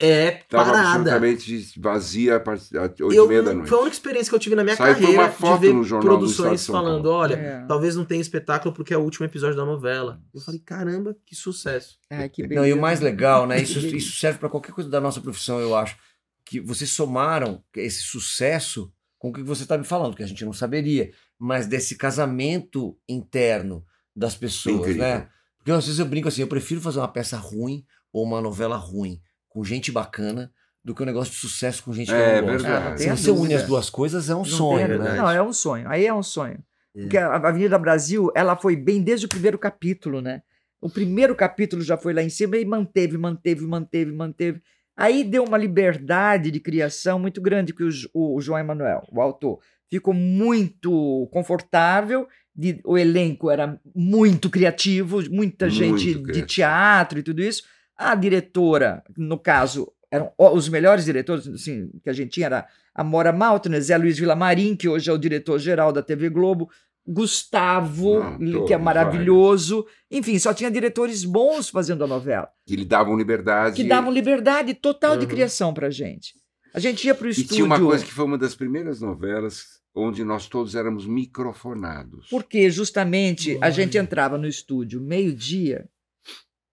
É, 0.01 0.31
parada. 0.49 0.79
absolutamente 0.79 1.79
vazia 1.79 2.43
oito 2.81 3.13
e 3.13 3.15
Eu, 3.15 3.27
meia 3.27 3.43
da 3.43 3.53
noite. 3.53 3.69
foi 3.69 3.77
a 3.77 3.81
única 3.81 3.95
experiência 3.95 4.29
que 4.31 4.35
eu 4.35 4.39
tive 4.39 4.55
na 4.55 4.63
minha 4.63 4.75
carreira 4.75 5.11
uma 5.21 5.29
foto 5.29 5.61
de 5.61 5.67
ver 5.67 5.73
no 5.73 5.83
Jornal 5.83 6.17
produções 6.17 6.65
falando, 6.65 7.03
Paulo. 7.03 7.17
olha, 7.19 7.35
É. 7.35 7.65
talvez 7.67 7.95
não 7.95 8.03
tenha 8.03 8.19
espetáculo 8.19 8.73
porque 8.73 8.93
é 8.93 8.97
o 8.97 9.01
último 9.01 9.25
episódio 9.27 9.55
da 9.55 9.63
novela. 9.63 10.19
Eu 10.33 10.41
falei, 10.41 10.59
caramba, 10.59 11.15
que 11.25 11.35
sucesso. 11.35 11.97
Ai, 12.09 12.27
que 12.29 12.41
Não, 12.41 12.49
beleza. 12.49 12.67
e 12.69 12.73
o 12.73 12.81
mais 12.81 12.99
legal, 12.99 13.45
né? 13.45 13.61
Isso, 13.61 13.77
isso 13.95 14.17
serve 14.19 14.39
para 14.39 14.49
qualquer 14.49 14.71
coisa 14.73 14.89
da 14.89 14.99
nossa 14.99 15.21
profissão, 15.21 15.59
eu 15.61 15.75
acho. 15.75 15.95
Que 16.43 16.59
vocês 16.59 16.89
somaram 16.89 17.63
esse 17.75 18.01
sucesso 18.01 18.91
com 19.19 19.29
o 19.29 19.33
que 19.33 19.43
você 19.43 19.63
está 19.63 19.77
me 19.77 19.85
falando, 19.85 20.15
que 20.15 20.23
a 20.23 20.27
gente 20.27 20.43
não 20.43 20.51
saberia, 20.53 21.11
mas 21.39 21.67
desse 21.67 21.95
casamento 21.95 22.97
interno 23.07 23.85
das 24.15 24.35
pessoas, 24.35 24.75
Incrível. 24.81 25.01
né? 25.03 25.29
Porque 25.65 25.71
às 25.79 25.85
vezes 25.85 25.99
eu 25.99 26.05
brinco 26.05 26.27
assim, 26.27 26.41
eu 26.41 26.47
prefiro 26.47 26.79
fazer 26.79 26.99
uma 26.99 27.07
peça 27.07 27.37
ruim 27.37 27.83
ou 28.13 28.23
uma 28.23 28.39
novela 28.39 28.77
ruim 28.77 29.19
com 29.49 29.63
gente 29.63 29.91
bacana 29.91 30.51
do 30.83 30.93
que 30.93 31.01
um 31.01 31.05
negócio 31.07 31.33
de 31.33 31.39
sucesso 31.39 31.83
com 31.83 31.91
gente 31.91 32.05
que 32.09 32.13
É 32.13 32.37
eu 32.37 32.41
não 32.43 32.49
gosto. 32.51 32.65
verdade. 32.67 32.93
Ah, 32.93 32.97
Se 32.99 33.09
você 33.09 33.31
une 33.31 33.55
as 33.55 33.63
duas 33.63 33.89
coisas, 33.89 34.29
é 34.29 34.35
um 34.35 34.39
Não 34.39 34.45
sonho, 34.45 34.87
tem- 34.87 34.99
né? 34.99 35.15
Não, 35.15 35.27
é 35.27 35.41
um 35.41 35.51
sonho. 35.51 35.89
Aí 35.89 36.05
é 36.05 36.13
um 36.13 36.21
sonho. 36.21 36.59
Porque 36.93 37.17
a 37.17 37.33
Avenida 37.35 37.79
Brasil, 37.79 38.31
ela 38.35 38.55
foi 38.55 38.75
bem 38.75 39.01
desde 39.01 39.25
o 39.25 39.29
primeiro 39.29 39.57
capítulo, 39.57 40.21
né? 40.21 40.43
O 40.79 40.87
primeiro 40.87 41.33
capítulo 41.35 41.81
já 41.81 41.97
foi 41.97 42.13
lá 42.13 42.21
em 42.21 42.29
cima 42.29 42.57
e 42.57 42.63
manteve, 42.63 43.17
manteve, 43.17 43.65
manteve, 43.65 44.11
manteve. 44.11 44.61
Aí 44.95 45.23
deu 45.23 45.43
uma 45.43 45.57
liberdade 45.57 46.51
de 46.51 46.59
criação 46.59 47.17
muito 47.17 47.41
grande 47.41 47.73
que 47.73 47.83
o, 47.83 47.89
o 48.35 48.39
João 48.39 48.59
Emanuel, 48.59 49.01
o 49.11 49.19
autor, 49.19 49.59
ficou 49.89 50.13
muito 50.13 51.27
confortável. 51.33 52.27
De- 52.55 52.79
o 52.85 52.97
elenco 52.97 53.49
era 53.51 53.79
muito 53.93 54.49
criativo, 54.49 55.17
muita 55.29 55.65
Muito 55.65 55.77
gente 55.77 56.05
de 56.13 56.19
criativo. 56.21 56.47
teatro 56.47 57.19
e 57.19 57.23
tudo 57.23 57.41
isso. 57.41 57.63
A 57.97 58.13
diretora, 58.15 59.03
no 59.17 59.37
caso, 59.37 59.91
eram 60.11 60.31
os 60.37 60.69
melhores 60.69 61.05
diretores 61.05 61.47
assim, 61.47 61.89
que 62.03 62.09
a 62.09 62.13
gente 62.13 62.29
tinha 62.31 62.45
era 62.47 62.67
a 62.93 63.03
Mora 63.03 63.33
Maltner, 63.33 63.81
Zé 63.81 63.97
Luiz 63.97 64.17
Vilamarim, 64.17 64.75
que 64.75 64.87
hoje 64.87 65.09
é 65.09 65.13
o 65.13 65.17
diretor-geral 65.17 65.91
da 65.91 66.01
TV 66.01 66.29
Globo, 66.29 66.69
Gustavo, 67.07 68.19
Não, 68.39 68.65
que 68.65 68.73
é 68.73 68.77
maravilhoso. 68.77 69.85
Enfim, 70.09 70.37
só 70.39 70.53
tinha 70.53 70.71
diretores 70.71 71.23
bons 71.25 71.69
fazendo 71.69 72.03
a 72.03 72.07
novela, 72.07 72.47
Que 72.65 72.75
lhe 72.75 72.85
davam 72.85 73.17
liberdade. 73.17 73.75
que 73.75 73.83
davam 73.87 74.11
liberdade 74.11 74.73
total 74.73 75.17
de 75.17 75.25
Uhum. 75.25 75.31
criação 75.31 75.73
pra 75.73 75.89
gente. 75.89 76.33
A 76.73 76.79
gente 76.79 77.05
ia 77.05 77.15
pro 77.15 77.27
E 77.27 77.31
estúdio. 77.31 77.55
tinha 77.55 77.65
uma 77.65 77.79
coisa 77.79 78.03
que 78.05 78.11
foi 78.11 78.25
uma 78.25 78.37
das 78.37 78.53
primeiras 78.55 79.01
novelas 79.01 79.79
onde 79.95 80.23
nós 80.23 80.47
todos 80.47 80.75
éramos 80.75 81.07
microfonados. 81.07 82.27
Porque 82.29 82.69
justamente 82.69 83.57
a 83.61 83.69
gente 83.69 83.97
entrava 83.97 84.37
no 84.37 84.47
estúdio 84.47 84.99
meio-dia 85.01 85.87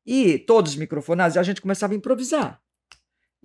e 0.04 0.38
todos 0.38 0.74
microfonados, 0.74 1.36
e 1.36 1.38
a 1.38 1.42
gente 1.42 1.60
começava 1.60 1.92
a 1.92 1.96
improvisar. 1.96 2.60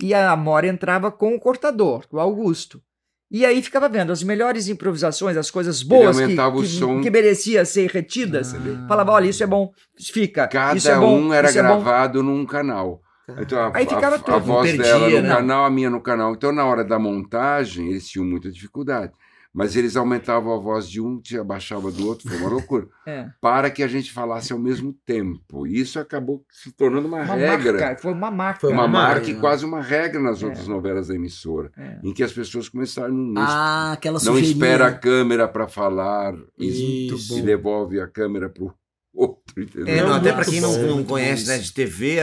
E 0.01 0.13
a 0.13 0.31
Amora 0.31 0.67
entrava 0.67 1.11
com 1.11 1.35
o 1.35 1.39
cortador, 1.39 2.07
com 2.07 2.17
o 2.17 2.19
Augusto. 2.19 2.81
E 3.29 3.45
aí 3.45 3.61
ficava 3.61 3.89
vendo 3.89 4.11
as 4.11 4.23
melhores 4.23 4.69
improvisações, 4.69 5.35
as 5.35 5.51
coisas 5.51 5.83
boas 5.83 6.15
que, 6.15 6.23
aumentava 6.23 6.57
o 6.57 6.61
que, 6.61 6.67
som. 6.67 7.01
que 7.01 7.09
merecia 7.11 7.65
ser 7.65 7.89
retidas. 7.89 8.55
Ah. 8.55 8.85
Falava, 8.87 9.11
olha, 9.11 9.27
isso 9.27 9.43
é 9.43 9.47
bom, 9.47 9.71
fica. 9.99 10.47
Cada 10.47 10.77
isso 10.77 10.89
é 10.89 10.97
bom, 10.97 11.19
um 11.19 11.33
era 11.33 11.49
isso 11.49 11.59
é 11.59 11.63
bom. 11.63 11.81
gravado 11.81 12.23
num 12.23 12.45
canal. 12.45 13.01
Então, 13.37 13.59
a, 13.59 13.77
Aí 13.77 13.85
ficava 13.85 14.15
a- 14.15 14.19
tudo, 14.19 14.35
a 14.35 14.39
voz 14.39 14.71
perdia, 14.71 14.85
dela 14.85 15.09
no 15.09 15.21
né? 15.21 15.27
canal, 15.35 15.65
a 15.65 15.69
minha 15.69 15.89
no 15.89 15.99
canal. 15.99 16.33
Então, 16.33 16.53
na 16.53 16.63
hora 16.65 16.85
da 16.85 16.97
montagem, 16.97 17.89
eles 17.89 18.07
tinham 18.07 18.25
muita 18.25 18.49
dificuldade. 18.49 19.11
Mas 19.57 19.75
eles 19.75 19.95
aumentavam 19.95 20.53
a 20.53 20.59
voz 20.59 20.87
de 20.87 21.01
um, 21.01 21.19
te 21.19 21.35
abaixava 21.35 21.91
do 21.91 22.05
outro, 22.07 22.29
foi 22.29 22.37
uma 22.37 22.49
loucura. 22.49 22.87
É. 23.07 23.29
para 23.39 23.71
que 23.71 23.81
a 23.81 23.87
gente 23.87 24.11
falasse 24.11 24.51
ao 24.51 24.59
mesmo 24.59 24.93
tempo. 25.05 25.65
E 25.65 25.79
isso 25.79 25.97
acabou 25.97 26.43
se 26.51 26.71
tornando 26.73 27.07
uma, 27.07 27.21
Uma 27.23 27.33
regra. 27.35 27.79
marca, 27.79 28.01
foi 28.01 28.11
uma 28.13 28.29
marca. 28.29 28.59
Foi 28.59 28.73
uma 28.73 28.81
uma 28.83 28.87
marca 28.89 29.15
marca. 29.21 29.31
e 29.31 29.35
quase 29.39 29.65
uma 29.65 29.81
regra 29.81 30.21
nas 30.21 30.43
É. 30.43 30.45
outras 30.45 30.67
novelas 30.67 31.07
da 31.07 31.15
emissora, 31.15 31.71
É. 31.77 31.99
em 32.03 32.13
que 32.13 32.21
as 32.21 32.33
pessoas 32.33 32.67
começaram 32.67 33.13
não, 33.13 33.41
Ah, 33.41 33.93
aquela 33.93 34.19
não 34.23 34.37
espera 34.37 34.87
a 34.87 34.93
câmera 34.93 35.47
para 35.47 35.67
falar 35.69 36.35
e, 36.59 37.07
Isso. 37.07 37.39
e 37.39 37.41
devolve 37.41 37.99
a 38.01 38.07
câmera 38.07 38.49
para 38.49 38.65
o 38.65 38.73
outro. 39.15 39.41
Entendeu? 39.57 39.87
É, 39.87 40.01
não, 40.01 40.09
Não, 40.09 40.15
até 40.17 40.33
para 40.33 40.43
quem 40.45 40.59
não, 40.59 40.77
não 40.85 41.03
conhece, 41.05 41.47
né, 41.47 41.57
de 41.57 41.71
TV, 41.73 42.17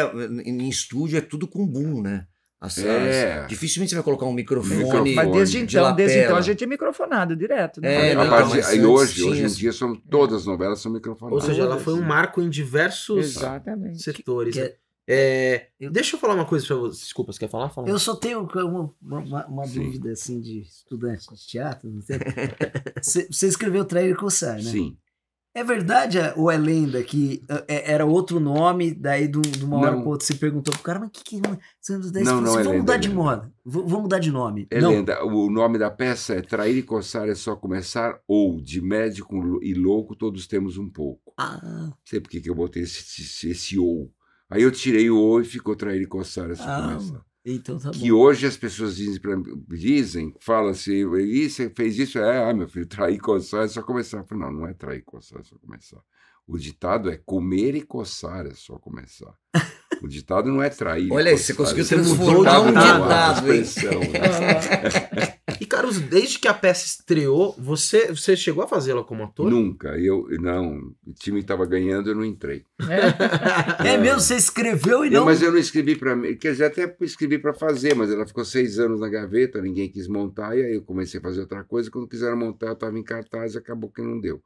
em 0.45 0.69
estúdio 0.69 1.17
é 1.17 1.23
tudo 1.23 1.49
com 1.49 1.67
boom, 1.67 2.03
né? 2.03 2.27
As, 2.65 2.79
É. 2.79 3.41
as- 3.41 3.49
dificilmente 3.49 3.91
você 3.91 3.95
vai 3.97 4.05
colocar 4.05 4.27
um 4.27 4.33
microfone. 4.33 4.77
Microfone. 4.77 5.15
Mas 5.15 5.31
desde 5.33 5.67
de 5.67 5.77
então, 5.77 5.95
desde 5.95 6.19
então 6.19 6.37
a 6.37 6.41
gente 6.41 6.65
é 6.65 6.67
microfonado 6.67 7.37
direto. 7.37 7.81
Né? 7.81 8.11
É, 8.11 8.13
a 8.13 8.25
não, 8.25 8.31
partir- 8.31 8.57
mas 8.57 8.73
e 8.75 8.85
hoje, 8.85 9.15
tinha 9.15 9.31
hoje 9.31 9.43
em 9.45 9.47
dia, 9.49 9.73
são, 9.73 9.95
todas 9.95 10.41
as 10.41 10.47
novelas 10.47 10.81
são 10.81 10.91
microfonadas. 10.93 11.43
Ou 11.43 11.49
seja, 11.49 11.63
ela 11.63 11.79
foi 11.79 11.95
um 11.95 12.03
marco 12.03 12.41
em 12.41 12.49
diversos 12.49 13.19
Exatamente. 13.37 14.03
setores. 14.03 14.55
Que 14.55 14.61
é- 14.61 14.77
É, 15.07 15.67
Eu- 15.79 15.91
deixa 15.91 16.17
eu 16.17 16.21
falar 16.21 16.33
uma 16.33 16.47
coisa 16.47 16.67
pra 16.67 16.77
você. 16.77 17.03
Desculpa, 17.03 17.31
você 17.31 17.39
quer 17.41 17.51
falar? 17.51 17.69
Fala. 17.69 17.87
Eu 17.91 17.99
só 17.99 18.17
tenho 18.17 18.41
uma, 18.41 18.91
uma- 19.03 19.47
uma- 19.47 19.67
dúvida 19.67 20.11
assim 20.13 20.41
de 20.41 20.61
estudante 20.63 21.27
de 21.35 21.47
teatro. 21.47 21.91
não 21.91 22.01
sei. 22.01 22.17
Você 23.03 23.29
você 23.31 23.47
escreveu 23.49 23.85
Trair 23.85 24.13
e 24.13 24.15
Coçar, 24.15 24.55
né? 24.57 24.63
Sim. 24.63 24.97
É 25.55 25.63
verdade 25.63 26.19
é- 26.19 26.35
ou 26.37 26.51
é 26.51 26.57
lenda 26.59 27.01
que 27.05 27.41
é, 27.69 27.93
era 27.93 28.05
outro 28.05 28.41
nome, 28.41 28.93
daí 28.93 29.29
de, 29.29 29.39
um- 29.39 29.65
uma 29.65 29.77
hora 29.79 29.93
para 29.97 30.09
outra 30.09 30.27
você 30.27 30.35
perguntou 30.35 30.75
pro 30.75 30.83
cara, 30.83 30.99
mas 30.99 31.09
o 31.09 31.13
que 31.13 31.23
que... 31.23 31.41
Daí 31.41 31.59
você 31.81 31.95
Não, 31.97 32.25
falou 32.25 32.43
não 32.43 32.51
assim, 32.51 32.59
é 32.61 32.63
vamos 32.65 32.67
lenda, 32.67 32.79
mudar 32.81 32.95
é 32.95 32.99
de 32.99 33.09
lenda. 33.09 33.21
moda, 33.23 33.53
vamos 33.65 33.93
mudar 34.03 34.19
de 34.19 34.31
nome. 34.33 34.67
É 34.71 34.81
não. 34.81 34.91
lenda. 34.91 35.25
O 35.25 35.49
nome 35.49 35.79
da 35.79 35.91
peça 35.91 36.35
é 36.35 36.43
Trair 36.43 36.77
e 36.77 36.83
Coçar 36.83 37.29
é 37.29 37.35
só 37.37 37.55
começar, 37.55 38.19
ou 38.27 38.61
de 38.61 38.81
médico 38.83 39.63
e 39.63 39.75
louco 39.75 40.17
todos 40.17 40.47
temos 40.49 40.77
um 40.77 40.91
pouco. 40.91 41.33
Ah, 41.39 41.61
Não 41.63 41.95
sei 42.05 42.21
por 42.21 42.29
que 42.29 42.43
eu 42.45 42.55
botei 42.55 42.83
esse, 42.83 43.23
esse, 43.23 43.49
esse 43.51 43.79
ou. 43.79 44.11
Aí 44.51 44.63
eu 44.63 44.73
tirei 44.73 45.09
o 45.09 45.17
ou 45.17 45.41
e 45.41 45.45
ficou 45.45 45.77
trair 45.77 46.03
e 46.03 46.07
coçar 46.07 46.51
essa 46.51 46.65
Ah, 46.65 46.83
começa. 46.83 47.23
Então 47.45 47.79
tá 47.79 47.91
Que 47.91 48.11
bom. 48.11 48.17
hoje 48.17 48.47
as 48.47 48.57
pessoas 48.57 48.97
dizem, 48.97 49.21
dizem 49.69 50.35
falam 50.41 50.71
assim, 50.71 50.93
e 50.93 51.49
você 51.49 51.69
fez 51.71 51.99
isso? 51.99 52.19
É, 52.19 52.49
ah, 52.51 52.55
meu 52.55 52.69
filho, 52.69 52.87
trair 52.87 53.17
e 53.17 53.21
coçar 53.21 53.65
é 53.65 53.69
só 53.69 53.83
começar. 53.83 54.19
Eu 54.19 54.25
falei, 54.25 54.45
não, 54.45 54.53
não 54.53 54.67
é 54.67 54.73
trair 54.73 54.99
e 55.01 55.03
coçar, 55.03 55.41
é 55.41 55.45
só 55.45 55.57
começar. 55.59 56.01
O 56.47 56.59
ditado 56.59 57.11
é 57.11 57.17
comer 57.17 57.75
e 57.75 57.83
coçar, 57.83 58.47
é 58.47 58.55
só 58.55 58.79
começar. 58.79 59.35
O 60.03 60.09
ditado 60.09 60.51
não 60.51 60.63
é 60.63 60.69
trair. 60.71 61.09
e 61.09 61.13
Olha 61.13 61.31
aí, 61.31 61.37
coçar, 61.37 61.47
você 61.47 61.55
conseguiu 61.55 61.85
você 61.85 61.95
transformar 61.97 62.61
um 62.61 62.69
a 62.69 63.33
ditado, 63.33 63.53
hein? 63.53 63.65
Carlos, 65.95 66.11
desde 66.11 66.39
que 66.39 66.49
a 66.49 66.55
peça 66.55 66.87
estreou, 66.87 67.55
você, 67.59 68.09
você 68.09 68.37
chegou 68.37 68.65
a 68.65 68.69
fazê-la 68.69 69.03
como 69.05 69.23
ator? 69.25 69.51
Nunca. 69.51 69.99
Eu, 69.99 70.27
não, 70.41 70.93
o 71.07 71.13
time 71.13 71.41
estava 71.41 71.65
ganhando, 71.67 72.11
eu 72.11 72.15
não 72.15 72.25
entrei. 72.25 72.65
É 73.85 73.97
mesmo, 73.97 74.21
você 74.21 74.37
escreveu 74.37 75.05
e 75.05 75.09
Eu- 75.09 75.21
não... 75.21 75.25
mas 75.25 75.43
eu 75.43 75.51
não 75.53 75.59
escrevi 75.59 75.97
para 75.97 76.15
mim, 76.17 76.37
quer 76.37 76.53
dizer, 76.53 76.65
até 76.67 76.97
escrevi 77.01 77.39
para 77.39 77.55
fazer, 77.55 77.95
mas 77.95 78.11
ela 78.11 78.27
ficou 78.27 78.45
seis 78.45 78.79
anos 78.79 79.01
na 79.01 79.09
gaveta, 79.09 79.61
ninguém 79.61 79.89
quis 79.91 80.09
montar, 80.09 80.57
e 80.57 80.63
aí 80.65 80.75
eu 80.75 80.83
comecei 80.83 81.19
a 81.21 81.23
fazer 81.23 81.41
outra 81.41 81.65
coisa. 81.65 81.91
Quando 81.91 82.09
quiseram 82.09 82.37
montar, 82.37 82.69
eu 82.69 82.73
estava 82.75 82.99
em 82.99 83.03
cartaz 83.05 83.55
e 83.55 83.59
acabou 83.59 83.91
que 83.91 84.03
não 84.03 84.21
deu. 84.21 84.43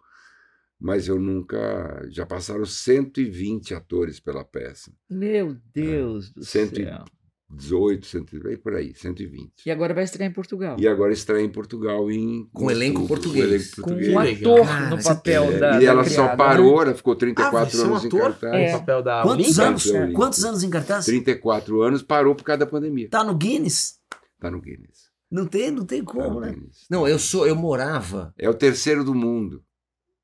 Mas 0.80 1.08
eu 1.08 1.18
nunca. 1.18 2.06
Já 2.08 2.24
passaram 2.24 2.64
120 2.64 3.74
atores 3.74 4.20
pela 4.20 4.44
peça. 4.44 4.92
Meu 5.10 5.56
Deus 5.74 6.30
do 6.30 6.44
Cento 6.44 6.76
céu. 6.76 7.04
18, 7.50 8.06
100, 8.06 8.24
por 8.62 8.74
aí, 8.74 8.92
120. 8.94 9.50
E 9.64 9.70
agora 9.70 9.94
vai 9.94 10.04
estrear 10.04 10.30
em 10.30 10.34
Portugal. 10.34 10.76
E 10.78 10.86
agora 10.86 11.12
estreia 11.14 11.42
em 11.42 11.48
Portugal 11.48 12.10
em. 12.10 12.46
Com 12.52 12.70
elenco 12.70 13.00
outubro, 13.02 13.22
português. 13.22 13.74
Com 13.74 13.90
elenco 13.92 14.04
Com 14.10 14.10
português. 14.10 14.14
um 14.14 14.20
legal. 14.20 14.52
ator 14.54 14.66
Cara, 14.66 14.90
no 14.90 15.02
papel 15.02 15.42
É, 15.44 15.50
da. 15.52 15.56
e 15.56 15.60
da 15.60 15.68
ela 15.90 16.04
criada, 16.04 16.10
só 16.10 16.26
né? 16.26 16.36
parou, 16.36 16.82
ela 16.82 16.94
ficou 16.94 17.12
Ah, 17.12 17.16
vai 17.16 17.20
34 17.20 17.70
ser 17.76 17.82
um 17.82 17.86
anos 17.86 18.04
em 18.04 18.06
ator? 18.08 18.20
cartaz. 18.20 18.54
É. 18.54 18.68
O 18.76 18.78
papel 18.80 19.02
da 19.02 19.22
Quantos 19.22 19.58
anos? 19.60 19.86
Olímpia. 19.86 20.14
Quantos 20.14 20.44
anos 20.44 20.62
em 20.62 20.70
cartaz? 20.70 21.04
34 21.06 21.82
anos, 21.82 22.02
parou 22.02 22.34
por 22.34 22.44
causa 22.44 22.58
da 22.58 22.66
pandemia. 22.66 23.08
Tá 23.08 23.24
no 23.24 23.34
Guinness? 23.34 23.98
Tá 24.38 24.50
no 24.50 24.60
Guinness. 24.60 25.08
Não 25.30 25.46
tem, 25.46 25.70
não 25.70 25.84
tem 25.86 26.04
Tá 26.04 26.12
como, 26.12 26.30
no 26.34 26.40
né? 26.40 26.52
Guinness. 26.52 26.84
Não, 26.90 27.08
eu 27.08 27.18
sou, 27.18 27.46
eu 27.46 27.56
morava. 27.56 28.32
É 28.38 28.48
o 28.48 28.54
terceiro 28.54 29.02
do 29.02 29.14
mundo. 29.14 29.62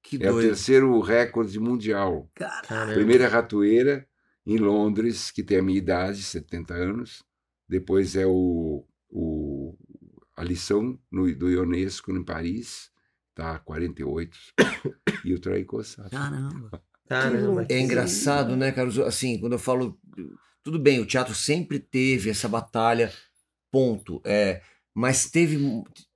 Que 0.03 0.17
É 0.23 0.29
o 0.29 0.35
doido. 0.35 0.49
terceiro 0.49 1.01
recorde 1.01 1.59
mundial. 1.59 2.29
Cara, 2.35 2.61
Caramba. 2.69 2.93
Primeiro 2.93 3.25
é 3.25 3.27
Ratoeira, 3.27 4.07
em 4.47 4.59
Londres, 4.59 5.31
que 5.31 5.43
tem 5.43 5.59
a 5.59 5.63
minha 5.63 5.79
idade, 5.79 6.23
70 6.23 6.75
anos. 6.75 7.25
Depois 7.69 8.15
é 8.17 8.27
o, 8.27 8.85
o- 9.11 9.77
a 10.37 10.45
lição 10.45 10.99
no, 11.11 11.35
do 11.35 11.49
Ionesco 11.51 12.11
em 12.13 12.25
Paris, 12.25 12.91
tá 13.35 13.59
48. 13.59 14.37
e 15.25 15.33
o 15.35 15.41
Traicossato. 15.41 16.11
caramba. 16.11 16.83
Caramba. 17.09 17.67
É 17.69 17.79
engraçado, 17.79 18.57
né, 18.57 18.73
Carlos? 18.73 18.99
Assim, 18.99 19.39
quando 19.39 19.53
eu 19.53 19.59
falo. 19.59 19.99
Tudo 20.63 20.79
bem, 20.79 20.99
o 21.01 21.07
teatro 21.07 21.35
sempre 21.35 21.79
teve 21.79 22.31
essa 22.31 22.49
batalha, 22.49 23.13
ponto. 23.71 24.21
É, 24.25 24.63
mas 24.95 25.29
teve, 25.31 25.59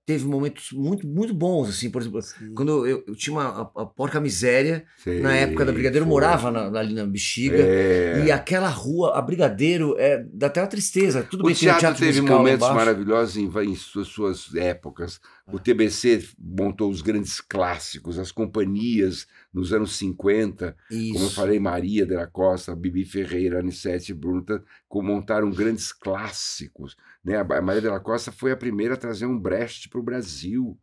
teve 0.08 0.24
momentos 0.24 0.72
muito, 0.72 1.06
muito 1.06 1.34
bons, 1.34 1.68
assim, 1.68 1.90
por 1.90 2.00
exemplo, 2.00 2.18
quando 2.54 2.86
eu, 2.86 3.04
eu 3.06 3.14
tinha 3.14 3.36
uma, 3.36 3.70
a, 3.76 3.82
a 3.82 3.84
Porca 3.84 4.18
Miséria, 4.18 4.86
na 5.20 5.36
época 5.36 5.66
da 5.66 5.70
Brigadeiro, 5.70 6.06
eu 6.06 6.08
Foi. 6.08 6.14
morava 6.14 6.50
na, 6.50 6.80
ali 6.80 6.94
na 6.94 7.04
Bexiga. 7.04 7.58
É, 7.58 8.24
E 8.24 8.32
aquela 8.32 8.70
rua, 8.70 9.18
a 9.18 9.20
Brigadeiro, 9.20 9.94
é, 9.98 10.24
dá 10.32 10.46
até 10.46 10.62
uma 10.62 10.66
tristeza. 10.66 11.22
Tudo 11.30 11.42
o 11.42 11.46
bem, 11.48 11.54
tem 11.54 11.68
o 11.68 11.76
teatro 11.76 11.98
teve 12.00 12.22
musical 12.22 12.38
momentos 12.38 12.66
maravilhosos 12.70 13.36
em, 13.36 13.50
em 13.70 13.74
suas, 13.74 14.08
suas 14.08 14.54
épocas. 14.54 15.20
O 15.50 15.58
TBC 15.58 16.28
montou 16.38 16.90
os 16.90 17.00
grandes 17.00 17.40
clássicos, 17.40 18.18
as 18.18 18.30
companhias 18.30 19.26
nos 19.52 19.72
anos 19.72 19.96
50, 19.96 20.76
Isso. 20.90 21.12
Como 21.14 21.24
eu 21.24 21.30
falei, 21.30 21.58
Maria 21.58 22.04
de 22.04 22.14
la 22.14 22.26
Costa, 22.26 22.76
Bibi 22.76 23.04
Ferreira, 23.04 23.60
Anissete 23.60 24.12
Brunta, 24.12 24.62
montaram 24.92 25.50
grandes 25.50 25.92
clássicos. 25.92 26.96
Né? 27.24 27.36
A 27.36 27.62
Maria 27.62 27.80
de 27.80 27.88
la 27.88 28.00
Costa 28.00 28.30
foi 28.30 28.52
a 28.52 28.56
primeira 28.56 28.94
a 28.94 28.98
trazer 28.98 29.24
um 29.24 29.38
Brecht 29.38 29.88
para 29.88 30.00
o 30.00 30.02
Brasil. 30.04 30.78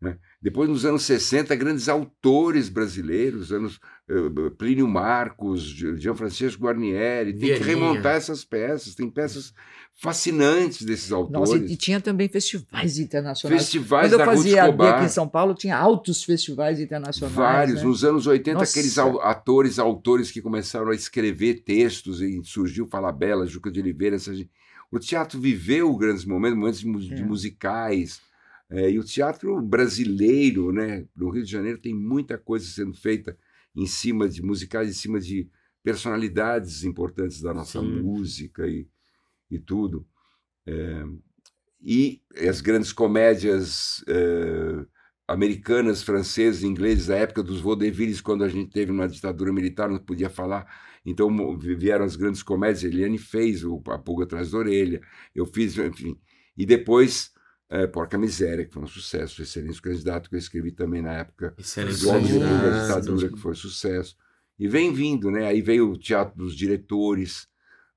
Né? 0.00 0.16
Depois, 0.40 0.68
nos 0.68 0.84
anos 0.84 1.02
60, 1.02 1.54
grandes 1.56 1.88
autores 1.88 2.68
brasileiros, 2.68 3.50
anos 3.52 3.80
eh, 4.08 4.14
Plínio 4.56 4.86
Marcos, 4.86 5.62
Gianfrancesco 5.64 6.62
Guarnieri, 6.62 7.32
tem 7.36 7.54
que 7.54 7.62
remontar 7.64 8.14
essas 8.14 8.44
peças, 8.44 8.94
tem 8.94 9.10
peças 9.10 9.52
fascinantes 10.00 10.86
desses 10.86 11.10
Nossa, 11.10 11.40
autores. 11.52 11.68
e, 11.68 11.74
e 11.74 11.76
tinha 11.76 12.00
também 12.00 12.28
festivais 12.28 12.98
internacionais. 12.98 13.62
Festivais 13.62 14.08
Quando 14.12 14.20
eu 14.20 14.26
fazia 14.26 14.60
Escobar. 14.66 14.94
aqui 14.94 15.06
em 15.06 15.08
São 15.08 15.28
Paulo, 15.28 15.54
tinha 15.54 15.76
altos 15.76 16.22
festivais 16.22 16.78
internacionais. 16.78 17.34
Vários. 17.34 17.78
né? 17.82 17.88
Nos 17.88 18.04
anos 18.04 18.26
80, 18.28 18.58
Nossa. 18.60 18.70
aqueles 18.70 18.96
atores, 18.98 19.78
autores 19.80 20.30
que 20.30 20.40
começaram 20.40 20.90
a 20.90 20.94
escrever 20.94 21.64
textos 21.64 22.20
e 22.22 22.40
surgiu 22.44 22.86
Falabella, 22.86 23.46
Juca 23.46 23.70
de 23.70 23.80
Oliveira. 23.80 24.14
Essa 24.16 24.32
gente. 24.34 24.50
O 24.90 24.98
teatro 25.00 25.40
viveu 25.40 25.94
grandes 25.96 26.24
momentos, 26.24 26.84
momentos 26.84 27.10
É. 27.10 27.24
musicais. 27.24 28.20
É, 28.70 28.90
e 28.90 28.98
o 28.98 29.04
teatro 29.04 29.60
brasileiro, 29.62 30.72
né, 30.72 31.06
no 31.16 31.30
Rio 31.30 31.44
de 31.44 31.50
Janeiro, 31.50 31.78
tem 31.78 31.94
muita 31.94 32.36
coisa 32.36 32.66
sendo 32.66 32.94
feita 32.94 33.36
em 33.74 33.86
cima 33.86 34.28
de 34.28 34.42
musicais, 34.42 34.90
em 34.90 34.92
cima 34.92 35.18
de 35.18 35.48
personalidades 35.82 36.84
importantes 36.84 37.40
da 37.40 37.54
nossa 37.54 37.80
Sim. 37.80 38.02
música 38.02 38.66
e, 38.66 38.86
e 39.50 39.58
tudo. 39.58 40.06
É, 40.66 41.04
e 41.80 42.20
as 42.46 42.60
grandes 42.60 42.92
comédias 42.92 44.04
é, 44.06 44.84
americanas, 45.26 46.02
francesas, 46.02 46.62
ingleses, 46.62 47.06
da 47.06 47.16
época 47.16 47.42
dos 47.42 47.60
vaudevilles, 47.60 48.20
quando 48.20 48.44
a 48.44 48.48
gente 48.48 48.70
teve 48.70 48.90
uma 48.90 49.08
ditadura 49.08 49.52
militar, 49.52 49.88
não 49.88 49.98
podia 49.98 50.28
falar. 50.28 50.66
Então 51.06 51.30
vieram 51.58 52.04
as 52.04 52.16
grandes 52.16 52.42
comédias. 52.42 52.84
Eliane 52.84 53.16
fez 53.16 53.64
o 53.64 53.80
A 53.86 53.98
Pulga 53.98 54.24
Atrás 54.24 54.50
da 54.50 54.58
Orelha, 54.58 55.00
eu 55.34 55.46
fiz, 55.46 55.78
enfim. 55.78 56.18
E 56.56 56.66
depois, 56.66 57.30
é, 57.70 57.86
Porca 57.86 58.16
Miséria, 58.18 58.64
que 58.64 58.72
foi 58.72 58.82
um 58.82 58.86
sucesso, 58.86 59.42
Excelente 59.42 59.80
Candidato, 59.82 60.28
que 60.30 60.34
eu 60.36 60.38
escrevi 60.38 60.72
também 60.72 61.02
na 61.02 61.12
época 61.12 61.54
Excelente 61.58 62.00
do 62.00 62.08
Homem 62.10 62.22
depois 62.22 62.40
da 62.42 62.48
candidato. 62.58 63.00
ditadura, 63.00 63.28
que 63.28 63.38
foi 63.38 63.54
sucesso. 63.54 64.16
E 64.58 64.66
vem 64.66 64.92
vindo, 64.92 65.30
né? 65.30 65.46
Aí 65.46 65.60
veio 65.62 65.90
o 65.92 65.96
teatro 65.98 66.36
dos 66.36 66.56
diretores, 66.56 67.46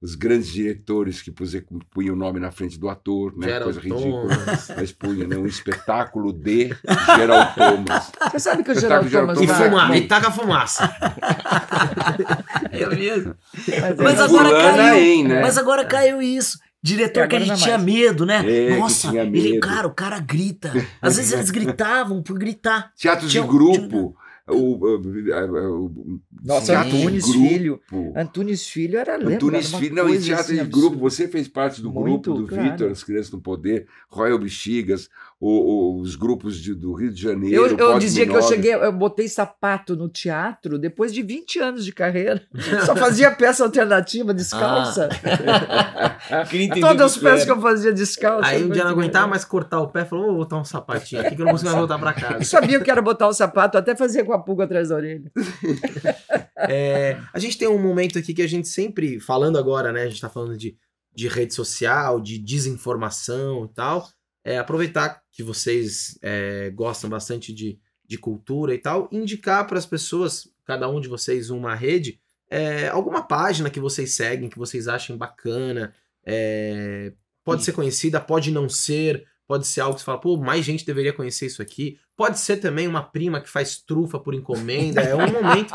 os 0.02 0.14
grandes 0.16 0.50
diretores 0.52 1.22
que 1.22 1.32
punham 1.32 2.14
o 2.14 2.18
nome 2.18 2.40
na 2.40 2.52
frente 2.52 2.78
do 2.80 2.90
ator, 2.90 3.36
né? 3.38 3.48
Gerald 3.48 3.64
Coisa 3.64 3.80
ridícula. 3.80 4.36
Thomas. 4.38 4.72
Mas 4.76 4.92
punha, 4.92 5.28
né? 5.28 5.38
Um 5.38 5.46
espetáculo 5.48 6.34
de 6.34 6.70
Gerald 7.16 7.56
Thomas. 7.56 8.12
Você 8.32 8.40
sabe 8.40 8.64
que 8.64 8.72
o 8.72 8.74
Espetáculo 8.74 9.10
Geraldo 9.10 9.34
Thomas 9.34 9.60
E 9.60 9.70
vai- 9.70 9.98
e 9.98 10.08
taca 10.08 10.32
fumaça. 10.32 10.90
É 12.72 12.88
mesmo. 12.96 13.36
Mas, 13.54 13.98
Mas 13.98 14.20
é, 14.20 14.24
agora 14.24 14.50
caiu. 14.50 14.96
hein, 14.96 15.24
né? 15.28 15.42
Mas 15.42 15.58
agora 15.58 15.86
caiu 15.86 16.22
isso. 16.22 16.58
Diretor 16.84 17.24
É, 17.24 17.28
que 17.28 17.36
a 17.36 17.40
gente 17.40 17.52
é 17.52 17.56
tinha 17.64 17.78
medo, 17.78 18.26
né? 18.26 18.44
É, 18.48 18.78
Nossa, 18.78 19.10
tinha 19.10 19.22
ele, 19.24 19.52
medo. 19.52 19.60
cara, 19.60 19.88
o 19.88 19.94
cara 19.94 20.20
grita. 20.20 20.72
Às 21.02 21.18
vezes 21.18 21.32
eles 21.32 21.52
gritavam 21.52 22.24
por 22.24 22.38
gritar. 22.40 22.92
Teatro 22.96 23.28
de 23.28 23.32
Tinha 23.34 23.46
grupo. 23.46 24.16
O, 24.48 24.56
o, 24.56 24.86
o- 24.86 25.86
o- 25.86 26.20
Nossa, 26.44 26.82
Antunes 26.82 27.24
grupo. 27.26 27.48
Filho. 27.48 27.82
Antunes 28.16 28.68
Filho 28.68 28.98
era 28.98 29.16
lembra, 29.16 29.36
Antunes 29.36 29.74
Filho, 29.76 29.96
não, 29.96 30.10
e 30.10 30.20
teatro 30.20 30.46
assim 30.54 30.64
de 30.64 30.70
grupo, 30.70 30.98
você 30.98 31.28
fez 31.28 31.48
parte 31.48 31.82
do 31.82 31.92
Muito, 31.92 32.34
grupo 32.34 32.42
do 32.42 32.48
claro. 32.56 32.72
Vitor, 32.72 32.92
As 32.92 33.04
Crianças 33.04 33.32
no 33.32 33.40
Poder, 33.40 33.88
Royal 34.10 34.40
Bexigas, 34.40 35.08
o- 35.44 35.98
o- 35.98 36.02
os 36.02 36.16
grupos 36.16 36.58
de- 36.62 36.76
do 36.76 36.94
Rio 36.94 37.12
de 37.12 37.20
Janeiro. 37.20 37.56
Eu, 37.56 37.76
eu 37.78 37.98
dizia 38.00 38.28
que 38.28 38.36
eu 38.36 38.42
cheguei, 38.44 38.76
eu 38.76 38.94
botei 38.94 39.28
sapato 39.28 39.96
no 39.96 40.08
teatro 40.08 40.78
depois 40.78 41.12
de 41.12 41.24
20 41.24 41.58
anos 41.60 41.84
de 41.84 41.92
carreira. 41.92 42.44
Só 42.86 42.96
fazia 42.96 43.32
peça 43.32 43.64
alternativa, 43.64 44.34
descalça. 44.36 45.10
Entender 46.54 46.80
Todas 46.80 47.14
as 47.14 47.18
peças 47.18 47.44
que 47.46 47.52
eu 47.52 47.60
fazia 47.60 47.92
descalça. 47.92 48.48
Aí 48.48 48.64
um 48.64 48.70
dia 48.70 48.84
não 48.84 48.92
aguentava 48.92 49.28
mais 49.28 49.44
cortar 49.44 49.80
o 49.82 49.88
pé, 49.88 50.06
falou, 50.06 50.26
"Ô, 50.26 50.28
vou 50.28 50.38
botar 50.38 50.58
um 50.58 50.64
sapatinho 50.64 51.22
aqui 51.22 51.36
que 51.36 51.42
eu 51.42 51.46
não 51.46 51.54
consigo 51.54 51.70
mais 51.72 51.80
voltar 51.80 51.98
pra 51.98 52.12
Eu 52.12 52.16
casa. 52.30 52.44
sabia 52.46 52.80
que 52.80 52.92
era 52.92 53.02
botar 53.02 53.28
o 53.28 53.34
sapato, 53.34 53.78
até 53.78 53.96
fazia 53.96 54.24
com 54.24 54.34
a 54.34 54.39
pulga 54.39 54.66
atrás 54.66 54.89
da 54.89 54.96
orelha. 54.96 55.32
É, 56.70 57.18
a 57.34 57.39
gente 57.39 57.58
tem 57.58 57.68
um 57.68 57.82
momento 57.82 58.20
aqui 58.20 58.36
que 58.36 58.42
a 58.44 58.48
gente 58.48 58.68
sempre, 58.68 59.20
falando 59.20 59.58
agora, 59.58 59.92
né? 59.92 60.04
A 60.04 60.08
gente 60.08 60.22
tá 60.22 60.30
falando 60.30 60.56
de, 60.56 60.76
de 61.16 61.28
rede 61.28 61.56
social, 61.56 62.22
de 62.22 62.38
desinformação 62.38 63.66
e 63.66 63.74
tal. 63.74 64.08
É, 64.44 64.58
aproveitar 64.58 65.22
que 65.32 65.44
vocês 65.44 66.18
é, 66.22 66.70
gostam 66.72 67.10
bastante 67.10 67.54
de, 67.54 67.80
de 68.06 68.18
cultura 68.18 68.74
e 68.74 68.78
tal, 68.78 69.08
indicar 69.12 69.68
para 69.68 69.78
as 69.78 69.86
pessoas, 69.86 70.48
cada 70.66 70.89
um 70.89 71.00
de 71.00 71.08
vocês 71.08 71.50
uma 71.50 71.76
rede, 71.76 72.20
é, 72.50 72.88
alguma 72.89 73.22
página 73.22 73.70
que 73.70 73.80
vocês 73.80 74.14
seguem, 74.14 74.50
que 74.50 74.58
vocês 74.58 74.88
achem 74.88 75.16
bacana. 75.16 75.94
é, 76.26 77.14
pode 77.44 77.64
ser 77.64 77.72
conhecida, 77.72 78.20
pode 78.20 78.52
não 78.52 78.68
ser, 78.68 79.26
pode 79.48 79.66
ser 79.68 79.82
algo 79.82 79.96
que 79.96 80.02
você 80.02 80.06
fala, 80.06 80.20
pô, 80.20 80.38
mais 80.38 80.66
gente 80.66 80.86
deveria 80.86 81.14
conhecer 81.14 81.46
isso 81.46 81.62
aqui. 81.62 82.00
Pode 82.22 82.40
ser 82.40 82.58
também 82.58 82.88
uma 82.88 83.02
prima 83.02 83.42
que 83.42 83.50
faz 83.50 83.82
trufa 83.82 84.20
por 84.20 84.36
encomenda. 84.36 85.02
É 85.12 85.16
um 85.16 85.32
momento 85.32 85.74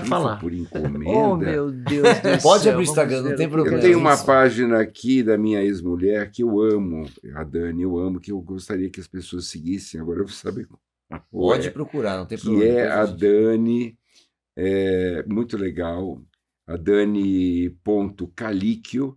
Isso 0.00 0.08
falar. 0.08 0.40
Por 0.40 0.54
encomenda. 0.54 1.10
Oh, 1.10 1.36
meu 1.36 1.70
Deus 1.70 2.08
do 2.20 2.40
Pode 2.42 2.62
céu, 2.62 2.72
abrir 2.72 2.86
o 2.86 2.88
Instagram, 2.88 3.20
não 3.22 3.36
tem 3.36 3.46
que 3.46 3.52
problema. 3.52 3.76
Eu 3.76 3.78
é 3.78 3.82
tenho 3.82 3.98
uma 3.98 4.14
isso. 4.14 4.24
página 4.24 4.80
aqui 4.80 5.22
da 5.22 5.36
minha 5.36 5.62
ex-mulher 5.62 6.30
que 6.30 6.42
eu 6.42 6.58
amo, 6.60 7.06
a 7.34 7.44
Dani, 7.44 7.82
eu 7.82 7.98
amo, 7.98 8.18
que 8.18 8.32
eu 8.32 8.40
gostaria 8.40 8.88
que 8.88 9.00
as 9.00 9.06
pessoas 9.06 9.48
seguissem. 9.48 10.00
Agora 10.00 10.20
eu 10.20 10.24
vou 10.24 10.32
saber 10.34 10.66
Pode 11.30 11.68
é. 11.68 11.70
procurar, 11.70 12.16
não 12.16 12.24
tem 12.24 12.38
que 12.38 12.44
problema. 12.44 12.80
é 12.80 12.90
a 12.90 13.04
gente- 13.04 13.18
Dani, 13.18 13.98
é, 14.56 15.22
muito 15.28 15.58
legal, 15.58 16.22
a 16.66 16.74
Dani.calíquio, 16.76 19.14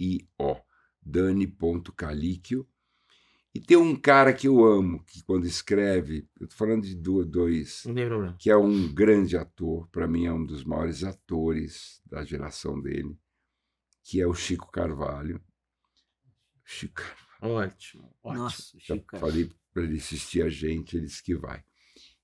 Dani.C-A-L-I-C-C-H-I-O, 0.00 0.56
Dani.calíquio. 1.02 2.66
E 3.52 3.60
tem 3.60 3.76
um 3.76 3.96
cara 3.96 4.32
que 4.32 4.46
eu 4.46 4.64
amo, 4.64 5.02
que 5.04 5.22
quando 5.24 5.44
escreve, 5.44 6.28
eu 6.40 6.46
tô 6.46 6.54
falando 6.54 6.82
de 6.82 6.94
do- 6.94 7.24
dois, 7.24 7.82
Não 7.84 7.94
tem 7.94 8.06
problema. 8.06 8.36
que 8.38 8.48
é 8.48 8.56
um 8.56 8.92
grande 8.94 9.36
ator, 9.36 9.88
para 9.88 10.06
mim 10.06 10.24
é 10.26 10.32
um 10.32 10.44
dos 10.44 10.64
maiores 10.64 11.02
atores 11.02 12.00
da 12.06 12.24
geração 12.24 12.80
dele, 12.80 13.18
que 14.04 14.20
é 14.20 14.26
o 14.26 14.34
Chico 14.34 14.70
Carvalho. 14.70 15.42
Chico 16.64 17.02
Ótimo, 17.42 18.14
ótimo. 18.22 18.38
Nossa, 18.44 18.78
já 18.78 18.94
Chico, 18.94 19.18
falei 19.18 19.50
para 19.72 19.82
ele 19.82 19.96
assistir 19.96 20.42
a 20.42 20.48
gente, 20.48 20.96
ele 20.96 21.06
disse 21.06 21.22
que 21.22 21.34
vai. 21.34 21.64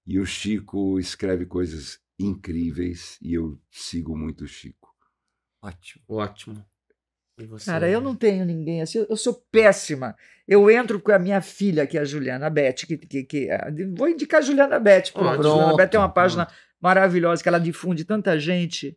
E 0.07 0.21
o 0.21 0.27
Chico 0.27 0.99
escreve 1.01 1.45
coisas 1.47 2.01
incríveis 2.19 3.19
e 3.21 3.35
eu 3.35 3.61
sigo 3.71 4.17
muito 4.17 4.45
o 4.45 4.47
Chico. 4.49 4.95
Ótimo. 5.61 6.05
Ótimo. 6.07 6.65
Você? 7.39 7.71
Cara, 7.71 7.89
eu 7.89 8.01
não 8.01 8.15
tenho 8.15 8.45
ninguém 8.47 8.81
assim, 8.81 9.05
eu 9.09 9.17
sou 9.17 9.35
péssima. 9.53 10.17
Eu 10.49 10.71
entro 10.71 10.99
com 11.01 11.13
a 11.13 11.19
minha 11.19 11.41
filha, 11.43 11.87
que 11.87 11.99
é 11.99 12.01
a 12.01 12.05
Juliana 12.05 12.49
Beth, 12.49 12.73
que, 12.87 12.97
que, 12.97 13.25
que- 13.25 13.51
ah, 13.51 13.69
vou 13.95 14.09
indicar 14.09 14.41
a 14.41 14.43
Juliana 14.43 14.79
Beth. 14.79 15.11
Pronto. 15.13 15.41
A 15.41 15.43
Juliana 15.43 15.77
Beth 15.77 15.89
tem 15.89 16.01
uma 16.01 16.07
Pronto, 16.09 16.15
página 16.15 16.49
maravilhosa 16.81 17.43
que 17.43 17.49
ela 17.49 17.59
difunde 17.61 18.05
tanta 18.05 18.39
gente, 18.39 18.97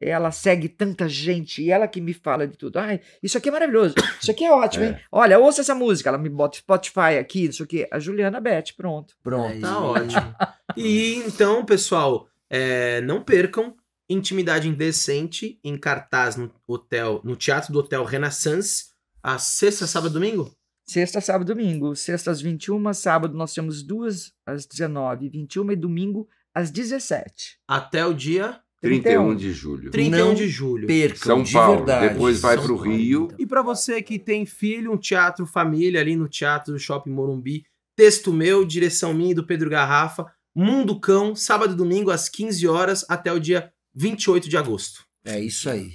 ela 0.00 0.30
segue 0.30 0.68
tanta 0.68 1.08
gente, 1.08 1.62
e 1.62 1.70
ela 1.70 1.88
que 1.88 2.00
me 2.00 2.12
fala 2.12 2.46
de 2.46 2.58
tudo. 2.58 2.78
Ai, 2.78 3.00
isso 3.22 3.38
aqui 3.38 3.48
é 3.48 3.52
maravilhoso, 3.52 3.94
isso 4.20 4.30
aqui 4.30 4.44
é 4.44 4.52
ótimo, 4.52 4.84
hein? 4.84 4.96
Olha, 5.10 5.38
ouça 5.38 5.62
essa 5.62 5.74
música, 5.74 6.10
ela 6.10 6.18
me 6.18 6.28
bota 6.28 6.58
Spotify 6.58 7.16
aqui, 7.18 7.46
isso 7.46 7.62
aqui. 7.62 7.86
A 7.90 7.98
Juliana 7.98 8.38
Beth, 8.40 8.74
pronto. 8.76 9.14
Pronto. 9.22 9.60
Tá 9.60 9.80
ótimo. 9.80 10.34
E 10.76 11.14
então, 11.26 11.64
pessoal, 11.64 12.28
é, 12.50 13.00
não 13.00 13.22
percam 13.22 13.74
Intimidade 14.08 14.68
Indecente 14.68 15.58
em 15.62 15.76
cartaz 15.76 16.36
no 16.36 16.50
hotel, 16.66 17.20
no 17.24 17.36
Teatro 17.36 17.72
do 17.72 17.80
Hotel 17.80 18.04
Renaissance, 18.04 18.86
às 19.22 19.42
sexta, 19.42 19.86
sábado 19.86 20.12
e 20.12 20.14
domingo? 20.14 20.50
Sexta, 20.86 21.20
sábado, 21.20 21.54
domingo. 21.54 21.94
Sexta 21.94 22.30
às 22.30 22.40
21, 22.40 22.94
sábado 22.94 23.36
nós 23.36 23.52
temos 23.52 23.82
duas 23.82 24.32
às 24.46 24.64
19, 24.64 25.28
21 25.28 25.72
e 25.72 25.76
domingo 25.76 26.26
às 26.54 26.70
17. 26.70 27.58
Até 27.68 28.06
o 28.06 28.14
dia 28.14 28.58
31 28.80 29.34
de 29.36 29.52
julho. 29.52 29.90
31 29.90 30.18
Não 30.18 30.34
de 30.34 30.48
julho. 30.48 30.86
Percam, 30.86 31.18
São 31.18 31.42
de 31.42 31.52
Paulo. 31.52 31.76
verdade. 31.76 32.08
Depois 32.08 32.40
vai 32.40 32.56
São 32.56 32.64
para 32.64 32.72
o 32.72 32.76
Paulo. 32.78 32.90
Rio. 32.90 33.28
E 33.38 33.46
para 33.46 33.60
você 33.60 34.00
que 34.00 34.18
tem 34.18 34.46
filho, 34.46 34.92
um 34.92 34.96
teatro 34.96 35.46
família 35.46 36.00
ali 36.00 36.16
no 36.16 36.28
Teatro 36.28 36.72
do 36.72 36.78
Shopping 36.78 37.10
Morumbi, 37.10 37.64
texto 37.94 38.32
meu, 38.32 38.64
direção 38.64 39.12
minha 39.12 39.32
e 39.32 39.34
do 39.34 39.44
Pedro 39.44 39.68
Garrafa, 39.68 40.26
Mundo 40.54 40.98
Cão, 40.98 41.34
sábado 41.34 41.74
e 41.74 41.76
domingo 41.76 42.10
às 42.10 42.28
15 42.28 42.66
horas 42.66 43.04
até 43.08 43.32
o 43.32 43.38
dia 43.38 43.70
28 43.98 44.48
de 44.48 44.56
agosto. 44.56 45.02
É 45.24 45.38
isso 45.40 45.68
aí. 45.68 45.92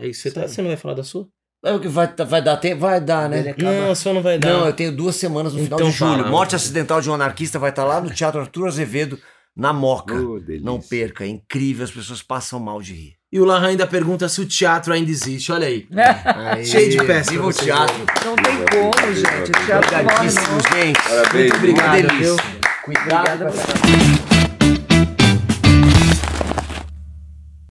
É 0.00 0.06
isso, 0.08 0.22
você, 0.22 0.30
tá- 0.30 0.48
você 0.48 0.60
não 0.62 0.68
vai 0.68 0.76
falar 0.76 0.94
da 0.94 1.04
sua? 1.04 1.28
É 1.64 1.72
o 1.72 1.80
que 1.80 1.88
vai, 1.88 2.12
vai 2.26 2.42
dar 2.42 2.56
tempo? 2.58 2.80
Vai 2.80 3.00
dar, 3.00 3.28
né? 3.28 3.54
Não, 3.56 3.90
a 3.90 3.94
sua 3.94 4.12
não 4.12 4.22
vai 4.22 4.38
dar. 4.38 4.48
Não, 4.50 4.66
eu 4.66 4.72
tenho 4.72 4.92
duas 4.94 5.16
semanas 5.16 5.54
no 5.54 5.62
final 5.62 5.78
Então 5.78 5.90
de 5.90 5.96
julho. 5.96 6.16
fala. 6.18 6.30
Morte 6.30 6.54
Acidental 6.56 7.00
de 7.00 7.08
um 7.08 7.14
Anarquista 7.14 7.58
vai 7.58 7.70
estar 7.70 7.84
lá 7.84 8.00
no 8.00 8.10
Teatro 8.10 8.40
Arthur 8.40 8.66
Azevedo, 8.66 9.18
na 9.56 9.72
Moca. 9.72 10.14
Oh, 10.14 10.38
delícia. 10.40 10.64
Não 10.66 10.78
perca, 10.80 11.24
é 11.24 11.28
incrível, 11.28 11.84
as 11.84 11.90
pessoas 11.90 12.22
passam 12.22 12.58
mal 12.60 12.82
de 12.82 12.92
rir. 12.92 13.14
E 13.32 13.40
o 13.40 13.44
Larran 13.44 13.68
ainda 13.68 13.86
pergunta 13.86 14.28
se 14.28 14.40
o 14.40 14.46
teatro 14.46 14.92
ainda 14.92 15.10
existe, 15.10 15.50
olha 15.52 15.66
aí. 15.66 15.86
Aí, 16.24 16.64
Cheio 16.66 16.90
de 16.90 16.98
peça 17.04 17.30
Viva 17.30 17.46
o 17.46 17.52
teatro. 17.52 17.96
Não 18.24 18.36
tem 18.36 18.56
como, 18.70 19.14
gente. 19.14 19.50
O 19.50 19.66
teatro 19.66 19.88
Obrigadíssimo, 19.96 20.60
gente. 20.72 21.02
Parabéns. 21.02 21.32
Muito 21.32 21.56
obrigado, 21.56 21.94
Obrigado, 22.04 22.18
viu? 22.18 22.36
Cuidado 22.84 23.44
essa... 23.48 24.33